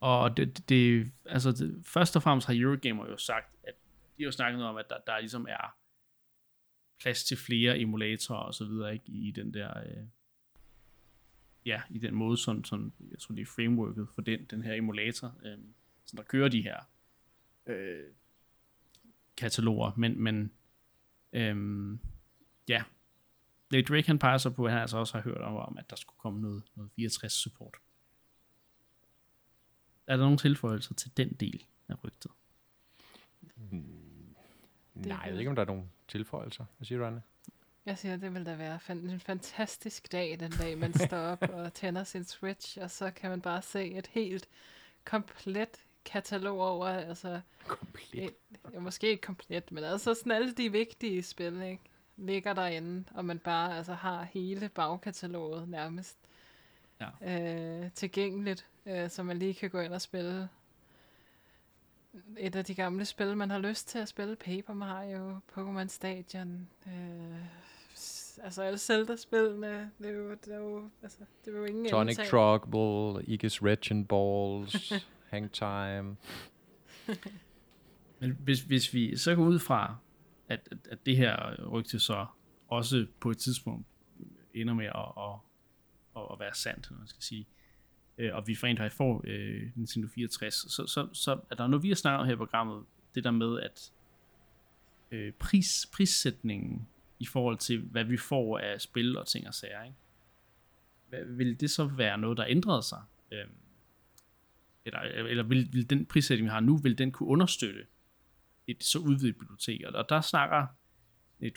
og 0.00 0.36
det, 0.36 0.68
det, 0.68 1.12
altså 1.26 1.52
det, 1.52 1.86
først 1.86 2.16
og 2.16 2.22
fremmest 2.22 2.46
har 2.46 2.54
Eurogamer 2.56 3.06
jo 3.06 3.16
sagt, 3.16 3.56
at 3.64 3.74
de 4.16 4.22
har 4.22 4.24
jo 4.24 4.32
snakket 4.32 4.58
noget 4.58 4.70
om, 4.70 4.76
at 4.76 4.86
der, 4.88 4.98
der 5.06 5.18
ligesom 5.18 5.46
er 5.48 5.76
plads 7.02 7.24
til 7.24 7.36
flere 7.36 7.78
emulatorer 7.78 8.38
og 8.38 8.54
så 8.54 8.64
videre, 8.64 8.92
ikke, 8.92 9.12
i 9.12 9.30
den 9.30 9.54
der, 9.54 9.78
øh, 9.78 10.04
ja, 11.66 11.82
i 11.90 11.98
den 11.98 12.14
måde, 12.14 12.36
som, 12.36 12.64
som 12.64 12.92
jeg 13.10 13.18
tror, 13.18 13.34
det 13.34 13.42
er 13.42 13.46
frameworket 13.46 14.08
for 14.14 14.22
den, 14.22 14.44
den 14.44 14.62
her 14.62 14.74
emulator, 14.74 15.34
øh, 15.44 15.58
som 16.04 16.16
der 16.16 16.22
kører 16.22 16.48
de 16.48 16.62
her 16.62 16.76
øh, 17.66 18.04
kataloger, 19.36 19.92
men, 19.96 20.20
men 20.20 20.52
øh, 21.32 21.98
ja, 22.68 22.82
Lady 23.70 23.84
Drake 23.88 24.06
han 24.06 24.18
peger 24.18 24.38
så 24.38 24.50
på, 24.50 24.64
at 24.64 24.72
han 24.72 24.80
altså 24.80 24.98
også 24.98 25.14
har 25.14 25.22
hørt 25.22 25.40
om, 25.40 25.78
at 25.78 25.90
der 25.90 25.96
skulle 25.96 26.18
komme 26.18 26.40
noget, 26.40 26.62
noget 26.74 26.90
64 26.96 27.32
support. 27.32 27.76
Er 30.06 30.16
der 30.16 30.22
nogen 30.22 30.38
tilføjelser 30.38 30.94
til 30.94 31.16
den 31.16 31.32
del 31.32 31.64
af 31.88 32.04
rygtet? 32.04 32.30
Hmm. 33.56 34.01
Nej, 34.94 35.18
jeg 35.24 35.32
ved 35.32 35.38
ikke, 35.38 35.48
om 35.48 35.56
der 35.56 35.62
er 35.62 35.66
nogen 35.66 35.90
tilføjelser. 36.08 36.64
Hvad 36.76 36.86
siger 36.86 36.98
du, 36.98 37.04
Anne? 37.04 37.22
Jeg 37.86 37.98
siger, 37.98 38.16
det 38.16 38.34
vil 38.34 38.46
da 38.46 38.54
være 38.54 38.78
en 38.90 39.20
fantastisk 39.20 40.12
dag, 40.12 40.40
den 40.40 40.50
dag 40.50 40.78
man 40.78 40.94
står 40.94 41.18
op 41.18 41.42
og 41.52 41.74
tænder 41.74 42.04
sin 42.04 42.24
Switch, 42.24 42.78
og 42.80 42.90
så 42.90 43.10
kan 43.10 43.30
man 43.30 43.40
bare 43.40 43.62
se 43.62 43.90
et 43.90 44.06
helt 44.06 44.48
komplet 45.04 45.84
katalog 46.04 46.60
over, 46.60 46.86
altså... 46.86 47.40
Komplet. 47.66 48.24
Et, 48.24 48.34
ja, 48.74 48.78
måske 48.80 49.08
ikke 49.08 49.20
komplet, 49.20 49.72
men 49.72 49.84
altså 49.84 50.14
sådan 50.14 50.32
alle 50.32 50.52
de 50.52 50.72
vigtige 50.72 51.22
spil, 51.22 51.62
ikke? 51.62 51.82
ligger 52.16 52.52
derinde, 52.52 53.04
og 53.14 53.24
man 53.24 53.38
bare 53.38 53.76
altså 53.76 53.94
har 53.94 54.22
hele 54.22 54.68
bagkataloget 54.68 55.68
nærmest 55.68 56.18
ja. 57.00 57.84
øh, 57.84 57.90
tilgængeligt, 57.94 58.66
øh, 58.86 59.10
så 59.10 59.22
man 59.22 59.38
lige 59.38 59.54
kan 59.54 59.70
gå 59.70 59.80
ind 59.80 59.92
og 59.92 60.02
spille 60.02 60.48
et 62.38 62.56
af 62.56 62.64
de 62.64 62.74
gamle 62.74 63.04
spil, 63.04 63.36
man 63.36 63.50
har 63.50 63.58
lyst 63.58 63.88
til 63.88 63.98
at 63.98 64.08
spille. 64.08 64.36
Paper 64.36 64.74
Mario, 64.74 65.38
Pokémon 65.56 65.88
Stadion, 65.88 66.68
øh, 66.86 67.44
altså 68.42 68.62
alle 68.62 68.78
Zelda-spillene, 68.78 69.90
det 69.98 70.06
er 70.06 70.14
jo, 70.14 70.30
det 70.30 70.54
er 70.54 70.58
jo, 70.58 70.90
altså, 71.02 71.18
det 71.44 71.54
er 71.54 71.58
jo 71.58 71.64
ingen 71.64 71.88
Tonic 71.88 72.16
Truckball, 72.16 73.24
Iggy's 73.24 73.62
Wretched 73.62 74.04
Balls, 74.04 74.92
Hang 75.30 75.52
Time. 75.52 76.16
Men 78.18 78.36
hvis, 78.40 78.60
hvis 78.60 78.94
vi 78.94 79.16
så 79.16 79.34
går 79.34 79.44
ud 79.44 79.58
fra, 79.58 79.96
at, 80.48 80.68
at, 80.70 80.78
at 80.90 81.06
det 81.06 81.16
her 81.16 81.66
rygte 81.70 82.00
så 82.00 82.26
også 82.68 83.06
på 83.20 83.30
et 83.30 83.38
tidspunkt 83.38 83.86
ender 84.54 84.74
med 84.74 84.86
at, 84.86 85.12
at, 85.16 85.34
at, 86.16 86.22
at 86.32 86.40
være 86.40 86.54
sandt, 86.54 86.90
man 86.90 87.08
skal 87.08 87.22
sige, 87.22 87.40
øh, 87.40 87.61
Øh, 88.18 88.34
og 88.34 88.46
vi 88.46 88.54
for 88.54 88.66
rent 88.66 88.92
får 88.92 89.24
øh, 89.26 89.70
Nintendo 89.74 90.08
64, 90.08 90.54
så, 90.54 90.86
så, 90.86 91.08
så 91.12 91.40
er 91.50 91.54
der 91.54 91.66
noget, 91.66 91.82
vi 91.82 91.88
har 91.88 91.94
snakket 91.94 92.20
om 92.20 92.26
her 92.26 92.34
i 92.34 92.36
programmet, 92.36 92.84
det 93.14 93.24
der 93.24 93.30
med, 93.30 93.60
at 93.60 93.92
øh, 95.10 95.32
pris, 95.32 95.90
prissætningen 95.92 96.88
i 97.18 97.26
forhold 97.26 97.58
til, 97.58 97.80
hvad 97.80 98.04
vi 98.04 98.16
får 98.16 98.58
af 98.58 98.80
spil 98.80 99.18
og 99.18 99.26
ting 99.26 99.48
og 99.48 99.54
sager, 99.54 99.84
ikke? 99.84 99.96
Hvad, 101.08 101.24
vil 101.24 101.60
det 101.60 101.70
så 101.70 101.84
være 101.84 102.18
noget, 102.18 102.38
der 102.38 102.44
ændrede 102.48 102.82
sig? 102.82 103.02
Øh, 103.32 103.46
eller, 104.84 105.00
eller 105.00 105.42
vil, 105.42 105.68
vil 105.72 105.90
den 105.90 106.06
prissætning, 106.06 106.44
vi 106.44 106.50
har 106.50 106.60
nu, 106.60 106.76
vil 106.76 106.98
den 106.98 107.12
kunne 107.12 107.28
understøtte 107.28 107.86
et 108.66 108.84
så 108.84 108.98
udvidet 108.98 109.38
bibliotek? 109.38 109.82
Og 109.94 110.08
der 110.08 110.20
snakker 110.20 110.66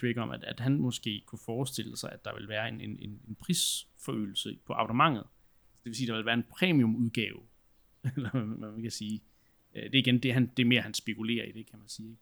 Drake 0.01 0.22
om, 0.22 0.32
at, 0.32 0.43
at 0.43 0.60
han 0.60 0.80
måske 0.80 1.24
kunne 1.26 1.39
forestille 1.45 1.97
sig, 1.97 2.12
at 2.12 2.26
der 2.26 2.36
vil 2.36 2.47
være 2.47 2.70
en, 2.70 2.82
en, 2.82 2.99
en 2.99 3.36
prisforøgelse 3.39 4.58
på 4.66 4.74
abonnementet. 4.74 5.24
Det 5.86 5.90
vil 5.90 5.96
sige, 5.96 6.08
der 6.08 6.16
vil 6.16 6.26
være 6.26 6.34
en 6.34 6.46
premium 6.52 6.96
udgave, 6.96 7.40
eller 8.16 8.30
hvad 8.30 8.72
man 8.72 8.82
kan 8.82 8.92
sige. 8.92 9.24
Øh, 9.76 9.84
det 9.84 9.96
er 9.96 10.00
igen, 10.00 10.20
det, 10.20 10.34
han, 10.34 10.52
det 10.58 10.64
er 10.64 10.68
mere, 10.68 10.82
han 10.82 10.94
spekulerer 10.94 11.46
i 11.46 11.52
det, 11.52 11.66
kan 11.66 11.80
man 11.80 11.88
sige. 11.88 12.10
Ikke? 12.10 12.22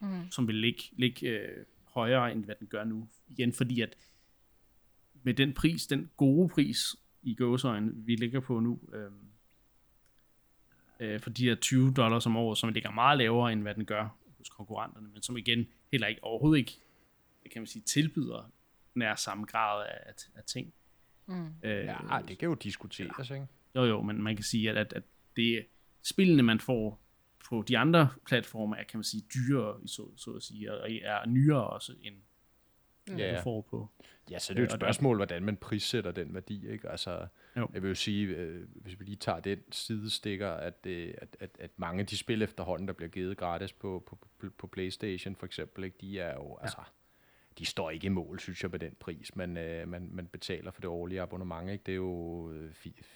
Mm. 0.00 0.30
Som 0.30 0.48
vil 0.48 0.54
ligge, 0.54 0.82
ligge 0.92 1.28
øh, 1.28 1.64
højere, 1.84 2.32
end 2.32 2.44
hvad 2.44 2.54
den 2.60 2.66
gør 2.66 2.84
nu. 2.84 3.08
Igen, 3.28 3.52
fordi 3.52 3.80
at 3.80 3.96
med 5.22 5.34
den 5.34 5.52
pris, 5.52 5.86
den 5.86 6.10
gode 6.16 6.48
pris 6.48 6.96
i 7.22 7.34
gåsøjne, 7.34 7.92
vi 7.94 8.16
ligger 8.16 8.40
på 8.40 8.60
nu, 8.60 8.80
øh, 8.92 9.10
øh, 11.00 11.20
for 11.20 11.30
de 11.30 11.44
her 11.44 11.54
20 11.54 11.92
dollars 11.92 12.26
om 12.26 12.36
året, 12.36 12.58
som 12.58 12.72
ligger 12.72 12.90
meget 12.90 13.18
lavere, 13.18 13.52
end 13.52 13.62
hvad 13.62 13.74
den 13.74 13.84
gør 13.84 14.08
hos 14.38 14.48
konkurrenterne, 14.48 15.08
men 15.08 15.22
som 15.22 15.36
igen 15.36 15.66
heller 15.92 16.06
ikke 16.06 16.24
overhovedet 16.24 16.58
ikke, 16.58 16.80
kan 17.52 17.62
man 17.62 17.66
sige, 17.66 17.82
tilbyder 17.82 18.50
nær 18.94 19.14
samme 19.14 19.44
grad 19.44 19.86
af, 19.86 20.14
af 20.34 20.44
ting. 20.44 20.74
Mm. 21.26 21.46
Øh, 21.62 21.84
ja, 21.84 21.96
det 22.28 22.38
kan 22.38 22.48
jo 22.48 22.54
diskuteres, 22.54 23.30
ikke? 23.30 23.46
Jo, 23.74 23.84
jo, 23.84 24.02
men 24.02 24.22
man 24.22 24.36
kan 24.36 24.44
sige, 24.44 24.70
at, 24.70 24.76
at, 24.76 24.92
at 24.92 25.02
det 25.36 25.66
spillene, 26.02 26.42
man 26.42 26.60
får 26.60 27.00
på 27.48 27.64
de 27.68 27.78
andre 27.78 28.08
platforme, 28.26 28.76
er, 28.76 28.84
kan 28.84 28.98
man 28.98 29.04
sige, 29.04 29.22
dyrere, 29.34 29.88
så, 29.88 30.08
så 30.16 30.30
at 30.30 30.42
sige, 30.42 30.72
og 30.72 30.92
er 30.92 31.26
nyere 31.26 31.66
også, 31.66 31.94
end 32.02 32.14
mm. 33.08 33.16
ja. 33.16 33.36
du 33.36 33.42
får 33.42 33.60
på. 33.60 33.90
Ja, 34.30 34.38
så 34.38 34.54
det 34.54 34.58
er 34.58 34.62
jo 34.62 34.66
et 34.66 34.72
spørgsmål, 34.72 35.16
hvordan 35.16 35.44
man 35.44 35.56
prissætter 35.56 36.10
den 36.10 36.34
værdi, 36.34 36.68
ikke? 36.68 36.90
Altså, 36.90 37.26
jo. 37.56 37.68
jeg 37.74 37.82
vil 37.82 37.88
jo 37.88 37.94
sige, 37.94 38.26
øh, 38.26 38.68
hvis 38.74 39.00
vi 39.00 39.04
lige 39.04 39.16
tager 39.16 39.40
den 39.40 39.58
sidestikker, 39.72 40.50
at, 40.50 40.86
øh, 40.86 41.14
at, 41.18 41.36
at, 41.40 41.50
at 41.58 41.70
mange 41.76 42.00
af 42.00 42.06
de 42.06 42.16
spil 42.16 42.42
efterhånden, 42.42 42.88
der 42.88 42.94
bliver 42.94 43.08
givet 43.08 43.36
gratis 43.36 43.72
på, 43.72 44.02
på, 44.06 44.18
på, 44.38 44.46
på 44.58 44.66
Playstation 44.66 45.36
for 45.36 45.46
eksempel, 45.46 45.84
ikke? 45.84 45.96
de 46.00 46.20
er 46.20 46.34
jo, 46.34 46.58
ja. 46.58 46.62
altså, 46.62 46.78
de 47.58 47.66
står 47.66 47.90
ikke 47.90 48.06
i 48.06 48.08
mål, 48.08 48.40
synes 48.40 48.62
jeg, 48.62 48.70
med 48.70 48.78
den 48.78 48.92
pris, 49.00 49.36
man, 49.36 49.56
øh, 49.56 49.88
man, 49.88 50.08
man 50.12 50.26
betaler 50.26 50.70
for 50.70 50.80
det 50.80 50.90
årlige 50.90 51.20
abonnement. 51.20 51.70
Ikke? 51.70 51.82
Det 51.86 51.92
er 51.92 51.96
jo 51.96 52.52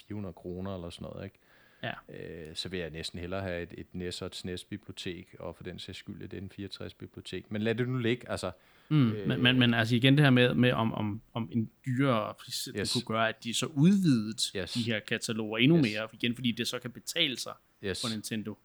400 0.08 0.32
kroner 0.32 0.74
eller 0.74 0.90
sådan 0.90 1.08
noget. 1.12 1.24
Ikke? 1.24 1.38
Ja. 1.82 1.92
Øh, 2.08 2.56
så 2.56 2.68
vil 2.68 2.80
jeg 2.80 2.90
næsten 2.90 3.18
hellere 3.18 3.42
have 3.42 3.62
et, 3.62 3.74
et 3.78 3.86
NES 3.92 4.22
og 4.22 4.26
et 4.26 4.34
SNES 4.34 4.64
bibliotek, 4.64 5.34
og 5.38 5.56
for 5.56 5.62
den 5.62 5.78
sags 5.78 5.98
skyld 5.98 6.32
et 6.32 6.34
N64 6.34 6.88
bibliotek. 6.98 7.52
Men 7.52 7.62
lad 7.62 7.74
det 7.74 7.88
nu 7.88 7.98
ligge. 7.98 8.30
Altså, 8.30 8.50
mm, 8.88 9.12
øh, 9.12 9.28
men, 9.28 9.42
men, 9.42 9.58
men 9.58 9.74
altså 9.74 9.96
igen 9.96 10.16
det 10.16 10.24
her 10.24 10.30
med, 10.30 10.54
med 10.54 10.72
om, 10.72 10.94
om, 10.94 11.20
om 11.34 11.48
en 11.52 11.70
dyrere 11.86 12.34
pris, 12.34 12.68
yes. 12.76 12.92
kunne 12.92 13.02
gøre, 13.02 13.28
at 13.28 13.44
de 13.44 13.54
så 13.54 13.66
udvidet 13.66 14.52
yes. 14.56 14.72
de 14.72 14.82
her 14.82 15.00
kataloger 15.00 15.58
endnu 15.58 15.76
yes. 15.76 15.82
mere, 15.82 16.08
igen 16.12 16.34
fordi 16.34 16.52
det 16.52 16.68
så 16.68 16.78
kan 16.78 16.90
betale 16.90 17.38
sig 17.38 17.54
yes. 17.84 18.00
for 18.00 18.08
Nintendo. 18.14 18.58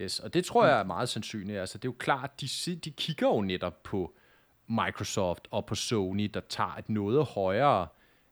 Yes, 0.00 0.20
og 0.20 0.34
det 0.34 0.44
tror 0.44 0.66
jeg 0.66 0.80
er 0.80 0.84
meget 0.84 1.08
sandsynligt. 1.08 1.58
Altså, 1.58 1.78
det 1.78 1.84
er 1.84 1.88
jo 1.88 1.96
klart, 1.98 2.40
de, 2.40 2.76
de 2.76 2.90
kigger 2.90 3.28
jo 3.28 3.40
netop 3.40 3.82
på 3.82 4.14
Microsoft 4.72 5.48
og 5.50 5.66
på 5.66 5.74
Sony, 5.74 6.30
der 6.34 6.40
tager 6.40 6.76
et 6.78 6.88
noget 6.88 7.24
højere, 7.24 7.86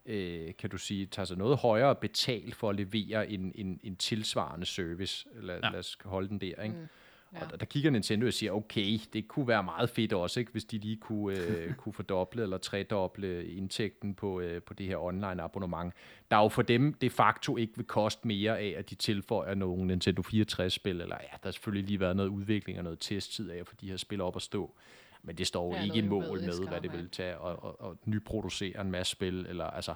øh, 0.07 0.55
kan 0.59 0.71
du 0.71 0.79
sige, 0.79 1.07
tager 1.07 1.27
sig 1.27 1.37
noget 1.37 1.59
højere 1.59 1.95
betalt 1.95 2.55
for 2.55 2.71
at 2.71 2.77
levere 2.77 3.31
en, 3.31 3.53
en, 3.55 3.81
en 3.83 3.97
tilsvarende 3.97 4.67
service. 4.67 5.27
Lad, 5.35 5.61
ja. 5.63 5.71
lad 5.71 5.79
os 5.79 5.99
holde 6.05 6.29
den 6.29 6.41
der, 6.41 6.63
ikke? 6.63 6.77
Mm. 6.77 6.89
Ja. 7.33 7.39
Og 7.53 7.61
der 7.61 7.67
kigger 7.67 7.91
Nintendo 7.91 8.27
og 8.27 8.33
siger, 8.33 8.53
okay, 8.53 8.99
det 9.13 9.29
kunne 9.29 9.49
være 9.49 9.63
meget 9.63 9.91
fedt 9.91 10.13
også, 10.13 10.41
ikke, 10.41 10.53
hvis 10.53 10.65
de 10.65 10.79
lige 10.79 10.97
kunne, 10.97 11.39
øh, 11.39 11.75
kunne 11.81 11.93
fordoble 11.93 12.43
eller 12.43 12.59
tredoble 12.59 13.47
indtægten 13.47 14.15
på, 14.15 14.41
øh, 14.41 14.63
på 14.63 14.75
det 14.75 14.87
her 14.87 14.97
online 14.97 15.43
abonnement. 15.43 15.95
Der 16.31 16.37
er 16.37 16.43
jo 16.43 16.49
for 16.49 16.63
dem 16.63 16.95
de 16.95 17.11
facto 17.11 17.57
ikke 17.57 17.73
vil 17.77 17.87
koste 17.87 18.29
mere 18.29 18.59
af, 18.59 18.75
at 18.79 18.91
de 18.91 18.95
tilføjer 18.95 19.55
nogle 19.55 19.87
Nintendo 19.87 20.23
64-spil, 20.23 21.01
eller 21.01 21.17
ja, 21.21 21.27
der 21.33 21.39
har 21.43 21.51
selvfølgelig 21.51 21.87
lige 21.87 22.01
været 22.01 22.17
noget 22.17 22.29
udvikling 22.29 22.79
og 22.79 22.85
noget 22.85 22.99
testtid 22.99 23.51
af 23.51 23.67
få 23.67 23.75
de 23.81 23.91
her 23.91 23.97
spil 23.97 24.21
op 24.21 24.37
at 24.37 24.43
stå. 24.43 24.75
Men 25.23 25.37
det 25.37 25.47
står 25.47 25.77
jo 25.77 25.85
ikke 25.85 25.99
i 25.99 26.03
mål 26.03 26.41
med, 26.41 26.69
hvad 26.69 26.81
det 26.81 26.93
vil 26.93 27.11
tage, 27.11 27.39
og, 27.39 27.65
og, 27.65 27.81
og 27.81 27.99
nyproducere 28.05 28.81
en 28.81 28.91
masse 28.91 29.11
spil, 29.11 29.47
eller 29.49 29.65
altså... 29.65 29.95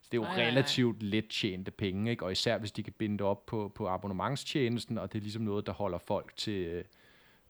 Så 0.00 0.08
det 0.12 0.18
er 0.18 0.22
jo 0.22 0.28
nej, 0.28 0.46
relativt 0.46 1.02
nej. 1.02 1.10
let 1.10 1.28
tjente 1.28 1.70
penge, 1.70 2.10
ikke? 2.10 2.24
og 2.24 2.32
især 2.32 2.58
hvis 2.58 2.72
de 2.72 2.82
kan 2.82 2.92
binde 2.98 3.18
det 3.18 3.26
op 3.26 3.46
på, 3.46 3.72
på 3.74 3.88
abonnementstjenesten, 3.88 4.98
og 4.98 5.12
det 5.12 5.18
er 5.18 5.22
ligesom 5.22 5.42
noget, 5.42 5.66
der 5.66 5.72
holder 5.72 5.98
folk 5.98 6.36
til, 6.36 6.84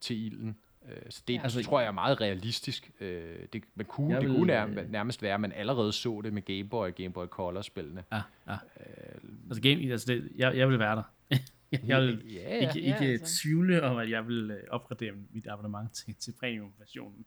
til 0.00 0.26
ilden. 0.26 0.56
Øh, 0.88 1.02
så 1.10 1.22
det 1.28 1.34
ja, 1.34 1.40
altså, 1.42 1.62
tror 1.62 1.80
jeg 1.80 1.86
er 1.86 1.92
meget 1.92 2.20
realistisk. 2.20 2.90
Øh, 3.00 3.36
det, 3.52 3.64
man 3.74 3.86
kunne, 3.86 4.14
det 4.14 4.22
vil, 4.22 4.36
kunne 4.36 4.46
nærmest, 4.46 4.90
nærmest 4.90 5.22
være, 5.22 5.34
at 5.34 5.40
man 5.40 5.52
allerede 5.52 5.92
så 5.92 6.20
det 6.24 6.32
med 6.32 6.42
Game 6.42 6.68
Boy 6.68 6.86
og 6.86 6.94
Game 6.94 7.10
Boy 7.10 7.26
Color-spillene. 7.26 8.04
Ja, 8.12 8.20
ja. 8.46 8.52
Øh, 8.52 8.58
altså, 9.48 9.62
game, 9.62 9.92
altså 9.92 10.12
det, 10.12 10.32
jeg, 10.36 10.56
jeg 10.56 10.68
vil 10.68 10.78
være 10.78 10.96
der. 10.96 11.02
jeg 11.72 12.00
vil 12.00 12.32
ja, 12.32 12.56
ja, 12.56 12.68
ikke, 12.68 12.80
ikke 12.80 13.04
ja, 13.04 13.12
altså. 13.12 13.42
tvivle 13.42 13.82
om, 13.82 13.96
at 13.96 14.10
jeg 14.10 14.28
vil 14.28 14.60
opgradere 14.70 15.12
mit 15.30 15.46
abonnement 15.46 15.92
til, 15.92 16.14
til 16.14 16.34
premium-versionen. 16.40 17.26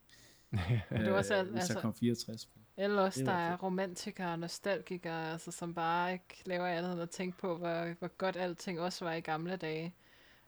det 0.90 1.12
var 1.12 1.22
så, 1.22 1.44
øh, 1.44 1.56
altså, 1.56 1.80
kom 1.80 1.96
64. 1.96 2.50
Ellers 2.78 3.16
der 3.16 3.32
er 3.32 3.58
romantikere 3.58 4.32
og 4.32 4.40
nostalgikere, 4.40 5.32
altså, 5.32 5.52
som 5.52 5.74
bare 5.74 6.14
ikke 6.14 6.42
laver 6.46 6.68
andet 6.68 6.94
end 6.94 7.02
at 7.02 7.10
tænke 7.10 7.38
på, 7.38 7.58
hvor, 7.58 7.94
hvor 8.00 8.08
godt 8.08 8.36
alting 8.36 8.80
også 8.80 9.06
var 9.06 9.14
i 9.14 9.22
gamle 9.22 9.56
dage. 9.56 9.94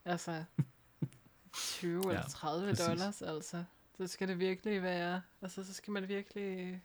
Altså, 0.06 0.44
20 1.54 2.02
ja, 2.06 2.10
eller 2.10 2.30
30 2.30 2.70
præcis. 2.70 2.86
dollars, 2.86 3.22
altså. 3.22 3.64
Så 3.98 4.08
skal 4.08 4.28
det 4.28 4.40
virkelig 4.40 4.84
være, 4.84 5.22
altså 5.42 5.64
så 5.64 5.74
skal 5.74 5.92
man 5.92 6.08
virkelig 6.08 6.82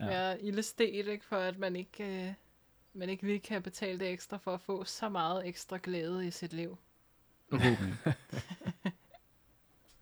ja. 0.00 0.06
være 0.06 0.42
illestet, 0.42 0.88
ikke, 0.88 1.24
for 1.24 1.36
at 1.36 1.58
man 1.58 1.76
ikke, 1.76 2.26
øh, 2.28 2.34
man 2.96 3.08
ikke 3.08 3.26
lige 3.26 3.40
kan 3.40 3.62
betale 3.62 3.98
det 3.98 4.10
ekstra 4.10 4.36
for 4.36 4.54
at 4.54 4.60
få 4.60 4.84
så 4.84 5.08
meget 5.08 5.46
ekstra 5.46 5.78
glæde 5.82 6.26
i 6.26 6.30
sit 6.30 6.52
liv. 6.52 6.78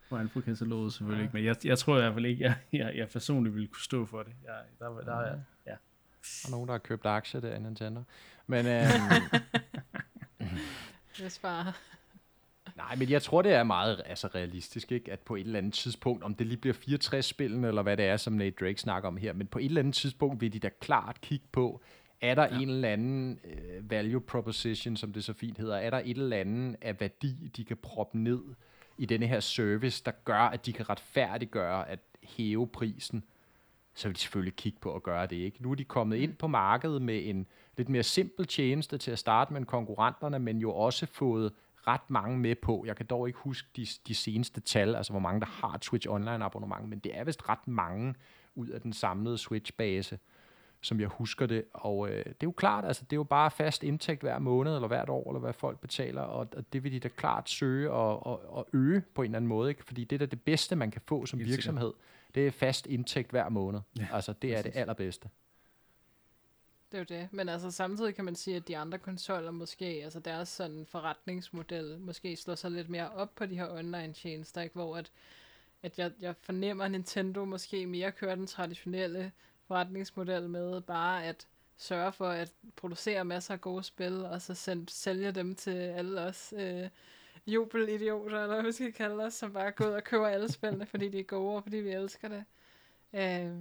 på 0.09 0.17
alfa-kataloget 0.17 0.93
selvfølgelig 0.95 1.23
ja. 1.23 1.27
ikke, 1.27 1.37
men 1.37 1.45
jeg, 1.45 1.57
jeg 1.65 1.79
tror 1.79 1.97
i 1.97 2.01
hvert 2.01 2.15
fald 2.15 2.27
ikke, 2.27 2.45
jeg, 2.45 2.57
jeg, 2.73 2.97
jeg 2.97 3.09
personligt 3.09 3.55
ville 3.55 3.69
kunne 3.69 3.83
stå 3.83 4.07
for 4.07 4.23
det. 4.23 4.33
Jeg, 4.45 4.55
der, 4.79 4.89
der, 4.89 5.01
der, 5.01 5.21
ja. 5.21 5.33
ja. 5.67 5.77
Der 6.23 6.47
er 6.47 6.51
nogen, 6.51 6.69
der 6.69 6.75
har 6.75 6.79
købt 6.79 7.07
aktier 7.07 7.41
der 7.41 7.55
i 7.55 7.59
Nintendo. 7.59 8.03
Men, 8.47 8.67
øhm, 8.77 8.91
det 11.19 11.33
sparer. 11.33 11.73
Nej, 12.77 12.97
men 12.97 13.11
jeg 13.11 13.23
tror, 13.23 13.43
det 13.43 13.53
er 13.53 13.63
meget 13.63 14.03
altså, 14.07 14.27
realistisk, 14.27 14.93
ikke? 14.93 15.13
at 15.13 15.21
på 15.21 15.37
et 15.37 15.41
eller 15.41 15.59
andet 15.59 15.75
tidspunkt, 15.75 16.25
om 16.25 16.35
det 16.35 16.47
lige 16.47 16.57
bliver 16.57 16.75
64-spillene, 16.75 17.69
eller 17.69 17.83
hvad 17.83 17.97
det 17.97 18.05
er, 18.05 18.17
som 18.17 18.33
Nate 18.33 18.57
Drake 18.61 18.81
snakker 18.81 19.09
om 19.09 19.17
her, 19.17 19.33
men 19.33 19.47
på 19.47 19.59
et 19.59 19.65
eller 19.65 19.81
andet 19.81 19.95
tidspunkt 19.95 20.41
vil 20.41 20.53
de 20.53 20.59
da 20.59 20.69
klart 20.81 21.21
kigge 21.21 21.47
på, 21.53 21.83
er 22.31 22.35
der 22.35 22.43
ja. 22.43 22.61
en 22.61 22.69
eller 22.69 22.89
anden 22.89 23.41
uh, 23.45 23.91
value 23.91 24.21
proposition, 24.21 24.97
som 24.97 25.13
det 25.13 25.25
så 25.25 25.33
fint 25.33 25.59
hedder, 25.59 25.77
er 25.77 25.91
der 25.91 26.03
et 26.05 26.19
eller 26.19 26.37
andet 26.37 26.77
af 26.81 27.01
værdi, 27.01 27.51
de 27.57 27.65
kan 27.65 27.77
proppe 27.77 28.19
ned 28.19 28.43
i 28.99 29.07
denne 29.07 29.27
her 29.27 29.41
service, 29.41 30.03
der 30.05 30.13
gør, 30.25 30.41
at 30.41 30.67
de 30.67 30.73
kan 30.73 30.91
retfærdiggøre 30.91 31.89
at 31.89 31.99
hæve 32.23 32.67
prisen, 32.67 33.25
så 33.95 34.09
vil 34.09 34.15
de 34.17 34.21
selvfølgelig 34.21 34.57
kigge 34.57 34.79
på 34.81 34.95
at 34.95 35.03
gøre 35.03 35.27
det. 35.27 35.37
ikke. 35.37 35.63
Nu 35.63 35.71
er 35.71 35.75
de 35.75 35.85
kommet 35.85 36.17
ind 36.17 36.35
på 36.35 36.47
markedet 36.47 37.03
med 37.03 37.29
en 37.29 37.47
lidt 37.77 37.89
mere 37.89 38.03
simpel 38.03 38.47
tjeneste 38.47 38.99
til 38.99 39.11
at 39.11 39.19
starte 39.19 39.53
med 39.53 39.65
konkurrenterne, 39.65 40.39
men 40.39 40.59
jo 40.59 40.75
også 40.75 41.07
fået 41.07 41.53
ret 41.87 42.11
mange 42.11 42.39
med 42.39 42.55
på. 42.55 42.85
Jeg 42.87 42.97
kan 42.97 43.07
dog 43.07 43.27
ikke 43.27 43.39
huske 43.39 43.69
de, 43.77 43.87
de 44.09 44.15
seneste 44.15 44.61
tal, 44.61 44.95
altså 44.95 45.13
hvor 45.13 45.21
mange 45.21 45.41
der 45.41 45.47
har 45.47 45.75
et 45.75 45.85
Switch 45.85 46.09
Online 46.11 46.45
abonnement, 46.45 46.89
men 46.89 46.99
det 46.99 47.19
er 47.19 47.25
vist 47.25 47.49
ret 47.49 47.69
mange 47.69 48.15
ud 48.55 48.69
af 48.69 48.81
den 48.81 48.93
samlede 48.93 49.39
Switch-base 49.39 50.19
som 50.85 51.01
jeg 51.01 51.09
husker 51.09 51.47
det. 51.47 51.65
Og 51.73 52.09
øh, 52.09 52.25
det 52.25 52.31
er 52.31 52.35
jo 52.45 52.53
klart, 52.53 52.85
altså 52.85 53.05
det 53.05 53.13
er 53.13 53.17
jo 53.17 53.25
bare 53.25 53.51
fast 53.51 53.83
indtægt 53.83 54.21
hver 54.21 54.39
måned, 54.39 54.75
eller 54.75 54.89
hvert 54.89 55.09
år, 55.09 55.31
eller 55.31 55.41
hvad 55.41 55.53
folk 55.53 55.81
betaler, 55.81 56.23
og, 56.23 56.49
og 56.57 56.73
det 56.73 56.85
vil 56.85 56.93
de 56.93 57.01
da 57.01 57.09
klart 57.09 57.51
søge 57.51 57.91
og, 57.91 58.27
og, 58.27 58.53
og 58.57 58.69
øge 58.73 59.03
på 59.15 59.23
en 59.23 59.27
eller 59.27 59.37
anden 59.37 59.49
måde, 59.49 59.71
ikke? 59.71 59.85
fordi 59.85 60.05
det 60.05 60.17
er 60.17 60.19
da 60.19 60.27
det 60.27 60.43
bedste, 60.43 60.77
man 60.77 60.91
kan 60.91 61.01
få 61.07 61.27
som 61.27 61.39
Helt 61.39 61.51
virksomhed. 61.51 61.93
Sikkert. 61.93 62.35
Det 62.35 62.47
er 62.47 62.51
fast 62.51 62.87
indtægt 62.87 63.31
hver 63.31 63.49
måned. 63.49 63.81
Ja, 63.99 64.07
altså 64.13 64.33
det 64.33 64.41
præcis. 64.41 64.59
er 64.59 64.63
det 64.63 64.77
allerbedste. 64.77 65.29
Det 66.93 66.99
er 67.11 67.17
jo 67.17 67.21
det. 67.21 67.29
Men 67.33 67.49
altså 67.49 67.71
samtidig 67.71 68.15
kan 68.15 68.25
man 68.25 68.35
sige, 68.35 68.57
at 68.57 68.69
de 68.69 68.77
andre 68.77 68.99
konsoller 68.99 69.51
måske, 69.51 69.85
altså 69.85 70.21
deres 70.21 70.49
sådan 70.49 70.87
forretningsmodel, 70.87 71.99
måske 72.01 72.37
slår 72.37 72.55
sig 72.55 72.71
lidt 72.71 72.89
mere 72.89 73.11
op 73.11 73.35
på 73.35 73.47
de 73.47 73.55
her 73.55 73.71
online 73.71 74.13
tjenester, 74.13 74.61
ikke? 74.61 74.75
hvor 74.75 74.97
at, 74.97 75.13
at 75.83 75.99
jeg, 75.99 76.13
jeg 76.21 76.35
fornemmer, 76.43 76.85
at 76.85 76.91
Nintendo 76.91 77.45
måske 77.45 77.87
mere 77.87 78.13
kører 78.13 78.35
den 78.35 78.47
traditionelle 78.47 79.33
forretningsmodel 79.69 80.49
med 80.49 80.81
bare 80.81 81.25
at 81.25 81.47
sørge 81.77 82.13
for 82.13 82.29
at 82.29 82.53
producere 82.77 83.25
masser 83.25 83.55
af 83.55 83.61
gode 83.61 83.83
spil, 83.83 84.25
og 84.25 84.43
så 84.43 84.55
send, 84.55 84.89
sælge 84.89 85.33
dem 85.33 85.55
til 85.55 85.71
alle 85.71 86.21
os 86.21 86.55
øh, 86.57 86.89
jubelidioter, 87.47 88.43
eller 88.43 88.55
hvad 88.55 88.63
vi 88.63 88.73
skal 88.73 88.93
kalde 88.93 89.25
os, 89.25 89.35
som 89.35 89.53
bare 89.53 89.71
går 89.71 89.87
ud 89.87 89.93
og 89.93 90.05
køber 90.05 90.27
alle 90.27 90.53
spillene, 90.53 90.87
fordi 90.87 91.09
de 91.09 91.19
er 91.19 91.25
gode, 91.25 91.57
og 91.57 91.63
fordi 91.63 91.77
vi 91.77 91.91
elsker 91.91 92.29
det. 92.29 92.45
Øh, 93.13 93.53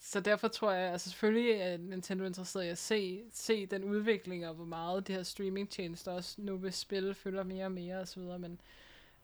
så 0.00 0.20
derfor 0.20 0.48
tror 0.48 0.72
jeg, 0.72 0.92
altså 0.92 1.10
selvfølgelig 1.10 1.50
er 1.50 1.76
Nintendo 1.76 2.24
interesseret 2.24 2.64
i 2.64 2.68
at 2.68 2.78
se, 2.78 3.24
se 3.32 3.66
den 3.66 3.84
udvikling, 3.84 4.46
og 4.46 4.54
hvor 4.54 4.64
meget 4.64 5.06
de 5.06 5.12
her 5.12 5.22
streamingtjenester 5.22 6.12
også 6.12 6.34
nu 6.38 6.56
vil 6.56 6.72
spille, 6.72 7.14
følger 7.14 7.42
mere 7.42 7.64
og 7.64 7.72
mere 7.72 7.96
osv., 7.96 8.22
men 8.22 8.60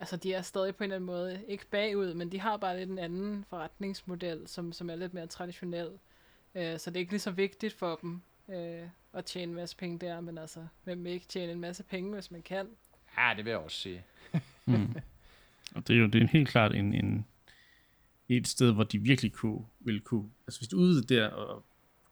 altså 0.00 0.16
de 0.16 0.32
er 0.32 0.42
stadig 0.42 0.76
på 0.76 0.84
en 0.84 0.90
eller 0.90 0.96
anden 0.96 1.06
måde 1.06 1.42
ikke 1.48 1.66
bagud, 1.66 2.14
men 2.14 2.32
de 2.32 2.40
har 2.40 2.56
bare 2.56 2.78
lidt 2.78 2.90
en 2.90 2.98
anden 2.98 3.44
forretningsmodel, 3.48 4.48
som, 4.48 4.72
som 4.72 4.90
er 4.90 4.96
lidt 4.96 5.14
mere 5.14 5.26
traditionel. 5.26 5.88
Øh, 6.54 6.78
så 6.78 6.90
det 6.90 6.96
er 6.96 7.00
ikke 7.00 7.12
lige 7.12 7.20
så 7.20 7.30
vigtigt 7.30 7.72
for 7.72 7.98
dem 8.02 8.22
øh, 8.48 8.88
at 9.12 9.24
tjene 9.24 9.50
en 9.50 9.56
masse 9.56 9.76
penge 9.76 9.98
der, 9.98 10.20
men 10.20 10.38
altså, 10.38 10.66
hvem 10.84 11.04
vil 11.04 11.12
ikke 11.12 11.26
tjene 11.26 11.52
en 11.52 11.60
masse 11.60 11.82
penge, 11.82 12.14
hvis 12.14 12.30
man 12.30 12.42
kan? 12.42 12.68
Ja, 13.18 13.32
det 13.36 13.44
vil 13.44 13.50
jeg 13.50 13.58
også 13.58 13.76
sige. 13.76 14.04
mm. 14.66 14.94
Og 15.74 15.88
det 15.88 15.96
er 15.96 16.00
jo 16.00 16.06
det 16.06 16.22
er 16.22 16.26
helt 16.26 16.48
klart 16.48 16.74
en, 16.74 16.94
en, 16.94 17.26
et 18.28 18.48
sted, 18.48 18.72
hvor 18.72 18.84
de 18.84 18.98
virkelig 18.98 19.32
kunne, 19.32 19.66
ville 19.80 20.00
kunne, 20.00 20.30
altså 20.46 20.60
hvis 20.60 20.68
du 20.68 20.76
udvidede 20.76 21.14
der 21.14 21.28
og 21.28 21.64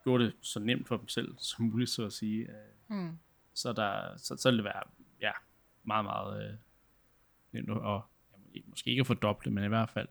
gjorde 0.05 0.25
det 0.25 0.33
så 0.41 0.61
nemt 0.61 0.89
for 0.89 0.97
dem 0.97 1.09
selv 1.09 1.35
som 1.39 1.65
muligt, 1.65 1.91
så 1.91 2.07
at 2.07 2.13
sige, 2.13 2.41
øh, 2.41 2.97
mm. 2.97 3.19
så, 3.55 3.73
der, 3.73 4.17
så, 4.17 4.37
så 4.37 4.49
ville 4.49 4.59
det 4.59 4.65
være 4.65 4.83
ja, 5.21 5.33
meget, 5.85 6.05
meget 6.05 6.45
øh, 6.45 6.55
og 7.69 8.03
måske 8.67 8.91
ikke 8.91 9.01
at 9.01 9.07
fordoble, 9.07 9.51
men 9.51 9.65
i 9.65 9.69
hvert 9.69 9.91
fald 9.91 10.09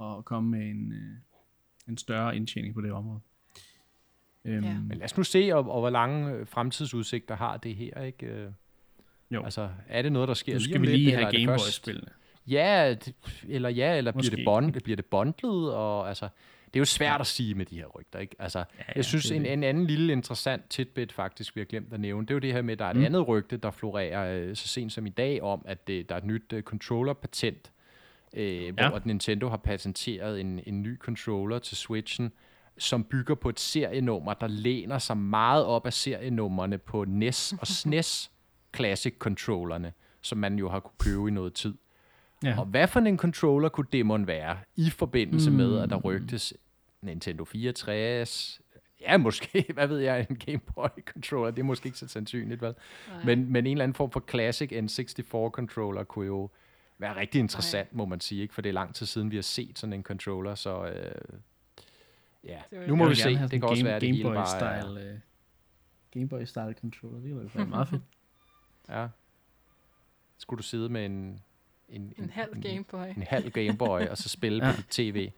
at 0.00 0.24
komme 0.24 0.50
med 0.50 0.70
en, 0.70 0.92
øh, 0.92 1.18
en 1.88 1.96
større 1.96 2.36
indtjening 2.36 2.74
på 2.74 2.80
det 2.80 2.92
område. 2.92 3.20
Øhm, 4.44 4.64
ja. 4.64 4.74
Men 4.74 4.98
lad 4.98 5.04
os 5.04 5.16
nu 5.16 5.22
se, 5.22 5.50
og, 5.54 5.70
og 5.70 5.80
hvor 5.80 5.90
lange 5.90 6.32
øh, 6.32 6.46
fremtidsudsigter 6.46 7.36
har 7.36 7.56
det 7.56 7.76
her, 7.76 8.02
ikke? 8.02 8.26
Øh, 8.26 8.50
jo. 9.30 9.44
Altså, 9.44 9.70
er 9.88 10.02
det 10.02 10.12
noget, 10.12 10.28
der 10.28 10.34
sker 10.34 10.54
nu 10.54 10.60
skal 10.60 10.80
lige 10.80 10.90
vi 10.90 10.96
lige 10.96 11.16
have 11.16 11.32
Gameboy-spillene. 11.32 12.08
Ja, 12.46 12.96
eller 13.48 13.68
ja, 13.68 13.96
eller 13.96 14.12
bliver 14.12 14.36
det, 14.36 14.44
bond, 14.44 14.72
bliver 14.72 14.96
det 14.96 15.06
bundlet, 15.06 15.74
og 15.74 16.08
altså, 16.08 16.28
det 16.74 16.76
er 16.76 16.80
jo 16.80 16.84
svært 16.84 17.20
at 17.20 17.26
sige 17.26 17.54
med 17.54 17.66
de 17.66 17.76
her 17.76 17.86
rygter, 17.86 18.18
ikke? 18.18 18.36
Altså, 18.38 18.58
ja, 18.58 18.64
ja, 18.88 18.92
jeg 18.96 19.04
synes, 19.04 19.30
en, 19.30 19.46
en 19.46 19.64
anden 19.64 19.86
lille 19.86 20.12
interessant 20.12 20.70
tidbit 20.70 21.12
faktisk, 21.12 21.56
vi 21.56 21.60
har 21.60 21.64
glemt 21.64 21.92
at 21.92 22.00
nævne, 22.00 22.26
det 22.26 22.30
er 22.30 22.34
jo 22.34 22.38
det 22.38 22.52
her 22.52 22.62
med, 22.62 22.72
at 22.72 22.78
der 22.78 22.84
er 22.84 22.90
et 22.90 22.96
mm. 22.96 23.04
andet 23.04 23.28
rygte, 23.28 23.56
der 23.56 23.70
florerer 23.70 24.40
øh, 24.40 24.56
så 24.56 24.68
sent 24.68 24.92
som 24.92 25.06
i 25.06 25.10
dag, 25.10 25.42
om, 25.42 25.62
at 25.64 25.86
det, 25.86 26.08
der 26.08 26.14
er 26.14 26.18
et 26.18 26.24
nyt 26.24 26.52
uh, 26.52 26.60
controller-patent, 26.60 27.72
øh, 28.34 28.64
ja. 28.64 28.88
hvor 28.88 29.02
Nintendo 29.04 29.48
har 29.48 29.56
patenteret 29.56 30.40
en, 30.40 30.60
en 30.66 30.82
ny 30.82 30.98
controller 30.98 31.58
til 31.58 31.76
Switchen, 31.76 32.32
som 32.78 33.04
bygger 33.04 33.34
på 33.34 33.48
et 33.48 33.60
serienummer, 33.60 34.34
der 34.34 34.46
læner 34.46 34.98
sig 34.98 35.16
meget 35.16 35.64
op 35.64 35.86
af 35.86 35.92
serienummerne 35.92 36.78
på 36.78 37.04
NES 37.04 37.54
og 37.60 37.66
SNES 37.66 38.30
Classic-controllerne, 38.76 39.92
som 40.22 40.38
man 40.38 40.58
jo 40.58 40.68
har 40.68 40.80
kunne 40.80 40.98
købe 40.98 41.28
i 41.28 41.30
noget 41.30 41.54
tid. 41.54 41.74
Ja. 42.44 42.58
Og 42.58 42.66
hvad 42.66 42.88
for 42.88 43.00
en 43.00 43.18
controller 43.18 43.68
kunne 43.68 43.86
demon 43.92 44.26
være 44.26 44.58
i 44.76 44.90
forbindelse 44.90 45.50
mm. 45.50 45.56
med, 45.56 45.78
at 45.78 45.90
der 45.90 45.96
rygtes 45.96 46.54
Nintendo 47.02 47.44
64, 47.44 48.60
ja, 49.00 49.16
måske, 49.16 49.64
hvad 49.74 49.86
ved 49.86 49.98
jeg, 49.98 50.26
en 50.30 50.36
Game 50.36 50.58
Boy 50.58 50.88
controller, 51.04 51.50
det 51.50 51.58
er 51.58 51.64
måske 51.64 51.86
ikke 51.86 51.98
så 51.98 52.08
sandsynligt, 52.08 52.62
vel? 52.62 52.74
Men, 53.24 53.52
men 53.52 53.66
en 53.66 53.72
eller 53.72 53.84
anden 53.84 53.94
form 53.94 54.10
for 54.10 54.24
classic 54.30 54.72
N64 54.72 55.50
controller 55.50 56.04
kunne 56.04 56.26
jo 56.26 56.50
være 56.98 57.16
rigtig 57.16 57.38
interessant, 57.38 57.92
Nej. 57.92 57.96
må 57.96 58.04
man 58.04 58.20
sige, 58.20 58.42
ikke? 58.42 58.54
for 58.54 58.62
det 58.62 58.68
er 58.68 58.74
lang 58.74 58.94
tid 58.94 59.06
siden, 59.06 59.30
vi 59.30 59.36
har 59.36 59.42
set 59.42 59.78
sådan 59.78 59.92
en 59.92 60.02
controller, 60.02 60.54
så 60.54 60.86
øh, 60.86 61.38
ja, 62.44 62.58
nu 62.86 62.96
må 62.96 63.08
vi 63.08 63.14
se, 63.14 63.30
det 63.30 63.50
kan 63.50 63.64
også 63.64 63.84
være, 63.84 64.00
det 64.00 64.08
hele 64.08 64.24
bare 64.24 64.80
style, 64.82 65.12
uh, 65.12 65.18
Game 66.10 66.28
Boy 66.28 66.44
style 66.44 66.74
controller, 66.80 67.20
det 67.20 67.36
ville 67.36 67.50
være 67.54 67.66
meget 67.66 67.88
fedt. 67.90 68.02
Ja. 68.88 69.08
Skulle 70.38 70.58
du 70.58 70.62
sidde 70.62 70.88
med 70.88 71.06
en 71.06 71.40
en, 71.88 72.02
en, 72.02 72.14
en 72.18 72.30
halv 72.30 72.62
Gameboy. 72.62 73.06
En, 73.06 73.16
en 73.16 73.22
halv 73.22 73.50
Gameboy, 73.50 74.00
og 74.00 74.18
så 74.18 74.28
spille 74.28 74.64
ja. 74.66 74.72
på 74.76 74.82
tv. 74.90 75.30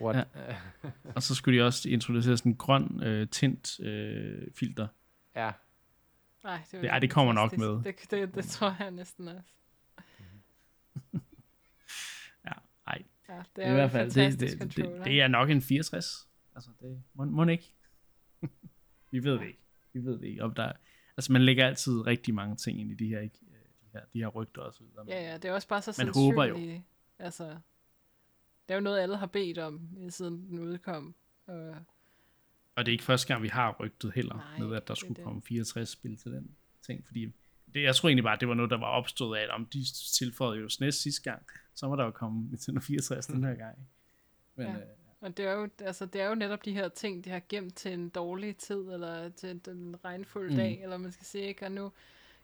What? 0.00 0.16
Ja. 0.16 0.50
og 1.14 1.22
så 1.22 1.34
skulle 1.34 1.58
de 1.58 1.64
også 1.66 1.88
introducere 1.88 2.36
sådan 2.36 2.52
en 2.52 2.56
grøn 2.56 3.02
øh, 3.02 3.28
tint 3.28 3.80
øh, 3.80 4.48
filter. 4.54 4.88
Ja. 5.36 5.50
Nej, 6.44 6.60
det, 6.72 6.82
det, 6.82 6.88
ja, 6.88 6.98
det 6.98 7.10
kommer 7.10 7.32
nok 7.32 7.58
med. 7.58 7.68
Det, 7.68 8.10
det, 8.10 8.34
det 8.34 8.44
tror 8.44 8.76
jeg 8.78 8.90
næsten 8.90 9.28
også. 9.28 9.48
Ja, 13.28 13.34
det 13.36 13.46
Det 13.56 13.64
er 13.64 13.66
er 13.66 13.66
i 13.66 13.70
jo 13.70 13.74
hvert 13.74 13.90
fald, 13.90 14.04
det, 14.04 14.14
fantastisk 14.14 14.58
det, 14.58 14.76
det, 14.76 15.04
det 15.04 15.20
er 15.20 15.28
nok 15.28 15.50
en 15.50 15.62
64. 15.62 16.28
Altså, 16.54 16.70
det 16.80 17.02
må, 17.14 17.24
må 17.24 17.44
ikke. 17.46 17.74
vi 19.12 19.24
ved 19.24 19.32
det 19.32 19.46
ikke. 19.46 19.60
Vi 19.92 20.04
ved 20.04 20.18
det 20.18 20.26
ikke. 20.26 20.42
Om 20.42 20.54
der, 20.54 20.72
altså, 21.16 21.32
man 21.32 21.42
lægger 21.42 21.66
altid 21.66 22.06
rigtig 22.06 22.34
mange 22.34 22.56
ting 22.56 22.80
ind 22.80 22.90
i 22.90 22.94
de 22.94 23.08
her, 23.08 23.20
ikke? 23.20 23.38
Øh, 23.96 24.02
de 24.02 24.02
her, 24.02 24.06
de 24.12 24.18
her 24.18 24.28
rygter 24.28 24.62
og 24.62 24.74
så 24.74 24.80
videre. 24.84 25.04
Ja, 25.08 25.30
ja, 25.30 25.36
det 25.36 25.44
er 25.44 25.52
også 25.52 25.68
bare 25.68 25.82
så 25.82 25.94
Man 26.04 26.14
håber 26.14 26.44
jo. 26.44 26.80
Altså, 27.18 27.44
det 28.68 28.68
er 28.68 28.74
jo 28.74 28.80
noget, 28.80 29.00
alle 29.00 29.16
har 29.16 29.26
bedt 29.26 29.58
om, 29.58 29.88
siden 30.10 30.46
den 30.50 30.58
udkom. 30.58 31.14
Og, 31.46 31.74
Og 32.74 32.86
det 32.86 32.88
er 32.88 32.92
ikke 32.92 33.04
første 33.04 33.26
gang, 33.26 33.42
vi 33.42 33.48
har 33.48 33.76
rygtet 33.80 34.12
heller 34.12 34.34
Nej, 34.34 34.58
med, 34.66 34.76
at 34.76 34.88
der 34.88 34.92
er 34.92 34.96
skulle 34.96 35.14
det. 35.14 35.24
komme 35.24 35.42
64 35.42 35.88
spil 35.88 36.16
til 36.16 36.32
den 36.32 36.50
ting. 36.82 37.06
Fordi 37.06 37.32
det, 37.74 37.82
jeg 37.82 37.96
tror 37.96 38.08
egentlig 38.08 38.24
bare, 38.24 38.34
at 38.34 38.40
det 38.40 38.48
var 38.48 38.54
noget, 38.54 38.70
der 38.70 38.78
var 38.78 38.86
opstået 38.90 39.38
af, 39.38 39.42
at 39.42 39.50
om 39.50 39.66
de 39.66 39.84
tilføjede 40.18 40.60
jo 40.62 40.68
SNES 40.68 40.94
sidste 40.94 41.22
gang, 41.30 41.42
så 41.74 41.88
må 41.88 41.96
der 41.96 42.04
jo 42.04 42.10
komme 42.10 42.48
Nintendo 42.48 42.80
64 42.80 43.26
den 43.26 43.44
her 43.44 43.54
gang. 43.54 43.88
Men, 44.56 44.66
Ja. 44.66 44.72
ja. 44.72 44.78
øh, 44.78 44.86
og 45.20 45.36
det, 45.36 45.46
er 45.46 45.52
jo, 45.52 45.68
altså, 45.80 46.06
det 46.06 46.20
er 46.20 46.28
jo 46.28 46.34
netop 46.34 46.64
de 46.64 46.72
her 46.72 46.88
ting, 46.88 47.24
de 47.24 47.30
har 47.30 47.42
gemt 47.48 47.74
til 47.74 47.92
en 47.92 48.08
dårlig 48.08 48.56
tid, 48.56 48.76
eller 48.80 49.28
til 49.28 49.60
en 49.68 49.96
regnfuld 50.04 50.50
Mm. 50.50 50.56
dag, 50.56 50.82
eller 50.82 50.96
man 50.96 51.12
skal 51.12 51.26
sige, 51.26 51.44
ikke? 51.44 51.64
Og 51.66 51.72
nu 51.72 51.92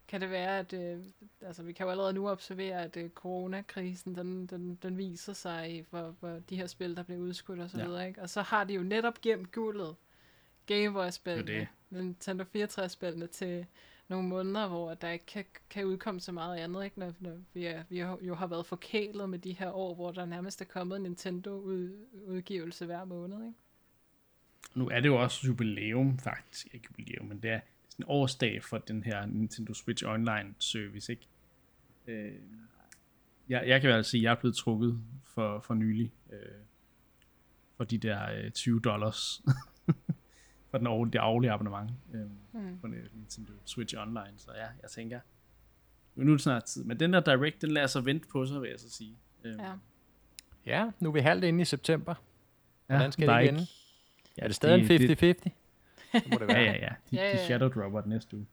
kan 0.08 0.20
det 0.20 0.30
være, 0.30 0.58
at 0.58 0.72
øh, 0.72 0.98
altså, 1.40 1.62
vi 1.62 1.72
kan 1.72 1.84
jo 1.86 1.90
allerede 1.90 2.12
nu 2.12 2.28
observere, 2.28 2.82
at 2.82 2.96
øh, 2.96 3.10
coronakrisen, 3.10 4.14
den, 4.14 4.46
den, 4.46 4.74
den 4.82 4.98
viser 4.98 5.32
sig 5.32 5.76
i, 5.78 5.84
hvor, 5.90 6.14
hvor 6.20 6.38
de 6.50 6.56
her 6.56 6.66
spil, 6.66 6.96
der 6.96 7.02
bliver 7.02 7.20
udskudt 7.20 7.60
og 7.60 7.70
så 7.70 7.78
Ja. 7.78 7.84
videre, 7.86 8.08
ikke? 8.08 8.22
Og 8.22 8.30
så 8.30 8.42
har 8.42 8.64
de 8.64 8.74
jo 8.74 8.82
netop 8.82 9.20
gemt 9.20 9.52
guldet, 9.52 9.94
Game 10.66 10.92
Boy-spillene, 10.92 11.68
Nintendo 11.90 12.44
64-spillene 12.56 13.26
til 13.26 13.66
nogle 14.08 14.28
måneder, 14.28 14.68
hvor 14.68 14.94
der 14.94 15.10
ikke 15.10 15.26
kan, 15.26 15.44
kan 15.70 15.84
udkomme 15.84 16.20
så 16.20 16.32
meget 16.32 16.56
andet, 16.58 16.84
ikke? 16.84 16.98
Når, 16.98 17.12
når 17.20 17.36
vi, 17.54 17.64
er, 17.66 17.84
vi 17.88 17.98
har- 17.98 18.18
jo 18.22 18.34
har 18.34 18.46
været 18.46 18.66
forkælet 18.66 19.30
med 19.30 19.38
de 19.38 19.52
her 19.52 19.70
år, 19.72 19.94
hvor 19.94 20.12
der 20.12 20.24
nærmest 20.24 20.60
er 20.60 20.64
kommet 20.64 20.96
en 20.96 21.02
Nintendo-udgivelse 21.02 22.86
hver 22.86 23.04
måned, 23.04 23.36
ikke? 23.46 23.58
nu 24.74 24.88
er 24.88 25.00
det 25.00 25.08
jo 25.08 25.22
også 25.22 25.46
jubilæum, 25.46 26.18
faktisk. 26.18 26.68
Ikke 26.74 26.86
jubilæum, 26.90 27.26
men 27.26 27.38
det 27.42 27.50
er 27.50 27.60
sådan 27.92 28.04
en 28.04 28.10
årsdag 28.10 28.62
for 28.64 28.78
den 28.78 29.02
her 29.02 29.26
Nintendo 29.26 29.74
Switch 29.74 30.04
Online 30.06 30.54
service, 30.58 31.12
ikke? 31.12 31.26
Øh, 32.06 32.32
jeg, 33.48 33.64
jeg 33.68 33.80
kan 33.80 33.90
vel 33.90 34.04
sige, 34.04 34.20
at 34.20 34.22
jeg 34.24 34.30
er 34.30 34.34
blevet 34.40 34.56
trukket 34.56 35.00
for, 35.24 35.60
for 35.60 35.74
nylig 35.74 36.12
øh, 36.32 36.38
for 37.76 37.84
de 37.84 37.98
der 37.98 38.30
øh, 38.44 38.50
20 38.50 38.80
dollars 38.80 39.42
for 40.70 40.78
den 40.78 40.86
årlige, 40.86 41.12
det 41.12 41.20
årlige 41.20 41.50
abonnement 41.52 41.90
øh, 42.14 42.20
Mm. 42.54 42.78
på 42.80 42.86
Nintendo 42.86 43.52
Switch 43.64 43.94
Online. 43.98 44.32
Så 44.36 44.50
ja, 44.54 44.66
jeg 44.82 44.90
tænker, 44.90 45.20
nu 46.14 46.32
er 46.32 46.34
det 46.36 46.40
snart 46.42 46.64
tid. 46.64 46.84
Men 46.84 47.00
den 47.00 47.12
der 47.12 47.20
Direct, 47.20 47.62
den 47.62 47.70
lader 47.70 47.86
sig 47.86 48.04
vente 48.04 48.28
på 48.28 48.46
sig, 48.46 48.62
vil 48.62 48.70
jeg 48.70 48.80
så 48.80 48.90
sige. 48.90 49.16
Øh, 49.44 49.54
Ja. 49.58 49.72
Ja, 50.66 50.90
nu 51.00 51.08
er 51.08 51.12
vi 51.12 51.20
halvt 51.20 51.44
inde 51.44 51.60
i 51.62 51.64
september. 51.64 52.14
Hvordan 52.86 53.12
skal 53.12 53.28
det 53.28 53.34
er 53.34 53.38
ende? 53.38 53.66
Ja, 54.38 54.42
er 54.42 54.46
det 54.46 54.56
stadig 54.56 54.88
det- 54.88 55.22
en 55.22 55.36
50-50? 55.48 55.50
Det 56.12 56.30
må 56.30 56.38
det 56.38 56.48
Ja, 56.48 56.54
være. 56.54 56.62
ja, 56.62 56.72
ja. 56.72 56.94
De, 57.10 57.16
Ja, 57.16 57.22
ja, 57.24 57.32
de 57.32 57.36
ja. 57.38 57.44
shadow 57.44 57.68
dropper 57.68 58.00
den 58.00 58.10
næste 58.10 58.36
uge. 58.36 58.46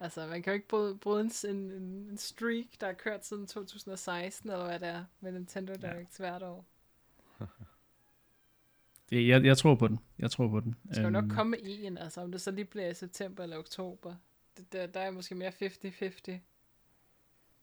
Altså, 0.00 0.26
man 0.26 0.42
kan 0.42 0.50
jo 0.50 0.54
ikke 0.54 0.68
bryde, 0.68 0.98
bryde 0.98 1.20
en, 1.44 1.56
en, 1.56 1.72
en 2.10 2.16
streak, 2.18 2.64
der 2.80 2.86
har 2.86 2.92
kørt 2.94 3.26
siden 3.26 3.46
2016, 3.46 4.50
eller 4.50 4.64
hvad 4.66 4.80
det 4.80 4.88
er, 4.88 5.04
med 5.20 5.32
Nintendo 5.32 5.72
Direct 5.74 6.18
hvert 6.18 6.42
år. 6.42 6.66
Det, 9.10 9.28
jeg, 9.28 9.44
jeg 9.44 9.58
tror 9.58 9.74
på 9.74 9.88
den. 9.88 9.98
Jeg 10.18 10.30
tror 10.30 10.48
på 10.48 10.60
den. 10.60 10.74
Der 10.88 10.94
skal 10.94 11.04
jo 11.04 11.10
nok 11.10 11.24
Øhm, 11.24 11.30
komme 11.34 11.50
med 11.50 11.58
en, 11.62 11.98
altså 11.98 12.20
om 12.20 12.32
det 12.32 12.40
så 12.40 12.50
lige 12.50 12.64
bliver 12.64 12.88
i 12.88 12.94
september 12.94 13.42
eller 13.42 13.58
oktober. 13.58 14.14
Det, 14.56 14.72
der, 14.72 14.86
der 14.86 15.00
er 15.00 15.10
måske 15.10 15.34
mere 15.34 15.52
50-50. 15.62 16.38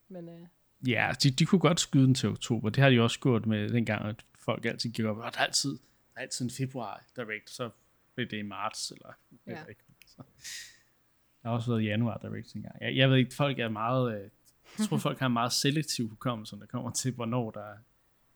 Men 0.07 0.29
øh, 0.29 0.47
Ja, 0.89 1.11
de, 1.23 1.31
de 1.31 1.45
kunne 1.45 1.59
godt 1.59 1.79
skyde 1.79 2.05
den 2.05 2.15
til 2.15 2.29
oktober. 2.29 2.69
Det 2.69 2.83
har 2.83 2.89
de 2.89 3.01
også 3.01 3.19
gjort 3.19 3.45
med 3.45 3.69
dengang, 3.69 4.05
at 4.05 4.25
folk 4.39 4.65
altid 4.65 4.89
gik 4.89 5.05
op. 5.05 5.17
Og 5.17 5.33
der 5.33 5.39
er 5.39 5.43
altid, 5.43 5.77
der 6.15 6.21
altid 6.21 6.45
en 6.45 6.51
februar 6.51 7.03
direct, 7.15 7.49
så 7.49 7.69
blev 8.15 8.27
det 8.27 8.37
i 8.37 8.41
marts, 8.41 8.91
eller 8.91 9.13
Ja. 9.47 9.51
ja. 9.51 9.65
ikke. 9.65 9.81
Så. 10.07 10.23
Der 11.43 11.49
har 11.49 11.55
også 11.55 11.71
været 11.71 11.85
januar 11.85 12.17
direct 12.17 12.55
engang. 12.55 12.81
Jeg, 12.81 12.95
jeg 12.95 13.09
ved 13.09 13.17
ikke, 13.17 13.33
folk 13.33 13.59
er 13.59 13.69
meget, 13.69 14.15
øh, 14.15 14.29
jeg 14.79 14.87
tror 14.87 14.97
folk 15.07 15.19
har 15.19 15.25
en 15.25 15.33
meget 15.33 15.51
selektiv 15.51 16.09
hukommelse, 16.09 16.55
når 16.55 16.61
det 16.61 16.69
kommer 16.69 16.91
til, 16.91 17.13
hvornår 17.13 17.51
der 17.51 17.61
er 17.61 17.77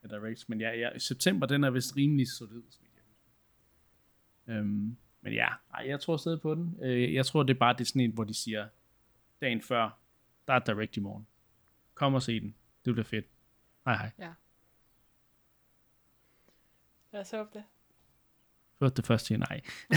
er 0.01 0.07
direct. 0.19 0.49
Men 0.49 0.61
ja, 0.61 0.71
ja, 0.75 0.99
september, 0.99 1.47
den 1.47 1.63
er 1.63 1.69
vist 1.69 1.95
rimelig 1.95 2.27
solid, 2.27 2.63
så 2.69 2.79
vidt 2.81 2.91
jeg 2.95 3.03
husker. 3.07 3.31
Øhm, 4.47 4.97
men 5.21 5.33
ja, 5.33 5.47
ej, 5.73 5.85
jeg 5.87 5.99
tror 5.99 6.17
stadig 6.17 6.41
på 6.41 6.55
den. 6.55 6.77
Øh, 6.81 7.13
jeg 7.13 7.25
tror, 7.25 7.43
det 7.43 7.53
er 7.53 7.59
bare 7.59 7.73
det 7.73 7.81
er 7.81 7.85
sådan 7.85 8.01
en, 8.01 8.11
hvor 8.11 8.23
de 8.23 8.33
siger, 8.33 8.67
dagen 9.41 9.61
før, 9.61 9.99
der 10.47 10.53
er 10.53 10.59
direct 10.59 10.97
i 10.97 10.99
morgen. 10.99 11.27
Kom 11.93 12.13
og 12.13 12.21
se 12.21 12.39
den. 12.39 12.55
Det 12.85 12.93
bliver 12.93 13.05
fedt. 13.05 13.25
Hej 13.85 13.95
hej. 14.17 14.33
lad 17.11 17.21
os 17.21 17.31
håbe 17.31 17.49
det. 17.53 17.63
Hørte 18.79 18.95
det 18.95 19.05
først 19.05 19.25
til 19.25 19.39
nej. 19.39 19.61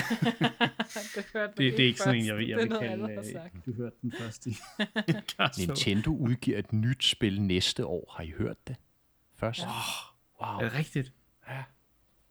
det, 1.15 1.27
hørte 1.33 1.53
Det, 1.57 1.57
det 1.77 1.81
er 1.81 1.87
ikke 1.87 1.99
sådan 1.99 2.15
en, 2.15 2.29
først. 2.29 2.39
jeg 2.41 2.49
jeg 2.49 2.59
Det 2.59 2.73
er 2.73 2.79
vil 2.81 2.89
kalde. 2.89 3.19
øh, 3.19 3.33
sagt. 3.33 3.67
Du 3.67 3.73
hørte 3.73 3.97
den 4.03 4.13
først 4.19 4.47
i. 4.47 4.57
Nintendo 5.67 6.11
udgiver 6.17 6.59
et 6.59 6.73
nyt 6.73 7.05
spil 7.05 7.43
næste 7.43 7.87
år. 7.87 8.15
Har 8.17 8.25
I 8.25 8.31
hørt 8.31 8.69
det? 8.69 8.77
Først. 9.37 9.61
Ja. 9.61 9.67
Wow. 10.47 10.57
Er 10.59 10.63
det 10.63 10.75
rigtigt? 10.75 11.13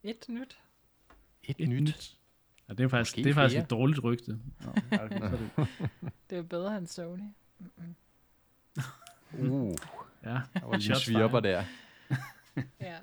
Et 0.02 0.24
nyt. 0.28 0.58
Et, 1.44 1.56
Et 1.58 1.68
nyt. 1.68 1.80
nyt. 1.82 2.16
Ja, 2.68 2.74
det 2.74 2.84
er 2.84 2.88
faktisk, 2.88 3.12
Måske 3.16 3.24
det 3.24 3.30
er 3.30 3.34
faktisk 3.34 3.54
flere. 3.54 3.64
et 3.64 3.70
dårligt 3.70 4.02
rygte. 4.04 4.38
Nå, 4.60 4.74
ja, 4.92 5.08
det. 5.08 5.50
Det 6.30 6.32
er 6.32 6.36
jo 6.36 6.42
bedre 6.42 6.78
end 6.78 6.86
Sony. 6.86 7.20
Uh, 9.32 9.74
Ja, 10.24 10.28
der 10.54 10.66
var 10.66 10.76
lige 10.76 10.94
svirper 10.96 11.40
der. 11.40 11.64
Ja. 12.80 12.96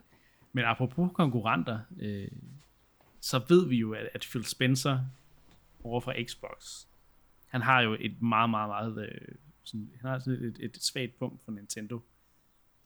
Men 0.54 0.66
apropos 0.66 1.12
konkurrenter, 1.14 1.80
øh, 2.00 2.28
så 3.20 3.46
ved 3.50 3.68
vi 3.68 3.76
jo, 3.76 3.94
at, 3.94 4.10
at 4.14 4.28
Phil 4.32 4.46
Spencer 4.46 5.00
over 5.84 6.02
for 6.02 6.14
Xbox, 6.28 6.86
han 7.48 7.62
har 7.62 7.82
jo 7.82 7.98
et 8.00 8.22
meget, 8.22 8.50
meget, 8.50 8.70
meget, 8.70 9.10
øh, 9.10 9.36
sådan, 9.64 9.92
han 10.02 10.10
har 10.10 10.20
sådan 10.20 10.46
et, 10.46 10.60
et 10.60 10.78
svagt 10.84 11.20
punkt 11.20 11.44
for 11.44 11.52
Nintendo. 11.52 12.02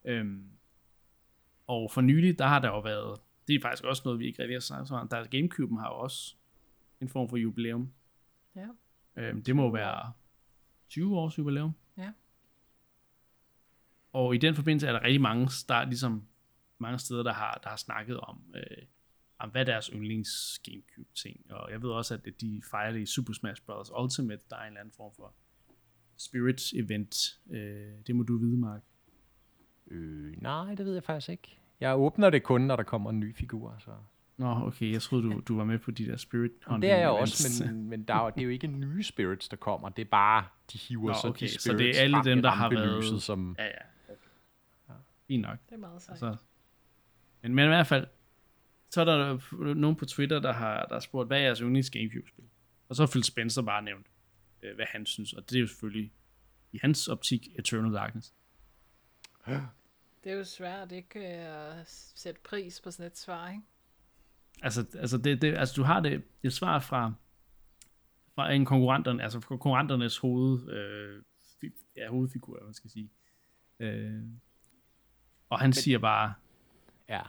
Øhm, 0.05 0.47
og 1.67 1.91
for 1.91 2.01
nylig, 2.01 2.39
der 2.39 2.47
har 2.47 2.59
der 2.59 2.67
jo 2.67 2.79
været, 2.79 3.19
det 3.47 3.55
er 3.55 3.61
faktisk 3.61 3.83
også 3.83 4.01
noget, 4.05 4.19
vi 4.19 4.25
ikke 4.25 4.39
rigtig 4.41 4.55
har 4.55 4.59
snakket 4.59 4.91
om, 4.91 5.07
der 5.07 5.17
er 5.17 5.23
Gamecube'en 5.23 5.79
har 5.79 5.87
jo 5.87 5.99
også 5.99 6.35
en 7.01 7.09
form 7.09 7.29
for 7.29 7.37
jubilæum. 7.37 7.93
Ja. 8.55 8.67
Øhm, 9.15 9.43
det 9.43 9.55
må 9.55 9.71
være 9.71 10.13
20 10.89 11.17
års 11.17 11.37
jubilæum. 11.37 11.75
Ja. 11.97 12.11
Og 14.13 14.35
i 14.35 14.37
den 14.37 14.55
forbindelse 14.55 14.87
er 14.87 14.91
der 14.91 15.03
rigtig 15.03 15.21
mange, 15.21 15.49
der 15.67 15.75
er 15.75 15.85
ligesom 15.85 16.27
mange 16.77 16.99
steder, 16.99 17.23
der 17.23 17.33
har, 17.33 17.59
der 17.63 17.69
har 17.69 17.75
snakket 17.75 18.19
om, 18.19 18.53
øh, 18.55 18.83
om 19.43 19.49
hvad 19.49 19.65
deres 19.65 19.85
yndlings 19.93 20.59
Gamecube 20.63 21.09
ting. 21.15 21.51
Og 21.51 21.71
jeg 21.71 21.81
ved 21.81 21.89
også, 21.89 22.13
at 22.13 22.41
de 22.41 22.61
fejrer 22.71 22.91
det 22.91 22.99
i 23.01 23.05
Super 23.05 23.33
Smash 23.33 23.61
Bros. 23.65 23.91
Ultimate. 24.01 24.41
Der 24.49 24.55
er 24.55 24.61
en 24.61 24.67
eller 24.67 24.79
anden 24.79 24.93
form 24.97 25.11
for 25.15 25.33
Spirit 26.17 26.73
event. 26.73 27.39
Øh, 27.51 27.91
det 28.07 28.15
må 28.15 28.23
du 28.23 28.37
vide, 28.37 28.57
Mark. 28.57 28.81
Øh, 29.87 30.41
nej, 30.41 30.75
det 30.75 30.85
ved 30.85 30.93
jeg 30.93 31.03
faktisk 31.03 31.29
ikke. 31.29 31.57
Jeg 31.79 31.97
åbner 31.97 32.29
det 32.29 32.43
kun, 32.43 32.61
når 32.61 32.75
der 32.75 32.83
kommer 32.83 33.09
en 33.09 33.19
ny 33.19 33.35
figur. 33.35 33.75
Så. 33.79 33.91
Nå, 34.37 34.47
okay, 34.67 34.91
jeg 34.93 35.01
troede, 35.01 35.23
du, 35.23 35.39
du 35.47 35.57
var 35.57 35.63
med 35.63 35.79
på 35.79 35.91
de 35.91 36.05
der 36.05 36.17
Spirit 36.17 36.51
Jamen, 36.67 36.81
det 36.81 36.91
er 36.91 36.97
jeg 36.97 37.09
også, 37.09 37.63
men, 37.65 37.83
men 37.89 38.03
der 38.03 38.13
er, 38.13 38.29
det 38.29 38.41
er 38.41 38.45
jo 38.45 38.49
ikke 38.49 38.67
nye 38.67 39.03
spirits, 39.03 39.49
der 39.49 39.57
kommer. 39.57 39.89
Det 39.89 40.01
er 40.01 40.09
bare, 40.09 40.45
de 40.73 40.77
hiver 40.77 41.07
Nå, 41.07 41.13
så 41.13 41.27
okay, 41.27 41.45
de 41.45 41.51
så 41.51 41.59
spirits 41.61 41.77
det 41.79 41.97
er 41.99 42.03
alle 42.03 42.17
dem, 42.23 42.41
der 42.41 42.49
har 42.49 42.69
været- 42.69 43.21
Som, 43.21 43.55
Ja, 43.59 43.65
ja. 43.65 43.71
Okay. 44.09 44.99
Fint 45.27 45.41
nok. 45.41 45.57
Det 45.69 45.73
er 45.75 45.77
meget 45.79 46.01
sejt. 46.01 46.11
Altså, 46.23 46.35
men, 47.41 47.55
men 47.55 47.65
i 47.65 47.67
hvert 47.67 47.87
fald, 47.87 48.07
så 48.91 49.01
er 49.01 49.05
der 49.05 49.73
nogen 49.73 49.95
på 49.95 50.05
Twitter, 50.05 50.39
der 50.39 50.53
har, 50.53 50.85
der 50.85 50.95
har 50.95 50.99
spurgt, 50.99 51.29
hvad 51.29 51.37
er 51.37 51.41
jeres 51.41 51.59
yndlings 51.59 51.89
Gamecube-spil? 51.89 52.45
Og 52.89 52.95
så 52.95 53.01
har 53.01 53.07
Phil 53.07 53.23
Spencer 53.23 53.61
bare 53.61 53.81
nævnt, 53.81 54.07
øh, 54.61 54.75
hvad 54.75 54.85
han 54.89 55.05
synes, 55.05 55.33
og 55.33 55.49
det 55.49 55.55
er 55.55 55.59
jo 55.59 55.67
selvfølgelig 55.67 56.13
i 56.71 56.79
hans 56.81 57.07
optik 57.07 57.47
Eternal 57.59 57.93
Darkness. 57.93 58.33
Det 60.23 60.31
er 60.31 60.35
jo 60.35 60.43
svært 60.43 60.91
ikke 60.91 61.19
øh, 61.19 61.79
at 61.79 61.87
sætte 62.15 62.41
pris 62.43 62.81
på 62.81 62.91
sådan 62.91 63.11
et 63.11 63.17
svar, 63.17 63.49
ikke? 63.49 63.61
Altså, 64.61 64.85
altså, 64.99 65.17
det, 65.17 65.41
det, 65.41 65.57
altså 65.57 65.75
du 65.75 65.83
har 65.83 65.99
det 65.99 66.23
et 66.43 66.53
svar 66.53 66.79
fra, 66.79 67.13
fra 68.35 68.51
en 68.51 68.65
konkurrenterne, 68.65 69.23
altså 69.23 69.39
fra 69.39 69.47
konkurrenternes 69.47 70.17
hoved, 70.17 70.69
øh, 70.69 71.23
ja, 71.97 72.09
hovedfigur, 72.09 72.63
man 72.63 72.73
skal 72.73 72.89
sige. 72.89 73.09
Øh, 73.79 74.23
og 75.49 75.59
han 75.59 75.73
siger 75.73 75.99
bare, 75.99 76.33
ja. 77.09 77.21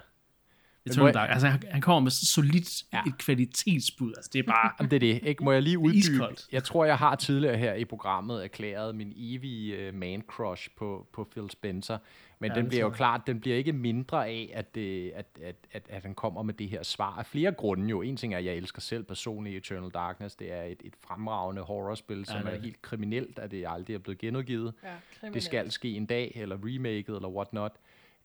Eternal 0.87 1.07
jeg- 1.07 1.15
Dark, 1.15 1.31
altså 1.31 1.49
han, 1.49 1.63
han 1.71 1.81
kommer 1.81 2.01
med 2.01 2.11
så 2.11 2.27
solidt 2.27 2.83
Ja. 2.93 2.97
ja. 2.99 3.03
et 3.11 3.19
kvalitetsbud, 3.19 4.13
altså 4.17 4.31
det 4.33 4.39
er 4.39 4.43
bare, 4.43 4.71
Jamen, 4.81 4.91
det 4.91 4.97
er 4.97 5.01
det. 5.21 5.21
Ikke? 5.29 5.45
Må 5.45 5.53
jeg 5.53 5.63
lige 5.63 5.79
uddybe? 5.79 5.99
iskoldt. 5.99 6.47
Jeg 6.53 6.65
tror, 6.65 6.85
jeg 6.85 6.99
har 6.99 7.15
tidligere 7.17 7.57
her 7.57 7.75
i 7.75 7.85
programmet 7.85 8.45
erklæret 8.45 8.95
min 8.95 9.13
evige 9.17 9.89
uh, 9.89 9.95
man-crush 9.95 10.69
på, 10.77 11.07
på 11.13 11.29
Phil 11.33 11.51
Spencer. 11.51 11.99
Men 12.39 12.51
Ja, 12.51 12.55
ja, 12.55 12.57
den 12.57 12.65
det 12.65 12.69
bliver 12.71 12.85
jo 12.85 12.91
klart, 12.91 13.21
den 13.27 13.41
bliver 13.41 13.57
ikke 13.57 13.73
mindre 13.73 14.27
af, 14.29 14.51
at, 14.55 14.75
det, 14.75 15.11
at, 15.15 15.27
at, 15.43 15.57
at, 15.73 15.83
at 15.89 16.03
han 16.03 16.15
kommer 16.15 16.43
med 16.43 16.55
det 16.55 16.69
her 16.69 16.83
svar. 16.83 17.19
Af 17.19 17.27
flere 17.27 17.53
grunde 17.53 17.89
jo. 17.89 18.03
En 18.03 18.17
ting 18.17 18.35
er, 18.35 18.39
at 18.39 18.45
jeg 18.45 18.55
elsker 18.55 18.81
selv 18.81 19.05
personligt 19.05 19.57
Eternal 19.71 19.91
Darkness. 19.91 20.37
Det 20.37 20.53
er 20.53 20.63
et, 20.63 20.81
et 20.85 20.95
fremragende 21.07 21.63
horrorspil, 21.63 22.27
som 22.27 22.43
det 22.45 22.55
er 22.55 22.61
helt 22.61 22.83
kriminelt, 22.83 23.39
at 23.39 23.51
det 23.51 23.65
aldrig 23.69 23.95
er 23.95 23.99
blevet 23.99 24.19
genudgivet. 24.19 24.73
Ja, 24.83 24.89
kriminelt. 25.21 25.35
Det 25.35 25.43
skal 25.43 25.71
ske 25.71 25.91
en 25.97 26.07
dag, 26.07 26.33
eller 26.35 26.57
remaket, 26.65 27.15
eller 27.17 27.29
whatnot. 27.29 27.73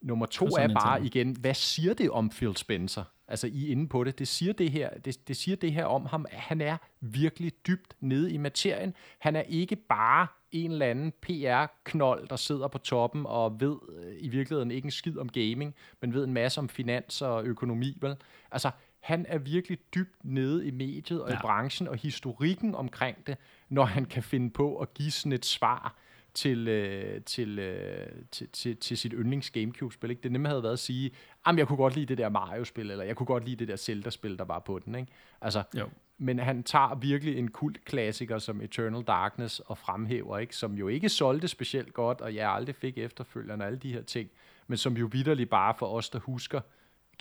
Nummer 0.00 0.26
to 0.26 0.46
er 0.46 0.68
bare 0.74 1.04
igen, 1.04 1.36
hvad 1.40 1.54
siger 1.54 1.94
det 1.94 2.10
om 2.10 2.28
Phil 2.28 2.56
Spencer? 2.56 3.04
Altså, 3.28 3.46
I 3.46 3.66
er 3.66 3.70
inde 3.70 3.88
på 3.88 4.04
det. 4.04 4.18
Det 4.18 4.28
siger 4.28 4.52
det 4.52 4.70
her, 4.70 4.90
det, 5.04 5.28
det 5.28 5.36
siger 5.36 5.56
det 5.56 5.72
her 5.72 5.84
om 5.84 6.06
ham, 6.06 6.26
at 6.30 6.38
han 6.38 6.60
er 6.60 6.76
virkelig 7.00 7.52
dybt 7.66 7.96
nede 8.00 8.32
i 8.32 8.36
materien. 8.36 8.94
Han 9.18 9.36
er 9.36 9.42
ikke 9.42 9.76
bare 9.76 10.26
en 10.52 10.72
eller 10.72 10.86
anden 10.86 11.12
PR-knold, 11.22 12.28
der 12.28 12.36
sidder 12.36 12.68
på 12.68 12.78
toppen 12.78 13.26
og 13.26 13.60
ved 13.60 13.76
øh, 13.88 14.14
i 14.18 14.28
virkeligheden 14.28 14.70
ikke 14.70 14.86
en 14.86 14.90
skid 14.90 15.18
om 15.18 15.28
gaming, 15.28 15.74
men 16.00 16.14
ved 16.14 16.24
en 16.24 16.34
masse 16.34 16.60
om 16.60 16.68
finans 16.68 17.22
og 17.22 17.44
økonomi. 17.44 17.98
Vel? 18.00 18.16
Altså, 18.50 18.70
han 19.00 19.26
er 19.28 19.38
virkelig 19.38 19.78
dybt 19.94 20.24
nede 20.24 20.66
i 20.66 20.70
mediet 20.70 21.22
og. 21.22 21.30
Ja. 21.30 21.34
i 21.34 21.38
branchen 21.40 21.88
og 21.88 21.96
historikken 21.96 22.74
omkring 22.74 23.26
det, 23.26 23.36
når 23.68 23.84
han 23.84 24.04
kan 24.04 24.22
finde 24.22 24.50
på 24.50 24.76
at 24.76 24.94
give 24.94 25.10
sådan 25.10 25.32
et 25.32 25.46
svar 25.46 25.96
til, 26.34 26.68
øh, 26.68 27.20
til, 27.22 27.58
øh, 27.58 28.06
til, 28.30 28.48
til, 28.48 28.76
til 28.76 28.98
sit 28.98 29.12
yndlings 29.12 29.50
Gamecube-spil. 29.50 30.10
Ikke? 30.10 30.22
Det 30.22 30.32
nemme 30.32 30.48
havde 30.48 30.62
været 30.62 30.72
at 30.72 30.78
sige, 30.78 31.10
at 31.46 31.56
jeg 31.56 31.66
kunne 31.68 31.76
godt 31.76 31.94
lide 31.94 32.06
det 32.06 32.18
der 32.18 32.28
Mario-spil, 32.28 32.90
eller 32.90 33.04
jeg 33.04 33.16
kunne 33.16 33.26
godt 33.26 33.44
lide 33.44 33.56
det 33.56 33.68
der 33.68 33.76
Zelda-spil, 33.76 34.38
der 34.38 34.44
var 34.44 34.58
på 34.58 34.78
den. 34.78 34.94
Ikke? 34.94 35.12
Altså, 35.40 35.62
Jo. 35.78 35.88
men 36.18 36.38
han 36.38 36.62
tager 36.62 36.94
virkelig 36.94 37.38
en 37.38 37.50
kult 37.50 37.84
klassiker 37.84 38.38
som 38.38 38.60
Eternal 38.60 39.02
Darkness 39.02 39.60
og 39.60 39.78
fremhæver, 39.78 40.38
ikke? 40.38 40.56
som 40.56 40.74
jo 40.74 40.88
ikke 40.88 41.08
solgte 41.08 41.48
specielt 41.48 41.94
godt, 41.94 42.20
og 42.20 42.34
jeg 42.34 42.50
aldrig 42.50 42.74
fik 42.74 42.98
efterfølgerne 42.98 43.64
og 43.64 43.66
alle 43.66 43.78
de 43.78 43.92
her 43.92 44.02
ting, 44.02 44.30
men 44.66 44.78
som 44.78 44.96
jo 44.96 45.08
vidderligt 45.12 45.50
bare 45.50 45.74
for 45.78 45.86
os, 45.86 46.10
der 46.10 46.18
husker 46.18 46.60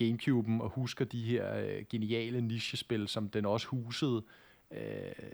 Gamecube'en 0.02 0.62
og 0.62 0.70
husker 0.70 1.06
de 1.06 1.24
her 1.24 1.56
øh, 1.58 1.84
geniale 1.90 2.42
nichespil, 2.42 3.08
som 3.08 3.30
den 3.30 3.46
også 3.46 3.68
husede, 3.68 4.24
øh, 4.72 4.80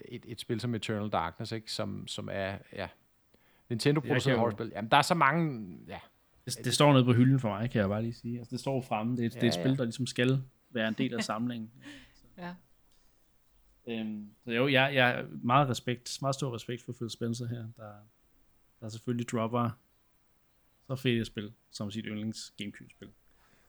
et, 0.06 0.26
et 0.28 0.40
spil 0.40 0.60
som 0.60 0.76
Eternal 0.76 1.10
Darkness, 1.10 1.52
ikke? 1.52 1.72
Som, 1.72 2.08
som 2.08 2.30
er 2.32 2.58
ja, 2.74 2.88
Kan 3.80 4.32
jo- 4.32 4.38
horrorspil. 4.40 4.72
Jamen, 4.76 4.92
der 4.92 4.98
er 4.98 5.02
så 5.02 5.14
mange... 5.14 5.78
Ja, 5.88 6.00
Det, 6.46 6.58
det 6.66 6.74
står 6.74 6.94
nede 6.94 7.06
på 7.06 7.14
hylden 7.14 7.40
for 7.40 7.50
mig, 7.50 7.70
kan 7.72 7.82
jeg 7.82 7.90
bare 7.90 8.02
lige 8.02 8.14
sige. 8.14 8.38
Altså, 8.40 8.52
det 8.52 8.60
står 8.60 8.82
fremme. 8.82 9.18
Det, 9.18 9.26
er- 9.26 9.30
det 9.30 9.44
er 9.44 9.48
et 9.48 9.56
Ja, 9.58 9.62
spil, 9.62 9.70
ja. 9.72 9.76
der 9.78 9.84
ligesom 9.84 10.06
skal 10.08 10.42
være 10.70 10.88
en 10.88 10.94
del 10.98 11.14
af 11.14 11.24
samlingen. 11.24 11.72
Ja. 12.38 12.54
Øhm, 13.88 14.30
så 14.46 14.52
jo, 14.52 14.68
jeg, 14.68 14.92
jeg 14.96 15.10
er 15.20 15.26
meget 15.44 15.70
respekt, 15.70 16.18
meget 16.22 16.36
stor 16.36 16.56
respekt 16.56 16.82
for 16.86 16.94
Phil 16.94 17.10
Spencer 17.10 17.48
her, 17.48 17.66
der, 17.78 17.92
der 18.82 18.90
selvfølgelig 18.90 19.30
dropper 19.30 19.70
så 20.88 20.96
fedt 20.96 21.20
et 21.22 21.28
spil 21.28 21.54
som 21.72 21.92
sit 21.92 22.06
yndlings 22.08 22.54
Gamecube-spil. 22.58 23.10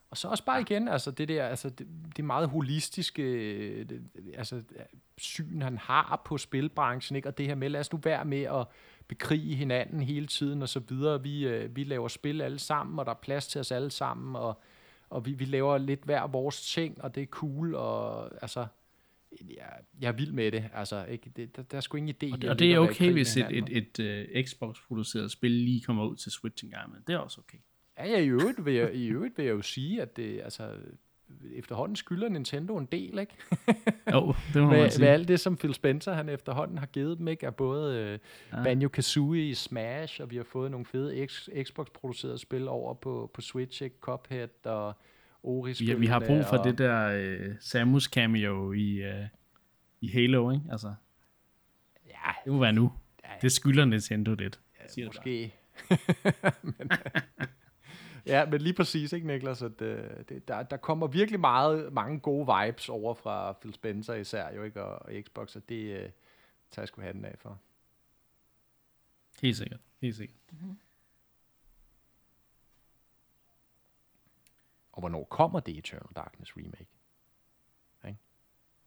Og 0.09 0.17
så 0.17 0.27
også 0.27 0.45
bare 0.45 0.61
igen, 0.61 0.87
altså 0.87 1.11
det 1.11 1.27
der, 1.27 1.45
altså 1.47 1.69
det, 1.69 1.87
det 2.17 2.25
meget 2.25 2.49
holistiske 2.49 3.23
øh, 3.23 3.89
det, 3.89 4.03
altså, 4.33 4.63
syn, 5.17 5.61
han 5.61 5.77
har 5.77 6.21
på 6.25 6.37
spilbranchen, 6.37 7.15
ikke? 7.15 7.27
og 7.27 7.37
det 7.37 7.45
her 7.45 7.55
med, 7.55 7.69
lad 7.69 7.79
os 7.79 7.93
nu 7.93 7.99
være 8.03 8.25
med 8.25 8.41
at 8.43 8.65
bekrige 9.07 9.55
hinanden 9.55 10.01
hele 10.01 10.27
tiden 10.27 10.61
og 10.61 10.69
så 10.69 10.79
videre. 10.79 11.23
Vi, 11.23 11.47
øh, 11.47 11.75
vi 11.75 11.83
laver 11.83 12.07
spil 12.07 12.41
alle 12.41 12.59
sammen, 12.59 12.99
og 12.99 13.05
der 13.05 13.11
er 13.11 13.19
plads 13.21 13.47
til 13.47 13.59
os 13.59 13.71
alle 13.71 13.91
sammen, 13.91 14.35
og, 14.35 14.61
og 15.09 15.25
vi, 15.25 15.33
vi 15.33 15.45
laver 15.45 15.77
lidt 15.77 16.03
hver 16.03 16.27
vores 16.27 16.61
ting, 16.73 17.03
og 17.03 17.15
det 17.15 17.23
er 17.23 17.27
cool, 17.27 17.75
og 17.75 18.31
altså, 18.41 18.67
jeg, 19.41 19.71
jeg 20.01 20.07
er 20.07 20.11
vild 20.11 20.31
med 20.31 20.51
det, 20.51 20.69
altså, 20.73 21.05
ikke? 21.05 21.31
Det, 21.35 21.55
der, 21.55 21.63
der 21.63 21.77
er 21.77 21.81
sgu 21.81 21.97
ingen 21.97 22.15
idé. 22.15 22.33
Og 22.33 22.41
det, 22.41 22.49
og 22.49 22.59
det 22.59 22.73
er 22.73 22.79
okay, 22.79 23.11
hvis 23.11 23.37
et, 23.37 23.47
et, 23.51 23.69
et, 23.71 23.99
et 23.99 24.29
uh, 24.35 24.43
Xbox-produceret 24.43 25.31
spil 25.31 25.51
lige 25.51 25.81
kommer 25.81 26.05
ud 26.05 26.15
til 26.15 26.31
Switch 26.31 26.65
en 26.65 26.71
gang, 26.71 26.91
men 26.91 27.01
det 27.07 27.13
er 27.13 27.17
også 27.17 27.41
okay. 27.41 27.57
Ja, 27.97 28.07
ja, 28.07 28.19
i 28.19 28.27
øvrigt 28.27 28.65
vil 28.65 28.73
jeg, 28.73 28.95
i 28.95 29.07
øvrigt 29.07 29.37
vil 29.37 29.45
jeg 29.45 29.53
jo 29.53 29.61
sige, 29.61 30.01
at 30.01 30.17
det, 30.17 30.41
altså, 30.41 30.71
efterhånden 31.55 31.95
skylder 31.95 32.29
Nintendo 32.29 32.77
en 32.77 32.85
del, 32.85 33.19
ikke? 33.19 33.33
Jo, 34.13 34.33
det 34.53 34.61
må 34.61 34.61
man 34.61 34.69
med, 34.69 34.81
med 34.81 34.89
sige. 34.89 35.07
alt 35.09 35.27
det, 35.27 35.39
som 35.39 35.57
Phil 35.57 35.73
Spencer 35.73 36.13
han 36.13 36.29
efterhånden 36.29 36.77
har 36.77 36.85
givet 36.85 37.17
dem, 37.17 37.27
ikke? 37.27 37.45
Er 37.45 37.51
både 37.51 37.97
øh, 37.99 38.19
Ja. 38.51 38.63
Banjo-Kazooie 38.63 39.41
i 39.49 39.53
Smash, 39.53 40.21
og 40.21 40.31
vi 40.31 40.35
har 40.37 40.43
fået 40.43 40.71
nogle 40.71 40.85
fede 40.85 41.23
X- 41.25 41.63
Xbox-producerede 41.63 42.37
spil 42.37 42.67
over 42.67 42.93
på, 42.93 43.31
på 43.33 43.41
Switch, 43.41 43.83
ikke? 43.83 43.95
Cuphead 44.01 44.65
og 44.65 44.93
ori 45.43 45.73
Vi, 45.79 45.93
vi 45.93 46.05
har 46.05 46.19
brug 46.19 46.45
for 46.45 46.57
det 46.57 46.77
der 46.77 47.33
uh, 47.49 47.55
Samus 47.59 48.03
cameo 48.03 48.73
i, 48.73 49.01
uh, 49.09 49.25
i 50.01 50.07
Halo, 50.07 50.51
ikke? 50.51 50.63
Altså, 50.71 50.93
Ja, 52.07 52.31
det 52.45 52.53
må 52.53 52.59
være 52.59 52.73
nu. 52.73 52.91
Ja, 53.23 53.29
ja. 53.29 53.35
Det 53.41 53.51
skylder 53.51 53.85
Nintendo 53.85 54.33
lidt. 54.33 54.59
Bare. 54.97 55.05
måske. 55.05 55.53
men, 56.61 56.89
ja, 58.25 58.45
men 58.45 58.61
lige 58.61 58.73
præcis, 58.73 59.13
ikke 59.13 59.27
Niklas? 59.27 59.61
At, 59.61 59.81
øh, 59.81 60.09
det, 60.29 60.47
der, 60.47 60.63
der 60.63 60.77
kommer 60.77 61.07
virkelig 61.07 61.39
meget, 61.39 61.93
mange 61.93 62.19
gode 62.19 62.47
vibes 62.59 62.89
over 62.89 63.13
fra 63.13 63.53
Phil 63.53 63.73
Spencer 63.73 64.13
især, 64.13 64.53
jo 64.53 64.63
ikke? 64.63 64.83
Og, 64.83 65.05
og 65.05 65.23
Xbox, 65.25 65.55
og 65.55 65.69
det 65.69 65.83
øh, 65.93 65.99
tager 66.71 66.83
jeg 66.83 66.87
sgu 66.87 67.01
hatten 67.01 67.25
af 67.25 67.35
for. 67.39 67.59
Helt 69.41 69.57
sikkert. 69.57 69.79
Helt 70.01 70.15
sikkert. 70.15 70.37
Og 74.91 74.99
hvornår 74.99 75.23
kommer 75.23 75.59
det 75.59 75.77
Eternal 75.77 76.13
Darkness 76.15 76.57
remake? 76.57 76.95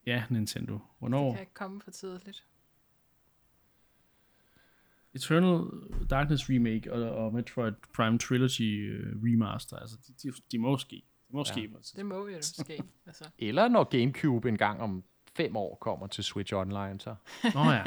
Ja, 0.09 0.25
Nintendo. 0.31 0.73
Det 0.73 0.81
Hvornår? 0.99 1.33
kan 1.33 1.41
ikke 1.41 1.55
komme 1.55 1.81
for 1.81 1.91
tidligt. 1.91 2.47
Eternal 5.19 5.67
Darkness 6.11 6.51
Remake 6.51 6.93
og, 6.93 7.11
og 7.25 7.35
Metroid 7.35 7.73
Prime 7.97 8.19
Trilogy 8.19 8.99
uh, 9.01 9.23
Remaster, 9.25 9.77
altså 9.77 9.97
de, 10.07 10.13
de, 10.23 10.37
de 10.53 10.59
må 10.59 10.79
ske. 10.79 10.97
De 11.29 11.37
må 11.37 11.39
Ja. 11.41 11.53
ske. 11.53 11.61
Ja. 11.61 11.69
Det 11.97 12.07
må 12.07 12.29
jo 12.29 12.39
ske. 12.43 12.83
Altså. 13.07 13.25
Eller 13.39 13.69
når 13.69 13.85
Gamecube 13.85 14.49
en 14.49 14.59
gang 14.59 14.81
om 14.81 15.05
fem 15.37 15.57
år 15.57 15.79
kommer 15.81 16.07
til 16.07 16.25
Switch 16.25 16.55
Online, 16.55 17.01
så 17.01 17.15
Nå 17.55 17.71
ja. 17.73 17.85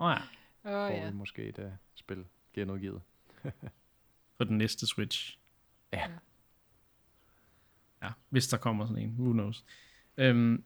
Nå 0.00 0.08
ja. 0.08 0.18
Åh 0.64 0.70
får 0.88 0.94
ja. 0.94 1.10
vi 1.10 1.16
måske 1.16 1.42
et 1.44 1.58
uh, 1.58 1.64
spil 1.94 2.24
genudgivet. 2.52 3.00
For 4.36 4.44
den 4.44 4.58
næste 4.58 4.86
Switch. 4.86 5.38
Ja. 5.92 6.10
Ja, 8.02 8.08
hvis 8.28 8.48
der 8.48 8.56
kommer 8.56 8.86
sådan 8.86 9.02
en. 9.02 9.14
Who 9.18 9.32
knows. 9.32 9.64
Øhm, 10.16 10.64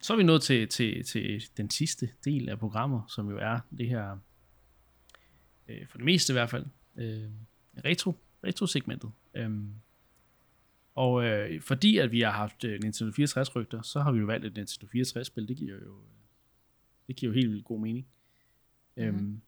så 0.00 0.12
er 0.12 0.16
vi 0.16 0.22
nået 0.22 0.42
til, 0.42 0.68
til, 0.68 1.04
til 1.04 1.42
den 1.56 1.70
sidste 1.70 2.08
del 2.24 2.48
af 2.48 2.58
programmet, 2.58 3.02
som 3.08 3.30
jo 3.30 3.38
er 3.38 3.58
det 3.78 3.88
her, 3.88 4.18
øh, 5.68 5.86
for 5.86 5.98
det 5.98 6.04
meste 6.04 6.32
i 6.32 6.34
hvert 6.34 6.50
fald, 6.50 6.66
øh, 6.96 7.30
retro, 7.84 8.14
retro-segmentet. 8.44 9.12
Øhm, 9.34 9.74
og 10.94 11.24
øh, 11.24 11.60
fordi 11.60 11.98
at 11.98 12.12
vi 12.12 12.20
har 12.20 12.30
haft 12.30 12.64
øh, 12.64 12.80
Nintendo 12.82 13.12
64 13.12 13.56
rygter, 13.56 13.82
så 13.82 14.00
har 14.00 14.12
vi 14.12 14.18
jo 14.18 14.26
valgt 14.26 14.46
et 14.46 14.56
Nintendo 14.56 14.86
64 14.86 15.26
spil. 15.26 15.48
Det 15.48 15.56
giver 15.56 15.78
jo, 15.84 16.00
det 17.06 17.16
giver 17.16 17.32
jo 17.32 17.34
helt 17.34 17.50
vildt 17.50 17.64
god 17.64 17.80
mening. 17.80 18.06
Mm-hmm. 18.96 19.18
Øhm, 19.18 19.40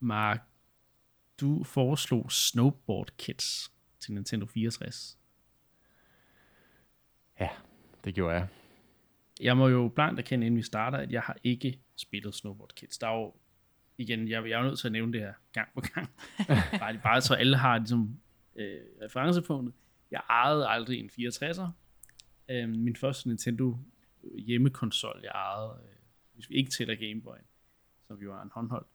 Mark, 0.00 0.40
du 1.40 1.64
foreslog 1.64 2.32
Snowboard 2.32 3.10
Kids 3.18 3.72
til 4.00 4.12
Nintendo 4.14 4.46
64. 4.46 5.18
Ja, 7.40 7.48
det 8.04 8.14
gjorde 8.14 8.34
jeg. 8.34 8.48
Jeg 9.40 9.56
må 9.56 9.68
jo 9.68 9.88
blankt 9.88 10.20
erkende, 10.20 10.46
inden 10.46 10.58
vi 10.58 10.62
starter, 10.62 10.98
at 10.98 11.12
jeg 11.12 11.22
har 11.22 11.36
ikke 11.44 11.78
spillet 11.96 12.34
Snowboard 12.34 12.72
Kids. 12.74 12.98
Der 12.98 13.06
er 13.06 13.14
jo, 13.14 13.34
igen, 13.98 14.28
jeg, 14.28 14.48
jeg 14.48 14.60
er 14.60 14.62
nødt 14.62 14.78
til 14.78 14.88
at 14.88 14.92
nævne 14.92 15.12
det 15.12 15.20
her 15.20 15.32
gang 15.52 15.68
på 15.74 15.80
gang. 15.80 16.10
bare, 16.80 17.00
bare 17.02 17.20
så 17.20 17.34
alle 17.34 17.56
har 17.56 17.78
ligesom, 17.78 18.20
øh, 18.56 18.80
referencepunktet. 19.02 19.74
Jeg 20.10 20.20
ejede 20.30 20.68
aldrig 20.68 21.00
en 21.00 21.10
64'er. 21.12 21.66
Øh, 22.48 22.68
min 22.68 22.96
første 22.96 23.28
Nintendo 23.28 23.78
hjemmekonsol, 24.38 25.20
jeg 25.22 25.30
ejede, 25.34 25.78
øh, 25.82 25.96
hvis 26.34 26.50
vi 26.50 26.54
ikke 26.54 26.70
tæller 26.70 26.94
Game 26.94 27.20
Boy, 27.20 27.36
som 28.06 28.22
jo 28.22 28.30
var 28.30 28.42
en 28.42 28.50
håndholdt, 28.52 28.86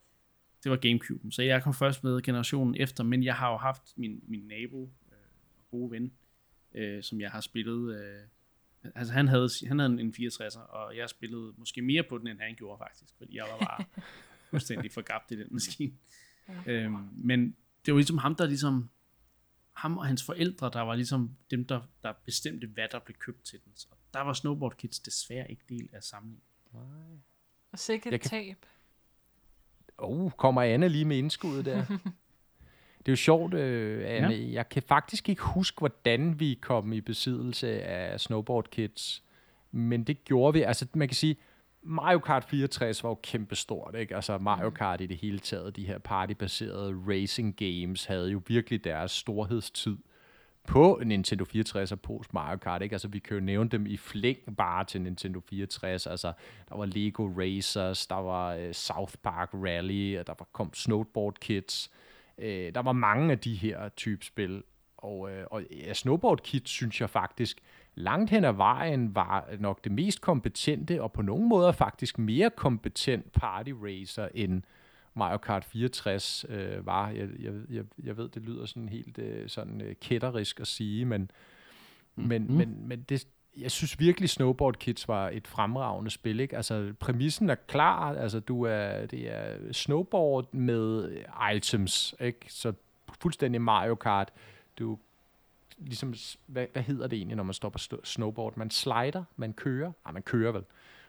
det 0.63 0.71
var 0.71 0.77
Gamecube. 0.77 1.31
Så 1.31 1.41
jeg 1.41 1.63
kom 1.63 1.73
først 1.73 2.03
med 2.03 2.21
generationen 2.21 2.75
efter, 2.75 3.03
men 3.03 3.23
jeg 3.23 3.35
har 3.35 3.51
jo 3.51 3.57
haft 3.57 3.83
min, 3.95 4.23
min 4.27 4.43
nabo 4.47 4.91
øh, 5.11 5.17
gode 5.71 5.91
ven, 5.91 6.13
øh, 6.73 7.03
som 7.03 7.21
jeg 7.21 7.31
har 7.31 7.41
spillet. 7.41 7.95
Øh, 7.95 8.21
altså 8.95 9.13
han 9.13 9.27
havde, 9.27 9.49
han 9.67 9.79
havde 9.79 10.01
en 10.01 10.13
64'er, 10.17 10.59
og 10.59 10.97
jeg 10.97 11.09
spillede 11.09 11.53
måske 11.57 11.81
mere 11.81 12.03
på 12.03 12.17
den, 12.17 12.27
end 12.27 12.39
han 12.39 12.55
gjorde 12.55 12.77
faktisk, 12.77 13.13
fordi 13.17 13.35
jeg 13.35 13.45
var 13.51 13.65
bare 13.65 13.85
fuldstændig 14.49 14.91
forgabt 14.91 15.31
i 15.31 15.35
den 15.39 15.47
maskine. 15.51 15.93
Ja. 16.65 16.71
Øhm, 16.71 17.07
men 17.11 17.55
det 17.85 17.93
var 17.93 17.97
ligesom 17.97 18.17
ham, 18.17 18.35
der 18.35 18.45
ligesom, 18.45 18.89
ham 19.73 19.97
og 19.97 20.05
hans 20.05 20.23
forældre, 20.23 20.69
der 20.73 20.81
var 20.81 20.95
ligesom 20.95 21.35
dem, 21.51 21.65
der, 21.65 21.81
der 22.03 22.13
bestemte, 22.25 22.67
hvad 22.67 22.87
der 22.91 22.99
blev 22.99 23.15
købt 23.17 23.43
til 23.43 23.59
den. 23.65 23.71
Så 23.75 23.87
der 24.13 24.21
var 24.21 24.33
Snowboard 24.33 24.77
Kids 24.77 24.99
desværre 24.99 25.51
ikke 25.51 25.63
del 25.69 25.89
af 25.93 26.03
samlingen. 26.03 26.41
Og 27.71 27.79
sikkert 27.79 28.11
Jeg 28.11 28.21
kan- 28.21 28.29
tab. 28.29 28.65
Oh, 29.97 30.31
kommer 30.31 30.61
Anne 30.61 30.89
lige 30.89 31.05
med 31.05 31.17
indskuddet 31.17 31.65
der? 31.65 31.85
det 32.99 33.07
er 33.07 33.11
jo 33.11 33.15
sjovt, 33.15 33.53
øh, 33.53 34.03
Anne. 34.05 34.33
Ja. 34.35 34.51
Jeg 34.51 34.69
kan 34.69 34.83
faktisk 34.83 35.29
ikke 35.29 35.41
huske, 35.41 35.79
hvordan 35.79 36.39
vi 36.39 36.59
kom 36.61 36.93
i 36.93 37.01
besiddelse 37.01 37.81
af 37.83 38.19
Snowboard 38.21 38.69
Kids. 38.69 39.23
Men 39.71 40.03
det 40.03 40.23
gjorde 40.23 40.53
vi. 40.53 40.61
Altså, 40.61 40.87
man 40.93 41.07
kan 41.07 41.15
sige, 41.15 41.37
Mario 41.89 42.19
Kart 42.19 42.43
64 42.49 43.03
var 43.03 43.09
jo 43.09 43.19
kæmpestort, 43.23 43.95
ikke? 43.95 44.15
Altså 44.15 44.37
Mario 44.37 44.69
Kart 44.69 45.01
i 45.01 45.05
det 45.05 45.17
hele 45.17 45.39
taget, 45.39 45.75
de 45.75 45.87
her 45.87 45.97
partybaserede 45.97 47.01
racing 47.07 47.55
games, 47.55 48.05
havde 48.05 48.31
jo 48.31 48.41
virkelig 48.47 48.83
deres 48.83 49.11
storhedstid 49.11 49.97
på 50.67 51.01
Nintendo 51.05 51.45
64 51.45 51.91
og 51.91 51.99
post 51.99 52.33
Mario 52.33 52.57
Kart, 52.57 52.81
ikke? 52.81 52.93
Altså, 52.93 53.07
vi 53.07 53.19
kan 53.19 53.37
jo 53.37 53.43
nævne 53.43 53.69
dem 53.69 53.85
i 53.85 53.97
flæng 53.97 54.37
bare 54.57 54.83
til 54.83 55.01
Nintendo 55.01 55.39
64. 55.39 56.07
Altså, 56.07 56.33
der 56.69 56.77
var 56.77 56.85
Lego 56.85 57.27
Racers, 57.37 58.07
der 58.07 58.15
var 58.15 58.57
uh, 58.57 58.71
South 58.71 59.13
Park 59.23 59.49
Rally, 59.53 60.19
og 60.19 60.27
der 60.27 60.33
var 60.39 60.47
kom 60.53 60.73
Snowboard 60.73 61.35
Kids. 61.39 61.91
Øh, 62.37 62.73
der 62.75 62.81
var 62.81 62.91
mange 62.91 63.31
af 63.31 63.39
de 63.39 63.55
her 63.55 63.89
type 63.89 64.25
spil, 64.25 64.63
og, 64.97 65.31
øh, 65.31 65.45
og 65.51 65.63
ja, 65.71 65.93
Snowboard 65.93 66.41
Kit 66.41 66.69
synes 66.69 67.01
jeg 67.01 67.09
faktisk 67.09 67.61
langt 67.97 68.29
hen 68.29 68.45
ad 68.45 68.53
vejen 68.53 69.15
var 69.15 69.49
nok 69.59 69.83
det 69.83 69.91
mest 69.91 70.21
kompetente, 70.21 71.01
og 71.01 71.11
på 71.11 71.21
nogle 71.21 71.47
måder 71.47 71.71
faktisk 71.71 72.17
mere 72.17 72.49
kompetent 72.49 73.31
party 73.31 73.71
racer 73.83 74.27
end 74.33 74.61
Mario 75.13 75.37
Kart 75.37 75.65
64 75.65 76.45
øh, 76.49 76.85
var. 76.85 77.09
Jeg, 77.09 77.27
jeg, 77.39 77.53
jeg, 77.69 77.83
jeg 78.03 78.17
ved, 78.17 78.29
det 78.29 78.41
lyder 78.41 78.65
sådan 78.65 78.89
helt 78.89 79.17
øh, 79.17 79.49
sådan 79.49 79.81
øh, 79.81 79.95
kætterisk 80.01 80.59
at 80.59 80.67
sige, 80.67 81.05
men, 81.05 81.21
mm-hmm. 81.21 82.29
men, 82.29 82.57
men, 82.57 82.87
men 82.87 83.01
det, 83.01 83.27
jeg 83.57 83.71
synes 83.71 83.99
virkelig, 83.99 84.29
Snowboard 84.29 84.75
Kids 84.75 85.07
var 85.07 85.29
et 85.29 85.47
fremragende 85.47 86.11
spil. 86.11 86.39
Ikke? 86.39 86.55
Altså, 86.55 86.93
præmissen 86.99 87.49
er 87.49 87.55
klar. 87.55 88.15
Altså, 88.15 88.39
du 88.39 88.63
er, 88.63 89.05
det 89.05 89.33
er 89.33 89.73
snowboard 89.73 90.53
med 90.53 91.11
items. 91.55 92.15
Ikke? 92.19 92.39
Så 92.49 92.73
fuldstændig 93.21 93.61
Mario 93.61 93.95
Kart. 93.95 94.31
Du 94.79 94.97
ligesom, 95.77 96.13
hvad, 96.45 96.65
hvad 96.73 96.83
hedder 96.83 97.07
det 97.07 97.17
egentlig, 97.17 97.35
når 97.37 97.43
man 97.43 97.53
står 97.53 97.69
på 97.69 97.79
snowboard? 98.03 98.57
Man 98.57 98.71
slider, 98.71 99.23
man 99.35 99.53
kører. 99.53 99.91
Nej, 100.05 100.13
man 100.13 100.21
kører 100.21 100.51
vel. 100.51 100.63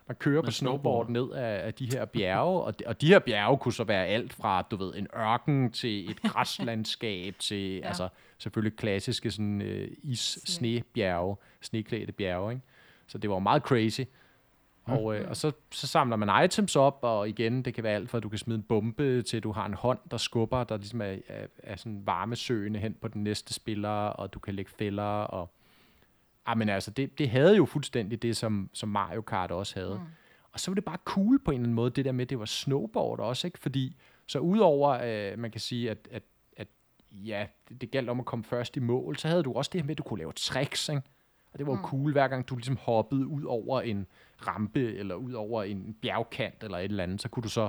Man 0.09 0.17
kører 0.17 0.43
på 0.43 0.51
snowboard, 0.51 1.07
snowboard 1.07 1.31
ned 1.31 1.43
af, 1.43 1.67
af 1.67 1.75
de 1.75 1.87
her 1.87 2.05
bjerge, 2.05 2.63
og 2.63 2.79
de, 2.79 2.85
og 2.87 3.01
de 3.01 3.07
her 3.07 3.19
bjerge 3.19 3.59
kunne 3.59 3.73
så 3.73 3.85
være 3.85 4.07
alt 4.07 4.33
fra, 4.33 4.63
du 4.63 4.77
ved, 4.77 4.95
en 4.95 5.07
ørken 5.17 5.73
til 5.73 6.11
et 6.11 6.23
græslandskab 6.33 7.35
til, 7.39 7.77
ja. 7.77 7.87
altså 7.87 8.09
selvfølgelig 8.39 8.77
klassiske 8.79 9.31
sådan 9.31 9.61
uh, 9.61 10.11
is-snebjerge, 10.11 11.37
sneklædte 11.61 12.13
bjerge, 12.13 12.53
ikke? 12.53 12.63
Så 13.07 13.19
det 13.19 13.31
var 13.31 13.39
meget 13.39 13.63
crazy. 13.63 14.01
Og, 14.89 15.17
øh, 15.17 15.29
og 15.29 15.37
så, 15.37 15.53
så 15.71 15.87
samler 15.87 16.17
man 16.17 16.45
items 16.45 16.77
op, 16.77 16.99
og 17.03 17.29
igen, 17.29 17.63
det 17.63 17.75
kan 17.75 17.85
være 17.85 17.95
alt 17.95 18.11
fra, 18.11 18.19
at 18.19 18.23
du 18.23 18.29
kan 18.29 18.39
smide 18.39 18.57
en 18.57 18.63
bombe, 18.63 19.23
til 19.23 19.43
du 19.43 19.53
har 19.53 19.67
en 19.67 19.75
hånd, 19.75 19.99
der 20.11 20.17
skubber, 20.17 20.65
der 20.65 20.77
ligesom 20.77 21.01
er, 21.01 21.17
er, 21.29 21.47
er 21.59 21.77
sådan 21.77 22.03
varmesøgende 22.07 22.81
hen 22.81 22.97
på 23.01 23.09
den 23.09 23.25
næste 23.25 23.55
spiller, 23.55 23.89
og 23.89 24.35
du 24.35 24.39
kan 24.39 24.55
lægge 24.55 24.71
fælder, 24.71 25.03
og 25.05 25.51
ah, 26.47 26.59
men 26.59 26.69
altså, 26.69 26.91
det, 26.91 27.19
det 27.19 27.31
havde 27.31 27.57
jo 27.57 27.65
fuldstændig 27.65 28.23
det, 28.23 28.37
som, 28.37 28.71
som 28.73 28.89
Mario 28.89 29.21
Kart 29.21 29.51
også 29.51 29.81
havde. 29.81 29.95
Mm. 29.95 30.07
Og 30.53 30.61
så 30.61 30.71
var 30.71 30.75
det 30.75 30.85
bare 30.85 30.99
cool 31.05 31.39
på 31.39 31.51
en 31.51 31.55
eller 31.55 31.65
anden 31.65 31.75
måde, 31.75 31.91
det 31.91 32.05
der 32.05 32.13
med, 32.13 32.23
at 32.25 32.31
det 32.31 32.39
var 32.39 32.45
snowboard 32.45 33.21
også, 33.21 33.47
ikke? 33.47 33.59
Fordi, 33.59 33.97
så 34.27 34.39
udover, 34.39 34.99
øh, 35.05 35.39
man 35.39 35.51
kan 35.51 35.61
sige, 35.61 35.91
at, 35.91 36.09
at, 36.11 36.23
at 36.57 36.69
ja, 37.11 37.47
det, 37.69 37.81
det 37.81 37.91
galt 37.91 38.09
om 38.09 38.21
at 38.21 38.27
komme 38.27 38.45
først 38.45 38.77
i 38.77 38.81
mål, 38.81 39.17
så 39.17 39.29
havde 39.29 39.43
du 39.43 39.53
også 39.53 39.71
det 39.73 39.81
her 39.81 39.87
med, 39.87 39.95
at 39.95 39.99
du 39.99 40.03
kunne 40.03 40.19
lave 40.19 40.33
tricks, 40.33 40.89
ikke? 40.89 41.03
Og 41.53 41.59
det 41.59 41.67
var 41.67 41.73
jo 41.73 41.79
mm. 41.79 41.85
cool, 41.85 42.13
hver 42.13 42.29
gang 42.29 42.49
du 42.49 42.57
ligesom 42.57 42.77
hoppede 42.77 43.27
ud 43.27 43.43
over 43.43 43.81
en 43.81 44.07
rampe, 44.47 44.95
eller 44.95 45.15
ud 45.15 45.33
over 45.33 45.63
en 45.63 45.97
bjergkant, 46.03 46.63
eller 46.63 46.79
et 46.79 46.85
eller 46.85 47.03
andet, 47.03 47.23
så 47.23 47.29
kunne 47.29 47.43
du 47.43 47.49
så 47.49 47.69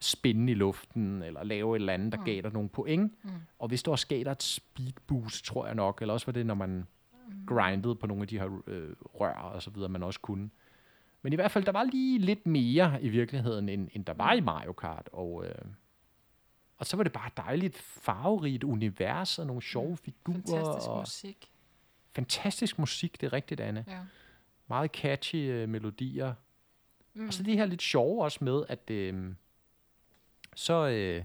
spænde 0.00 0.52
i 0.52 0.54
luften, 0.54 1.22
eller 1.22 1.44
lave 1.44 1.76
et 1.76 1.80
eller 1.80 1.92
andet, 1.92 2.12
der 2.12 2.18
mm. 2.18 2.24
gav 2.24 2.42
dig 2.42 2.52
nogle 2.52 2.68
point. 2.68 3.12
Mm. 3.22 3.30
Og 3.58 3.68
hvis 3.68 3.82
du 3.82 3.90
også 3.90 4.06
gav 4.06 4.24
dig 4.24 4.30
et 4.30 4.42
speed 4.42 4.92
boost, 5.06 5.44
tror 5.44 5.66
jeg 5.66 5.74
nok, 5.74 6.00
eller 6.00 6.14
også 6.14 6.26
var 6.26 6.32
det, 6.32 6.46
når 6.46 6.54
man 6.54 6.70
mm. 6.70 7.46
grindede 7.46 7.94
på 7.94 8.06
nogle 8.06 8.22
af 8.22 8.28
de 8.28 8.38
her 8.38 8.60
øh, 8.66 8.90
rør 9.02 9.32
og 9.32 9.62
så 9.62 9.70
videre, 9.70 9.88
man 9.88 10.02
også 10.02 10.20
kunne. 10.20 10.50
Men 11.22 11.32
i 11.32 11.36
hvert 11.36 11.50
fald, 11.50 11.64
der 11.64 11.72
var 11.72 11.84
lige 11.84 12.18
lidt 12.18 12.46
mere 12.46 13.02
i 13.02 13.08
virkeligheden, 13.08 13.68
end, 13.68 13.88
end 13.92 14.04
der 14.04 14.14
var 14.14 14.32
i 14.32 14.40
mm. 14.40 14.46
Mario 14.46 14.72
Kart, 14.72 15.08
og... 15.12 15.44
Øh, 15.46 15.54
og 16.76 16.86
så 16.86 16.96
var 16.96 17.02
det 17.02 17.12
bare 17.12 17.30
dejligt 17.36 17.76
farverigt 17.76 18.64
univers 18.64 19.38
og 19.38 19.46
nogle 19.46 19.62
sjove 19.62 19.96
figurer. 19.96 20.40
Fantastisk 20.46 20.88
og 20.88 20.98
musik. 20.98 21.50
Fantastisk 22.14 22.78
musik, 22.78 23.20
det 23.20 23.26
er 23.26 23.32
rigtigt, 23.32 23.60
Anne. 23.60 23.84
Ja. 23.88 24.00
Meget 24.68 24.90
catchy 24.90 25.36
øh, 25.36 25.68
melodier. 25.68 26.34
Mm. 27.14 27.26
Og 27.26 27.34
så 27.34 27.42
det 27.42 27.56
her 27.56 27.66
lidt 27.66 27.82
sjove 27.82 28.24
også 28.24 28.44
med, 28.44 28.62
at 28.68 28.90
øh, 28.90 29.34
så, 30.54 30.88
øh, 30.88 31.24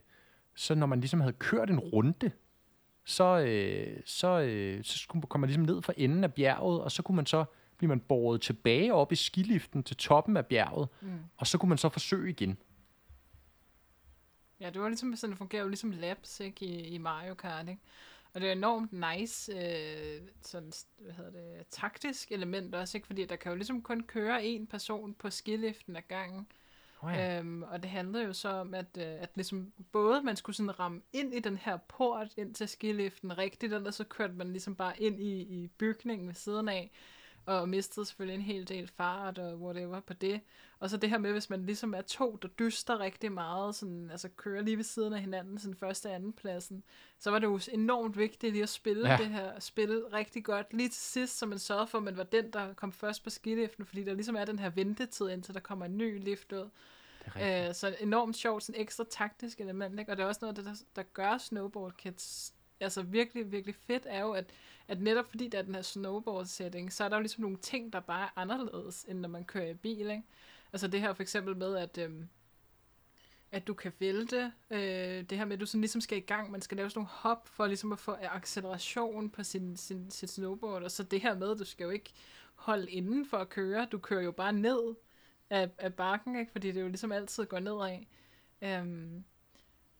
så 0.55 0.75
når 0.75 0.85
man 0.85 0.99
ligesom 0.99 1.19
havde 1.19 1.33
kørt 1.33 1.69
en 1.69 1.79
runde, 1.79 2.31
så, 3.05 3.39
øh, 3.39 4.01
så, 4.05 4.39
øh, 4.39 4.83
så 4.83 4.97
skulle, 4.97 5.27
kom 5.27 5.41
man 5.41 5.47
ligesom 5.47 5.63
ned 5.63 5.81
fra 5.81 5.93
enden 5.97 6.23
af 6.23 6.33
bjerget, 6.33 6.81
og 6.81 6.91
så 6.91 7.03
kunne 7.03 7.15
man 7.15 7.25
så 7.25 7.45
blive 7.77 7.89
man 7.89 7.99
båret 7.99 8.41
tilbage 8.41 8.93
op 8.93 9.11
i 9.11 9.15
skiliften 9.15 9.83
til 9.83 9.97
toppen 9.97 10.37
af 10.37 10.45
bjerget, 10.45 10.87
mm. 11.01 11.19
og 11.37 11.47
så 11.47 11.57
kunne 11.57 11.69
man 11.69 11.77
så 11.77 11.89
forsøge 11.89 12.29
igen. 12.29 12.57
Ja, 14.59 14.69
det 14.69 14.81
var 14.81 14.87
ligesom 14.87 15.15
sådan, 15.15 15.31
det 15.31 15.37
fungerer 15.37 15.61
jo 15.61 15.67
ligesom 15.67 15.91
laps, 15.91 16.39
ikke, 16.39 16.65
i, 16.65 16.87
i 16.87 16.97
Mario 16.97 17.33
Kart, 17.33 17.69
ikke? 17.69 17.81
Og 18.35 18.41
det 18.41 18.47
er 18.47 18.51
enormt 18.51 18.91
nice, 18.93 19.51
øh, 19.51 20.21
sådan, 20.41 20.71
hvad 20.97 21.13
hedder 21.13 21.31
det, 21.31 21.67
taktisk 21.71 22.31
element 22.31 22.75
også, 22.75 22.97
ikke? 22.97 23.07
Fordi 23.07 23.25
der 23.25 23.35
kan 23.35 23.51
jo 23.51 23.55
ligesom 23.55 23.81
kun 23.81 24.03
køre 24.03 24.45
en 24.45 24.67
person 24.67 25.13
på 25.13 25.29
skiliften 25.29 25.95
ad 25.95 26.01
gangen. 26.07 26.47
Oh 27.01 27.13
ja. 27.13 27.39
øhm, 27.39 27.63
og 27.63 27.83
det 27.83 27.91
handlede 27.91 28.23
jo 28.23 28.33
så 28.33 28.49
om, 28.49 28.73
at, 28.73 28.97
øh, 28.97 29.03
at 29.03 29.29
ligesom 29.35 29.73
både 29.91 30.21
man 30.21 30.35
skulle 30.35 30.55
sådan 30.55 30.79
ramme 30.79 31.01
ind 31.13 31.33
i 31.33 31.39
den 31.39 31.57
her 31.57 31.77
port 31.77 32.27
ind 32.37 32.53
til 32.53 32.67
skiliften 32.67 33.37
rigtigt, 33.37 33.73
eller 33.73 33.91
så 33.91 34.03
kørte 34.03 34.33
man 34.33 34.51
ligesom 34.51 34.75
bare 34.75 35.01
ind 35.01 35.21
i, 35.21 35.41
i 35.41 35.67
bygningen 35.67 36.27
ved 36.27 36.35
siden 36.35 36.69
af 36.69 36.91
og 37.45 37.69
mistede 37.69 38.05
selvfølgelig 38.05 38.35
en 38.35 38.41
hel 38.41 38.67
del 38.67 38.87
fart 38.87 39.37
og 39.37 39.61
whatever 39.61 39.99
på 39.99 40.13
det. 40.13 40.41
Og 40.79 40.89
så 40.89 40.97
det 40.97 41.09
her 41.09 41.17
med, 41.17 41.31
hvis 41.31 41.49
man 41.49 41.65
ligesom 41.65 41.93
er 41.93 42.01
to, 42.01 42.39
der 42.41 42.47
dyster 42.47 42.99
rigtig 42.99 43.31
meget, 43.31 43.75
sådan, 43.75 44.11
altså 44.11 44.29
kører 44.29 44.61
lige 44.61 44.77
ved 44.77 44.83
siden 44.83 45.13
af 45.13 45.21
hinanden, 45.21 45.59
sådan 45.59 45.75
første 45.75 46.07
og 46.07 46.15
anden 46.15 46.33
pladsen, 46.33 46.83
så 47.19 47.31
var 47.31 47.39
det 47.39 47.47
jo 47.47 47.59
enormt 47.71 48.17
vigtigt 48.17 48.53
lige 48.53 48.63
at 48.63 48.69
spille 48.69 49.11
ja. 49.11 49.17
det 49.17 49.27
her 49.27 49.59
spil 49.59 50.03
rigtig 50.13 50.45
godt. 50.45 50.73
Lige 50.73 50.89
til 50.89 51.01
sidst, 51.01 51.37
så 51.37 51.45
man 51.45 51.59
sørgede 51.59 51.87
for, 51.87 51.97
at 51.97 52.03
man 52.03 52.17
var 52.17 52.23
den, 52.23 52.53
der 52.53 52.73
kom 52.73 52.91
først 52.91 53.23
på 53.23 53.29
skiliften, 53.29 53.85
fordi 53.85 54.03
der 54.03 54.13
ligesom 54.13 54.35
er 54.35 54.45
den 54.45 54.59
her 54.59 54.69
ventetid, 54.69 55.29
indtil 55.29 55.53
der 55.53 55.59
kommer 55.59 55.85
en 55.85 55.97
ny 55.97 56.23
lift 56.23 56.51
ud. 56.51 56.69
Øh, 57.41 57.73
så 57.73 57.95
enormt 57.99 58.35
sjovt, 58.35 58.63
sådan 58.63 58.81
ekstra 58.81 59.03
taktisk 59.09 59.59
element, 59.59 59.99
ikke? 59.99 60.11
og 60.11 60.17
det 60.17 60.23
er 60.23 60.27
også 60.27 60.39
noget, 60.41 60.55
der, 60.55 60.75
der 60.95 61.03
gør 61.03 61.37
Snowboard 61.37 61.93
Kids 61.97 62.53
altså 62.79 63.01
virkelig, 63.01 63.51
virkelig 63.51 63.75
fedt, 63.75 64.03
er 64.09 64.21
jo, 64.21 64.31
at, 64.31 64.45
at 64.87 65.01
netop 65.01 65.29
fordi 65.29 65.47
der 65.47 65.57
er 65.57 65.61
den 65.61 65.75
her 65.75 65.81
snowboard-setting, 65.81 66.93
så 66.93 67.03
er 67.03 67.09
der 67.09 67.15
jo 67.15 67.21
ligesom 67.21 67.41
nogle 67.41 67.57
ting, 67.57 67.93
der 67.93 67.99
bare 67.99 68.23
er 68.23 68.39
anderledes, 68.39 69.05
end 69.09 69.19
når 69.19 69.29
man 69.29 69.45
kører 69.45 69.69
i 69.69 69.73
bil, 69.73 70.09
ikke? 70.09 70.23
Altså 70.73 70.87
det 70.87 71.01
her 71.01 71.13
for 71.13 71.23
eksempel 71.23 71.57
med, 71.57 71.77
at, 71.77 71.97
øhm, 71.97 72.29
at 73.51 73.67
du 73.67 73.73
kan 73.73 73.93
vælte, 73.99 74.51
øh, 74.69 75.23
det 75.29 75.37
her 75.37 75.45
med, 75.45 75.53
at 75.53 75.59
du 75.59 75.65
sådan 75.65 75.81
ligesom 75.81 76.01
skal 76.01 76.17
i 76.17 76.21
gang, 76.21 76.51
man 76.51 76.61
skal 76.61 76.77
lave 76.77 76.89
sådan 76.89 76.99
nogle 76.99 77.09
hop, 77.09 77.47
for 77.47 77.67
ligesom 77.67 77.91
at 77.91 77.99
få 77.99 78.11
acceleration 78.11 79.29
på 79.29 79.43
sin, 79.43 79.77
sin, 79.77 80.11
sin 80.11 80.27
snowboard, 80.27 80.83
og 80.83 80.91
så 80.91 81.03
det 81.03 81.21
her 81.21 81.35
med, 81.35 81.51
at 81.51 81.59
du 81.59 81.65
skal 81.65 81.83
jo 81.83 81.89
ikke 81.89 82.13
holde 82.55 82.91
inden 82.91 83.25
for 83.25 83.37
at 83.37 83.49
køre, 83.49 83.87
du 83.91 83.97
kører 83.97 84.21
jo 84.21 84.31
bare 84.31 84.53
ned 84.53 84.95
af, 85.49 85.69
af 85.77 85.93
bakken, 85.93 86.35
ikke? 86.39 86.51
fordi 86.51 86.71
det 86.71 86.81
jo 86.81 86.87
ligesom 86.87 87.11
altid 87.11 87.45
går 87.45 87.59
nedad. 87.59 87.99
Øhm, 88.61 89.23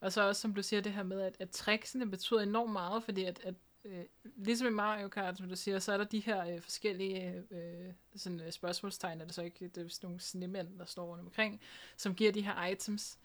og 0.00 0.12
så 0.12 0.28
også, 0.28 0.40
som 0.40 0.54
du 0.54 0.62
siger, 0.62 0.80
det 0.80 0.92
her 0.92 1.02
med, 1.02 1.20
at, 1.20 1.36
at 1.40 1.50
tricksene 1.50 2.10
betyder 2.10 2.40
enormt 2.40 2.72
meget, 2.72 3.04
fordi 3.04 3.24
at, 3.24 3.40
at 3.44 3.54
øh, 3.86 4.04
ligesom 4.36 4.66
i 4.66 4.70
Mario 4.70 5.08
Kart, 5.08 5.38
som 5.38 5.48
du 5.48 5.56
siger, 5.56 5.78
så 5.78 5.92
er 5.92 5.96
der 5.96 6.04
de 6.04 6.20
her 6.20 6.46
øh, 6.46 6.60
forskellige 6.60 7.44
øh, 7.50 7.92
sådan, 8.16 8.40
øh, 8.40 8.52
spørgsmålstegn, 8.52 9.20
er 9.20 9.24
det 9.24 9.34
så 9.34 9.42
ikke, 9.42 9.68
det 9.68 9.84
er 9.84 9.88
sådan 9.88 10.06
nogle 10.06 10.20
snemænd, 10.20 10.78
der 10.78 10.84
står 10.84 11.06
rundt 11.06 11.24
omkring, 11.24 11.60
som 11.96 12.14
giver 12.14 12.32
de 12.32 12.42
her 12.42 12.66
items. 12.66 13.18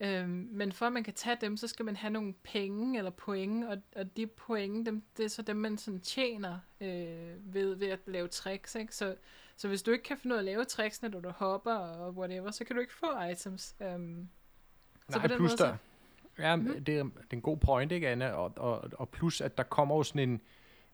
Øhm, 0.00 0.48
men 0.50 0.72
for 0.72 0.86
at 0.86 0.92
man 0.92 1.04
kan 1.04 1.14
tage 1.14 1.36
dem, 1.40 1.56
så 1.56 1.68
skal 1.68 1.84
man 1.84 1.96
have 1.96 2.10
nogle 2.10 2.32
penge 2.32 2.98
eller 2.98 3.10
point, 3.10 3.64
og, 3.64 3.78
og 3.96 4.16
de 4.16 4.26
point, 4.26 4.86
dem, 4.86 5.02
det 5.16 5.24
er 5.24 5.28
så 5.28 5.42
dem, 5.42 5.56
man 5.56 5.78
sådan 5.78 6.00
tjener 6.00 6.58
øh, 6.80 7.54
ved, 7.54 7.74
ved 7.74 7.88
at 7.88 7.98
lave 8.06 8.28
tricks. 8.28 8.74
Ikke? 8.74 8.96
Så, 8.96 9.16
så 9.56 9.68
hvis 9.68 9.82
du 9.82 9.90
ikke 9.90 10.04
kan 10.04 10.18
finde 10.18 10.34
ud 10.34 10.38
af 10.38 10.40
at 10.40 10.44
lave 10.44 10.64
tricks, 10.64 11.02
når 11.02 11.08
du 11.08 11.30
hopper 11.30 11.74
og 11.74 12.14
whatever, 12.14 12.50
så 12.50 12.64
kan 12.64 12.76
du 12.76 12.80
ikke 12.80 12.94
få 12.94 13.22
items. 13.32 13.76
Øhm, 13.80 13.98
Nej, 13.98 14.28
så 15.10 15.20
på 15.20 15.26
den 15.26 15.36
plus 15.36 15.50
måde, 15.50 15.58
der, 15.58 15.76
Ja, 16.38 16.56
mm. 16.56 16.84
det, 16.84 16.98
er, 16.98 17.02
det 17.02 17.12
er 17.30 17.36
en 17.36 17.40
god 17.40 17.56
point, 17.56 17.92
ikke, 17.92 18.08
Anna? 18.08 18.30
Og, 18.30 18.52
og, 18.56 18.90
og 18.92 19.08
plus, 19.08 19.40
at 19.40 19.58
der 19.58 19.62
kommer 19.62 19.96
jo 19.96 20.02
sådan 20.02 20.28
en, 20.28 20.40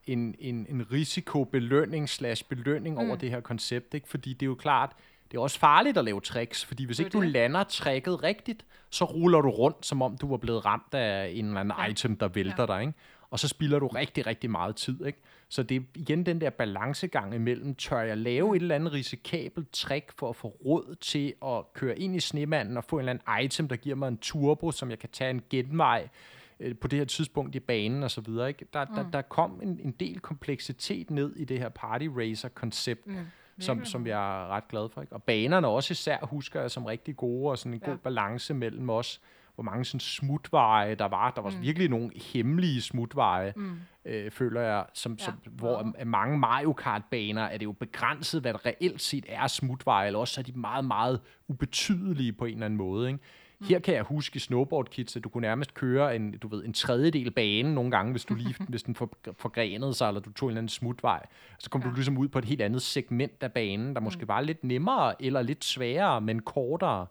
en, 0.06 0.34
en, 0.38 0.66
en 0.68 0.92
risikobelønning 0.92 2.08
slash 2.08 2.44
belønning 2.48 2.94
mm. 2.94 3.08
over 3.08 3.16
det 3.16 3.30
her 3.30 3.40
koncept, 3.40 3.94
ikke? 3.94 4.08
Fordi 4.08 4.32
det 4.32 4.42
er 4.42 4.46
jo 4.46 4.54
klart, 4.54 4.92
det 5.30 5.36
er 5.36 5.40
også 5.42 5.58
farligt 5.58 5.98
at 5.98 6.04
lave 6.04 6.20
tricks, 6.20 6.64
fordi 6.64 6.84
hvis 6.84 6.98
ikke 6.98 7.10
du 7.10 7.22
det. 7.22 7.30
lander 7.30 7.64
tricket 7.64 8.22
rigtigt, 8.22 8.66
så 8.90 9.04
ruller 9.04 9.40
du 9.40 9.50
rundt, 9.50 9.86
som 9.86 10.02
om 10.02 10.16
du 10.16 10.28
var 10.28 10.36
blevet 10.36 10.64
ramt 10.64 10.94
af 10.94 11.28
en 11.34 11.46
eller 11.46 11.60
anden 11.60 11.74
ja. 11.78 11.86
item, 11.86 12.16
der 12.16 12.28
vælter 12.28 12.66
ja. 12.68 12.74
dig, 12.74 12.80
ikke? 12.80 12.94
Og 13.30 13.38
så 13.38 13.48
spilder 13.48 13.78
du 13.78 13.86
rigtig, 13.86 14.26
rigtig 14.26 14.50
meget 14.50 14.76
tid, 14.76 15.06
ikke? 15.06 15.18
Så 15.48 15.62
det 15.62 15.76
er 15.76 15.80
igen 15.94 16.26
den 16.26 16.40
der 16.40 16.50
balancegang 16.50 17.34
imellem, 17.34 17.74
tør 17.74 18.00
jeg 18.00 18.16
lave 18.16 18.56
et 18.56 18.62
eller 18.62 18.74
andet 18.74 18.92
risikabelt 18.92 19.72
trick 19.72 20.12
for 20.18 20.28
at 20.28 20.36
få 20.36 20.48
råd 20.48 20.96
til 21.00 21.34
at 21.46 21.72
køre 21.72 21.98
ind 21.98 22.16
i 22.16 22.20
snemanden 22.20 22.76
og 22.76 22.84
få 22.84 22.96
en 22.96 23.08
eller 23.08 23.12
anden 23.12 23.44
item, 23.44 23.68
der 23.68 23.76
giver 23.76 23.96
mig 23.96 24.08
en 24.08 24.18
turbo, 24.18 24.70
som 24.70 24.90
jeg 24.90 24.98
kan 24.98 25.08
tage 25.12 25.30
en 25.30 25.42
genvej 25.50 26.08
øh, 26.60 26.76
på 26.76 26.88
det 26.88 26.98
her 26.98 27.06
tidspunkt 27.06 27.54
i 27.54 27.60
banen 27.60 28.02
og 28.02 28.10
så 28.10 28.20
videre. 28.20 28.48
Ikke? 28.48 28.66
Der, 28.72 28.84
mm. 28.84 28.94
der, 28.94 29.10
der 29.10 29.22
kom 29.22 29.60
en, 29.62 29.80
en 29.82 29.90
del 29.90 30.20
kompleksitet 30.20 31.10
ned 31.10 31.36
i 31.36 31.44
det 31.44 31.58
her 31.58 31.68
party 31.68 32.06
racer 32.16 32.48
koncept, 32.48 33.06
mm. 33.06 33.16
som, 33.58 33.84
som 33.84 34.06
jeg 34.06 34.42
er 34.42 34.48
ret 34.48 34.68
glad 34.68 34.88
for. 34.88 35.00
Ikke? 35.00 35.12
Og 35.12 35.22
banerne 35.22 35.68
også 35.68 35.92
især 35.92 36.18
husker 36.22 36.60
jeg 36.60 36.70
som 36.70 36.84
rigtig 36.84 37.16
gode 37.16 37.50
og 37.50 37.58
sådan 37.58 37.74
en 37.74 37.82
ja. 37.84 37.90
god 37.90 37.98
balance 37.98 38.54
mellem 38.54 38.90
os 38.90 39.20
hvor 39.58 39.64
mange 39.64 39.84
sådan 39.84 40.00
smutveje 40.00 40.94
der 40.94 41.08
var. 41.08 41.30
Der 41.30 41.42
var 41.42 41.50
mm. 41.50 41.62
virkelig 41.62 41.88
nogle 41.88 42.10
hemmelige 42.32 42.82
smutveje, 42.82 43.52
mm. 43.56 43.80
øh, 44.04 44.30
føler 44.30 44.60
jeg, 44.60 44.84
som, 44.94 45.12
ja. 45.12 45.24
som, 45.24 45.34
hvor 45.44 45.92
ja. 45.98 46.04
mange 46.04 46.38
Mario 46.38 46.72
Kart-baner 46.72 47.42
er 47.42 47.58
det 47.58 47.64
jo 47.64 47.72
begrænset, 47.72 48.40
hvad 48.40 48.52
der 48.52 48.66
reelt 48.66 49.02
set 49.02 49.24
er 49.28 49.46
smutveje, 49.46 50.06
eller 50.06 50.18
også 50.18 50.40
er 50.40 50.42
de 50.42 50.52
meget, 50.52 50.84
meget 50.84 51.20
ubetydelige 51.48 52.32
på 52.32 52.44
en 52.44 52.52
eller 52.52 52.66
anden 52.66 52.76
måde. 52.76 53.08
Ikke? 53.08 53.20
Her 53.60 53.78
kan 53.78 53.94
jeg 53.94 54.02
huske 54.02 54.36
i 54.36 54.38
snowboard 54.38 54.88
kits, 54.88 55.16
at 55.16 55.24
du 55.24 55.28
kunne 55.28 55.40
nærmest 55.40 55.74
køre 55.74 56.16
en, 56.16 56.38
du 56.38 56.48
ved, 56.48 56.64
en 56.64 56.72
tredjedel 56.72 57.30
bane 57.30 57.74
nogle 57.74 57.90
gange, 57.90 58.12
hvis, 58.12 58.24
du 58.24 58.34
lige, 58.34 58.54
hvis 58.68 58.82
den 58.82 58.94
for, 58.94 59.16
forgrenede 59.36 59.94
sig, 59.94 60.08
eller 60.08 60.20
du 60.20 60.32
tog 60.32 60.46
en 60.46 60.50
eller 60.50 60.60
anden 60.60 60.68
smutvej. 60.68 61.26
Så 61.58 61.70
kom 61.70 61.80
ja. 61.80 61.88
du 61.88 61.94
ligesom 61.94 62.18
ud 62.18 62.28
på 62.28 62.38
et 62.38 62.44
helt 62.44 62.62
andet 62.62 62.82
segment 62.82 63.42
af 63.42 63.52
banen, 63.52 63.94
der 63.94 64.00
måske 64.00 64.22
mm. 64.22 64.28
var 64.28 64.40
lidt 64.40 64.64
nemmere, 64.64 65.22
eller 65.22 65.42
lidt 65.42 65.64
sværere, 65.64 66.20
men 66.20 66.42
kortere. 66.42 67.06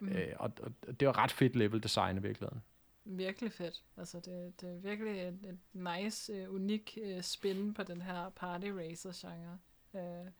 Mm. 0.00 0.08
Øh, 0.08 0.32
og, 0.36 0.52
og 0.62 1.00
det 1.00 1.08
var 1.08 1.18
ret 1.18 1.32
fedt 1.32 1.56
level 1.56 1.82
design 1.82 2.16
i 2.16 2.20
virkeligheden. 2.20 2.62
Virkelig 3.04 3.52
fedt. 3.52 3.84
Altså, 3.96 4.20
det, 4.20 4.60
det 4.60 4.68
er 4.68 4.78
virkelig 4.78 5.22
et, 5.22 5.38
et 5.44 5.58
nice, 5.72 6.48
uh, 6.48 6.54
unik 6.54 6.98
uh, 7.02 7.20
spin 7.20 7.74
på 7.74 7.82
den 7.82 8.02
her 8.02 8.28
party 8.28 8.66
racer 8.66 9.12
genre. 9.14 9.58
Uh, 9.92 10.32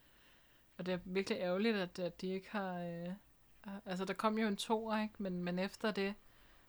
og 0.78 0.86
det 0.86 0.94
er 0.94 0.98
virkelig 1.04 1.38
ærgerligt, 1.38 1.76
at, 1.76 1.98
at 1.98 2.20
de 2.20 2.28
ikke 2.28 2.50
har... 2.50 3.04
Uh, 3.66 3.72
altså, 3.86 4.04
der 4.04 4.14
kom 4.14 4.38
jo 4.38 4.46
en 4.46 4.56
to, 4.56 4.96
ikke? 4.96 5.14
Men, 5.18 5.44
men 5.44 5.58
efter 5.58 5.90
det, 5.90 6.14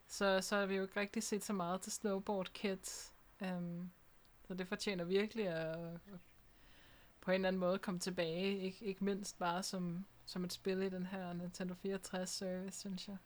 så, 0.08 0.42
så 0.42 0.56
har 0.56 0.66
vi 0.66 0.76
jo 0.76 0.82
ikke 0.82 1.00
rigtig 1.00 1.24
set 1.24 1.44
så 1.44 1.54
meget 1.54 1.82
til 1.82 1.92
Snowboard 1.92 2.52
Kids. 2.54 3.14
Um, 3.42 3.92
så 4.48 4.54
det 4.54 4.68
fortjener 4.68 5.04
virkelig 5.04 5.48
at, 5.48 5.78
at 5.78 6.00
på 7.22 7.32
en 7.32 7.36
eller 7.36 7.48
anden 7.48 7.60
måde 7.60 7.80
komme 7.80 8.00
tilbage. 8.00 8.60
Ikke, 8.60 8.86
ikke 8.86 9.04
mindst 9.04 9.40
bare 9.40 9.64
som, 9.64 10.06
som 10.26 10.44
et 10.44 10.54
spil 10.54 10.82
i 10.82 10.90
den 10.90 11.06
her 11.06 11.34
Nintendo 11.34 11.74
64 11.74 12.30
service, 12.30 12.80
synes 12.80 13.08
jeg. 13.08 13.18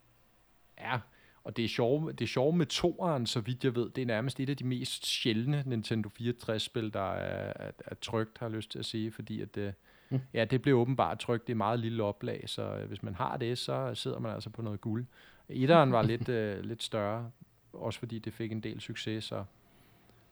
Ja, 0.78 1.00
og 1.46 1.58
det 1.58 1.66
er 1.66 1.70
sjove, 1.70 2.12
det 2.12 2.22
er 2.22 2.28
sjove 2.28 2.56
med 2.56 2.66
toeren, 2.66 3.26
så 3.26 3.40
vidt 3.40 3.64
jeg 3.64 3.76
ved, 3.76 3.90
det 3.90 4.02
er 4.02 4.06
nærmest 4.06 4.40
et 4.40 4.50
af 4.50 4.58
de 4.58 4.64
mest 4.64 5.06
sjældne 5.06 5.64
Nintendo 5.66 6.10
64-spil, 6.20 6.94
der 6.94 7.14
er, 7.14 7.54
er, 7.56 7.72
er 7.86 7.96
trygt, 7.96 8.38
har 8.38 8.46
jeg 8.46 8.56
lyst 8.56 8.72
til 8.72 8.80
at 8.80 8.86
sige, 8.86 9.12
fordi 9.12 9.42
at 9.42 9.56
det, 9.56 9.74
mm. 10.10 10.20
ja, 10.34 10.46
det 10.46 10.62
bliver 10.62 10.80
åbenbart 10.80 11.20
trygt, 11.20 11.48
det 11.48 11.54
er 11.54 11.58
meget 11.58 11.80
lille 11.80 12.04
oplag, 12.04 12.44
så 12.46 12.62
øh, 12.62 12.88
hvis 12.88 13.04
man 13.04 13.16
har 13.16 13.38
det, 13.38 13.58
så 13.58 13.96
sidder 13.96 14.20
man 14.20 14.32
altså 14.32 14.50
på 14.50 14.62
noget 14.62 14.82
guld. 14.82 15.06
Etteren 15.50 15.92
var 15.92 16.02
lidt, 16.02 16.30
øh, 16.30 16.64
lidt 16.70 16.84
større, 16.84 17.32
også 17.74 18.00
fordi 18.00 18.20
det 18.20 18.34
fik 18.34 18.52
en 18.52 18.62
del 18.62 18.82
succes, 18.82 19.24
så, 19.24 19.44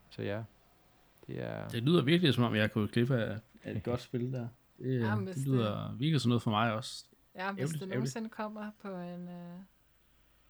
så 0.10 0.22
ja. 0.22 0.44
Det, 1.27 1.44
er... 1.44 1.68
det 1.68 1.84
lyder 1.84 2.02
virkelig 2.02 2.34
som 2.34 2.44
om, 2.44 2.56
jeg 2.56 2.72
kunne 2.72 2.88
klippe 2.88 3.18
af 3.18 3.40
et 3.65 3.84
godt 3.84 4.02
spil 4.02 4.34
der. 4.34 4.48
Det, 4.78 5.02
ja, 5.02 5.16
det 5.16 5.48
lyder 5.48 5.90
det... 5.90 6.00
virkelig 6.00 6.22
sådan 6.22 6.30
noget 6.30 6.41
for 6.41 6.52
mig 6.52 6.74
også. 6.74 7.06
Ja, 7.36 7.52
hvis 7.52 7.62
ærgerligt, 7.62 7.82
det 7.82 7.90
nogensinde 7.90 8.30
kommer 8.30 8.72
på 8.82 8.88
en, 8.88 9.30
øh, 9.30 9.60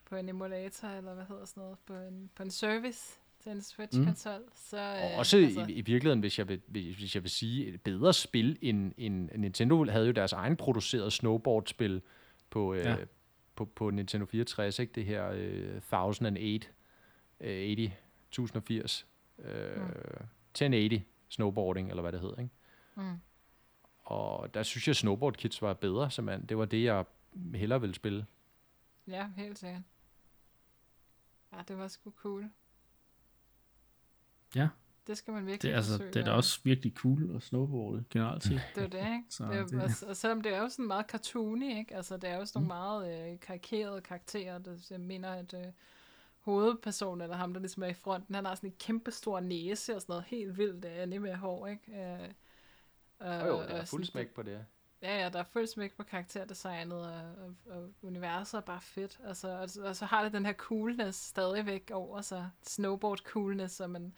på 0.05 0.15
en 0.15 0.29
emulator, 0.29 0.87
eller 0.87 1.13
hvad 1.13 1.25
hedder 1.25 1.45
sådan 1.45 1.63
noget, 1.63 1.77
på 1.85 1.93
en, 1.93 2.29
på 2.35 2.43
en 2.43 2.51
service 2.51 3.19
til 3.43 3.51
en 3.51 3.61
Switch-konsol. 3.61 4.39
Mm. 4.39 4.49
Så, 4.55 4.77
og 4.77 5.11
øh, 5.11 5.19
også 5.19 5.37
altså, 5.37 5.65
i, 5.69 5.71
i 5.71 5.81
virkeligheden, 5.81 6.19
hvis 6.19 6.39
jeg, 6.39 6.47
vil, 6.47 6.61
hvis 6.67 7.15
jeg 7.15 7.23
vil 7.23 7.31
sige, 7.31 7.67
et 7.67 7.81
bedre 7.81 8.13
spil 8.13 8.57
end, 8.61 8.93
end 8.97 9.29
Nintendo 9.35 9.85
havde 9.85 10.05
jo 10.05 10.11
deres 10.11 10.33
egen 10.33 10.55
produceret 10.55 11.13
snowboard-spil 11.13 12.01
på, 12.49 12.73
øh, 12.73 12.85
ja. 12.85 12.95
på, 13.55 13.65
på 13.65 13.89
Nintendo 13.89 14.25
64, 14.25 14.79
ikke? 14.79 14.93
det 14.95 15.05
her 15.05 15.29
øh, 15.29 15.77
1008, 15.77 16.67
øh, 17.39 17.47
80, 17.49 17.91
1080, 18.29 19.07
øh, 19.39 19.75
mm. 19.75 19.83
1080 20.51 21.01
snowboarding, 21.29 21.89
eller 21.89 22.01
hvad 22.01 22.11
det 22.11 22.19
hedder. 22.19 22.39
Ikke? 22.39 22.51
Mm. 22.95 23.19
Og 24.03 24.53
der 24.53 24.63
synes 24.63 24.87
jeg, 24.87 24.95
Snowboard 24.95 25.33
Kids 25.33 25.61
var 25.61 25.73
bedre, 25.73 26.11
så 26.11 26.21
man, 26.21 26.45
det 26.45 26.57
var 26.57 26.65
det, 26.65 26.83
jeg 26.83 27.05
hellere 27.55 27.81
ville 27.81 27.95
spille. 27.95 28.25
Ja, 29.07 29.29
helt 29.35 29.59
sikkert. 29.59 29.81
Ja, 31.53 31.57
det 31.67 31.77
var 31.77 31.87
sgu 31.87 32.11
cool. 32.11 32.49
Ja. 34.55 34.67
Det 35.07 35.17
skal 35.17 35.33
man 35.33 35.45
virkelig 35.45 35.71
det, 35.71 35.77
altså, 35.77 35.97
det 35.97 36.15
er 36.15 36.25
da 36.25 36.31
også 36.31 36.59
virkelig 36.63 36.93
cool 36.95 37.35
at 37.35 37.43
snowboarde 37.43 38.03
generelt 38.09 38.43
set. 38.43 38.61
Det 38.75 38.83
er 38.83 38.87
det, 38.87 38.97
ikke? 38.99 39.23
Så 39.35 39.43
det 39.43 39.57
er, 39.57 39.65
det, 39.65 39.81
altså, 39.81 40.05
og 40.05 40.17
selvom 40.17 40.41
det 40.41 40.53
er 40.53 40.61
jo 40.61 40.69
sådan 40.69 40.87
meget 40.87 41.05
cartoony, 41.05 41.77
ikke? 41.77 41.95
Altså, 41.95 42.17
det 42.17 42.29
er 42.29 42.37
jo 42.37 42.45
sådan 42.45 42.63
nogle 42.63 42.65
mm. 42.65 43.07
meget 43.07 43.31
øh, 43.31 43.39
karikerede 43.39 44.01
karakterer. 44.01 44.57
Det, 44.57 44.91
jeg 44.91 44.99
mener, 44.99 45.31
at 45.31 45.53
øh, 45.53 45.65
hovedpersonen, 46.39 47.21
eller 47.21 47.35
ham, 47.35 47.53
der 47.53 47.59
ligesom 47.59 47.83
er 47.83 47.87
i 47.87 47.93
fronten, 47.93 48.35
han 48.35 48.45
har 48.45 48.55
sådan 48.55 48.69
en 48.69 48.75
kæmpe 48.79 49.11
stor 49.11 49.39
næse 49.39 49.95
og 49.95 50.01
sådan 50.01 50.13
noget 50.13 50.25
helt 50.27 50.57
vildt 50.57 50.85
øh, 50.85 50.91
anime 50.97 51.35
hår, 51.35 51.67
ikke? 51.67 51.91
Øh, 51.91 52.29
og, 53.19 53.47
jo, 53.47 53.57
der 53.57 53.65
er 53.67 53.85
fuld 53.85 54.05
smæk 54.05 54.29
på 54.29 54.43
det. 54.43 54.65
Ja, 55.01 55.23
ja, 55.23 55.29
der 55.29 55.39
er 55.39 55.43
fuld 55.43 55.67
smæk 55.67 55.97
på 55.97 56.03
karakterdesignet, 56.03 57.01
og, 57.01 57.21
og, 57.45 57.55
og 57.69 57.89
universet 58.01 58.57
er 58.57 58.61
bare 58.61 58.81
fedt. 58.81 59.19
Altså, 59.25 59.47
og, 59.47 59.87
og 59.87 59.95
så 59.95 60.05
har 60.05 60.23
det 60.23 60.33
den 60.33 60.45
her 60.45 60.53
coolness 60.53 61.19
stadigvæk 61.19 61.91
over 61.93 62.21
sig. 62.21 62.49
Snowboard 62.61 63.19
coolness, 63.19 63.75
så 63.75 63.87
man, 63.87 64.13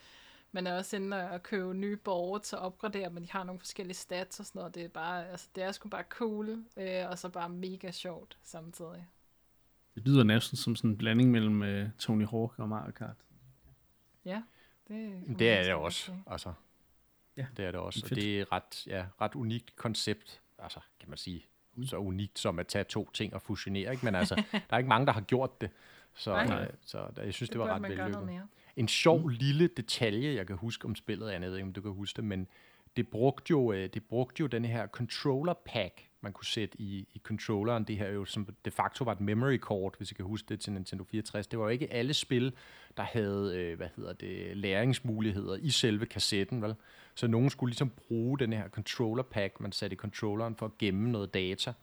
man 0.51 0.67
er 0.67 0.77
også 0.77 0.95
inde 0.95 1.30
og 1.30 1.43
købe 1.43 1.73
nye 1.73 1.97
til 2.43 2.55
at 2.55 2.61
opgradere, 2.61 3.09
men 3.09 3.23
de 3.23 3.31
har 3.31 3.43
nogle 3.43 3.59
forskellige 3.59 3.95
stats 3.95 4.39
og 4.39 4.45
sådan 4.45 4.59
noget. 4.59 4.76
Det 4.76 4.84
er 4.84 4.89
bare, 4.89 5.30
altså, 5.30 5.49
det 5.55 5.63
er 5.63 5.72
sgu 5.72 5.89
bare 5.89 6.03
cool, 6.09 6.65
øh, 6.77 7.09
og 7.09 7.19
så 7.19 7.30
bare 7.30 7.49
mega 7.49 7.91
sjovt 7.91 8.38
samtidig. 8.43 9.07
Det 9.95 10.07
lyder 10.07 10.23
næsten 10.23 10.57
som 10.57 10.76
sådan 10.76 10.89
en 10.89 10.97
blanding 10.97 11.31
mellem 11.31 11.61
uh, 11.61 11.91
Tony 11.99 12.27
Hawk 12.27 12.59
og 12.59 12.69
Mario 12.69 12.91
Kart. 12.91 13.17
Ja, 14.26 14.43
det, 14.88 15.23
det 15.39 15.51
er 15.51 15.63
det 15.63 15.73
også. 15.73 16.11
Altså, 16.27 16.53
ja. 17.38 17.45
Det 17.57 17.66
er 17.66 17.72
det 17.72 17.80
også. 17.80 18.02
Og 18.03 18.10
det 18.10 18.38
er 18.38 18.41
et 18.41 18.52
ret, 18.52 18.88
ja, 18.88 19.06
ret 19.22 19.36
unikt 19.36 19.76
koncept 19.76 20.41
altså, 20.60 20.80
kan 20.99 21.10
man 21.10 21.18
sige, 21.18 21.45
så 21.86 21.98
unikt 21.98 22.40
som 22.40 22.60
at 22.60 22.68
tage 22.68 22.84
to 22.84 23.10
ting 23.14 23.34
og 23.34 23.41
fusionere, 23.41 23.91
ikke? 23.91 24.06
Men 24.06 24.16
altså, 24.16 24.36
der 24.52 24.60
er 24.70 24.78
ikke 24.78 24.90
mange, 24.90 25.06
der 25.06 25.14
har 25.14 25.22
gjort 25.22 25.62
det. 25.62 25.70
Så, 26.16 26.34
Nej. 26.34 26.62
øh, 26.62 26.70
så 26.86 26.98
jeg 27.18 27.34
synes, 27.34 27.49
det, 27.49 27.53
det 27.53 27.60
var 27.60 27.76
ret 27.76 27.82
vellykket. 27.82 28.41
En 28.76 28.88
sjov 28.88 29.20
mm. 29.20 29.28
lille 29.28 29.68
detalje, 29.68 30.36
jeg 30.36 30.48
kan 30.48 30.56
huske 30.56 30.86
om 30.86 30.95
spillet, 30.95 31.32
jeg 31.32 31.41
ved 31.41 31.56
ikke, 31.56 31.68
om 31.68 31.74
du 31.74 31.82
kan 31.82 31.91
huske 31.91 32.18
det, 32.18 32.24
men 32.24 32.48
det 32.98 33.07
brugte 33.07 33.52
jo, 33.52 33.72
øh, 33.72 33.90
det 33.94 34.03
brugte 34.03 34.41
jo 34.41 34.48
den 34.48 34.66
her 34.66 34.88
controller 34.88 35.53
pack, 35.66 36.10
man 36.22 36.34
kunne 36.34 36.45
sætte 36.45 36.82
i, 36.82 37.07
i 37.14 37.22
controlleren. 37.24 37.84
Det 37.84 37.98
her 37.98 38.10
jo 38.10 38.26
som 38.26 38.48
de 38.66 38.72
facto 38.72 39.03
var 39.03 39.12
et 39.12 39.22
memory 39.22 39.57
card, 39.57 39.98
hvis 39.98 40.12
I 40.12 40.14
kan 40.14 40.26
huske 40.26 40.49
det 40.49 40.60
til 40.60 40.74
Nintendo 40.74 41.03
64. 41.03 41.48
Det 41.48 41.60
var 41.60 41.66
jo 41.66 41.70
ikke 41.70 41.94
alle 41.94 42.14
spil, 42.14 42.53
der 42.97 43.03
havde, 43.03 43.57
øh, 43.57 43.77
hvad 43.77 43.88
hedder 43.95 44.13
det, 44.13 44.57
læringsmuligheder 44.57 45.55
i 45.55 45.69
selve 45.69 46.05
kassetten, 46.05 46.61
vel? 46.61 46.76
Så 47.15 47.27
nogen 47.27 47.49
skulle 47.49 47.69
ligesom 47.72 47.89
bruge 47.89 48.39
den 48.39 48.53
her 48.53 48.69
controller 48.69 49.23
pack, 49.23 49.59
man 49.59 49.72
satte 49.72 49.93
i 49.93 49.97
controlleren 49.97 50.55
for 50.55 50.65
at 50.65 50.77
gemme 50.77 51.11
noget 51.11 51.34
data. 51.34 51.73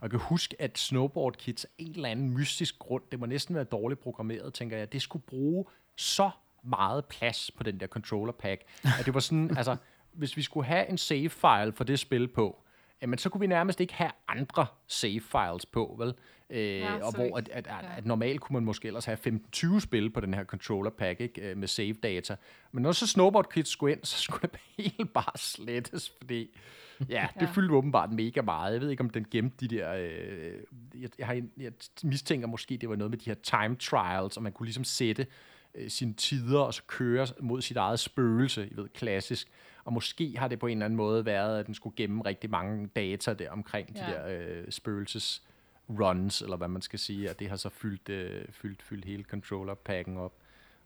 Og 0.00 0.02
jeg 0.02 0.10
kan 0.10 0.20
huske, 0.20 0.56
at 0.58 0.78
Snowboard 0.78 1.36
Kids 1.36 1.64
af 1.64 1.68
en 1.78 1.90
eller 1.90 2.08
anden 2.08 2.30
mystisk 2.34 2.78
grund, 2.78 3.02
det 3.10 3.20
må 3.20 3.26
næsten 3.26 3.54
være 3.54 3.64
dårligt 3.64 4.00
programmeret, 4.00 4.54
tænker 4.54 4.76
jeg, 4.76 4.92
det 4.92 5.02
skulle 5.02 5.22
bruge 5.26 5.64
så 5.96 6.30
meget 6.64 7.04
plads 7.04 7.50
på 7.50 7.62
den 7.62 7.80
der 7.80 7.86
controller 7.86 8.32
pack, 8.32 8.62
at 8.98 9.06
det 9.06 9.14
var 9.14 9.20
sådan, 9.20 9.50
altså, 9.56 9.76
hvis 10.12 10.36
vi 10.36 10.42
skulle 10.42 10.66
have 10.66 10.88
en 10.88 10.98
save 10.98 11.30
file 11.30 11.72
for 11.72 11.84
det 11.84 11.98
spil 11.98 12.28
på, 12.28 12.62
jamen 13.02 13.18
så 13.18 13.28
kunne 13.28 13.40
vi 13.40 13.46
nærmest 13.46 13.80
ikke 13.80 13.94
have 13.94 14.10
andre 14.28 14.66
save 14.86 15.20
files 15.20 15.66
på, 15.66 15.96
vel? 15.98 16.14
Øh, 16.50 16.78
ja, 16.78 17.04
og 17.04 17.14
hvor 17.14 17.36
at, 17.36 17.48
at, 17.48 17.66
at, 17.66 17.84
at 17.96 18.06
normalt 18.06 18.40
kunne 18.40 18.54
man 18.54 18.64
måske 18.64 18.88
ellers 18.88 19.04
have 19.04 19.18
15-20 19.56 19.80
spil 19.80 20.10
på 20.10 20.20
den 20.20 20.34
her 20.34 20.44
controller 20.44 20.90
pack, 20.90 21.20
ikke? 21.20 21.50
Øh, 21.50 21.56
med 21.56 21.68
save 21.68 21.92
data. 21.92 22.36
Men 22.72 22.82
når 22.82 22.92
så 22.92 23.06
Snowboard 23.06 23.50
Kids 23.50 23.68
skulle 23.68 23.92
ind, 23.92 24.04
så 24.04 24.18
skulle 24.18 24.50
det 24.52 24.60
helt 24.84 25.12
bare 25.12 25.38
slettes, 25.38 26.12
fordi 26.18 26.56
ja, 27.08 27.28
det 27.34 27.46
ja. 27.46 27.52
fyldte 27.52 27.74
åbenbart 27.74 28.12
mega 28.12 28.42
meget. 28.42 28.72
Jeg 28.72 28.80
ved 28.80 28.90
ikke, 28.90 29.00
om 29.00 29.10
den 29.10 29.26
gemte 29.30 29.68
de 29.68 29.76
der... 29.76 29.94
Øh, 29.94 30.54
jeg, 31.00 31.10
jeg, 31.18 31.26
har, 31.26 31.42
jeg 31.58 31.72
mistænker 32.02 32.48
måske, 32.48 32.76
det 32.76 32.88
var 32.88 32.96
noget 32.96 33.10
med 33.10 33.18
de 33.18 33.30
her 33.30 33.34
time 33.34 33.76
trials, 33.76 34.36
og 34.36 34.42
man 34.42 34.52
kunne 34.52 34.66
ligesom 34.66 34.84
sætte 34.84 35.26
øh, 35.74 35.90
sine 35.90 36.14
tider 36.14 36.60
og 36.60 36.74
så 36.74 36.82
køre 36.86 37.26
mod 37.40 37.62
sit 37.62 37.76
eget 37.76 38.00
spøgelse, 38.00 38.68
I 38.72 38.76
ved, 38.76 38.88
klassisk. 38.88 39.48
Og 39.84 39.92
måske 39.92 40.34
har 40.38 40.48
det 40.48 40.58
på 40.58 40.66
en 40.66 40.78
eller 40.78 40.84
anden 40.84 40.96
måde 40.96 41.24
været, 41.24 41.58
at 41.58 41.66
den 41.66 41.74
skulle 41.74 41.96
gemme 41.96 42.22
rigtig 42.24 42.50
mange 42.50 42.86
data 42.86 43.32
der 43.32 43.50
omkring 43.50 43.88
ja. 43.96 44.00
de 44.00 44.12
der 44.12 44.28
øh, 44.28 44.64
spøgelses 44.70 45.42
runs, 46.00 46.42
eller 46.42 46.56
hvad 46.56 46.68
man 46.68 46.82
skal 46.82 46.98
sige, 46.98 47.30
og 47.30 47.38
det 47.38 47.48
har 47.48 47.56
så 47.56 47.68
fyldt, 47.68 48.08
øh, 48.08 48.44
fyldt, 48.50 48.82
fyldt 48.82 49.04
hele 49.04 49.22
controller-pakken 49.22 50.16
op. 50.16 50.32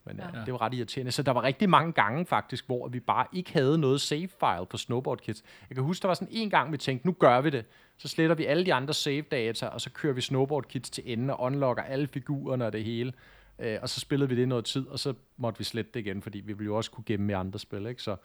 Men 0.04 0.16
ja. 0.16 0.38
ja, 0.38 0.44
det 0.44 0.52
var 0.52 0.62
ret 0.62 0.74
irriterende. 0.74 1.12
Så 1.12 1.22
der 1.22 1.32
var 1.32 1.42
rigtig 1.42 1.70
mange 1.70 1.92
gange 1.92 2.26
faktisk, 2.26 2.66
hvor 2.66 2.88
vi 2.88 3.00
bare 3.00 3.26
ikke 3.32 3.52
havde 3.52 3.78
noget 3.78 4.00
save-file 4.00 4.66
på 4.70 4.76
Snowboard 4.76 5.18
Kids. 5.18 5.44
Jeg 5.68 5.74
kan 5.74 5.84
huske, 5.84 6.02
der 6.02 6.08
var 6.08 6.14
sådan 6.14 6.28
en 6.30 6.50
gang, 6.50 6.72
vi 6.72 6.76
tænkte, 6.76 7.06
nu 7.06 7.12
gør 7.12 7.40
vi 7.40 7.50
det. 7.50 7.64
Så 7.96 8.08
sletter 8.08 8.36
vi 8.36 8.44
alle 8.44 8.66
de 8.66 8.74
andre 8.74 8.94
save-data, 8.94 9.66
og 9.66 9.80
så 9.80 9.90
kører 9.90 10.12
vi 10.12 10.20
Snowboard 10.20 10.64
Kids 10.64 10.90
til 10.90 11.12
ende 11.12 11.36
og 11.36 11.40
unlocker 11.40 11.82
alle 11.82 12.06
figurerne 12.06 12.66
og 12.66 12.72
det 12.72 12.84
hele. 12.84 13.12
Øh, 13.58 13.78
og 13.82 13.88
så 13.88 14.00
spillede 14.00 14.28
vi 14.28 14.36
det 14.36 14.48
noget 14.48 14.64
tid, 14.64 14.86
og 14.86 14.98
så 14.98 15.14
måtte 15.36 15.58
vi 15.58 15.64
slette 15.64 15.90
det 15.94 16.00
igen, 16.00 16.22
fordi 16.22 16.40
vi 16.40 16.52
ville 16.52 16.64
jo 16.64 16.76
også 16.76 16.90
kunne 16.90 17.04
gemme 17.04 17.32
i 17.32 17.34
andre 17.34 17.58
spil. 17.58 17.86
Ikke? 17.86 18.02
Så 18.02 18.16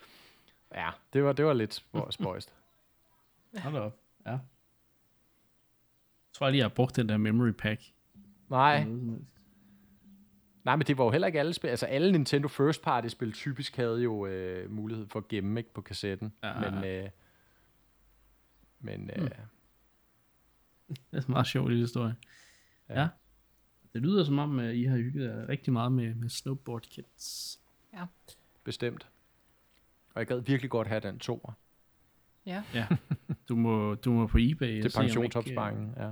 ja, 0.75 0.89
det 1.13 1.23
var, 1.23 1.33
det 1.33 1.45
var 1.45 1.53
lidt 1.53 1.83
spøjst. 2.09 2.53
Hold 3.57 3.75
op. 3.75 3.97
Ja. 4.25 4.37
Jeg 6.39 6.41
tror 6.41 6.47
jeg 6.47 6.51
lige, 6.51 6.59
jeg 6.59 6.65
har 6.65 6.75
brugt 6.75 6.95
den 6.95 7.09
der 7.09 7.17
memory 7.17 7.51
pack. 7.51 7.81
Nej. 8.49 8.83
Nej, 10.63 10.75
men 10.75 10.87
det 10.87 10.97
var 10.97 11.03
jo 11.03 11.11
heller 11.11 11.27
ikke 11.27 11.39
alle 11.39 11.53
spil. 11.53 11.67
Altså 11.67 11.85
alle 11.85 12.11
Nintendo 12.11 12.47
First 12.47 12.81
Party 12.81 13.07
spil 13.07 13.33
typisk 13.33 13.75
havde 13.75 14.01
jo 14.01 14.25
øh, 14.25 14.71
mulighed 14.71 15.07
for 15.07 15.19
at 15.19 15.27
gemme 15.27 15.59
ikke, 15.59 15.73
på 15.73 15.81
kassetten. 15.81 16.33
Ja, 16.43 16.71
men, 16.71 16.83
øh, 16.83 17.09
men 18.79 19.09
øh, 19.15 19.21
hmm. 19.21 19.29
det 20.87 20.97
er 21.11 21.17
en 21.17 21.23
meget 21.27 21.47
sjov 21.47 21.67
lille 21.67 21.83
historie. 21.83 22.15
Ja. 22.89 23.01
ja. 23.01 23.07
Det 23.93 24.01
lyder 24.01 24.23
som 24.23 24.39
om, 24.39 24.59
at 24.59 24.75
I 24.75 24.83
har 24.83 24.97
hygget 24.97 25.25
jer 25.25 25.49
rigtig 25.49 25.73
meget 25.73 25.91
med, 25.91 26.15
med 26.15 26.29
Snowboard 26.29 26.81
Kids. 26.81 27.59
Ja. 27.93 28.05
Bestemt. 28.63 29.09
Og 30.13 30.19
jeg 30.19 30.27
gad 30.27 30.39
virkelig 30.39 30.71
godt 30.71 30.87
have 30.87 30.99
den 30.99 31.19
toer. 31.19 31.53
Ja. 32.49 32.63
ja. 32.73 32.87
Du 33.49 33.55
må, 33.55 33.95
du 33.95 34.13
må 34.13 34.27
på 34.27 34.37
eBay. 34.37 34.77
Det 34.77 34.95
er 34.95 34.99
pensionsopsparingen, 35.01 35.93
ja. 35.97 36.11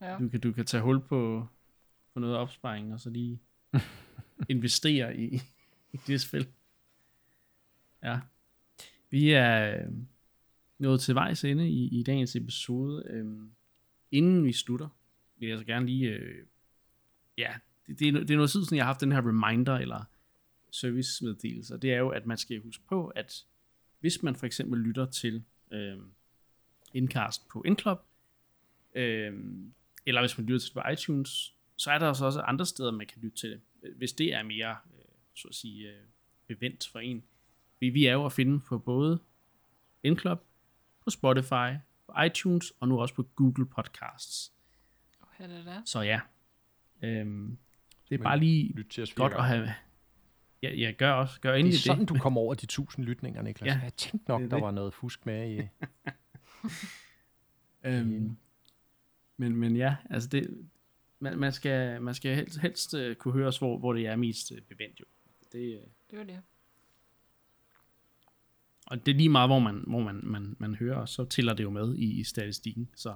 ja. 0.06 0.18
Du, 0.18 0.28
kan, 0.28 0.40
du 0.40 0.52
kan 0.52 0.66
tage 0.66 0.82
hul 0.82 1.00
på, 1.00 1.46
få 2.12 2.20
noget 2.20 2.36
opsparing, 2.36 2.94
og 2.94 3.00
så 3.00 3.10
lige 3.10 3.40
investere 4.48 5.16
i, 5.16 5.40
i 5.92 5.96
det 6.06 6.20
spil. 6.20 6.46
Ja. 8.02 8.20
Vi 9.10 9.30
er 9.30 9.76
øh, 9.76 9.92
nået 10.78 11.00
til 11.00 11.14
vejs 11.14 11.44
ende 11.44 11.70
i, 11.70 12.00
i 12.00 12.02
dagens 12.02 12.36
episode. 12.36 13.04
Øhm, 13.06 13.50
inden 14.10 14.44
vi 14.44 14.52
slutter, 14.52 14.88
vil 15.36 15.48
jeg 15.48 15.58
så 15.58 15.64
gerne 15.64 15.86
lige... 15.86 16.08
Øh, 16.08 16.46
ja, 17.38 17.52
det, 17.86 17.98
det, 17.98 18.08
er, 18.08 18.12
det 18.12 18.30
er 18.30 18.36
noget 18.36 18.50
tid 18.50 18.64
siden, 18.64 18.76
jeg 18.76 18.84
har 18.84 18.92
haft 18.92 19.00
den 19.00 19.12
her 19.12 19.28
reminder, 19.28 19.74
eller 19.74 20.04
servicemeddelelse. 20.70 21.78
Det 21.78 21.92
er 21.92 21.98
jo, 21.98 22.08
at 22.08 22.26
man 22.26 22.36
skal 22.36 22.60
huske 22.60 22.84
på, 22.88 23.06
at 23.06 23.44
hvis 24.02 24.22
man 24.22 24.36
for 24.36 24.46
eksempel 24.46 24.80
lytter 24.80 25.06
til 25.06 25.44
øh, 25.70 25.98
Indcast 26.94 27.48
på 27.48 27.62
Inclub, 27.66 27.98
øh, 28.94 29.32
eller 30.06 30.20
hvis 30.20 30.38
man 30.38 30.46
lytter 30.46 30.60
til 30.60 30.74
det 30.74 30.82
på 30.82 30.88
iTunes, 30.88 31.54
så 31.76 31.90
er 31.90 31.98
der 31.98 32.08
altså 32.08 32.24
også 32.24 32.40
andre 32.40 32.66
steder, 32.66 32.90
man 32.90 33.06
kan 33.06 33.22
lytte 33.22 33.36
til 33.36 33.50
det, 33.50 33.60
hvis 33.96 34.12
det 34.12 34.34
er 34.34 34.42
mere, 34.42 34.76
øh, 34.98 35.04
så 35.34 35.48
at 35.48 35.54
sige, 35.54 35.88
øh, 35.88 36.04
bevendt 36.46 36.88
for 36.92 36.98
en. 36.98 37.24
Vi, 37.80 37.88
vi 37.88 38.06
er 38.06 38.12
jo 38.12 38.26
at 38.26 38.32
finde 38.32 38.60
på 38.60 38.78
både 38.78 39.20
Inclub, 40.02 40.38
på 41.04 41.10
Spotify, 41.10 41.76
på 42.06 42.22
iTunes, 42.26 42.72
og 42.80 42.88
nu 42.88 43.00
også 43.00 43.14
på 43.14 43.22
Google 43.22 43.66
Podcasts. 43.66 44.52
Hvad 45.36 45.48
er 45.48 45.56
det 45.56 45.66
der? 45.66 45.82
Så 45.84 46.00
ja, 46.00 46.20
øhm, 47.02 47.58
det 48.08 48.14
er 48.14 48.18
Men 48.18 48.22
bare 48.22 48.38
lige 48.38 48.84
godt 49.14 49.32
at 49.32 49.44
have... 49.46 49.68
Ja, 50.62 50.74
ja 50.74 50.90
gør 50.98 51.12
også. 51.12 51.40
Gør 51.40 51.50
Det 51.50 51.58
endelig 51.60 51.74
er 51.74 51.78
det. 51.78 51.84
sådan, 51.84 52.06
du 52.06 52.18
kommer 52.18 52.40
over 52.40 52.54
de 52.54 52.66
tusind 52.66 53.04
lytninger, 53.04 53.42
Niklas. 53.42 53.66
Ja, 53.66 53.80
jeg 53.82 53.94
tænkte 53.94 54.30
nok, 54.30 54.40
det 54.40 54.44
er 54.46 54.48
der 54.50 54.56
det. 54.56 54.64
var 54.64 54.70
noget 54.70 54.94
fusk 54.94 55.26
med 55.26 55.50
i... 55.50 55.62
Øhm, 57.84 58.36
men, 59.36 59.56
men 59.56 59.76
ja, 59.76 59.96
altså 60.10 60.28
det, 60.28 60.68
man, 61.18 61.38
man 61.38 61.52
skal, 61.52 62.02
man 62.02 62.14
skal 62.14 62.36
helst, 62.36 62.58
helst 62.58 62.94
uh, 62.94 63.14
kunne 63.14 63.34
høre 63.34 63.48
os, 63.48 63.58
hvor, 63.58 63.78
hvor 63.78 63.92
det 63.92 64.06
er 64.06 64.16
mest 64.16 64.50
uh, 64.50 64.58
bevendt 64.68 65.00
jo. 65.00 65.04
Det, 65.52 65.76
uh, 65.76 65.82
Det 66.10 66.18
var 66.18 66.24
det. 66.24 66.40
og 68.86 69.06
det 69.06 69.12
er 69.12 69.16
lige 69.16 69.28
meget, 69.28 69.48
hvor 69.48 69.58
man, 69.58 69.84
hvor 69.86 70.00
man, 70.00 70.20
man, 70.22 70.56
man 70.58 70.74
hører 70.74 71.06
så 71.06 71.24
tæller 71.24 71.54
det 71.54 71.64
jo 71.64 71.70
med 71.70 71.94
i, 71.96 72.20
i 72.20 72.24
statistikken. 72.24 72.88
Så. 72.96 73.14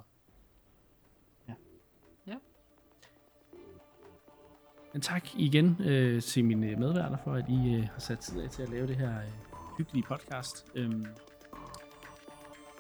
Men 4.96 5.00
tak 5.00 5.24
igen 5.34 5.76
øh, 5.84 6.22
til 6.22 6.44
mine 6.44 6.66
øh, 6.66 6.78
medværter 6.78 7.16
for, 7.24 7.34
at 7.34 7.44
I 7.48 7.74
øh, 7.74 7.82
har 7.82 8.00
sat 8.00 8.18
tid 8.18 8.40
af 8.40 8.50
til 8.50 8.62
at 8.62 8.68
lave 8.68 8.86
det 8.86 8.96
her 8.96 9.10
øh, 9.10 9.58
hyggelige 9.78 10.04
podcast. 10.08 10.64
Øhm, 10.74 11.06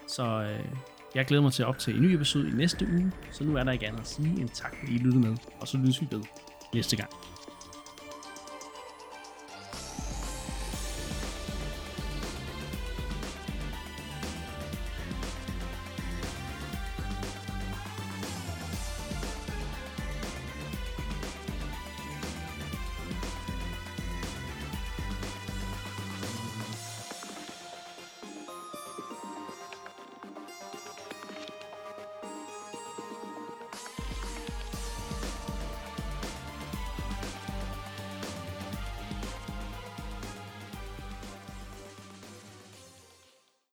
så 0.08 0.24
øh, 0.24 0.64
jeg 1.14 1.24
glæder 1.24 1.42
mig 1.42 1.52
til 1.52 1.62
at 1.62 1.68
optage 1.68 1.96
en 1.96 2.02
ny 2.02 2.06
episode 2.06 2.48
i 2.48 2.52
næste 2.52 2.86
uge, 2.92 3.12
så 3.30 3.44
nu 3.44 3.56
er 3.56 3.64
der 3.64 3.72
ikke 3.72 3.86
andet 3.86 4.00
at 4.00 4.06
sige 4.06 4.40
end 4.40 4.48
tak, 4.48 4.76
fordi 4.80 4.94
I 4.94 4.98
lyttede 4.98 5.26
med, 5.26 5.36
og 5.60 5.68
så 5.68 5.76
lyttes 5.76 6.00
vi 6.00 6.08
ved 6.10 6.22
næste 6.74 6.96
gang. 6.96 7.10